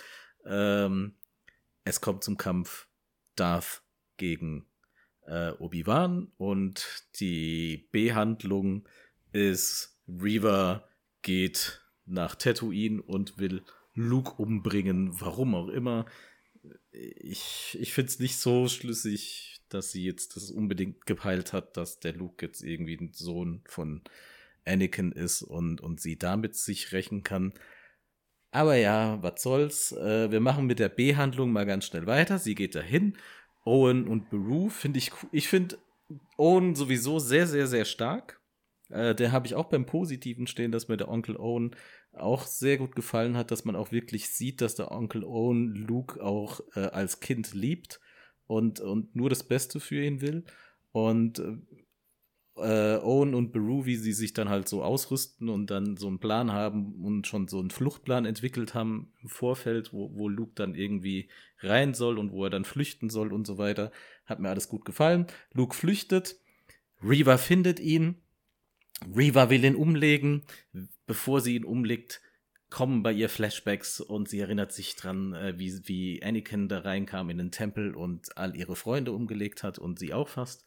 Ähm, 0.45 1.17
es 1.85 2.01
kommt 2.01 2.25
zum 2.25 2.37
Kampf 2.37 2.89
Darth 3.35 3.83
gegen 4.17 4.67
äh, 5.27 5.51
Obi-Wan 5.51 6.33
und 6.37 7.05
die 7.21 7.89
Behandlung 7.93 8.89
ist 9.33 10.01
Reaver 10.09 10.89
geht 11.23 11.83
nach 12.07 12.37
Tatooine 12.37 13.03
und 13.03 13.39
will 13.39 13.65
Luke 13.97 14.41
umbringen, 14.41 15.21
warum 15.21 15.55
auch 15.55 15.69
immer. 15.69 16.07
Ich, 16.93 17.77
ich 17.81 17.93
finde 17.93 18.11
es 18.11 18.19
nicht 18.19 18.39
so 18.39 18.69
schlüssig, 18.69 19.61
dass 19.69 19.91
sie 19.91 20.05
jetzt 20.05 20.37
das 20.37 20.51
unbedingt 20.51 21.07
gepeilt 21.07 21.53
hat, 21.53 21.77
dass 21.77 21.99
der 21.99 22.13
Luke 22.13 22.45
jetzt 22.47 22.63
irgendwie 22.63 22.97
ein 22.97 23.13
Sohn 23.13 23.63
von 23.67 24.03
Anakin 24.65 25.13
ist 25.13 25.43
und, 25.43 25.81
und 25.81 26.01
sie 26.01 26.19
damit 26.19 26.57
sich 26.57 26.93
rächen 26.93 27.23
kann. 27.23 27.53
Aber 28.51 28.77
ja, 28.77 29.23
was 29.23 29.43
soll's. 29.43 29.93
Äh, 29.93 30.31
wir 30.31 30.41
machen 30.41 30.67
mit 30.67 30.79
der 30.79 30.89
B-Handlung 30.89 31.53
mal 31.53 31.67
ganz 31.67 31.87
schnell 31.87 32.07
weiter. 32.07 32.39
Sie 32.39 32.55
geht 32.55 32.75
dahin 32.75 33.17
Owen 33.65 34.07
und 34.07 34.31
Beru 34.31 34.69
finde 34.69 34.99
ich, 34.99 35.11
ich 35.33 35.49
finde 35.49 35.79
Owen 36.37 36.75
sowieso 36.75 37.19
sehr, 37.19 37.47
sehr, 37.47 37.67
sehr 37.67 37.85
stark. 37.85 38.41
Äh, 38.89 39.15
der 39.15 39.33
habe 39.33 39.47
ich 39.47 39.55
auch 39.55 39.69
beim 39.69 39.87
Positiven 39.87 40.47
stehen, 40.47 40.73
dass 40.73 40.89
mir 40.89 40.97
der 40.97 41.09
Onkel 41.09 41.37
Owen 41.37 41.75
auch 42.21 42.45
sehr 42.47 42.79
gut 42.79 42.95
gefallen 42.95 43.37
hat, 43.37 43.51
dass 43.51 43.65
man 43.65 43.77
auch 43.77 43.93
wirklich 43.93 44.31
sieht, 44.31 44.61
dass 44.61 44.75
der 44.75 44.91
Onkel 44.91 45.25
Owen 45.25 45.75
Luke 45.75 46.23
auch 46.23 46.61
äh, 46.75 46.81
als 46.81 47.21
Kind 47.21 47.55
liebt 47.55 48.01
und, 48.47 48.81
und 48.81 49.15
nur 49.17 49.31
das 49.31 49.45
Beste 49.45 49.81
für 49.81 50.03
ihn 50.03 50.21
will. 50.21 50.45
Und 50.93 51.43
äh, 52.57 52.97
Owen 52.99 53.35
und 53.35 53.53
Beru, 53.53 53.85
wie 53.85 53.97
sie 53.97 54.13
sich 54.13 54.33
dann 54.33 54.49
halt 54.49 54.69
so 54.69 54.83
ausrüsten 54.83 55.49
und 55.49 55.71
dann 55.71 55.97
so 55.97 56.09
einen 56.09 56.19
Plan 56.19 56.53
haben 56.53 57.05
und 57.05 57.27
schon 57.27 57.49
so 57.49 57.61
einen 57.61 57.71
Fluchtplan 57.71 58.25
entwickelt 58.25 58.75
haben 58.75 59.13
im 59.23 59.29
Vorfeld, 59.29 59.93
wo, 59.93 60.15
wo 60.15 60.29
Luke 60.29 60.53
dann 60.55 60.75
irgendwie 60.75 61.29
rein 61.61 61.95
soll 61.95 62.19
und 62.19 62.33
wo 62.33 62.45
er 62.45 62.51
dann 62.51 62.65
flüchten 62.65 63.11
soll 63.11 63.33
und 63.33 63.47
so 63.47 63.59
weiter. 63.59 63.93
Hat 64.25 64.41
mir 64.41 64.49
alles 64.49 64.69
gut 64.69 64.85
gefallen. 64.85 65.27
Luke 65.53 65.75
flüchtet, 65.75 66.37
Reva 67.03 67.37
findet 67.37 67.79
ihn, 67.79 68.23
Reva 69.15 69.51
will 69.51 69.65
ihn 69.65 69.77
umlegen. 69.77 70.43
Bevor 71.07 71.41
sie 71.41 71.57
ihn 71.57 71.65
umlegt, 71.65 72.21
kommen 72.71 73.03
bei 73.03 73.13
ihr 73.13 73.29
Flashbacks 73.29 74.01
und 74.01 74.29
sie 74.29 74.41
erinnert 74.41 74.73
sich 74.73 74.97
dran, 74.97 75.35
äh, 75.35 75.59
wie, 75.59 75.81
wie 75.85 76.23
Anakin 76.23 76.69
da 76.69 76.81
reinkam 76.81 77.31
in 77.31 77.39
den 77.39 77.53
Tempel 77.53 77.95
und 77.95 78.37
all 78.37 78.57
ihre 78.57 78.77
Freunde 78.77 79.13
umgelegt 79.13 79.63
hat 79.63 79.79
und 79.79 79.99
sie 79.99 80.13
auch 80.13 80.29
fast. 80.29 80.65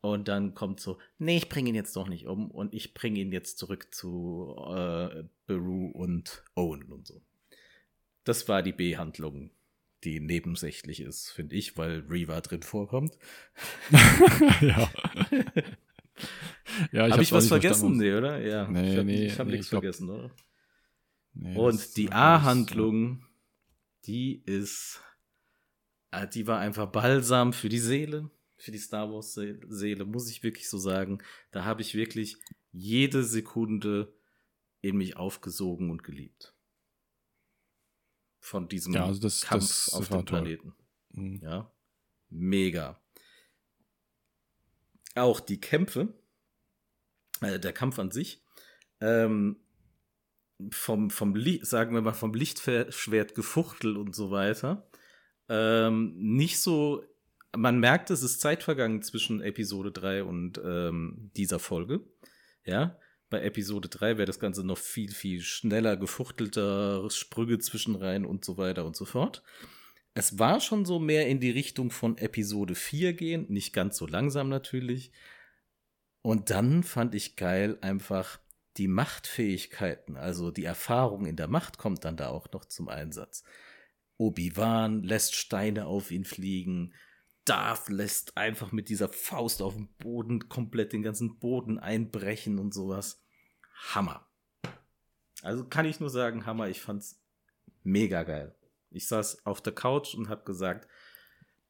Und 0.00 0.28
dann 0.28 0.54
kommt 0.54 0.80
so, 0.80 0.98
nee, 1.18 1.36
ich 1.36 1.48
bringe 1.48 1.68
ihn 1.70 1.74
jetzt 1.74 1.94
doch 1.96 2.08
nicht 2.08 2.26
um 2.26 2.50
und 2.50 2.72
ich 2.72 2.94
bringe 2.94 3.20
ihn 3.20 3.32
jetzt 3.32 3.58
zurück 3.58 3.92
zu 3.92 4.54
äh, 4.58 5.24
Beru 5.46 5.90
und 5.90 6.42
Owen 6.54 6.84
und 6.84 7.06
so. 7.06 7.20
Das 8.24 8.48
war 8.48 8.62
die 8.62 8.72
B-Handlung, 8.72 9.50
die 10.04 10.20
nebensächlich 10.20 11.00
ist, 11.00 11.30
finde 11.30 11.56
ich, 11.56 11.76
weil 11.76 12.04
Reva 12.08 12.40
drin 12.40 12.62
vorkommt. 12.62 13.18
ja. 14.60 14.90
ja 16.92 17.10
habe 17.10 17.22
ich 17.22 17.32
was 17.32 17.48
vergessen? 17.48 17.96
Nee, 17.96 18.14
oder? 18.14 18.38
Ja. 18.40 18.68
Nee, 18.68 18.90
ich 18.92 18.96
habe 18.96 19.04
nee, 19.04 19.30
hab 19.30 19.46
nee, 19.46 19.52
nichts 19.52 19.68
vergessen, 19.68 20.10
oder? 20.10 20.30
Nee, 21.32 21.56
und 21.56 21.96
die 21.96 22.10
A-Handlung, 22.12 23.24
die 24.06 24.42
ist, 24.44 25.00
äh, 26.10 26.26
die 26.26 26.46
war 26.46 26.58
einfach 26.58 26.86
Balsam 26.86 27.52
für 27.52 27.68
die 27.68 27.78
Seele 27.78 28.30
für 28.60 28.72
die 28.72 28.78
Star 28.78 29.10
Wars 29.10 29.32
Seele, 29.32 30.04
muss 30.04 30.30
ich 30.30 30.42
wirklich 30.42 30.68
so 30.68 30.78
sagen. 30.78 31.22
Da 31.50 31.64
habe 31.64 31.80
ich 31.80 31.94
wirklich 31.94 32.36
jede 32.72 33.24
Sekunde 33.24 34.14
in 34.82 34.96
mich 34.96 35.16
aufgesogen 35.16 35.90
und 35.90 36.04
geliebt. 36.04 36.54
Von 38.38 38.68
diesem 38.68 38.92
ja, 38.92 39.06
also 39.06 39.20
das, 39.20 39.42
Kampf 39.42 39.62
das, 39.62 39.94
auf 39.94 40.08
dem 40.08 40.24
Planeten. 40.24 40.74
Mhm. 41.10 41.40
Ja, 41.42 41.72
mega. 42.28 42.99
Auch 45.20 45.40
die 45.40 45.60
Kämpfe, 45.60 46.14
äh, 47.40 47.58
der 47.58 47.72
Kampf 47.72 47.98
an 47.98 48.10
sich, 48.10 48.42
ähm, 49.00 49.56
vom, 50.70 51.10
vom 51.10 51.34
sagen 51.62 51.94
wir 51.94 52.02
mal, 52.02 52.12
vom 52.12 52.34
Lichtschwert 52.34 53.34
gefuchtelt 53.34 53.96
und 53.96 54.14
so 54.14 54.30
weiter, 54.30 54.88
ähm, 55.48 56.14
nicht 56.16 56.60
so 56.60 57.02
man 57.56 57.80
merkt, 57.80 58.10
es 58.10 58.22
ist 58.22 58.40
Zeit 58.40 58.62
vergangen 58.62 59.02
zwischen 59.02 59.40
Episode 59.40 59.90
3 59.92 60.24
und 60.24 60.60
ähm, 60.64 61.30
dieser 61.36 61.58
Folge. 61.58 62.00
Ja, 62.64 62.96
bei 63.28 63.42
Episode 63.42 63.88
3 63.88 64.18
wäre 64.18 64.26
das 64.26 64.38
Ganze 64.38 64.64
noch 64.64 64.78
viel, 64.78 65.12
viel 65.12 65.40
schneller, 65.40 65.96
gefuchtelter, 65.96 67.08
Sprünge 67.10 67.58
zwischenrein 67.58 68.24
und 68.24 68.44
so 68.44 68.56
weiter 68.56 68.84
und 68.84 68.96
so 68.96 69.04
fort. 69.04 69.42
Es 70.14 70.38
war 70.38 70.60
schon 70.60 70.84
so 70.84 70.98
mehr 70.98 71.28
in 71.28 71.40
die 71.40 71.50
Richtung 71.50 71.90
von 71.90 72.18
Episode 72.18 72.74
4 72.74 73.12
gehen, 73.12 73.46
nicht 73.48 73.72
ganz 73.72 73.96
so 73.96 74.06
langsam 74.06 74.48
natürlich. 74.48 75.12
Und 76.22 76.50
dann 76.50 76.82
fand 76.82 77.14
ich 77.14 77.36
geil 77.36 77.78
einfach 77.80 78.40
die 78.76 78.88
Machtfähigkeiten, 78.88 80.16
also 80.16 80.50
die 80.50 80.64
Erfahrung 80.64 81.26
in 81.26 81.36
der 81.36 81.48
Macht 81.48 81.78
kommt 81.78 82.04
dann 82.04 82.16
da 82.16 82.28
auch 82.28 82.50
noch 82.52 82.64
zum 82.64 82.88
Einsatz. 82.88 83.44
Obi-Wan 84.16 85.02
lässt 85.02 85.34
Steine 85.34 85.86
auf 85.86 86.10
ihn 86.10 86.24
fliegen, 86.24 86.92
Darth 87.44 87.88
lässt 87.88 88.36
einfach 88.36 88.70
mit 88.70 88.88
dieser 88.88 89.08
Faust 89.08 89.62
auf 89.62 89.74
dem 89.74 89.88
Boden 89.98 90.48
komplett 90.48 90.92
den 90.92 91.02
ganzen 91.02 91.38
Boden 91.38 91.78
einbrechen 91.78 92.58
und 92.58 92.74
sowas. 92.74 93.24
Hammer. 93.92 94.28
Also 95.42 95.64
kann 95.64 95.86
ich 95.86 96.00
nur 96.00 96.10
sagen, 96.10 96.46
Hammer. 96.46 96.68
Ich 96.68 96.80
fand's 96.80 97.20
mega 97.82 98.22
geil. 98.24 98.54
Ich 98.90 99.06
saß 99.06 99.46
auf 99.46 99.60
der 99.60 99.74
Couch 99.74 100.14
und 100.14 100.28
hab 100.28 100.44
gesagt, 100.44 100.88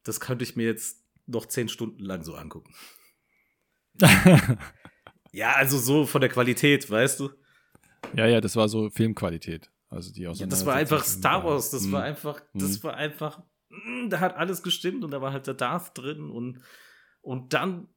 das 0.03 0.19
könnte 0.19 0.43
ich 0.43 0.55
mir 0.55 0.65
jetzt 0.65 1.05
noch 1.27 1.45
zehn 1.45 1.69
Stunden 1.69 2.03
lang 2.03 2.23
so 2.23 2.35
angucken. 2.35 2.73
ja, 5.31 5.53
also 5.53 5.77
so 5.77 6.05
von 6.05 6.21
der 6.21 6.29
Qualität, 6.29 6.89
weißt 6.89 7.19
du? 7.19 7.29
Ja, 8.15 8.25
ja, 8.25 8.41
das 8.41 8.55
war 8.55 8.67
so 8.67 8.89
Filmqualität. 8.89 9.69
Also 9.89 10.11
die 10.11 10.21
ja, 10.21 10.33
das 10.33 10.65
war 10.65 10.75
einfach 10.75 11.03
Star 11.03 11.43
Wars. 11.43 11.69
Das 11.69 11.83
mhm. 11.83 11.91
war 11.91 12.03
einfach, 12.03 12.41
das 12.53 12.79
mhm. 12.79 12.83
war 12.83 12.95
einfach 12.95 13.43
Mm, 13.71 14.09
da 14.09 14.19
hat 14.19 14.35
alles 14.35 14.63
gestimmt 14.63 15.03
und 15.03 15.11
da 15.11 15.21
war 15.21 15.31
halt 15.31 15.47
der 15.47 15.53
Darth 15.53 15.97
drin 15.97 16.29
und, 16.29 16.61
und 17.21 17.53
dann 17.53 17.87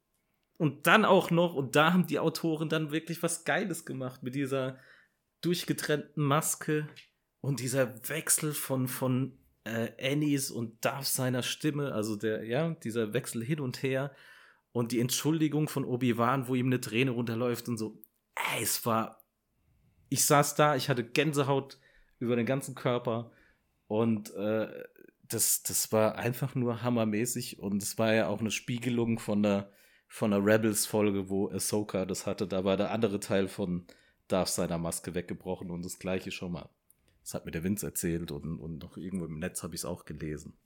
und 0.56 0.86
dann 0.86 1.04
auch 1.04 1.32
noch, 1.32 1.54
und 1.54 1.74
da 1.74 1.92
haben 1.92 2.06
die 2.06 2.20
Autoren 2.20 2.68
dann 2.68 2.92
wirklich 2.92 3.24
was 3.24 3.44
Geiles 3.44 3.84
gemacht 3.84 4.22
mit 4.22 4.36
dieser 4.36 4.78
durchgetrennten 5.40 6.22
Maske 6.22 6.86
und 7.44 7.60
dieser 7.60 8.08
Wechsel 8.08 8.54
von, 8.54 8.88
von 8.88 9.36
äh, 9.64 9.90
Annies 10.00 10.50
und 10.50 10.82
Darth 10.82 11.04
seiner 11.04 11.42
Stimme, 11.42 11.92
also 11.92 12.16
der, 12.16 12.42
ja, 12.44 12.70
dieser 12.70 13.12
Wechsel 13.12 13.44
hin 13.44 13.60
und 13.60 13.82
her 13.82 14.14
und 14.72 14.92
die 14.92 15.00
Entschuldigung 15.00 15.68
von 15.68 15.84
Obi-Wan, 15.84 16.48
wo 16.48 16.54
ihm 16.54 16.66
eine 16.66 16.80
Träne 16.80 17.10
runterläuft 17.10 17.68
und 17.68 17.76
so. 17.76 18.02
Ey, 18.34 18.62
es 18.62 18.86
war. 18.86 19.26
Ich 20.08 20.24
saß 20.24 20.54
da, 20.54 20.74
ich 20.74 20.88
hatte 20.88 21.04
Gänsehaut 21.04 21.78
über 22.18 22.34
den 22.34 22.46
ganzen 22.46 22.74
Körper 22.74 23.30
und 23.88 24.32
äh, 24.34 24.68
das, 25.28 25.62
das 25.64 25.92
war 25.92 26.16
einfach 26.16 26.54
nur 26.54 26.82
hammermäßig 26.82 27.58
und 27.58 27.82
es 27.82 27.98
war 27.98 28.14
ja 28.14 28.28
auch 28.28 28.40
eine 28.40 28.50
Spiegelung 28.50 29.18
von 29.18 29.42
der, 29.42 29.70
von 30.08 30.30
der 30.30 30.42
Rebels-Folge, 30.42 31.28
wo 31.28 31.50
Ahsoka 31.50 32.06
das 32.06 32.24
hatte. 32.24 32.46
Da 32.46 32.64
war 32.64 32.78
der 32.78 32.90
andere 32.90 33.20
Teil 33.20 33.48
von 33.48 33.86
Darth 34.28 34.48
seiner 34.48 34.78
Maske 34.78 35.14
weggebrochen 35.14 35.70
und 35.70 35.84
das 35.84 35.98
gleiche 35.98 36.30
schon 36.30 36.52
mal. 36.52 36.70
Das 37.24 37.32
hat 37.32 37.46
mir 37.46 37.52
der 37.52 37.64
Vince 37.64 37.86
erzählt 37.86 38.30
und, 38.30 38.60
und 38.60 38.82
noch 38.82 38.98
irgendwo 38.98 39.24
im 39.24 39.38
Netz 39.38 39.62
habe 39.62 39.74
ich 39.74 39.80
es 39.80 39.84
auch 39.86 40.04
gelesen. 40.04 40.58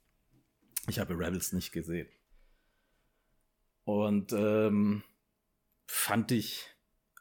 Ich 0.87 0.99
habe 0.99 1.17
Rebels 1.17 1.53
nicht 1.53 1.71
gesehen. 1.71 2.09
Und 3.85 4.33
ähm, 4.33 5.03
fand 5.87 6.33
ich 6.33 6.65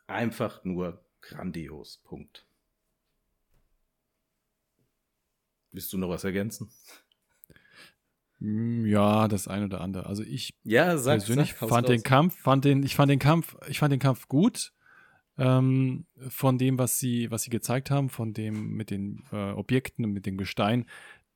einfach 0.08 0.64
nur 0.64 1.04
grandios. 1.20 2.02
Punkt. 2.04 2.46
Willst 5.70 5.92
du 5.92 5.98
noch 5.98 6.08
was 6.08 6.24
ergänzen? 6.24 6.72
Hm, 8.40 8.86
ja, 8.86 9.28
das 9.28 9.46
eine 9.46 9.66
oder 9.66 9.80
andere. 9.80 10.06
Also 10.06 10.24
ich 10.24 10.58
ja, 10.64 10.98
sag, 10.98 11.18
persönlich 11.18 11.54
sag, 11.54 11.68
fand 11.68 11.88
den 11.88 12.02
Kampf, 12.02 12.36
fand 12.40 12.64
den, 12.64 12.82
ich 12.82 12.96
fand 12.96 13.10
den 13.10 13.20
Kampf, 13.20 13.56
ich 13.68 13.78
fand 13.78 13.92
den 13.92 14.00
Kampf 14.00 14.26
gut. 14.26 14.72
Ähm, 15.38 16.04
von 16.28 16.58
dem, 16.58 16.78
was 16.78 16.98
sie, 16.98 17.30
was 17.30 17.42
sie 17.42 17.50
gezeigt 17.50 17.90
haben, 17.90 18.08
von 18.08 18.32
dem 18.34 18.72
mit 18.76 18.90
den 18.90 19.22
äh, 19.32 19.52
Objekten 19.52 20.04
und 20.04 20.12
mit 20.12 20.26
dem 20.26 20.36
Gestein. 20.36 20.86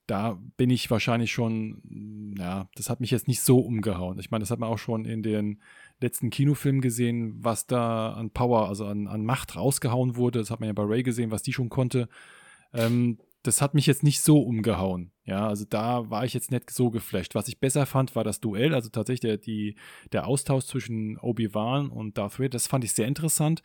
Da 0.07 0.39
bin 0.57 0.69
ich 0.69 0.91
wahrscheinlich 0.91 1.33
schon, 1.33 2.35
ja, 2.37 2.69
das 2.75 2.91
hat 2.91 3.01
mich 3.01 3.13
jetzt 3.13 3.29
nicht 3.29 3.41
so 3.41 3.61
umgehauen. 3.61 4.19
Ich 4.19 4.31
meine, 4.31 4.43
das 4.43 4.51
hat 4.51 4.59
man 4.59 4.69
auch 4.69 4.79
schon 4.79 5.05
in 5.05 5.23
den 5.23 5.61
letzten 6.01 6.31
Kinofilmen 6.31 6.81
gesehen, 6.81 7.37
was 7.39 7.67
da 7.67 8.13
an 8.13 8.31
Power, 8.31 8.69
also 8.69 8.85
an, 8.87 9.07
an 9.07 9.25
Macht 9.25 9.55
rausgehauen 9.55 10.17
wurde. 10.17 10.41
Das 10.41 10.51
hat 10.51 10.59
man 10.59 10.67
ja 10.67 10.73
bei 10.73 10.83
Ray 10.83 11.05
gesehen, 11.05 11.31
was 11.31 11.43
die 11.43 11.53
schon 11.53 11.69
konnte. 11.69 12.09
Ähm, 12.75 13.19
das 13.43 13.61
hat 13.61 13.75
mich 13.75 13.87
jetzt 13.87 14.03
nicht 14.03 14.21
so 14.21 14.41
umgehauen. 14.41 15.13
Ja, 15.25 15.49
also 15.49 15.65
da 15.69 16.11
war 16.11 16.25
ich 16.25 16.35
jetzt 16.35 16.51
nicht 16.51 16.71
so 16.71 16.91
geflasht. 16.91 17.35
Was 17.35 17.49
ich 17.49 17.61
besser 17.61 17.87
fand, 17.87 18.15
war 18.15 18.25
das 18.25 18.41
Duell, 18.41 18.75
also 18.75 18.89
tatsächlich 18.89 19.21
der, 19.21 19.37
die, 19.37 19.77
der 20.13 20.27
Austausch 20.27 20.65
zwischen 20.65 21.19
Obi-Wan 21.19 21.91
und 21.91 22.19
Darth 22.19 22.39
Vader. 22.39 22.51
Das 22.51 22.67
fand 22.67 22.85
ich 22.85 22.93
sehr 22.93 23.07
interessant. 23.07 23.63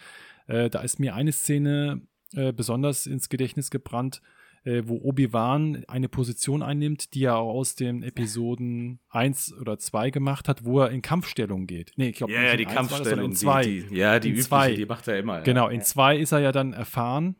Äh, 0.47 0.69
da 0.69 0.81
ist 0.81 0.99
mir 0.99 1.15
eine 1.15 1.31
Szene 1.31 2.01
äh, 2.33 2.51
besonders 2.53 3.05
ins 3.05 3.29
Gedächtnis 3.29 3.69
gebrannt, 3.69 4.21
äh, 4.63 4.83
wo 4.85 4.97
Obi-Wan 4.97 5.83
eine 5.87 6.09
Position 6.09 6.63
einnimmt, 6.63 7.13
die 7.13 7.23
er 7.23 7.37
auch 7.37 7.53
aus 7.53 7.75
den 7.75 8.03
Episoden 8.03 8.99
1 9.09 9.53
oder 9.59 9.77
2 9.77 10.09
gemacht 10.09 10.47
hat, 10.47 10.65
wo 10.65 10.81
er 10.81 10.91
in 10.91 11.01
Kampfstellung 11.01 11.67
geht. 11.67 11.93
Nee, 11.97 12.09
ich 12.09 12.17
glaube, 12.17 12.33
ja, 12.33 12.41
ja, 12.41 12.57
die 12.57 12.65
Kampfstellung. 12.65 13.31
Das, 13.31 13.41
in 13.41 13.47
zwei. 13.47 13.63
Die, 13.63 13.83
die, 13.83 13.95
ja, 13.95 14.19
die 14.19 14.29
in 14.29 14.33
übliche, 14.33 14.49
zwei. 14.49 14.73
die 14.73 14.85
macht 14.85 15.07
er 15.07 15.19
immer. 15.19 15.41
Genau, 15.41 15.67
ja. 15.67 15.75
in 15.75 15.81
2 15.81 16.17
ist 16.17 16.31
er 16.31 16.39
ja 16.39 16.51
dann 16.51 16.73
erfahren 16.73 17.35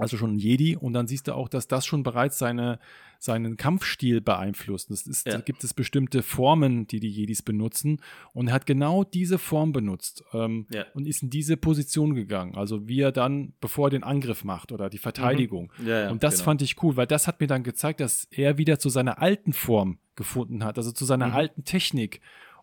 also 0.00 0.16
schon 0.16 0.34
ein 0.34 0.38
Jedi. 0.38 0.76
Und 0.76 0.92
dann 0.92 1.06
siehst 1.06 1.28
du 1.28 1.34
auch, 1.34 1.48
dass 1.48 1.68
das 1.68 1.86
schon 1.86 2.02
bereits 2.02 2.38
seine, 2.38 2.78
seinen 3.18 3.56
Kampfstil 3.56 4.20
beeinflusst. 4.20 4.90
Das 4.90 5.06
ist, 5.06 5.26
ja. 5.26 5.34
Da 5.34 5.40
gibt 5.40 5.62
es 5.64 5.74
bestimmte 5.74 6.22
Formen, 6.22 6.86
die 6.86 7.00
die 7.00 7.10
Jedis 7.10 7.42
benutzen. 7.42 8.00
Und 8.32 8.48
er 8.48 8.54
hat 8.54 8.66
genau 8.66 9.04
diese 9.04 9.38
Form 9.38 9.72
benutzt 9.72 10.24
ähm, 10.32 10.66
ja. 10.70 10.84
und 10.94 11.06
ist 11.06 11.22
in 11.22 11.30
diese 11.30 11.56
Position 11.56 12.14
gegangen. 12.14 12.54
Also 12.56 12.88
wie 12.88 13.00
er 13.00 13.12
dann, 13.12 13.52
bevor 13.60 13.88
er 13.88 13.90
den 13.90 14.04
Angriff 14.04 14.44
macht 14.44 14.72
oder 14.72 14.90
die 14.90 14.98
Verteidigung. 14.98 15.72
Mhm. 15.78 15.86
Ja, 15.86 16.10
und 16.10 16.22
das 16.22 16.34
genau. 16.36 16.44
fand 16.44 16.62
ich 16.62 16.82
cool, 16.82 16.96
weil 16.96 17.06
das 17.06 17.26
hat 17.26 17.40
mir 17.40 17.46
dann 17.46 17.62
gezeigt, 17.62 18.00
dass 18.00 18.26
er 18.30 18.58
wieder 18.58 18.78
zu 18.78 18.88
seiner 18.88 19.20
alten 19.20 19.52
Form 19.52 19.98
gefunden 20.16 20.64
hat, 20.64 20.76
also 20.76 20.92
zu 20.92 21.04
seiner 21.04 21.28
Mhm. 21.28 21.34
alten 21.34 21.64
Technik. 21.64 22.20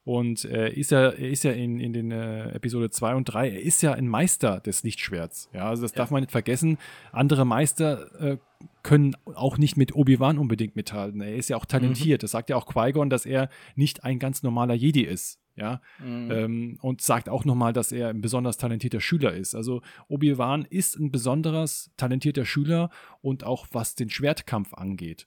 Und 0.07 0.45
äh, 0.45 0.71
ist 0.71 0.91
ja, 0.91 1.09
er 1.09 1.29
ist 1.29 1.43
ja 1.43 1.51
in, 1.51 1.81
in 1.81 1.91
den 1.91 2.11
äh, 2.11 2.51
Episode 2.51 2.89
2 2.89 3.15
und 3.15 3.25
3, 3.25 3.49
er 3.49 3.61
ist 3.61 3.81
ja 3.81 3.91
ein 3.91 4.07
Meister 4.07 4.61
des 4.61 4.83
Lichtschwerts. 4.83 5.49
Ja, 5.53 5.67
also 5.67 5.81
das 5.81 5.91
Ja. 5.91 5.97
darf 5.97 6.11
man 6.11 6.21
nicht 6.21 6.31
vergessen. 6.31 6.77
Andere 7.11 7.43
Meister 7.45 8.09
äh, 8.21 8.37
können 8.83 9.17
auch 9.25 9.57
nicht 9.57 9.75
mit 9.75 9.93
Obi-Wan 9.93 10.37
unbedingt 10.37 10.77
mithalten. 10.77 11.19
Er 11.19 11.35
ist 11.35 11.49
ja 11.49 11.57
auch 11.57 11.65
talentiert. 11.65 12.23
Das 12.23 12.31
sagt 12.31 12.49
ja 12.49 12.55
auch 12.55 12.65
Qui-Gon, 12.67 13.09
dass 13.09 13.25
er 13.25 13.49
nicht 13.75 14.05
ein 14.05 14.17
ganz 14.17 14.43
normaler 14.43 14.75
Jedi 14.75 15.01
ist. 15.01 15.41
Ja, 15.57 15.81
Mhm. 15.99 16.31
ähm, 16.31 16.77
und 16.81 17.01
sagt 17.01 17.27
auch 17.27 17.43
nochmal, 17.43 17.73
dass 17.73 17.91
er 17.91 18.07
ein 18.09 18.21
besonders 18.21 18.57
talentierter 18.57 19.01
Schüler 19.01 19.33
ist. 19.33 19.55
Also 19.55 19.81
Obi-Wan 20.07 20.63
ist 20.69 20.97
ein 20.97 21.11
besonderes 21.11 21.91
talentierter 21.97 22.45
Schüler 22.45 22.91
und 23.21 23.43
auch 23.43 23.67
was 23.73 23.95
den 23.95 24.09
Schwertkampf 24.09 24.73
angeht. 24.73 25.25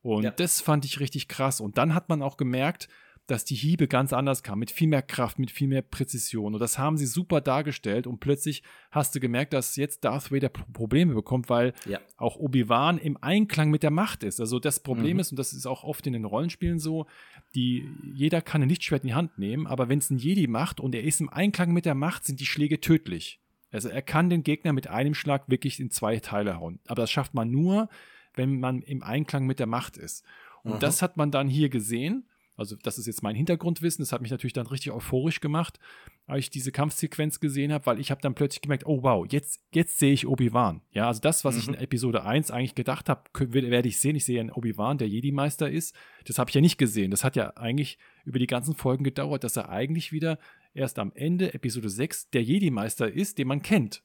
Und 0.00 0.22
Ja. 0.22 0.30
das 0.30 0.62
fand 0.62 0.84
ich 0.86 1.00
richtig 1.00 1.28
krass. 1.28 1.60
Und 1.60 1.76
dann 1.78 1.94
hat 1.94 2.08
man 2.08 2.22
auch 2.22 2.36
gemerkt, 2.38 2.88
dass 3.28 3.44
die 3.44 3.54
Hiebe 3.54 3.86
ganz 3.88 4.12
anders 4.12 4.42
kamen, 4.42 4.58
mit 4.60 4.70
viel 4.72 4.88
mehr 4.88 5.00
Kraft, 5.00 5.38
mit 5.38 5.50
viel 5.50 5.68
mehr 5.68 5.82
Präzision. 5.82 6.54
Und 6.54 6.60
das 6.60 6.76
haben 6.78 6.96
sie 6.96 7.06
super 7.06 7.40
dargestellt. 7.40 8.06
Und 8.08 8.18
plötzlich 8.18 8.62
hast 8.90 9.14
du 9.14 9.20
gemerkt, 9.20 9.52
dass 9.52 9.76
jetzt 9.76 10.04
Darth 10.04 10.32
Vader 10.32 10.48
Pro- 10.48 10.64
Probleme 10.72 11.14
bekommt, 11.14 11.48
weil 11.48 11.72
Ja. 11.86 12.00
auch 12.16 12.36
Obi-Wan 12.36 12.98
im 12.98 13.16
Einklang 13.20 13.70
mit 13.70 13.84
der 13.84 13.90
Macht 13.92 14.24
ist. 14.24 14.40
Also 14.40 14.58
das 14.58 14.80
Problem 14.80 15.14
Mhm. 15.14 15.20
ist, 15.20 15.30
und 15.30 15.38
das 15.38 15.52
ist 15.52 15.66
auch 15.66 15.84
oft 15.84 16.06
in 16.06 16.12
den 16.14 16.24
Rollenspielen 16.24 16.78
so, 16.80 17.06
die, 17.54 17.88
jeder 18.12 18.42
kann 18.42 18.62
ein 18.62 18.68
Lichtschwert 18.68 19.02
in 19.04 19.08
die 19.08 19.14
Hand 19.14 19.38
nehmen, 19.38 19.66
aber 19.66 19.88
wenn 19.88 19.98
es 20.00 20.10
ein 20.10 20.18
Jedi 20.18 20.46
macht 20.48 20.80
und 20.80 20.94
er 20.94 21.04
ist 21.04 21.20
im 21.20 21.28
Einklang 21.28 21.72
mit 21.72 21.86
der 21.86 21.94
Macht, 21.94 22.24
sind 22.24 22.40
die 22.40 22.46
Schläge 22.46 22.80
tödlich. 22.80 23.38
Also 23.70 23.88
er 23.88 24.02
kann 24.02 24.30
den 24.30 24.42
Gegner 24.42 24.72
mit 24.72 24.88
einem 24.88 25.14
Schlag 25.14 25.48
wirklich 25.48 25.78
in 25.80 25.90
zwei 25.90 26.18
Teile 26.18 26.58
hauen. 26.58 26.80
Aber 26.86 27.02
das 27.02 27.10
schafft 27.10 27.34
man 27.34 27.50
nur, 27.50 27.88
wenn 28.34 28.58
man 28.60 28.82
im 28.82 29.02
Einklang 29.02 29.46
mit 29.46 29.58
der 29.60 29.66
Macht 29.66 29.96
ist. 29.96 30.24
Und 30.64 30.74
Mhm. 30.74 30.80
das 30.80 31.02
hat 31.02 31.16
man 31.16 31.30
dann 31.30 31.48
hier 31.48 31.68
gesehen. 31.68 32.26
Also, 32.54 32.76
das 32.82 32.98
ist 32.98 33.06
jetzt 33.06 33.22
mein 33.22 33.34
Hintergrundwissen. 33.34 34.02
Das 34.02 34.12
hat 34.12 34.20
mich 34.20 34.30
natürlich 34.30 34.52
dann 34.52 34.66
richtig 34.66 34.92
euphorisch 34.92 35.40
gemacht, 35.40 35.78
als 36.26 36.40
ich 36.44 36.50
diese 36.50 36.70
Kampfsequenz 36.70 37.40
gesehen 37.40 37.72
habe, 37.72 37.86
weil 37.86 37.98
ich 37.98 38.10
habe 38.10 38.20
dann 38.20 38.34
plötzlich 38.34 38.60
gemerkt, 38.60 38.84
oh 38.86 39.02
wow, 39.02 39.26
jetzt, 39.30 39.60
jetzt 39.72 39.98
sehe 39.98 40.12
ich 40.12 40.26
Obi-Wan. 40.26 40.82
Ja, 40.90 41.06
also 41.08 41.20
das, 41.20 41.44
was 41.44 41.56
ich 41.56 41.66
Mhm. 41.66 41.74
in 41.74 41.80
Episode 41.80 42.24
1 42.24 42.50
eigentlich 42.50 42.74
gedacht 42.74 43.08
habe, 43.08 43.22
werde 43.38 43.88
ich 43.88 43.98
sehen. 44.00 44.16
Ich 44.16 44.24
sehe 44.26 44.38
einen 44.38 44.50
Obi-Wan, 44.52 44.98
der 44.98 45.08
Jedi-Meister 45.08 45.70
ist. 45.70 45.96
Das 46.26 46.38
habe 46.38 46.50
ich 46.50 46.54
ja 46.54 46.60
nicht 46.60 46.76
gesehen. 46.78 47.10
Das 47.10 47.24
hat 47.24 47.36
ja 47.36 47.56
eigentlich 47.56 47.98
über 48.24 48.38
die 48.38 48.46
ganzen 48.46 48.74
Folgen 48.74 49.02
gedauert, 49.04 49.44
dass 49.44 49.56
er 49.56 49.70
eigentlich 49.70 50.12
wieder 50.12 50.38
erst 50.74 50.98
am 50.98 51.12
Ende, 51.14 51.54
Episode 51.54 51.88
6, 51.88 52.30
der 52.30 52.42
Jedi-Meister 52.42 53.10
ist, 53.10 53.38
den 53.38 53.48
man 53.48 53.62
kennt. 53.62 54.02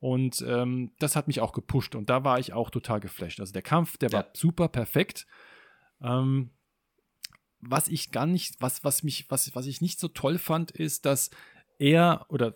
Und 0.00 0.44
ähm, 0.46 0.92
das 1.00 1.16
hat 1.16 1.26
mich 1.26 1.40
auch 1.40 1.52
gepusht 1.52 1.94
und 1.96 2.08
da 2.08 2.22
war 2.24 2.38
ich 2.38 2.52
auch 2.52 2.70
total 2.70 3.00
geflasht. 3.00 3.40
Also 3.40 3.52
der 3.52 3.62
Kampf, 3.62 3.98
der 3.98 4.12
war 4.12 4.22
Ja. 4.24 4.30
super 4.32 4.68
perfekt. 4.68 5.26
Ähm, 6.00 6.50
was 7.60 7.88
ich 7.88 8.10
gar 8.12 8.26
nicht, 8.26 8.56
was, 8.60 8.84
was 8.84 9.02
mich, 9.02 9.30
was, 9.30 9.54
was 9.54 9.66
ich 9.66 9.80
nicht 9.80 9.98
so 10.00 10.08
toll 10.08 10.38
fand, 10.38 10.70
ist, 10.70 11.04
dass 11.06 11.30
er, 11.78 12.26
oder 12.28 12.54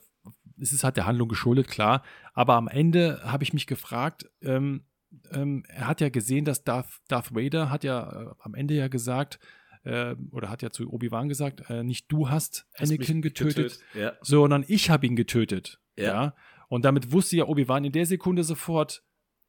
es 0.60 0.72
ist 0.72 0.84
halt 0.84 0.96
der 0.96 1.06
Handlung 1.06 1.28
geschuldet, 1.28 1.68
klar, 1.68 2.02
aber 2.34 2.54
am 2.54 2.68
Ende 2.68 3.20
habe 3.24 3.42
ich 3.44 3.52
mich 3.52 3.66
gefragt, 3.66 4.30
ähm, 4.42 4.84
ähm, 5.30 5.64
er 5.68 5.88
hat 5.88 6.00
ja 6.00 6.08
gesehen, 6.08 6.44
dass 6.44 6.64
Darth, 6.64 7.00
Darth 7.08 7.34
Vader 7.34 7.70
hat 7.70 7.84
ja 7.84 8.30
äh, 8.30 8.34
am 8.38 8.54
Ende 8.54 8.74
ja 8.74 8.88
gesagt, 8.88 9.38
äh, 9.84 10.14
oder 10.30 10.48
hat 10.48 10.62
ja 10.62 10.70
zu 10.70 10.88
Obi-Wan 10.90 11.28
gesagt, 11.28 11.68
äh, 11.68 11.82
nicht 11.82 12.10
du 12.10 12.30
hast 12.30 12.66
Hast 12.78 12.90
mich 12.90 13.00
Anakin 13.00 13.20
getötet, 13.22 13.80
Ja. 13.94 14.12
sondern 14.22 14.64
ich 14.68 14.88
habe 14.90 15.06
ihn 15.06 15.16
getötet. 15.16 15.80
Ja. 15.96 16.04
Ja. 16.04 16.34
Und 16.68 16.84
damit 16.84 17.12
wusste 17.12 17.36
ja 17.36 17.44
Obi-Wan 17.46 17.84
in 17.84 17.92
der 17.92 18.06
Sekunde 18.06 18.44
sofort, 18.44 19.02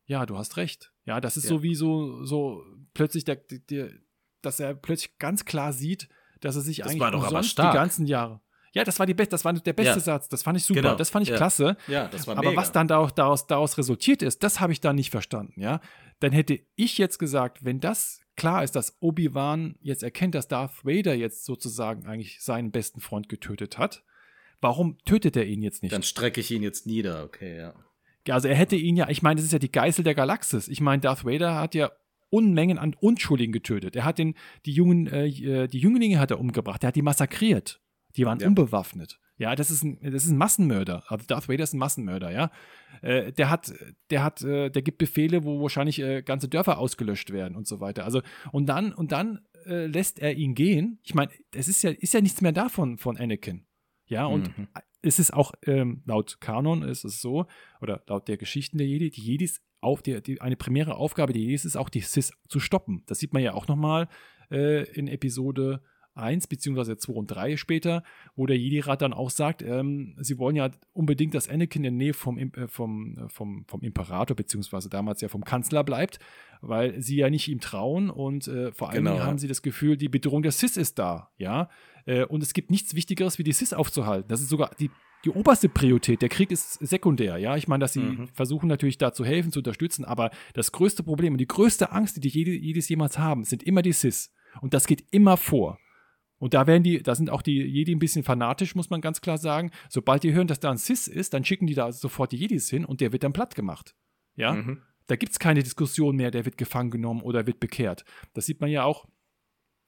ja, 0.06 0.26
du 0.26 0.38
hast 0.38 0.58
recht. 0.58 0.92
Ja, 1.06 1.22
das 1.22 1.38
ist 1.38 1.44
Ja. 1.46 1.50
so 1.50 1.64
wie 1.64 1.76
so, 1.76 2.26
so 2.26 2.66
plötzlich, 2.94 3.24
der, 3.24 3.36
der, 3.70 3.92
dass 4.46 4.60
er 4.60 4.74
plötzlich 4.76 5.18
ganz 5.18 5.46
klar 5.46 5.74
sieht, 5.74 6.10
dass 6.42 6.56
er 6.56 6.62
sich 6.62 6.78
Das 6.78 6.88
eigentlich 6.90 7.02
aber 7.02 7.18
umsonst 7.18 7.58
die 7.58 7.62
ganzen 7.62 8.06
Jahre. 8.06 8.42
Ja, 8.74 8.84
das 8.84 8.98
war 8.98 9.06
die 9.06 9.14
best, 9.14 9.32
das 9.32 9.46
war 9.46 9.54
der 9.54 9.74
beste 9.74 9.94
Ja. 9.94 10.00
Satz. 10.00 10.30
Das 10.30 10.42
fand 10.42 10.58
ich 10.58 10.66
super. 10.66 10.82
Genau. 10.82 10.96
Das 10.96 11.12
fand 11.12 11.24
ich 11.24 11.30
Ja. 11.30 11.38
klasse. 11.38 11.78
Ja, 11.88 12.08
das 12.08 12.26
war 12.26 12.36
Aber 12.38 12.50
mega. 12.50 12.60
was 12.62 12.72
dann 12.72 12.88
daraus, 12.88 13.46
daraus, 13.46 13.78
resultiert 13.78 14.24
ist, 14.24 14.42
das 14.44 14.60
habe 14.60 14.74
ich 14.74 14.82
dann 14.82 14.96
nicht 14.96 15.12
verstanden, 15.12 15.60
ja. 15.62 15.80
Dann 16.20 16.32
hätte 16.32 16.60
ich 16.76 16.98
jetzt 16.98 17.20
gesagt, 17.20 17.64
wenn 17.64 17.80
das 17.80 18.22
klar 18.36 18.64
ist, 18.64 18.76
dass 18.76 18.98
Obi-Wan 19.00 19.76
jetzt 19.82 20.02
erkennt, 20.02 20.34
dass 20.34 20.48
Darth 20.48 20.84
Vader 20.84 21.14
jetzt 21.14 21.46
sozusagen 21.46 22.08
eigentlich 22.08 22.42
seinen 22.44 22.72
besten 22.72 23.00
Freund 23.00 23.30
getötet 23.30 23.78
hat, 23.78 24.04
warum 24.60 24.98
tötet 25.06 25.36
er 25.36 25.46
ihn 25.46 25.62
jetzt 25.62 25.84
nicht? 25.84 25.94
Dann 25.94 26.02
strecke 26.02 26.42
ich 26.42 26.50
ihn 26.50 26.64
jetzt 26.64 26.88
nieder, 26.88 27.24
okay, 27.26 27.58
ja. 27.58 27.74
Ja, 28.26 28.36
Also 28.36 28.48
er 28.48 28.56
hätte 28.56 28.76
ihn 28.76 28.96
ja, 28.96 29.08
ich 29.10 29.22
meine, 29.22 29.36
das 29.36 29.46
ist 29.46 29.52
ja 29.52 29.60
die 29.60 29.72
Geißel 29.72 30.04
der 30.04 30.16
Galaxis. 30.16 30.68
Ich 30.68 30.82
meine, 30.82 31.02
Darth 31.02 31.26
Vader 31.26 31.60
hat 31.60 31.76
ja 31.76 31.92
Unmengen 32.34 32.78
an 32.80 32.96
Unschuldigen 33.00 33.54
getötet. 33.54 33.96
Er 33.96 34.06
hat 34.06 34.18
den, 34.18 34.34
die 34.66 34.74
jungen, 34.74 35.08
äh, 35.08 35.68
die 35.68 35.80
Jünglinge 35.80 36.20
hat 36.20 36.32
er 36.32 36.40
umgebracht. 36.40 36.84
Er 36.84 36.88
hat 36.88 36.96
die 36.96 37.02
massakriert. 37.04 37.80
Die 38.16 38.26
waren 38.26 38.40
Ja. 38.40 38.48
unbewaffnet. 38.48 39.20
Ja, 39.38 39.56
das 39.56 39.72
ist 39.72 39.84
ein, 39.84 40.00
das 40.02 40.26
ist 40.26 40.32
ein 40.32 40.38
Massenmörder. 40.38 41.04
Also 41.08 41.26
Darth 41.28 41.50
Vader 41.50 41.64
ist 41.64 41.74
ein 41.74 41.80
Massenmörder, 41.80 42.32
ja. 42.32 42.52
Äh, 43.02 43.32
der 43.34 43.50
hat, 43.50 43.74
der 44.12 44.24
hat, 44.24 44.42
äh, 44.44 44.70
der 44.70 44.82
gibt 44.82 44.98
Befehle, 45.00 45.44
wo 45.44 45.62
wahrscheinlich 45.62 46.00
äh, 46.00 46.22
ganze 46.22 46.48
Dörfer 46.48 46.78
ausgelöscht 46.78 47.32
werden 47.32 47.56
und 47.56 47.68
so 47.68 47.80
weiter. 47.80 48.04
Also 48.06 48.22
und 48.52 48.68
dann 48.68 48.94
und 48.94 49.12
dann 49.12 49.40
äh, 49.66 49.88
lässt 49.88 50.20
er 50.20 50.36
ihn 50.36 50.54
gehen. 50.56 51.00
Ich 51.04 51.16
meine, 51.16 51.32
es 51.56 51.68
ist 51.68 51.82
ja, 51.84 51.90
ist 51.92 52.14
ja 52.14 52.22
nichts 52.22 52.42
mehr 52.42 52.52
davon 52.52 52.98
von 52.98 53.18
Anakin. 53.18 53.66
Ja, 54.14 54.26
und 54.26 54.58
Mhm. 54.58 54.68
es 55.02 55.20
ist 55.20 55.34
auch 55.34 55.52
ähm, 55.66 56.02
laut 56.06 56.38
Kanon 56.40 56.82
ist 56.84 57.04
es 57.04 57.22
so, 57.22 57.46
oder 57.82 58.02
laut 58.08 58.28
der 58.28 58.38
Geschichten 58.38 58.78
der 58.78 58.88
Jedi, 58.88 59.10
die 59.10 59.22
Jedis 59.22 59.62
auf 59.82 60.02
die, 60.02 60.22
die, 60.22 60.40
eine 60.40 60.56
primäre 60.56 60.96
Aufgabe 60.96 61.34
der 61.34 61.42
Jedis 61.42 61.66
ist 61.66 61.76
auch, 61.76 61.90
die 61.90 62.00
Sith 62.02 62.32
zu 62.48 62.60
stoppen. 62.62 63.04
Das 63.08 63.20
sieht 63.20 63.34
man 63.34 63.44
ja 63.44 63.54
auch 63.54 63.68
nochmal 63.68 64.08
äh, 64.50 64.84
in 64.92 65.08
Episode 65.08 65.82
1 66.16 66.48
beziehungsweise 66.48 66.98
2 66.98 67.14
und 67.14 67.28
3 67.28 67.58
später, 67.58 68.04
wo 68.36 68.46
der 68.46 68.58
Jedi-Rat 68.58 69.02
dann 69.02 69.14
auch 69.14 69.30
sagt, 69.30 69.62
ähm, 69.62 70.16
sie 70.20 70.38
wollen 70.38 70.56
ja 70.56 70.70
unbedingt, 70.94 71.34
dass 71.34 71.50
Anakin 71.50 71.84
in 71.84 71.84
der 71.84 72.06
Nähe 72.06 72.14
vom, 72.14 72.38
äh, 72.38 72.68
vom, 72.68 73.18
äh, 73.18 73.30
vom, 73.30 73.66
vom 73.68 73.82
Imperator 73.82 74.36
beziehungsweise 74.36 74.90
damals 74.90 75.22
ja 75.22 75.28
vom 75.30 75.44
Kanzler 75.44 75.84
bleibt, 75.84 76.20
weil 76.62 77.02
sie 77.02 77.18
ja 77.18 77.30
nicht 77.30 77.48
ihm 77.48 77.60
trauen 77.60 78.10
und 78.10 78.48
äh, 78.48 78.72
vor 78.72 78.90
allem 78.90 79.06
Genau, 79.06 79.20
haben 79.20 79.38
sie 79.38 79.48
das 79.48 79.62
Gefühl, 79.62 79.98
die 79.98 80.10
Bedrohung 80.10 80.44
der 80.44 80.52
Sith 80.52 80.78
ist 80.78 81.00
da, 81.00 81.30
ja. 81.38 81.70
Äh, 82.06 82.26
und 82.26 82.44
es 82.44 82.54
gibt 82.54 82.70
nichts 82.72 82.96
Wichtigeres, 82.96 83.38
wie 83.40 83.44
die 83.44 83.54
Sith 83.54 83.74
aufzuhalten. 83.74 84.28
Das 84.28 84.42
ist 84.42 84.50
sogar 84.50 84.72
die, 84.80 84.92
die 85.26 85.30
oberste 85.30 85.70
Priorität. 85.70 86.22
Der 86.22 86.28
Krieg 86.30 86.52
ist 86.52 86.74
sekundär, 86.86 87.38
ja. 87.38 87.56
Ich 87.56 87.68
meine, 87.68 87.82
dass 87.82 87.94
sie 87.94 88.02
Mhm. 88.02 88.28
versuchen 88.28 88.68
natürlich 88.68 88.98
da 88.98 89.14
zu 89.14 89.24
helfen, 89.24 89.52
zu 89.52 89.60
unterstützen, 89.60 90.04
aber 90.06 90.32
das 90.54 90.72
größte 90.74 91.02
Problem 91.04 91.34
und 91.34 91.38
die 91.40 91.48
größte 91.48 91.92
Angst, 91.92 92.18
die 92.18 92.20
die 92.22 92.30
Jedis 92.30 92.90
jemals 92.90 93.18
haben, 93.18 93.46
sind 93.46 93.64
immer 93.64 93.82
die 93.82 93.94
Sith. 93.94 94.32
Und 94.62 94.74
das 94.74 94.86
geht 94.86 95.06
immer 95.12 95.38
vor. 95.38 95.80
Und 96.44 96.54
da 96.54 96.68
werden 96.68 96.84
die, 96.84 97.02
da 97.02 97.16
sind 97.16 97.30
auch 97.30 97.42
die 97.42 97.62
Jedi 97.62 97.96
ein 97.96 98.00
bisschen 98.00 98.22
fanatisch, 98.22 98.76
muss 98.76 98.90
man 98.90 99.00
ganz 99.00 99.22
klar 99.22 99.38
sagen. 99.38 99.72
Sobald 99.88 100.24
die 100.24 100.34
hören, 100.34 100.48
dass 100.48 100.60
da 100.60 100.72
ein 100.72 100.78
Sith 100.78 101.08
ist, 101.08 101.34
dann 101.34 101.46
schicken 101.46 101.68
die 101.68 101.74
da 101.74 101.94
sofort 101.94 102.34
die 102.34 102.36
Jedis 102.36 102.70
hin 102.70 102.84
und 102.84 103.00
der 103.00 103.14
wird 103.14 103.24
dann 103.24 103.32
platt 103.32 103.56
gemacht. 103.56 103.96
Ja. 104.36 104.52
Mhm. 104.52 104.82
Da 105.08 105.16
gibt 105.16 105.32
es 105.32 105.40
keine 105.40 105.64
Diskussion 105.64 106.18
mehr, 106.18 106.32
der 106.32 106.44
wird 106.44 106.58
gefangen 106.58 106.92
genommen 106.92 107.22
oder 107.22 107.48
wird 107.48 107.62
bekehrt. 107.62 108.04
Das 108.34 108.46
sieht 108.46 108.60
man 108.60 108.70
ja 108.70 108.84
auch, 108.84 109.06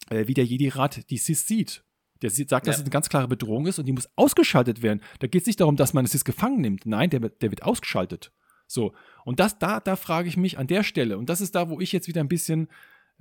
äh, 0.09 0.27
wie 0.27 0.33
der 0.33 0.45
Jedi-Rat 0.45 1.09
die 1.09 1.17
Sith 1.17 1.45
sieht. 1.45 1.83
Der 2.21 2.29
sagt, 2.29 2.49
ja. 2.49 2.59
dass 2.61 2.77
es 2.77 2.83
eine 2.83 2.89
ganz 2.89 3.09
klare 3.09 3.27
Bedrohung 3.27 3.67
ist 3.67 3.77
und 3.77 3.85
die 3.85 3.91
muss 3.91 4.07
ausgeschaltet 4.15 4.81
werden. 4.81 5.01
Da 5.19 5.27
geht 5.27 5.41
es 5.41 5.47
nicht 5.47 5.59
darum, 5.59 5.75
dass 5.75 5.93
man 5.93 6.05
jetzt 6.05 6.23
gefangen 6.23 6.61
nimmt. 6.61 6.85
Nein, 6.85 7.09
der, 7.09 7.19
der 7.19 7.51
wird 7.51 7.63
ausgeschaltet. 7.63 8.31
So. 8.65 8.93
Und 9.25 9.41
das, 9.41 9.59
da, 9.59 9.81
da 9.81 9.97
frage 9.97 10.29
ich 10.29 10.37
mich 10.37 10.57
an 10.57 10.67
der 10.67 10.83
Stelle, 10.83 11.17
und 11.17 11.29
das 11.29 11.41
ist 11.41 11.53
da, 11.53 11.69
wo 11.69 11.81
ich 11.81 11.91
jetzt 11.91 12.07
wieder 12.07 12.21
ein 12.21 12.29
bisschen, 12.29 12.69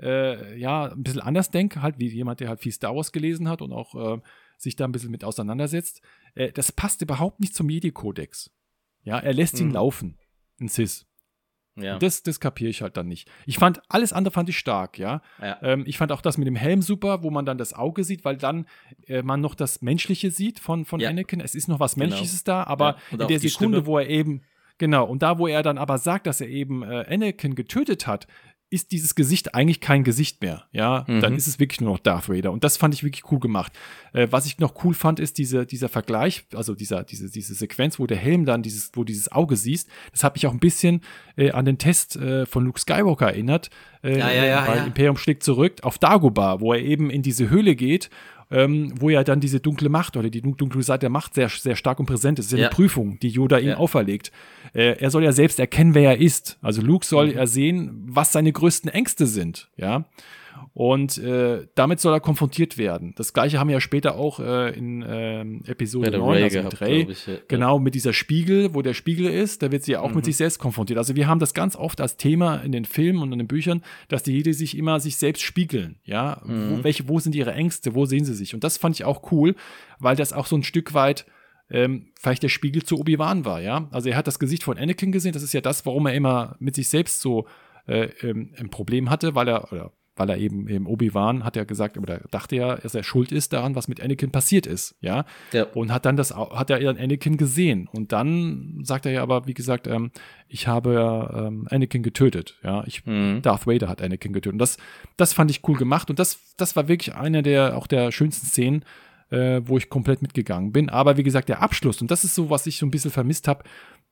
äh, 0.01 0.59
ja, 0.59 0.93
ein 0.93 1.03
bisschen 1.03 1.21
anders 1.21 1.51
denke, 1.51 1.83
halt 1.83 1.99
wie 1.99 2.09
jemand, 2.09 2.41
der 2.41 2.49
halt 2.49 2.61
viel 2.61 2.73
Star 2.73 2.95
Wars 2.95 3.12
gelesen 3.12 3.49
hat 3.49 3.62
und 3.62 3.73
auch 3.73 3.95
äh, 3.95 4.21
sich 4.59 4.77
da 4.77 4.85
ein 4.85 4.93
bisschen 4.93 5.11
mit 5.11 5.25
auseinandersetzt. 5.25 6.03
Äh, 6.35 6.53
das 6.53 6.73
passt 6.73 7.03
überhaupt 7.03 7.41
nicht 7.41 7.55
zum 7.55 7.66
Medi-Kodex. 7.66 8.51
Ja, 9.03 9.19
er 9.19 9.35
lässt 9.35 9.61
ihn 9.61 9.69
mhm. 9.69 9.75
laufen, 9.75 10.19
ein 10.61 10.69
Cis. 10.69 11.07
Ja. 11.77 11.99
Das, 11.99 12.23
das 12.23 12.39
kapiere 12.39 12.71
ich 12.71 12.83
halt 12.83 12.97
dann 12.97 13.09
nicht. 13.09 13.29
Ich 13.47 13.59
fand, 13.59 13.83
alles 13.89 14.12
andere 14.12 14.33
fand 14.33 14.49
ich 14.49 14.59
stark, 14.59 14.97
ja. 14.99 15.23
ja. 15.41 15.59
Ähm, 15.62 15.83
ich 15.87 15.99
fand 15.99 16.12
auch 16.12 16.21
das 16.21 16.39
mit 16.39 16.47
dem 16.47 16.55
Helm 16.55 16.83
super, 16.83 17.25
wo 17.25 17.31
man 17.31 17.45
dann 17.45 17.59
das 17.59 17.75
Auge 17.75 18.05
sieht, 18.05 18.25
weil 18.25 18.37
dann 18.37 18.66
äh, 19.07 19.23
man 19.23 19.41
noch 19.41 19.57
das 19.57 19.83
Menschliche 19.83 20.31
sieht 20.31 20.61
von, 20.61 20.85
von 20.85 21.01
ja. 21.01 21.11
Anakin. 21.11 21.41
Es 21.41 21.55
ist 21.55 21.66
noch 21.66 21.81
was 21.81 21.95
genau. 21.95 22.07
Menschliches 22.07 22.45
genau. 22.45 22.59
da, 22.59 22.65
aber 22.65 22.97
in 23.11 23.19
der 23.19 23.41
Sekunde, 23.41 23.79
Stimme. 23.79 23.87
wo 23.87 23.99
er 23.99 24.09
eben, 24.09 24.43
genau, 24.79 25.05
und 25.05 25.23
da, 25.23 25.39
wo 25.39 25.49
er 25.49 25.65
dann 25.65 25.79
aber 25.79 25.99
sagt, 25.99 26.29
dass 26.29 26.41
er 26.41 26.49
eben 26.49 26.85
äh, 26.85 27.07
Anakin 27.09 27.57
getötet 27.57 28.07
hat, 28.07 28.29
ist 28.75 28.93
dieses 28.93 29.15
Gesicht 29.15 29.55
eigentlich 29.55 29.81
kein 29.81 30.03
Gesicht 30.03 30.43
mehr. 30.43 30.65
Ja, 30.73 31.05
mhm. 31.07 31.21
dann 31.21 31.37
ist 31.37 31.47
es 31.47 31.61
wirklich 31.61 31.81
nur 31.81 31.93
noch 31.93 32.01
Darth 32.01 32.29
Vader. 32.29 32.51
Und 32.51 32.65
das 32.65 32.77
fand 32.77 32.93
ich 32.93 33.05
wirklich 33.05 33.31
cool 33.31 33.39
gemacht. 33.39 33.73
Äh, 34.13 34.29
was 34.31 34.47
ich 34.47 34.59
noch 34.59 34.85
cool 34.85 34.95
fand, 34.95 35.21
ist 35.21 35.39
diese, 35.39 35.65
dieser 35.65 35.89
Vergleich, 35.89 36.45
also 36.55 36.75
dieser, 36.75 37.05
diese, 37.05 37.31
diese 37.31 37.55
Sequenz, 37.55 37.99
wo 37.99 38.07
der 38.07 38.17
Helm 38.17 38.45
dann 38.45 38.63
dieses, 38.63 38.91
wo 38.95 39.05
dieses 39.05 39.31
Auge 39.31 39.57
siehst. 39.57 39.89
Das 40.11 40.25
hat 40.25 40.35
mich 40.35 40.47
auch 40.47 40.53
ein 40.53 40.59
bisschen 40.59 41.03
äh, 41.37 41.53
an 41.53 41.65
den 41.65 41.79
Test 41.79 42.17
äh, 42.17 42.47
von 42.47 42.65
Luke 42.65 42.81
Skywalker 42.81 43.29
erinnert. 43.29 43.71
Äh, 44.03 44.19
ja, 44.19 44.31
ja, 44.31 44.45
ja, 44.45 44.65
bei. 44.67 44.79
Imperium 44.79 45.17
schlägt 45.17 45.45
zurück 45.45 45.79
auf 45.83 45.99
Dagobah, 45.99 46.61
wo 46.61 46.73
er 46.73 46.81
eben 46.81 47.09
in 47.11 47.23
diese 47.23 47.49
Höhle 47.49 47.77
geht 47.77 48.11
ähm, 48.55 48.95
wo 48.99 49.11
ja 49.11 49.25
dann 49.25 49.41
diese 49.41 49.59
dunkle 49.59 49.89
Macht 49.89 50.17
oder 50.17 50.31
die 50.31 50.41
dunkle 50.41 50.83
Seite 50.83 51.01
der 51.01 51.11
Macht 51.11 51.35
sehr, 51.35 51.49
sehr 51.49 51.75
stark 51.75 51.99
und 51.99 52.07
präsent 52.07 52.39
ist. 52.39 52.47
Das 52.47 52.53
ist 52.53 52.59
ja, 52.59 52.69
eine 52.69 52.75
Prüfung, 52.75 53.19
die 53.19 53.29
Yoda 53.29 53.59
ihm 53.59 53.73
auferlegt. 53.75 54.31
Äh, 54.73 54.97
er 54.99 55.11
soll 55.11 55.25
ja 55.25 55.33
selbst 55.33 55.59
erkennen, 55.59 55.95
wer 55.95 56.11
er 56.11 56.21
ist. 56.21 56.59
Also 56.63 56.81
Luke 56.81 57.05
soll 57.05 57.29
mhm. 57.29 57.39
er 57.39 57.47
sehen, 57.49 58.05
was 58.07 58.33
seine 58.33 58.53
größten 58.53 58.91
Ängste 58.91 59.27
sind. 59.27 59.69
Ja. 59.77 60.05
Und 60.73 61.19
äh, 61.19 61.66
damit 61.74 62.01
soll 62.01 62.15
er 62.15 62.20
konfrontiert 62.20 62.78
werden. 62.78 63.15
Das 63.16 63.32
gleiche 63.32 63.59
haben 63.59 63.69
wir 63.69 63.74
ja 63.74 63.81
später 63.81 64.16
auch 64.16 64.41
äh, 64.41 64.77
in 64.77 65.03
äh, 65.03 65.43
Episode 65.70 66.19
9, 66.19 66.28
Ray 66.28 66.43
also 66.45 66.62
mit 66.62 66.81
Ray, 66.81 67.07
ich, 67.11 67.27
ja. 67.27 67.35
genau, 67.49 67.78
mit 67.78 67.95
dieser 67.95 68.12
Spiegel, 68.12 68.74
wo 68.74 68.82
der 68.82 68.95
Spiegel 68.95 69.27
ist, 69.27 69.62
da 69.62 69.70
wird 69.70 69.85
sie 69.85 69.93
ja 69.93 70.01
auch 70.01 70.11
mhm. 70.11 70.16
mit 70.16 70.24
sich 70.24 70.36
selbst 70.36 70.59
konfrontiert. 70.59 70.99
Also 70.99 71.16
wir 71.16 71.27
haben 71.27 71.39
das 71.39 71.55
ganz 71.55 71.77
oft 71.77 72.01
als 72.01 72.16
Thema 72.16 72.57
in 72.57 72.73
den 72.73 72.85
Filmen 72.85 73.23
und 73.23 73.32
in 73.32 73.39
den 73.39 73.49
Büchern, 73.49 73.82
dass 74.09 74.23
die 74.23 74.32
Jedi 74.32 74.53
sich 74.53 74.77
immer 74.77 75.01
sich 75.01 75.16
selbst 75.16 75.43
spiegeln. 75.43 76.01
Ja, 76.05 76.43
mhm. 76.45 76.70
wo, 76.70 76.85
welche, 76.85 77.09
wo 77.09 77.19
sind 77.20 77.35
ihre 77.35 77.53
Ängste, 77.53 77.95
wo 77.95 78.07
sehen 78.07 78.24
sie 78.24 78.35
sich? 78.35 78.55
Und 78.55 78.65
das 78.65 78.78
fand 78.78 78.97
ich 78.97 79.05
auch 79.05 79.31
cool, 79.32 79.55
weil 79.99 80.16
das 80.16 80.32
auch 80.32 80.47
so 80.47 80.57
ein 80.57 80.62
Stück 80.62 80.95
weit 80.95 81.27
ähm, 81.70 82.12
vielleicht 82.20 82.43
der 82.43 82.49
Spiegel 82.49 82.82
zu 82.82 82.99
Obi-Wan 82.99 83.45
war, 83.45 83.61
ja. 83.61 83.89
Also 83.91 84.11
er 84.11 84.16
hat 84.16 84.27
das 84.27 84.39
Gesicht 84.39 84.62
von 84.62 84.78
Anakin 84.78 85.12
gesehen, 85.12 85.32
das 85.32 85.43
ist 85.43 85.55
ja 85.55 85.61
das, 85.61 85.86
warum 85.86 86.07
er 86.07 86.15
immer 86.15 86.57
mit 86.59 86.74
sich 86.74 86.89
selbst 86.89 87.20
so 87.20 87.47
äh, 87.86 88.09
ähm, 88.23 88.53
ein 88.59 88.70
Problem 88.70 89.11
hatte, 89.11 89.35
weil 89.35 89.49
er, 89.49 89.73
oder 89.73 89.93
weil 90.16 90.31
er 90.31 90.39
eben, 90.39 90.69
eben 90.69 90.86
Obi-Wan 90.86 91.45
hat 91.45 91.57
ja 91.57 91.65
gesagt, 91.65 91.99
oder 91.99 92.20
dachte 92.31 92.57
ja, 92.57 92.77
dass 92.77 92.95
er 92.95 93.03
schuld 93.03 93.32
ist 93.32 93.53
daran, 93.53 93.74
was 93.74 93.89
mit 93.89 94.01
Anakin 94.01 94.31
passiert 94.31 94.66
ist, 94.66 94.95
ja. 95.01 95.24
ja. 95.53 95.65
Und 95.74 95.93
hat 95.93 96.05
dann 96.05 96.16
das, 96.16 96.35
hat 96.35 96.70
er 96.70 96.81
dann 96.81 96.99
Anakin 96.99 97.36
gesehen. 97.36 97.89
Und 97.93 98.12
dann 98.12 98.81
sagt 98.85 99.07
er 99.07 99.12
ja 99.12 99.23
aber, 99.23 99.47
wie 99.47 99.55
gesagt, 99.55 99.86
ähm, 99.86 100.11
ich 100.49 100.69
habe 100.69 101.32
ähm, 101.35 101.66
Anakin 101.70 102.03
getötet, 102.03 102.59
ja. 102.62 102.85
Ich, 102.86 103.05
mhm. 103.07 103.43
Darth 103.43 103.66
Vader 103.66 103.89
hat 103.89 104.03
Anakin 104.03 104.32
getötet. 104.32 104.53
Und 104.53 104.59
das, 104.59 104.77
das 105.16 105.32
fand 105.32 105.51
ich 105.51 105.66
cool 105.66 105.77
gemacht. 105.77 106.11
Und 106.11 106.19
das, 106.19 106.39
das 106.57 106.77
war 106.77 106.89
wirklich 106.89 107.15
eine 107.15 107.43
der, 107.43 107.77
auch 107.77 107.86
der 107.86 108.12
schönsten 108.12 108.47
Szenen, 108.47 108.85
äh, 109.31 109.62
wo 109.65 109.77
ich 109.78 109.89
komplett 109.89 110.23
mitgegangen 110.23 110.73
bin. 110.73 110.91
Aber 110.91 111.16
wie 111.16 111.23
gesagt, 111.23 111.49
der 111.49 111.62
Abschluss, 111.62 112.01
und 112.01 112.11
das 112.11 112.24
ist 112.24 112.35
so, 112.35 112.51
was 112.51 112.66
ich 112.66 112.78
so 112.78 112.86
ein 112.86 112.91
bisschen 112.91 113.11
vermisst 113.11 113.49
habe, 113.49 113.65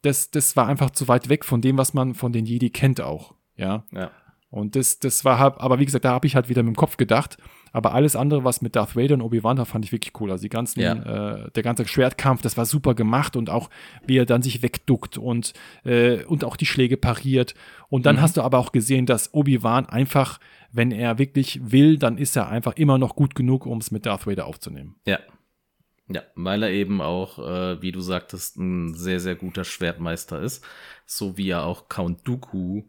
das, 0.02 0.30
das 0.30 0.56
war 0.56 0.66
einfach 0.66 0.90
zu 0.90 1.06
weit 1.06 1.28
weg 1.28 1.44
von 1.44 1.60
dem, 1.60 1.78
was 1.78 1.94
man 1.94 2.14
von 2.14 2.32
den 2.32 2.44
Jedi 2.44 2.70
kennt 2.70 3.00
auch, 3.00 3.34
ja. 3.56 3.84
Ja. 3.92 4.10
Und 4.52 4.76
das, 4.76 4.98
das 4.98 5.24
war 5.24 5.38
halt, 5.38 5.54
aber 5.62 5.78
wie 5.78 5.86
gesagt, 5.86 6.04
da 6.04 6.12
habe 6.12 6.26
ich 6.26 6.36
halt 6.36 6.50
wieder 6.50 6.62
mit 6.62 6.74
dem 6.74 6.76
Kopf 6.76 6.98
gedacht. 6.98 7.38
Aber 7.72 7.94
alles 7.94 8.14
andere, 8.16 8.44
was 8.44 8.60
mit 8.60 8.76
Darth 8.76 8.94
Vader 8.94 9.14
und 9.14 9.22
Obi-Wan 9.22 9.56
war, 9.56 9.64
fand 9.64 9.82
ich 9.86 9.92
wirklich 9.92 10.12
cool. 10.20 10.30
Also 10.30 10.42
die 10.42 10.50
ganzen, 10.50 10.80
ja. 10.80 11.44
äh, 11.44 11.50
der 11.52 11.62
ganze 11.62 11.88
Schwertkampf, 11.88 12.42
das 12.42 12.58
war 12.58 12.66
super 12.66 12.94
gemacht 12.94 13.34
und 13.34 13.48
auch 13.48 13.70
wie 14.06 14.18
er 14.18 14.26
dann 14.26 14.42
sich 14.42 14.62
wegduckt 14.62 15.16
und, 15.16 15.54
äh, 15.86 16.22
und 16.24 16.44
auch 16.44 16.58
die 16.58 16.66
Schläge 16.66 16.98
pariert. 16.98 17.54
Und 17.88 18.04
dann 18.04 18.16
mhm. 18.16 18.20
hast 18.20 18.36
du 18.36 18.42
aber 18.42 18.58
auch 18.58 18.72
gesehen, 18.72 19.06
dass 19.06 19.32
Obi-Wan 19.32 19.86
einfach, 19.86 20.38
wenn 20.70 20.92
er 20.92 21.18
wirklich 21.18 21.72
will, 21.72 21.96
dann 21.96 22.18
ist 22.18 22.36
er 22.36 22.48
einfach 22.48 22.76
immer 22.76 22.98
noch 22.98 23.16
gut 23.16 23.34
genug, 23.34 23.64
um 23.64 23.78
es 23.78 23.90
mit 23.90 24.04
Darth 24.04 24.26
Vader 24.26 24.46
aufzunehmen. 24.46 24.96
Ja. 25.06 25.18
Ja, 26.08 26.20
weil 26.34 26.62
er 26.62 26.70
eben 26.70 27.00
auch, 27.00 27.38
äh, 27.38 27.80
wie 27.80 27.92
du 27.92 28.02
sagtest, 28.02 28.58
ein 28.58 28.92
sehr, 28.92 29.18
sehr 29.18 29.34
guter 29.34 29.64
Schwertmeister 29.64 30.42
ist. 30.42 30.62
So 31.06 31.38
wie 31.38 31.48
er 31.48 31.64
auch 31.64 31.88
Count 31.88 32.28
Dooku 32.28 32.82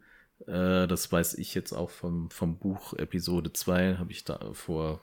äh, 0.47 0.87
das 0.87 1.11
weiß 1.11 1.35
ich 1.35 1.53
jetzt 1.55 1.73
auch 1.73 1.89
vom, 1.89 2.29
vom 2.29 2.57
Buch 2.57 2.93
Episode 2.93 3.53
2, 3.53 3.97
habe 3.97 4.11
ich 4.11 4.23
da 4.23 4.39
vor 4.53 5.01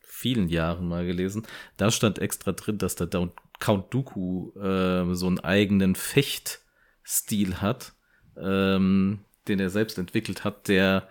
vielen 0.00 0.48
Jahren 0.48 0.88
mal 0.88 1.06
gelesen. 1.06 1.46
Da 1.76 1.90
stand 1.90 2.18
extra 2.18 2.52
drin, 2.52 2.78
dass 2.78 2.94
der 2.94 3.08
Count 3.58 3.92
Dooku 3.92 4.50
äh, 4.58 5.14
so 5.14 5.26
einen 5.26 5.40
eigenen 5.40 5.94
Fechtstil 5.94 7.56
hat, 7.60 7.94
ähm, 8.36 9.20
den 9.48 9.60
er 9.60 9.70
selbst 9.70 9.98
entwickelt 9.98 10.44
hat, 10.44 10.68
der 10.68 11.08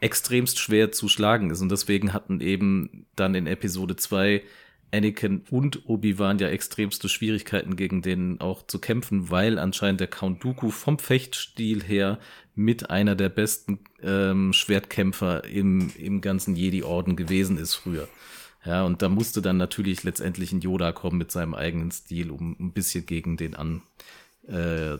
extremst 0.00 0.58
schwer 0.58 0.92
zu 0.92 1.08
schlagen 1.08 1.50
ist. 1.50 1.60
Und 1.60 1.70
deswegen 1.70 2.12
hatten 2.12 2.40
eben 2.40 3.06
dann 3.16 3.34
in 3.34 3.46
Episode 3.46 3.96
2 3.96 4.42
Anakin 4.92 5.42
und 5.50 5.88
Obi-Wan 5.88 6.38
ja 6.38 6.48
extremste 6.48 7.08
Schwierigkeiten 7.08 7.76
gegen 7.76 8.02
den 8.02 8.40
auch 8.40 8.66
zu 8.66 8.78
kämpfen, 8.78 9.30
weil 9.30 9.58
anscheinend 9.58 10.00
der 10.00 10.08
Count 10.08 10.42
Dooku 10.42 10.70
vom 10.70 10.98
Fechtstil 10.98 11.82
her 11.82 12.18
mit 12.54 12.90
einer 12.90 13.14
der 13.14 13.28
besten 13.28 13.80
ähm, 14.02 14.52
Schwertkämpfer 14.52 15.44
im, 15.44 15.90
im 15.96 16.20
ganzen 16.20 16.56
Jedi-Orden 16.56 17.16
gewesen 17.16 17.58
ist 17.58 17.74
früher. 17.74 18.08
Ja, 18.64 18.84
und 18.84 19.02
da 19.02 19.08
musste 19.08 19.40
dann 19.40 19.56
natürlich 19.56 20.02
letztendlich 20.02 20.52
ein 20.52 20.60
Yoda 20.60 20.92
kommen 20.92 21.18
mit 21.18 21.30
seinem 21.30 21.54
eigenen 21.54 21.90
Stil, 21.90 22.30
um 22.30 22.56
ein 22.58 22.72
bisschen 22.72 23.06
gegen 23.06 23.36
den 23.36 23.54
an, 23.54 23.82
äh, 24.46 24.98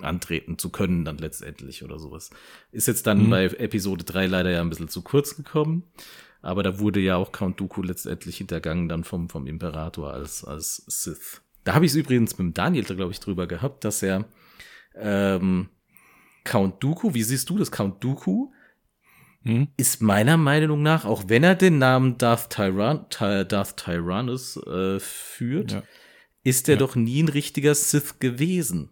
antreten 0.00 0.58
zu 0.58 0.70
können, 0.70 1.04
dann 1.04 1.18
letztendlich 1.18 1.82
oder 1.82 1.98
sowas. 1.98 2.30
Ist 2.70 2.86
jetzt 2.86 3.06
dann 3.06 3.26
mhm. 3.26 3.30
bei 3.30 3.44
Episode 3.46 4.04
3 4.04 4.26
leider 4.26 4.50
ja 4.50 4.60
ein 4.60 4.70
bisschen 4.70 4.88
zu 4.88 5.02
kurz 5.02 5.36
gekommen. 5.36 5.82
Aber 6.46 6.62
da 6.62 6.78
wurde 6.78 7.00
ja 7.00 7.16
auch 7.16 7.32
Count 7.32 7.58
Dooku 7.58 7.82
letztendlich 7.82 8.36
hintergangen 8.36 8.88
dann 8.88 9.02
vom, 9.02 9.28
vom 9.28 9.48
Imperator 9.48 10.12
als, 10.12 10.44
als 10.44 10.84
Sith. 10.86 11.42
Da 11.64 11.74
habe 11.74 11.84
ich 11.84 11.90
es 11.90 11.96
übrigens 11.96 12.38
mit 12.38 12.46
dem 12.46 12.54
Daniel, 12.54 12.84
glaube 12.84 13.10
ich, 13.10 13.18
drüber 13.18 13.48
gehabt, 13.48 13.84
dass 13.84 14.00
er 14.00 14.26
ähm, 14.94 15.70
Count 16.44 16.80
Dooku, 16.84 17.14
wie 17.14 17.24
siehst 17.24 17.50
du 17.50 17.58
das? 17.58 17.72
Count 17.72 18.04
Dooku 18.04 18.52
hm? 19.42 19.66
ist 19.76 20.00
meiner 20.02 20.36
Meinung 20.36 20.82
nach, 20.82 21.04
auch 21.04 21.24
wenn 21.26 21.42
er 21.42 21.56
den 21.56 21.78
Namen 21.78 22.16
Darth, 22.16 22.50
Tyran 22.50 23.06
Darth 23.18 23.76
Tyrannus 23.78 24.56
äh, 24.68 25.00
führt, 25.00 25.72
ja. 25.72 25.82
ist 26.44 26.68
er 26.68 26.76
ja. 26.76 26.78
doch 26.78 26.94
nie 26.94 27.24
ein 27.24 27.28
richtiger 27.28 27.74
Sith 27.74 28.20
gewesen. 28.20 28.90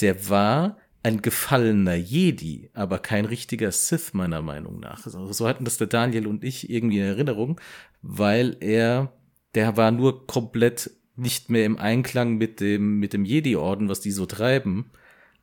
Der 0.00 0.30
war 0.30 0.78
ein 1.08 1.22
gefallener 1.22 1.94
Jedi, 1.94 2.70
aber 2.74 2.98
kein 2.98 3.24
richtiger 3.24 3.72
Sith 3.72 4.12
meiner 4.12 4.42
Meinung 4.42 4.78
nach. 4.78 5.06
Also, 5.06 5.32
so 5.32 5.48
hatten 5.48 5.64
das 5.64 5.78
der 5.78 5.86
Daniel 5.86 6.26
und 6.26 6.44
ich 6.44 6.68
irgendwie 6.70 6.98
in 6.98 7.06
Erinnerung, 7.06 7.60
weil 8.02 8.56
er, 8.60 9.12
der 9.54 9.76
war 9.76 9.90
nur 9.90 10.26
komplett 10.26 10.90
nicht 11.16 11.50
mehr 11.50 11.64
im 11.64 11.78
Einklang 11.78 12.36
mit 12.36 12.60
dem, 12.60 12.98
mit 12.98 13.14
dem 13.14 13.24
Jedi-Orden, 13.24 13.88
was 13.88 14.00
die 14.00 14.10
so 14.10 14.26
treiben. 14.26 14.90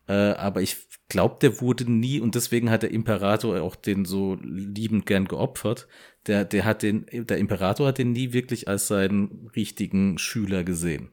Äh, 0.07 0.13
aber 0.13 0.61
ich 0.61 0.87
glaube, 1.09 1.37
der 1.41 1.59
wurde 1.61 1.91
nie, 1.91 2.19
und 2.19 2.35
deswegen 2.35 2.69
hat 2.69 2.83
der 2.83 2.91
Imperator 2.91 3.59
auch 3.61 3.75
den 3.75 4.05
so 4.05 4.37
liebend 4.41 5.07
gern 5.07 5.27
geopfert. 5.27 5.87
Der, 6.27 6.45
der 6.45 6.63
hat 6.63 6.83
den, 6.83 7.07
der 7.11 7.37
Imperator 7.39 7.87
hat 7.87 7.97
den 7.97 8.11
nie 8.11 8.33
wirklich 8.33 8.67
als 8.67 8.87
seinen 8.87 9.49
richtigen 9.55 10.19
Schüler 10.19 10.63
gesehen. 10.63 11.09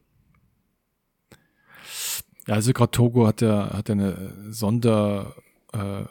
Ja, 2.47 2.55
also 2.55 2.73
gerade 2.73 2.91
Togo 2.91 3.27
hat 3.27 3.41
ja, 3.41 3.71
hat 3.73 3.89
ja 3.89 3.93
eine 3.93 4.33
Sonder, 4.49 5.33
äh, 5.73 6.03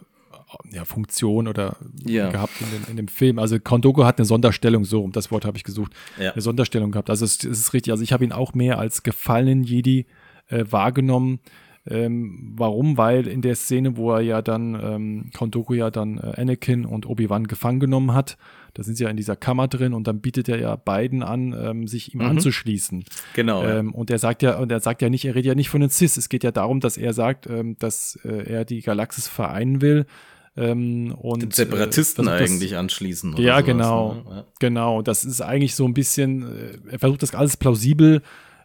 ja, 0.70 0.84
Funktion 0.84 1.48
oder 1.48 1.76
ja. 2.04 2.30
gehabt 2.30 2.52
in 2.60 2.66
dem, 2.70 2.90
in 2.90 2.96
dem 2.96 3.08
Film. 3.08 3.38
Also 3.38 3.58
Kondogo 3.58 4.04
hat 4.04 4.18
eine 4.18 4.26
Sonderstellung, 4.26 4.84
so, 4.84 5.02
um 5.02 5.12
das 5.12 5.30
Wort 5.30 5.44
habe 5.44 5.56
ich 5.56 5.64
gesucht, 5.64 5.92
ja. 6.18 6.32
eine 6.32 6.42
Sonderstellung 6.42 6.90
gehabt. 6.90 7.10
Also 7.10 7.24
es, 7.24 7.42
es, 7.44 7.58
ist 7.58 7.72
richtig, 7.72 7.90
also 7.90 8.02
ich 8.02 8.12
habe 8.12 8.24
ihn 8.24 8.32
auch 8.32 8.54
mehr 8.54 8.78
als 8.78 9.02
gefallenen 9.02 9.64
Jedi 9.64 10.06
äh, 10.48 10.64
wahrgenommen. 10.68 11.40
Ähm, 11.84 12.52
warum? 12.56 12.96
Weil 12.96 13.26
in 13.26 13.42
der 13.42 13.56
Szene, 13.56 13.96
wo 13.96 14.12
er 14.12 14.20
ja 14.20 14.42
dann, 14.42 14.78
ähm, 14.80 15.50
Dooku 15.50 15.74
ja 15.74 15.90
dann 15.90 16.18
äh, 16.18 16.40
Anakin 16.40 16.84
und 16.84 17.06
Obi-Wan 17.06 17.48
gefangen 17.48 17.80
genommen 17.80 18.14
hat, 18.14 18.36
da 18.74 18.82
sind 18.82 18.96
sie 18.96 19.04
ja 19.04 19.10
in 19.10 19.16
dieser 19.16 19.36
Kammer 19.36 19.68
drin 19.68 19.92
und 19.92 20.06
dann 20.06 20.20
bietet 20.20 20.48
er 20.48 20.58
ja 20.58 20.76
beiden 20.76 21.22
an, 21.22 21.54
ähm, 21.58 21.86
sich 21.86 22.14
ihm 22.14 22.20
mhm. 22.20 22.26
anzuschließen. 22.26 23.04
Genau. 23.34 23.64
Ähm, 23.64 23.94
und 23.94 24.10
er 24.10 24.18
sagt 24.18 24.42
ja, 24.42 24.58
und 24.58 24.72
er 24.72 24.80
sagt 24.80 25.02
ja 25.02 25.10
nicht, 25.10 25.24
er 25.24 25.34
redet 25.34 25.46
ja 25.46 25.54
nicht 25.54 25.68
von 25.70 25.80
den 25.80 25.90
Cis. 25.90 26.16
Es 26.16 26.28
geht 26.28 26.44
ja 26.44 26.50
darum, 26.50 26.80
dass 26.80 26.96
er 26.96 27.12
sagt, 27.12 27.46
ähm, 27.46 27.76
dass 27.78 28.18
äh, 28.24 28.50
er 28.50 28.64
die 28.64 28.80
Galaxis 28.80 29.28
vereinen 29.28 29.80
will 29.80 30.06
Ähm, 30.54 31.14
und, 31.16 31.42
Den 31.42 31.50
Separatisten 31.50 32.26
äh, 32.26 32.32
eigentlich 32.32 32.76
anschließen. 32.76 33.36
ja, 33.38 33.54
sowas, 33.54 33.64
genau. 33.64 34.14
Ne? 34.14 34.24
Ja. 34.28 34.44
Genau. 34.60 35.02
Das 35.02 35.24
ist 35.24 35.40
eigentlich 35.40 35.74
so 35.74 35.86
ein 35.86 35.94
bisschen, 35.94 36.42
äh, 36.42 36.92
er 36.92 36.98
versucht 36.98 37.22
das 37.22 37.34
alles 37.34 37.56
plausibel 37.56 38.20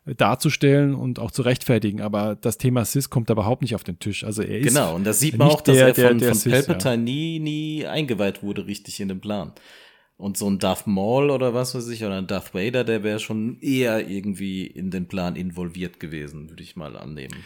äh, 0.05 0.13
darzustellen 0.13 0.95
und 0.95 1.19
auch 1.19 1.31
zu 1.31 1.43
rechtfertigen, 1.43 2.01
aber 2.01 2.35
das 2.35 2.57
Thema 2.57 2.83
Sis 2.83 3.09
kommt 3.09 3.29
da 3.29 3.33
überhaupt 3.33 3.61
nicht 3.61 3.73
auf 3.73 3.85
den 3.85 3.99
Tisch. 3.99 4.25
Also 4.25 4.41
er 4.41 4.59
ist 4.59 4.67
Genau, 4.67 4.95
und 4.95 5.05
da 5.05 5.13
sieht 5.13 5.37
man 5.37 5.47
auch, 5.47 5.61
dass 5.61 5.77
der, 5.77 5.87
er 5.87 5.95
von, 5.95 6.17
der, 6.17 6.27
der 6.27 6.35
von 6.35 6.51
Palpatine 6.51 6.95
ja. 6.95 6.97
nie, 6.97 7.39
nie 7.39 7.85
eingeweiht 7.85 8.43
wurde, 8.43 8.67
richtig 8.67 8.99
in 8.99 9.07
den 9.07 9.21
Plan. 9.21 9.53
Und 10.17 10.35
so 10.35 10.49
ein 10.49 10.57
Darth 10.57 10.87
Maul 10.87 11.29
oder 11.29 11.53
was 11.53 11.75
weiß 11.75 11.87
ich, 11.89 12.03
oder 12.03 12.17
ein 12.17 12.27
Darth 12.27 12.55
Vader, 12.55 12.83
der 12.83 13.03
wäre 13.03 13.19
schon 13.19 13.59
eher 13.61 14.09
irgendwie 14.09 14.65
in 14.65 14.89
den 14.89 15.07
Plan 15.07 15.35
involviert 15.35 15.99
gewesen, 15.99 16.49
würde 16.49 16.63
ich 16.63 16.75
mal 16.75 16.97
annehmen. 16.97 17.43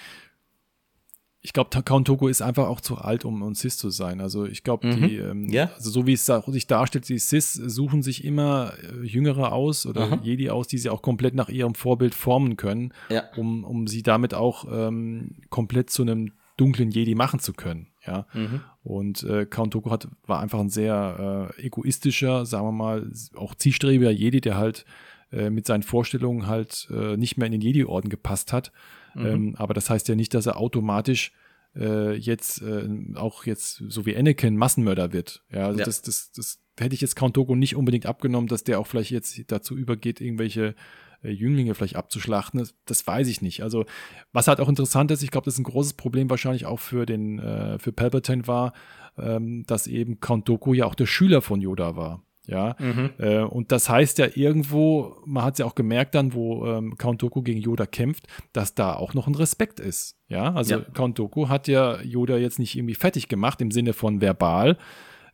Ich 1.43 1.53
glaube, 1.53 1.69
Count 1.81 2.05
Togo 2.05 2.27
ist 2.27 2.43
einfach 2.43 2.67
auch 2.67 2.81
zu 2.81 2.99
alt, 2.99 3.25
um 3.25 3.41
ein 3.41 3.55
Sis 3.55 3.75
zu 3.75 3.89
sein. 3.89 4.21
Also 4.21 4.45
ich 4.45 4.63
glaube, 4.63 4.87
mhm. 4.87 5.07
die, 5.07 5.17
ähm, 5.17 5.49
ja. 5.49 5.71
also 5.75 5.89
so 5.89 6.05
wie 6.05 6.13
es 6.13 6.25
sich 6.25 6.67
darstellt, 6.67 7.09
die 7.09 7.17
Sis 7.17 7.53
suchen 7.53 8.03
sich 8.03 8.23
immer 8.23 8.73
äh, 8.83 9.05
Jüngere 9.05 9.51
aus 9.51 9.87
oder 9.87 10.03
Aha. 10.03 10.19
Jedi 10.23 10.51
aus, 10.51 10.67
die 10.67 10.77
sie 10.77 10.91
auch 10.91 11.01
komplett 11.01 11.33
nach 11.33 11.49
ihrem 11.49 11.73
Vorbild 11.73 12.13
formen 12.13 12.57
können, 12.57 12.93
ja. 13.09 13.23
um, 13.37 13.63
um 13.63 13.87
sie 13.87 14.03
damit 14.03 14.35
auch 14.35 14.65
ähm, 14.71 15.37
komplett 15.49 15.89
zu 15.89 16.03
einem 16.03 16.31
dunklen 16.57 16.91
Jedi 16.91 17.15
machen 17.15 17.39
zu 17.39 17.53
können. 17.53 17.87
Ja. 18.05 18.25
Mhm. 18.33 18.61
Und 18.83 19.23
äh, 19.23 19.45
Count 19.45 19.73
Dooku 19.73 19.91
hat, 19.91 20.07
war 20.25 20.39
einfach 20.39 20.59
ein 20.59 20.69
sehr 20.69 21.51
äh, 21.57 21.65
egoistischer, 21.65 22.45
sagen 22.45 22.65
wir 22.65 22.71
mal, 22.71 23.11
auch 23.35 23.55
zielstrebiger 23.55 24.11
Jedi, 24.11 24.41
der 24.41 24.57
halt 24.57 24.85
äh, 25.31 25.49
mit 25.49 25.65
seinen 25.65 25.83
Vorstellungen 25.83 26.47
halt 26.47 26.87
äh, 26.91 27.15
nicht 27.17 27.37
mehr 27.37 27.45
in 27.45 27.53
den 27.53 27.61
Jedi-Orden 27.61 28.09
gepasst 28.09 28.53
hat. 28.53 28.71
Mhm. 29.13 29.25
Ähm, 29.25 29.55
aber 29.57 29.73
das 29.73 29.89
heißt 29.89 30.07
ja 30.07 30.15
nicht, 30.15 30.33
dass 30.33 30.45
er 30.45 30.57
automatisch 30.57 31.31
äh, 31.75 32.15
jetzt 32.15 32.61
äh, 32.61 32.89
auch 33.15 33.45
jetzt 33.45 33.83
so 33.87 34.05
wie 34.05 34.15
Anakin 34.15 34.57
Massenmörder 34.57 35.13
wird. 35.13 35.43
Ja, 35.51 35.67
also 35.67 35.79
ja. 35.79 35.85
Das, 35.85 36.01
das, 36.01 36.31
das 36.31 36.59
hätte 36.77 36.95
ich 36.95 37.01
jetzt 37.01 37.15
Count 37.15 37.37
Dooku 37.37 37.55
nicht 37.55 37.75
unbedingt 37.75 38.05
abgenommen, 38.05 38.47
dass 38.47 38.63
der 38.63 38.79
auch 38.79 38.87
vielleicht 38.87 39.11
jetzt 39.11 39.39
dazu 39.47 39.77
übergeht, 39.77 40.21
irgendwelche 40.21 40.75
Jünglinge 41.23 41.75
vielleicht 41.75 41.95
abzuschlachten. 41.95 42.59
Das, 42.59 42.75
das, 42.85 43.05
weiß 43.05 43.27
ich 43.27 43.41
nicht. 43.41 43.63
Also, 43.63 43.85
was 44.33 44.47
halt 44.47 44.59
auch 44.59 44.69
interessant 44.69 45.11
ist, 45.11 45.23
ich 45.23 45.31
glaube, 45.31 45.45
das 45.45 45.55
ist 45.55 45.59
ein 45.59 45.65
großes 45.65 45.93
Problem 45.93 46.29
wahrscheinlich 46.29 46.65
auch 46.65 46.79
für 46.79 47.05
den, 47.05 47.39
äh, 47.39 47.79
für 47.79 47.91
Palpatine 47.91 48.47
war, 48.47 48.73
ähm, 49.17 49.63
dass 49.67 49.87
eben 49.87 50.19
Count 50.19 50.47
Dooku 50.49 50.73
ja 50.73 50.85
auch 50.85 50.95
der 50.95 51.05
Schüler 51.05 51.41
von 51.41 51.61
Yoda 51.61 51.95
war. 51.95 52.23
Ja, 52.47 52.75
mhm. 52.79 53.11
äh, 53.19 53.39
und 53.41 53.71
das 53.71 53.87
heißt 53.87 54.17
ja 54.17 54.27
irgendwo, 54.33 55.15
man 55.25 55.43
hat 55.43 55.53
es 55.53 55.59
ja 55.59 55.65
auch 55.65 55.75
gemerkt 55.75 56.15
dann, 56.15 56.33
wo 56.33 56.65
ähm, 56.65 56.97
Count 56.97 57.21
Dooku 57.21 57.43
gegen 57.43 57.61
Yoda 57.61 57.85
kämpft, 57.85 58.27
dass 58.51 58.73
da 58.73 58.95
auch 58.95 59.13
noch 59.13 59.27
ein 59.27 59.35
Respekt 59.35 59.79
ist. 59.79 60.17
Ja, 60.27 60.51
also 60.53 60.75
ja. 60.75 60.81
Count 60.81 61.19
Dooku 61.19 61.49
hat 61.49 61.67
ja 61.67 62.01
Yoda 62.01 62.37
jetzt 62.37 62.57
nicht 62.57 62.75
irgendwie 62.75 62.95
fertig 62.95 63.27
gemacht 63.27 63.61
im 63.61 63.69
Sinne 63.69 63.93
von 63.93 64.21
verbal. 64.21 64.77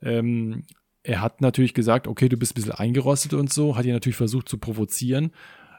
Ähm, 0.02 0.66
er 1.02 1.22
hat 1.22 1.40
natürlich 1.40 1.74
gesagt, 1.74 2.08
okay, 2.08 2.28
du 2.28 2.36
bist 2.36 2.52
ein 2.52 2.56
bisschen 2.56 2.74
eingerostet 2.74 3.34
und 3.34 3.52
so, 3.52 3.78
hat 3.78 3.86
ihn 3.86 3.94
natürlich 3.94 4.18
versucht 4.18 4.50
zu 4.50 4.58
provozieren. 4.58 5.32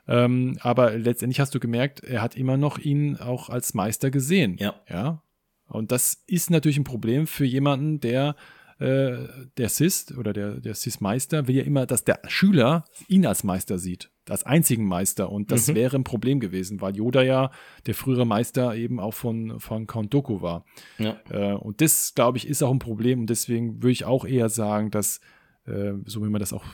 Ähm, 0.09 0.59
aber 0.61 0.97
letztendlich 0.97 1.39
hast 1.41 1.55
du 1.55 1.61
gemerkt, 1.61 2.01
er 2.03 2.23
hat 2.23 2.37
immer 2.37 2.57
noch 2.57 2.79
ihn 2.79 3.17
auch 3.17 3.51
als 3.51 3.75
Meister 3.75 4.11
gesehen. 4.11 4.57
Ja. 4.59 4.75
Ja. 4.89 5.23
Und 5.67 5.93
das 5.93 6.25
ist 6.27 6.51
natürlich 6.51 6.79
ein 6.79 6.85
Problem 6.85 7.27
für 7.27 7.45
jemanden, 7.45 8.01
der 8.01 8.35
äh, 8.79 9.27
der 9.57 9.69
Sis 9.69 10.17
oder 10.17 10.33
der, 10.33 10.61
der 10.61 10.75
Sis-Meister 10.75 11.49
will 11.49 11.57
ja 11.57 11.65
immer, 11.65 11.85
dass 11.85 12.05
der 12.05 12.21
Schüler 12.29 12.85
ihn 13.09 13.27
als 13.27 13.43
Meister 13.43 13.77
sieht, 13.77 14.11
als 14.29 14.45
einzigen 14.45 14.85
Meister. 14.85 15.31
Und 15.31 15.51
das 15.51 15.67
mhm. 15.67 15.75
wäre 15.75 15.97
ein 15.97 16.05
Problem 16.05 16.39
gewesen, 16.39 16.81
weil 16.81 16.97
Yoda 16.97 17.23
ja 17.23 17.51
der 17.87 17.95
frühere 17.95 18.25
Meister 18.25 18.77
eben 18.77 19.01
auch 19.01 19.15
von, 19.15 19.59
von 19.59 19.89
Count 19.89 20.15
Dooku 20.15 20.43
war. 20.43 20.65
Ja. 20.99 21.17
Äh, 21.29 21.55
und 21.55 21.81
das, 21.81 22.15
glaube 22.15 22.39
ich, 22.39 22.47
ist 22.47 22.63
auch 22.63 22.71
ein 22.71 22.79
Problem. 22.79 23.21
Und 23.21 23.31
deswegen 23.31 23.83
würde 23.83 23.93
ich 23.93 24.05
auch 24.05 24.25
eher 24.25 24.49
sagen, 24.49 24.93
dass, 24.93 25.21
äh, 25.67 25.95
so 26.05 26.25
wie 26.25 26.31
man 26.31 26.39
das 26.39 26.53
auch 26.53 26.65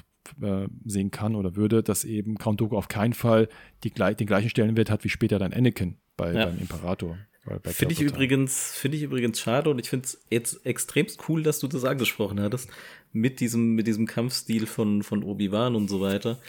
äh, 0.41 0.67
sehen 0.85 1.11
kann 1.11 1.35
oder 1.35 1.57
würde, 1.57 1.83
dass 1.83 2.05
eben 2.05 2.37
Count 2.39 2.61
Dooku 2.61 2.77
auf 2.77 2.89
keinen 2.89 3.13
Fall 3.13 3.49
die, 3.83 3.91
den 3.91 4.27
gleichen 4.27 4.51
Stellenwert 4.51 4.91
hat 4.91 5.05
wie 5.05 5.09
später 5.09 5.39
dann 5.39 5.53
Anakin 5.53 5.97
bei, 6.17 6.33
ja. 6.33 6.47
beim 6.47 6.59
Imperator. 6.59 7.19
Finde 7.65 7.93
ich 7.93 8.01
übrigens, 8.01 8.73
finde 8.73 8.97
ich 8.97 9.03
übrigens 9.03 9.39
schade 9.39 9.69
und 9.69 9.79
ich 9.79 9.91
finde 9.91 10.07
es 10.07 10.25
jetzt 10.31 10.65
extremst 10.65 11.29
cool, 11.29 11.43
dass 11.43 11.59
du 11.59 11.69
das 11.69 11.85
angesprochen 11.85 12.41
hattest 12.41 12.71
mit 13.13 13.39
diesem, 13.41 13.75
mit 13.75 13.87
diesem 13.87 14.07
Kampfstil 14.07 14.67
von, 14.67 15.03
von 15.03 15.23
Obi-Wan 15.23 15.77
und 15.77 15.89
so 15.89 16.01
weiter. 16.01 16.41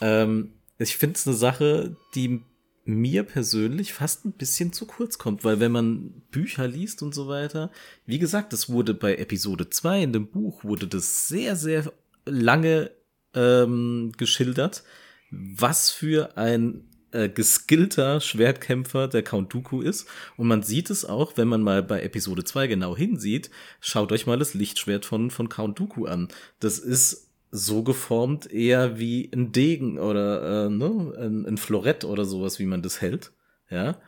Ähm, 0.00 0.54
ich 0.78 0.96
finde 0.96 1.14
es 1.14 1.26
eine 1.26 1.36
Sache, 1.36 1.96
die 2.16 2.40
mir 2.84 3.22
persönlich 3.22 3.92
fast 3.92 4.24
ein 4.24 4.32
bisschen 4.32 4.72
zu 4.72 4.86
kurz 4.86 5.18
kommt, 5.18 5.44
weil 5.44 5.60
wenn 5.60 5.70
man 5.70 6.22
Bücher 6.32 6.66
liest 6.66 7.02
und 7.02 7.14
so 7.14 7.28
weiter, 7.28 7.70
wie 8.06 8.18
gesagt, 8.18 8.52
es 8.52 8.68
wurde 8.68 8.94
bei 8.94 9.16
Episode 9.16 9.70
2 9.70 10.02
in 10.02 10.12
dem 10.12 10.28
Buch 10.28 10.64
wurde 10.64 10.88
das 10.88 11.28
sehr, 11.28 11.54
sehr 11.54 11.92
lange 12.24 12.90
ähm, 13.34 14.12
geschildert, 14.16 14.82
was 15.30 15.90
für 15.90 16.36
ein 16.36 16.90
äh, 17.12 17.28
geskillter 17.28 18.20
Schwertkämpfer 18.20 19.08
der 19.08 19.22
Count 19.22 19.52
Dooku 19.52 19.80
ist. 19.80 20.08
Und 20.36 20.48
man 20.48 20.62
sieht 20.62 20.90
es 20.90 21.04
auch, 21.04 21.36
wenn 21.36 21.48
man 21.48 21.62
mal 21.62 21.82
bei 21.82 22.02
Episode 22.02 22.44
2 22.44 22.66
genau 22.68 22.96
hinsieht. 22.96 23.50
Schaut 23.80 24.12
euch 24.12 24.26
mal 24.26 24.38
das 24.38 24.54
Lichtschwert 24.54 25.04
von, 25.04 25.30
von 25.30 25.48
Count 25.48 25.78
Dooku 25.78 26.06
an. 26.06 26.28
Das 26.60 26.78
ist 26.78 27.30
so 27.50 27.82
geformt 27.82 28.52
eher 28.52 29.00
wie 29.00 29.28
ein 29.34 29.50
Degen 29.50 29.98
oder 29.98 30.66
äh, 30.66 30.70
ne, 30.70 31.12
ein, 31.18 31.46
ein 31.46 31.56
Florett 31.56 32.04
oder 32.04 32.24
sowas, 32.24 32.60
wie 32.60 32.66
man 32.66 32.82
das 32.82 33.00
hält. 33.00 33.32
Ja. 33.70 34.00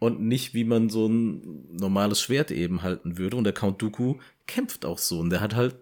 Und 0.00 0.20
nicht, 0.20 0.54
wie 0.54 0.64
man 0.64 0.88
so 0.90 1.08
ein 1.08 1.76
normales 1.76 2.20
Schwert 2.20 2.50
eben 2.50 2.82
halten 2.82 3.18
würde. 3.18 3.36
Und 3.36 3.44
der 3.44 3.52
Count 3.52 3.82
Dooku 3.82 4.16
kämpft 4.46 4.84
auch 4.84 4.98
so. 4.98 5.20
Und 5.20 5.30
der 5.30 5.40
hat 5.40 5.54
halt 5.54 5.76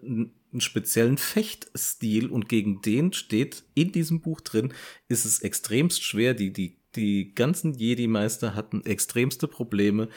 einen 0.51 0.61
speziellen 0.61 1.17
Fechtstil 1.17 2.29
und 2.29 2.49
gegen 2.49 2.81
den 2.81 3.13
steht 3.13 3.63
in 3.73 3.91
diesem 3.91 4.21
Buch 4.21 4.41
drin, 4.41 4.73
ist 5.07 5.25
es 5.25 5.39
extremst 5.39 6.03
schwer. 6.03 6.33
Die, 6.33 6.53
die, 6.53 6.77
die 6.95 7.33
ganzen 7.33 7.73
Jedi-Meister 7.73 8.55
hatten 8.55 8.85
extremste 8.85 9.47
Probleme 9.47 10.09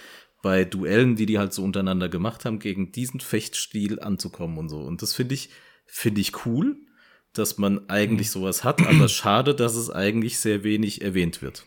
bei 0.42 0.64
Duellen, 0.64 1.16
die 1.16 1.26
die 1.26 1.38
halt 1.38 1.52
so 1.52 1.62
untereinander 1.62 2.08
gemacht 2.08 2.44
haben, 2.44 2.58
gegen 2.58 2.92
diesen 2.92 3.20
Fechtstil 3.20 4.00
anzukommen 4.00 4.58
und 4.58 4.68
so. 4.68 4.80
Und 4.80 5.02
das 5.02 5.14
finde 5.14 5.34
ich, 5.34 5.50
finde 5.86 6.20
ich 6.20 6.46
cool, 6.46 6.76
dass 7.32 7.58
man 7.58 7.88
eigentlich 7.88 8.30
sowas 8.30 8.64
hat, 8.64 8.80
aber 8.86 9.08
schade, 9.08 9.54
dass 9.54 9.74
es 9.74 9.90
eigentlich 9.90 10.38
sehr 10.38 10.64
wenig 10.64 11.02
erwähnt 11.02 11.42
wird. 11.42 11.66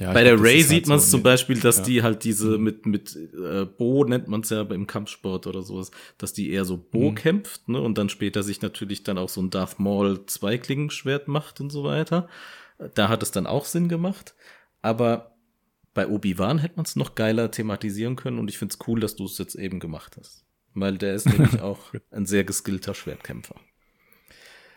Ja, 0.00 0.14
Bei 0.14 0.24
der 0.24 0.36
glaub, 0.36 0.46
Ray 0.46 0.62
sieht 0.62 0.84
halt 0.84 0.86
man 0.86 0.98
es 0.98 1.10
so 1.10 1.18
zum 1.18 1.22
Beispiel, 1.22 1.60
dass 1.60 1.76
ja. 1.76 1.82
die 1.84 2.02
halt 2.02 2.24
diese 2.24 2.56
mit, 2.56 2.86
mit 2.86 3.14
äh, 3.14 3.66
Bo 3.66 4.02
nennt 4.04 4.28
man 4.28 4.40
es 4.40 4.48
ja 4.48 4.62
im 4.62 4.86
Kampfsport 4.86 5.46
oder 5.46 5.60
sowas, 5.60 5.90
dass 6.16 6.32
die 6.32 6.50
eher 6.50 6.64
so 6.64 6.78
Bo 6.78 7.10
mhm. 7.10 7.14
kämpft, 7.16 7.68
ne? 7.68 7.78
Und 7.78 7.98
dann 7.98 8.08
später 8.08 8.42
sich 8.42 8.62
natürlich 8.62 9.02
dann 9.02 9.18
auch 9.18 9.28
so 9.28 9.42
ein 9.42 9.50
Darth 9.50 9.78
Maul 9.78 10.24
Zweiklingenschwert 10.24 11.28
macht 11.28 11.60
und 11.60 11.68
so 11.68 11.84
weiter. 11.84 12.28
Da 12.94 13.10
hat 13.10 13.22
es 13.22 13.30
dann 13.30 13.46
auch 13.46 13.66
Sinn 13.66 13.90
gemacht. 13.90 14.34
Aber 14.80 15.36
bei 15.92 16.08
Obi-Wan 16.08 16.58
hätte 16.58 16.76
man 16.76 16.86
es 16.86 16.96
noch 16.96 17.14
geiler 17.14 17.50
thematisieren 17.50 18.16
können 18.16 18.38
und 18.38 18.48
ich 18.48 18.56
finde 18.56 18.72
es 18.72 18.88
cool, 18.88 19.00
dass 19.00 19.16
du 19.16 19.26
es 19.26 19.36
jetzt 19.36 19.54
eben 19.54 19.80
gemacht 19.80 20.16
hast. 20.18 20.46
Weil 20.72 20.96
der 20.96 21.14
ist 21.14 21.26
nämlich 21.26 21.60
auch 21.60 21.92
ein 22.10 22.24
sehr 22.24 22.44
geskillter 22.44 22.94
Schwertkämpfer. 22.94 23.56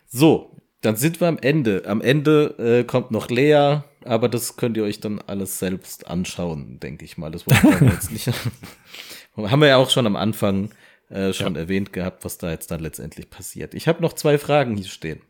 So, 0.05 0.57
dann 0.81 0.97
sind 0.97 1.21
wir 1.21 1.29
am 1.29 1.37
Ende. 1.37 1.83
Am 1.85 2.01
Ende 2.01 2.55
äh, 2.57 2.83
kommt 2.83 3.11
noch 3.11 3.29
Lea, 3.29 3.83
aber 4.05 4.29
das 4.29 4.55
könnt 4.55 4.77
ihr 4.77 4.83
euch 4.83 4.99
dann 4.99 5.19
alles 5.19 5.59
selbst 5.59 6.07
anschauen, 6.07 6.79
denke 6.79 7.05
ich 7.05 7.17
mal. 7.17 7.31
Das 7.31 7.45
wollen 7.47 7.81
wir 7.81 7.93
jetzt 7.93 8.11
nicht. 8.11 8.27
Haben 9.35 9.61
wir 9.61 9.67
ja 9.67 9.77
auch 9.77 9.89
schon 9.89 10.05
am 10.05 10.15
Anfang 10.15 10.69
äh, 11.09 11.33
schon 11.33 11.55
ja. 11.55 11.61
erwähnt 11.61 11.93
gehabt, 11.93 12.25
was 12.25 12.37
da 12.37 12.51
jetzt 12.51 12.71
dann 12.71 12.79
letztendlich 12.79 13.29
passiert. 13.29 13.73
Ich 13.73 13.87
habe 13.87 14.01
noch 14.01 14.13
zwei 14.13 14.37
Fragen 14.37 14.75
hier 14.75 14.87
stehen, 14.87 15.21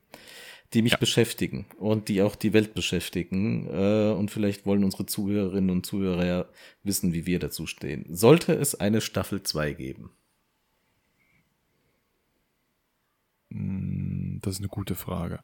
die 0.74 0.82
mich 0.82 0.94
ja. 0.94 0.98
beschäftigen 0.98 1.66
und 1.78 2.08
die 2.10 2.22
auch 2.22 2.36
die 2.36 2.54
Welt 2.54 2.74
beschäftigen. 2.74 3.68
Äh, 3.68 4.14
und 4.14 4.32
vielleicht 4.32 4.66
wollen 4.66 4.84
unsere 4.84 5.06
Zuhörerinnen 5.06 5.70
und 5.70 5.86
Zuhörer 5.86 6.26
ja 6.26 6.46
wissen, 6.84 7.14
wie 7.14 7.26
wir 7.26 7.40
dazu 7.40 7.68
stehen. 7.68 8.06
Sollte 8.10 8.54
es 8.54 8.76
eine 8.76 9.02
Staffel 9.02 9.44
2 9.44 9.74
geben? 9.74 10.12
Hm, 13.43 13.43
das 14.42 14.56
ist 14.56 14.60
eine 14.60 14.68
gute 14.68 14.96
Frage. 14.96 15.40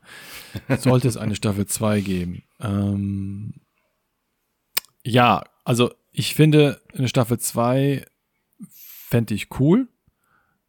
Sollte 0.79 1.07
es 1.07 1.17
eine 1.17 1.35
Staffel 1.35 1.65
2 1.65 2.01
geben? 2.01 2.43
Ähm, 2.59 3.53
ja, 5.03 5.43
also 5.63 5.91
ich 6.11 6.33
finde, 6.33 6.81
eine 6.93 7.07
Staffel 7.07 7.39
2 7.39 8.05
fände 8.69 9.33
ich 9.33 9.59
cool. 9.59 9.87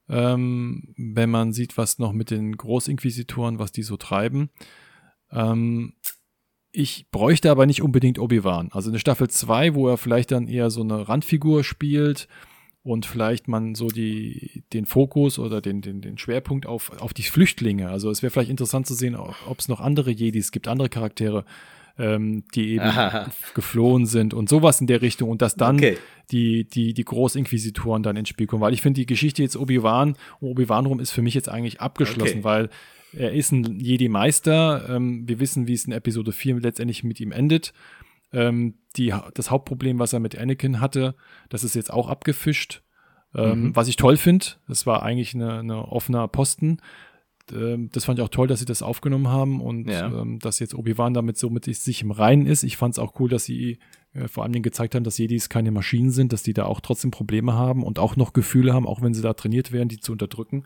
Ähm, 0.09 0.95
wenn 0.97 1.31
man 1.31 1.53
sieht, 1.53 1.77
was 1.79 1.99
noch 1.99 2.13
mit 2.13 2.31
den 2.31 2.57
Großinquisitoren, 2.57 3.59
was 3.59 3.73
die 3.73 3.83
so 3.83 3.97
treiben. 3.97 4.51
Ähm, 5.31 5.95
ich 6.73 7.11
bräuchte 7.11 7.51
aber 7.51 7.67
nicht 7.67 7.83
unbedingt 7.83 8.19
Obi-Wan. 8.19 8.71
Also 8.73 8.91
eine 8.91 8.99
Staffel 8.99 9.29
2, 9.29 9.75
wo 9.75 9.89
er 9.89 9.97
vielleicht 9.97 10.31
dann 10.31 10.49
eher 10.49 10.71
so 10.71 10.83
eine 10.83 11.09
Randfigur 11.09 11.65
spielt, 11.65 12.29
und 12.91 13.07
vielleicht 13.07 13.47
man 13.47 13.77
so 13.77 13.87
die, 13.87 14.65
den 14.73 14.85
Fokus 14.85 15.39
oder 15.39 15.61
den, 15.61 15.81
den, 15.81 16.01
den 16.01 16.19
Schwerpunkt 16.19 16.67
auf, 16.67 17.01
auf 17.01 17.15
die 17.15 17.23
Flüchtlinge. 17.23 17.89
Also 17.89 18.11
es 18.11 18.21
wäre 18.21 18.33
vielleicht 18.33 18.51
interessant 18.51 18.89
zu 18.89 18.95
sehen, 18.95 19.15
ob 19.15 19.59
es 19.61 19.69
noch 19.69 19.81
andere 19.81 20.11
Jedis 20.11 20.51
gibt, 20.51 20.67
andere 20.67 20.89
Charaktere, 20.89 21.45
ähm, 22.01 22.43
die 22.57 22.71
eben 22.71 22.81
Aha. 22.81 23.31
geflohen 23.55 24.07
sind 24.07 24.35
und 24.35 24.49
sowas 24.49 24.81
in 24.81 24.89
der 24.89 25.03
Richtung 25.03 25.31
und 25.31 25.41
dass 25.41 25.55
dann 25.55 25.77
okay. 25.77 25.99
die, 26.33 26.65
die, 26.65 26.93
die 26.93 27.05
Großinquisitoren 27.05 28.03
dann 28.03 28.17
ins 28.17 28.29
Spiel 28.29 28.49
kommen. 28.49 28.61
Weil 28.61 28.75
ich 28.75 28.83
finde, 28.83 28.99
die 28.99 29.07
Geschichte 29.07 29.41
jetzt 29.41 29.57
Obi-Wan 29.57 30.17
um 30.41 30.49
Obi-Wan 30.49 30.87
rum 30.87 30.99
ist 30.99 31.13
für 31.13 31.23
mich 31.23 31.35
jetzt 31.35 31.49
eigentlich 31.49 31.81
abgeschlossen, 31.81 32.39
okay. 32.39 32.45
weil 32.45 32.71
er 33.13 33.33
ist 33.33 33.53
ein 33.53 33.79
Jedi-Meister. 33.79 34.97
Ähm, 34.97 35.29
wir 35.29 35.39
wissen, 35.39 35.69
wie 35.69 35.75
es 35.75 35.85
in 35.85 35.93
Episode 35.93 36.33
4 36.33 36.59
letztendlich 36.59 37.05
mit 37.05 37.21
ihm 37.21 37.31
endet. 37.31 37.73
Ähm, 38.33 38.75
die, 38.97 39.15
das 39.35 39.51
Hauptproblem, 39.51 39.99
was 39.99 40.13
er 40.13 40.21
mit 40.21 40.37
Anakin 40.39 40.81
hatte, 40.81 41.15
das 41.49 41.65
ist 41.65 41.75
jetzt 41.75 41.93
auch 41.93 42.09
abgefischt. 42.09 42.83
Ähm, 43.35 43.63
mhm. 43.63 43.77
Was 43.77 43.89
ich 43.89 43.97
toll 43.97 44.17
finde, 44.17 44.47
das 44.67 44.87
war 44.87 45.03
eigentlich 45.03 45.35
eine 45.35 45.89
offener 45.89 46.27
Posten. 46.29 46.79
Ähm, 47.53 47.91
das 47.93 48.05
fand 48.05 48.19
ich 48.19 48.25
auch 48.25 48.31
toll, 48.31 48.47
dass 48.47 48.61
sie 48.61 48.65
das 48.65 48.83
aufgenommen 48.83 49.29
haben 49.29 49.61
und 49.61 49.89
ja. 49.89 50.07
ähm, 50.07 50.39
dass 50.39 50.59
jetzt 50.59 50.75
Obi-Wan 50.75 51.15
damit 51.15 51.37
so 51.37 51.51
mit 51.51 51.65
sich 51.65 52.03
im 52.03 52.11
Reinen 52.11 52.47
ist. 52.47 52.63
Ich 52.63 52.77
fand 52.77 52.95
es 52.95 52.99
auch 52.99 53.19
cool, 53.21 53.29
dass 53.29 53.45
sie 53.45 53.79
äh, 54.15 54.29
vor 54.29 54.45
allem 54.45 54.63
gezeigt 54.63 54.95
haben, 54.95 55.05
dass 55.05 55.19
Jedis 55.19 55.49
keine 55.49 55.71
Maschinen 55.71 56.11
sind, 56.11 56.33
dass 56.33 56.43
die 56.43 56.55
da 56.55 56.65
auch 56.65 56.81
trotzdem 56.81 57.11
Probleme 57.11 57.55
haben 57.55 57.83
und 57.83 57.99
auch 57.99 58.17
noch 58.17 58.33
Gefühle 58.33 58.73
haben, 58.73 58.87
auch 58.87 59.03
wenn 59.03 59.15
sie 59.15 59.23
da 59.23 59.35
trainiert 59.35 59.73
werden, 59.73 59.89
die 59.89 60.01
zu 60.01 60.13
unterdrücken. 60.13 60.65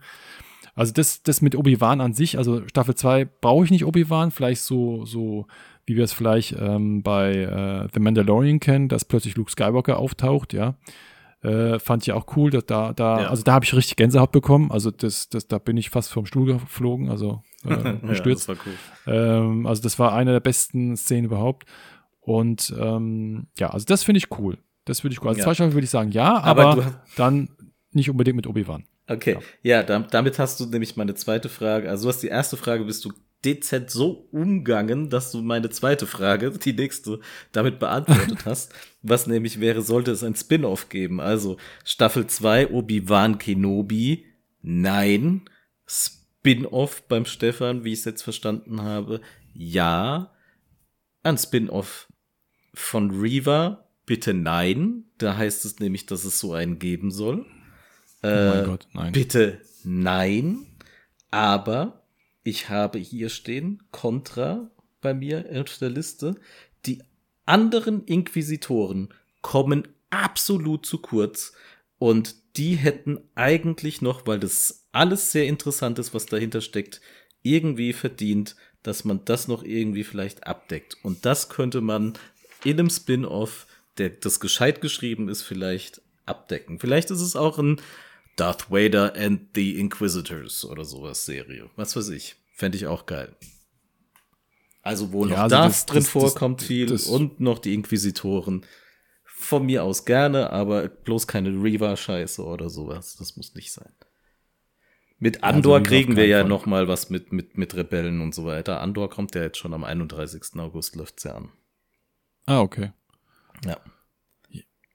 Also 0.73 0.91
das, 0.91 1.23
das 1.23 1.41
mit 1.41 1.55
Obi-Wan 1.55 2.01
an 2.01 2.13
sich, 2.13 2.37
also 2.37 2.67
Staffel 2.67 2.95
2 2.95 3.25
brauche 3.25 3.63
ich 3.63 3.71
nicht 3.71 3.85
Obi-Wan, 3.85 4.31
vielleicht 4.31 4.61
so, 4.61 5.05
so 5.05 5.47
wie 5.85 5.95
wir 5.95 6.03
es 6.03 6.13
vielleicht 6.13 6.55
ähm, 6.59 7.03
bei 7.03 7.33
äh, 7.33 7.87
The 7.93 7.99
Mandalorian 7.99 8.59
kennen, 8.59 8.89
dass 8.89 9.05
plötzlich 9.05 9.35
Luke 9.35 9.51
Skywalker 9.51 9.99
auftaucht, 9.99 10.53
ja. 10.53 10.75
Äh, 11.43 11.77
fand 11.77 12.01
ich 12.01 12.11
auch 12.11 12.35
cool, 12.35 12.49
dass 12.49 12.65
da, 12.65 12.93
da, 12.93 13.21
ja. 13.21 13.27
also 13.29 13.43
da 13.43 13.53
habe 13.53 13.65
ich 13.65 13.75
richtig 13.75 13.97
Gänsehaut 13.97 14.31
bekommen. 14.31 14.71
Also 14.71 14.89
das, 14.89 15.29
das, 15.29 15.47
da 15.47 15.59
bin 15.59 15.77
ich 15.77 15.91
fast 15.91 16.11
vom 16.11 16.25
Stuhl 16.25 16.47
geflogen, 16.47 17.09
also 17.09 17.43
äh, 17.63 17.93
gestürzt. 18.07 18.47
ja, 18.47 18.55
das 18.55 18.65
cool. 18.65 18.73
ähm, 19.13 19.67
also 19.67 19.83
das 19.83 19.99
war 19.99 20.13
eine 20.13 20.31
der 20.31 20.39
besten 20.39 20.97
Szenen 20.97 21.25
überhaupt. 21.25 21.65
Und 22.19 22.73
ähm, 22.79 23.45
ja, 23.59 23.69
also 23.69 23.85
das 23.85 24.03
finde 24.03 24.17
ich 24.17 24.39
cool. 24.39 24.57
Das 24.85 25.03
würde 25.03 25.13
ich 25.13 25.21
cool. 25.21 25.27
Also 25.27 25.39
ja. 25.39 25.45
zwei 25.45 25.53
Staffeln 25.53 25.73
würde 25.73 25.85
ich 25.85 25.91
sagen, 25.91 26.11
ja, 26.11 26.39
aber, 26.41 26.65
aber 26.65 27.03
dann 27.15 27.49
nicht 27.91 28.09
unbedingt 28.09 28.37
mit 28.37 28.47
Obi-Wan. 28.47 28.85
Okay, 29.07 29.37
ja, 29.61 29.83
ja 29.87 29.99
damit 29.99 30.39
hast 30.39 30.59
du 30.59 30.65
nämlich 30.65 30.95
meine 30.95 31.13
zweite 31.13 31.49
Frage. 31.49 31.89
Also 31.89 32.03
du 32.03 32.09
hast 32.09 32.23
die 32.23 32.27
erste 32.27 32.57
Frage, 32.57 32.85
bist 32.85 33.05
du 33.05 33.13
dezent 33.45 33.91
so 33.91 34.27
umgangen, 34.31 35.09
dass 35.09 35.31
du 35.31 35.41
meine 35.41 35.69
zweite 35.69 36.07
Frage, 36.07 36.51
die 36.51 36.73
nächste, 36.73 37.19
damit 37.51 37.79
beantwortet 37.79 38.39
hast. 38.45 38.73
Was 39.01 39.27
nämlich 39.27 39.59
wäre, 39.59 39.81
sollte 39.81 40.11
es 40.11 40.23
ein 40.23 40.35
Spin-off 40.35 40.89
geben? 40.89 41.21
Also 41.21 41.57
Staffel 41.83 42.27
2 42.27 42.71
Obi-Wan 42.71 43.37
Kenobi. 43.37 44.25
Nein. 44.61 45.41
Spin-off 45.87 47.03
beim 47.07 47.25
Stefan, 47.25 47.83
wie 47.83 47.93
ich 47.93 47.99
es 47.99 48.05
jetzt 48.05 48.23
verstanden 48.23 48.81
habe. 48.81 49.21
Ja. 49.53 50.33
Ein 51.23 51.37
Spin-off 51.37 52.07
von 52.73 53.11
Reva. 53.11 53.85
Bitte 54.05 54.33
nein. 54.33 55.05
Da 55.17 55.37
heißt 55.37 55.65
es 55.65 55.79
nämlich, 55.79 56.05
dass 56.05 56.25
es 56.25 56.39
so 56.39 56.53
einen 56.53 56.79
geben 56.79 57.11
soll. 57.11 57.45
Äh, 58.21 58.27
oh 58.27 58.49
mein 58.49 58.63
äh, 58.63 58.65
Gott, 58.65 58.87
nein. 58.93 59.11
Bitte 59.13 59.61
nein. 59.83 60.65
Aber 61.31 62.04
ich 62.45 62.69
habe 62.69 62.99
hier 62.99 63.29
stehen, 63.29 63.83
Contra 63.91 64.69
bei 65.01 65.13
mir 65.13 65.45
auf 65.51 65.77
der 65.79 65.89
Liste. 65.89 66.35
Die 66.85 67.01
anderen 67.45 68.05
Inquisitoren 68.05 69.09
kommen 69.41 69.87
absolut 70.11 70.85
zu 70.85 70.99
kurz 70.99 71.53
und 71.97 72.35
die 72.55 72.75
hätten 72.75 73.19
eigentlich 73.33 74.01
noch, 74.03 74.27
weil 74.27 74.39
das 74.39 74.87
alles 74.91 75.31
sehr 75.31 75.47
interessant 75.47 75.97
ist, 75.97 76.13
was 76.13 76.27
dahinter 76.27 76.61
steckt, 76.61 77.01
irgendwie 77.41 77.93
verdient, 77.93 78.55
dass 78.83 79.05
man 79.05 79.25
das 79.25 79.47
noch 79.47 79.63
irgendwie 79.63 80.03
vielleicht 80.03 80.45
abdeckt. 80.45 80.97
Und 81.01 81.25
das 81.25 81.49
könnte 81.49 81.81
man 81.81 82.13
in 82.63 82.79
einem 82.79 82.91
Spin-off, 82.91 83.65
der 83.97 84.09
das 84.09 84.39
gescheit 84.39 84.81
geschrieben 84.81 85.29
ist, 85.29 85.41
vielleicht 85.41 86.01
abdecken. 86.27 86.79
Vielleicht 86.79 87.09
ist 87.09 87.21
es 87.21 87.35
auch 87.35 87.57
ein 87.57 87.81
Darth 88.35 88.69
Vader 88.69 89.13
and 89.15 89.49
the 89.55 89.79
Inquisitors 89.79 90.65
oder 90.65 90.85
sowas 90.85 91.25
Serie. 91.25 91.69
Was 91.75 91.95
weiß 91.95 92.09
ich. 92.09 92.35
Fände 92.53 92.77
ich 92.77 92.87
auch 92.87 93.05
geil. 93.05 93.35
Also, 94.81 95.11
wo 95.11 95.25
ja, 95.25 95.31
noch 95.31 95.37
also 95.39 95.55
Darth 95.55 95.69
das, 95.69 95.85
drin 95.85 96.03
das, 96.03 96.09
vorkommt 96.09 96.61
das, 96.61 96.67
viel 96.67 96.93
und 97.09 97.39
noch 97.39 97.59
die 97.59 97.73
Inquisitoren. 97.73 98.65
Von 99.23 99.65
mir 99.65 99.83
aus 99.83 100.05
gerne, 100.05 100.51
aber 100.51 100.87
bloß 100.87 101.27
keine 101.27 101.49
Reva-Scheiße 101.49 102.43
oder 102.43 102.69
sowas. 102.69 103.15
Das 103.17 103.35
muss 103.35 103.53
nicht 103.55 103.71
sein. 103.71 103.91
Mit 105.17 105.43
Andor 105.43 105.77
also 105.77 105.89
kriegen 105.89 106.15
wir 106.15 106.27
ja 106.27 106.41
Fall. 106.41 106.49
noch 106.49 106.65
mal 106.65 106.87
was 106.87 107.09
mit, 107.09 107.31
mit, 107.31 107.57
mit 107.57 107.75
Rebellen 107.75 108.21
und 108.21 108.35
so 108.35 108.45
weiter. 108.45 108.81
Andor 108.81 109.09
kommt 109.09 109.33
ja 109.35 109.41
jetzt 109.41 109.57
schon 109.57 109.73
am 109.73 109.83
31. 109.83 110.59
August, 110.59 110.95
läuft's 110.95 111.23
ja 111.23 111.35
an. 111.35 111.51
Ah, 112.45 112.61
okay. 112.61 112.91
Ja. 113.65 113.77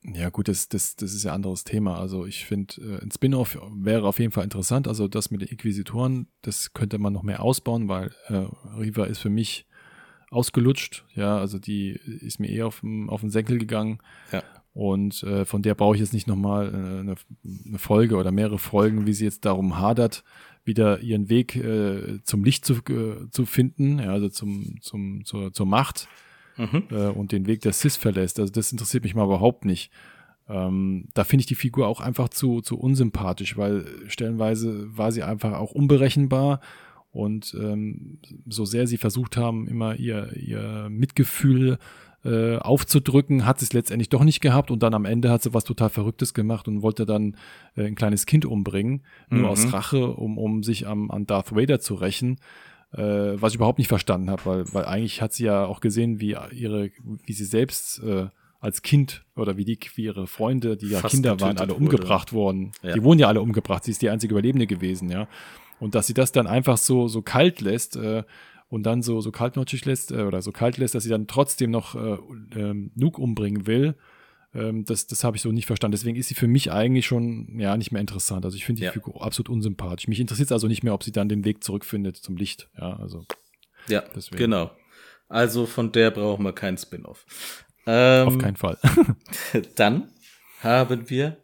Ja, 0.02 0.30
gut, 0.30 0.48
das, 0.48 0.68
das, 0.68 0.96
das 0.96 1.12
ist 1.12 1.24
ja 1.24 1.32
ein 1.32 1.36
anderes 1.36 1.64
Thema. 1.64 1.98
Also 1.98 2.24
ich 2.24 2.46
finde, 2.46 2.74
äh, 2.80 3.02
ein 3.02 3.10
Spin-off 3.10 3.58
wäre 3.74 4.06
auf 4.06 4.18
jeden 4.18 4.32
Fall 4.32 4.44
interessant. 4.44 4.88
Also 4.88 5.08
das 5.08 5.30
mit 5.30 5.42
den 5.42 5.48
Inquisitoren, 5.48 6.28
das 6.42 6.72
könnte 6.72 6.98
man 6.98 7.12
noch 7.12 7.22
mehr 7.22 7.42
ausbauen, 7.42 7.88
weil 7.88 8.10
äh, 8.28 8.46
Riva 8.78 9.04
ist 9.04 9.18
für 9.18 9.28
mich 9.28 9.66
ausgelutscht. 10.30 11.04
Ja, 11.14 11.38
also 11.38 11.58
die 11.58 11.90
ist 11.90 12.40
mir 12.40 12.48
eher 12.48 12.66
auf, 12.66 12.82
auf 13.08 13.20
den 13.20 13.30
Senkel 13.30 13.58
gegangen. 13.58 13.98
Ja. 14.32 14.42
Und 14.72 15.22
äh, 15.24 15.44
von 15.44 15.62
der 15.62 15.74
brauche 15.74 15.96
ich 15.96 16.00
jetzt 16.00 16.14
nicht 16.14 16.28
nochmal 16.28 16.68
äh, 16.68 17.00
eine, 17.00 17.14
eine 17.66 17.78
Folge 17.78 18.16
oder 18.16 18.30
mehrere 18.30 18.58
Folgen, 18.58 19.06
wie 19.06 19.12
sie 19.12 19.24
jetzt 19.24 19.44
darum 19.44 19.78
hadert, 19.78 20.24
wieder 20.64 21.00
ihren 21.00 21.28
Weg 21.28 21.56
äh, 21.56 22.22
zum 22.22 22.44
Licht 22.44 22.64
zu, 22.64 22.74
äh, 22.74 23.28
zu 23.30 23.44
finden, 23.44 23.98
ja, 23.98 24.12
also 24.12 24.28
zum, 24.28 24.80
zum, 24.80 25.24
zur, 25.24 25.52
zur 25.52 25.66
Macht 25.66 26.08
mhm. 26.60 26.84
äh, 26.90 27.08
und 27.08 27.32
den 27.32 27.46
Weg 27.46 27.60
der 27.62 27.72
Cis 27.72 27.96
verlässt. 27.96 28.38
Also 28.38 28.52
das 28.52 28.72
interessiert 28.72 29.04
mich 29.04 29.14
mal 29.14 29.24
überhaupt 29.24 29.64
nicht. 29.64 29.90
Ähm, 30.48 31.06
da 31.14 31.24
finde 31.24 31.42
ich 31.42 31.46
die 31.46 31.54
Figur 31.54 31.86
auch 31.86 32.00
einfach 32.00 32.28
zu, 32.28 32.60
zu 32.60 32.78
unsympathisch, 32.78 33.56
weil 33.56 33.86
stellenweise 34.08 34.86
war 34.96 35.12
sie 35.12 35.22
einfach 35.22 35.52
auch 35.52 35.72
unberechenbar 35.72 36.60
und 37.12 37.56
ähm, 37.60 38.18
so 38.46 38.64
sehr 38.64 38.86
sie 38.86 38.96
versucht 38.96 39.36
haben, 39.36 39.68
immer 39.68 39.96
ihr, 39.96 40.36
ihr 40.36 40.88
Mitgefühl 40.90 41.78
äh, 42.24 42.56
aufzudrücken, 42.56 43.46
hat 43.46 43.60
sie 43.60 43.64
es 43.64 43.72
letztendlich 43.72 44.10
doch 44.10 44.24
nicht 44.24 44.40
gehabt 44.40 44.70
und 44.70 44.82
dann 44.82 44.92
am 44.92 45.04
Ende 45.04 45.30
hat 45.30 45.42
sie 45.42 45.54
was 45.54 45.64
total 45.64 45.88
Verrücktes 45.88 46.34
gemacht 46.34 46.68
und 46.68 46.82
wollte 46.82 47.06
dann 47.06 47.36
äh, 47.76 47.86
ein 47.86 47.94
kleines 47.94 48.26
Kind 48.26 48.44
umbringen, 48.44 49.02
nur 49.30 49.42
mhm. 49.42 49.46
aus 49.46 49.72
Rache, 49.72 50.08
um, 50.08 50.36
um 50.36 50.62
sich 50.62 50.86
am, 50.86 51.10
an 51.10 51.26
Darth 51.26 51.54
Vader 51.54 51.80
zu 51.80 51.94
rächen 51.94 52.38
äh, 52.92 53.40
was 53.40 53.52
ich 53.52 53.56
überhaupt 53.56 53.78
nicht 53.78 53.88
verstanden 53.88 54.30
habe, 54.30 54.44
weil, 54.44 54.74
weil 54.74 54.84
eigentlich 54.84 55.22
hat 55.22 55.32
sie 55.32 55.44
ja 55.44 55.64
auch 55.64 55.80
gesehen, 55.80 56.20
wie 56.20 56.36
ihre, 56.52 56.90
wie 57.24 57.32
sie 57.32 57.44
selbst 57.44 58.02
äh, 58.02 58.26
als 58.60 58.82
Kind 58.82 59.24
oder 59.36 59.56
wie 59.56 59.64
die 59.64 59.78
wie 59.94 60.04
ihre 60.04 60.26
Freunde, 60.26 60.76
die 60.76 60.88
ja 60.88 61.00
Fast 61.00 61.14
Kinder 61.14 61.40
waren, 61.40 61.58
alle 61.58 61.74
umgebracht 61.74 62.32
wurde. 62.32 62.58
wurden. 62.58 62.72
Ja. 62.82 62.94
Die 62.94 63.02
wurden 63.02 63.18
ja 63.18 63.28
alle 63.28 63.40
umgebracht. 63.40 63.84
Sie 63.84 63.90
ist 63.90 64.02
die 64.02 64.10
einzige 64.10 64.34
Überlebende 64.34 64.66
gewesen, 64.66 65.10
ja. 65.10 65.28
Und 65.78 65.94
dass 65.94 66.06
sie 66.06 66.14
das 66.14 66.32
dann 66.32 66.46
einfach 66.46 66.76
so 66.76 67.08
so 67.08 67.22
kalt 67.22 67.60
lässt 67.60 67.96
äh, 67.96 68.22
und 68.68 68.84
dann 68.84 69.02
so 69.02 69.20
so 69.20 69.30
kaltnäugig 69.30 69.84
lässt 69.86 70.12
äh, 70.12 70.22
oder 70.22 70.42
so 70.42 70.52
kalt 70.52 70.76
lässt, 70.76 70.94
dass 70.94 71.04
sie 71.04 71.10
dann 71.10 71.26
trotzdem 71.26 71.70
noch 71.70 71.94
äh, 71.94 72.18
äh, 72.58 72.90
Nuke 72.94 73.20
umbringen 73.22 73.66
will 73.66 73.94
ähm, 74.54 74.84
das 74.84 75.06
das 75.06 75.22
habe 75.24 75.36
ich 75.36 75.42
so 75.42 75.52
nicht 75.52 75.66
verstanden. 75.66 75.92
Deswegen 75.92 76.16
ist 76.16 76.28
sie 76.28 76.34
für 76.34 76.48
mich 76.48 76.72
eigentlich 76.72 77.06
schon 77.06 77.58
ja 77.58 77.76
nicht 77.76 77.92
mehr 77.92 78.00
interessant. 78.00 78.44
Also 78.44 78.56
ich 78.56 78.64
finde 78.64 78.80
die 78.80 78.86
ja. 78.86 78.92
Figur 78.92 79.22
absolut 79.22 79.48
unsympathisch. 79.48 80.08
Mich 80.08 80.20
interessiert 80.20 80.48
es 80.48 80.52
also 80.52 80.66
nicht 80.66 80.82
mehr, 80.82 80.94
ob 80.94 81.04
sie 81.04 81.12
dann 81.12 81.28
den 81.28 81.44
Weg 81.44 81.62
zurückfindet 81.62 82.16
zum 82.16 82.36
Licht. 82.36 82.68
Ja, 82.76 82.98
also. 82.98 83.26
Ja, 83.88 84.02
deswegen. 84.14 84.38
genau. 84.38 84.70
Also 85.28 85.66
von 85.66 85.92
der 85.92 86.10
brauchen 86.10 86.44
wir 86.44 86.52
keinen 86.52 86.76
Spin-off. 86.76 87.24
Ähm, 87.86 88.28
Auf 88.28 88.38
keinen 88.38 88.56
Fall. 88.56 88.78
dann 89.76 90.10
haben 90.60 91.08
wir, 91.08 91.36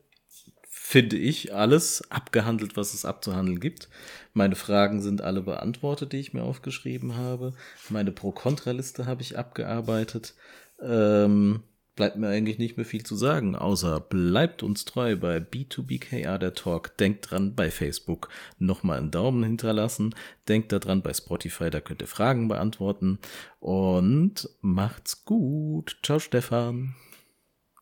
finde 0.69 1.17
ich, 1.17 1.55
alles 1.55 2.11
abgehandelt, 2.11 2.77
was 2.77 2.95
es 2.95 3.05
abzuhandeln 3.05 3.61
gibt. 3.61 3.89
Meine 4.35 4.57
Fragen 4.57 5.01
sind 5.01 5.23
alle 5.23 5.41
beantwortet, 5.41 6.13
die 6.13 6.19
ich 6.19 6.35
mir 6.35 6.43
aufgeschrieben 6.43 7.17
habe. 7.17 7.55
Meine 7.89 8.13
Pro-Kontra-Liste 8.13 9.07
habe 9.07 9.23
ich 9.23 9.39
abgearbeitet. 9.39 10.35
Ähm, 10.83 11.63
bleibt 11.97 12.17
mir 12.17 12.29
eigentlich 12.29 12.59
nicht 12.59 12.77
mehr 12.77 12.87
viel 12.87 13.03
zu 13.03 13.17
sagen, 13.17 13.57
außer 13.57 14.01
bleibt 14.01 14.63
uns 14.63 14.85
treu 14.85 15.17
bei 15.17 15.39
B2BKA 15.39 16.39
der 16.39 16.55
Talk. 16.55 16.97
Denkt 16.99 17.31
dran, 17.31 17.55
bei 17.55 17.71
Facebook 17.71 18.29
nochmal 18.59 18.99
einen 18.99 19.11
Daumen 19.11 19.43
hinterlassen. 19.43 20.15
Denkt 20.47 20.73
daran, 20.73 21.03
bei 21.03 21.13
Spotify, 21.13 21.71
da 21.71 21.81
könnt 21.81 22.03
ihr 22.03 22.07
Fragen 22.07 22.49
beantworten. 22.49 23.19
Und 23.59 24.49
macht's 24.61 25.25
gut. 25.25 25.97
Ciao, 26.03 26.19
Stefan. 26.19 26.95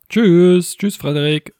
Tschüss. 0.09 0.77
Tschüss, 0.77 0.97
Frederik. 0.97 1.55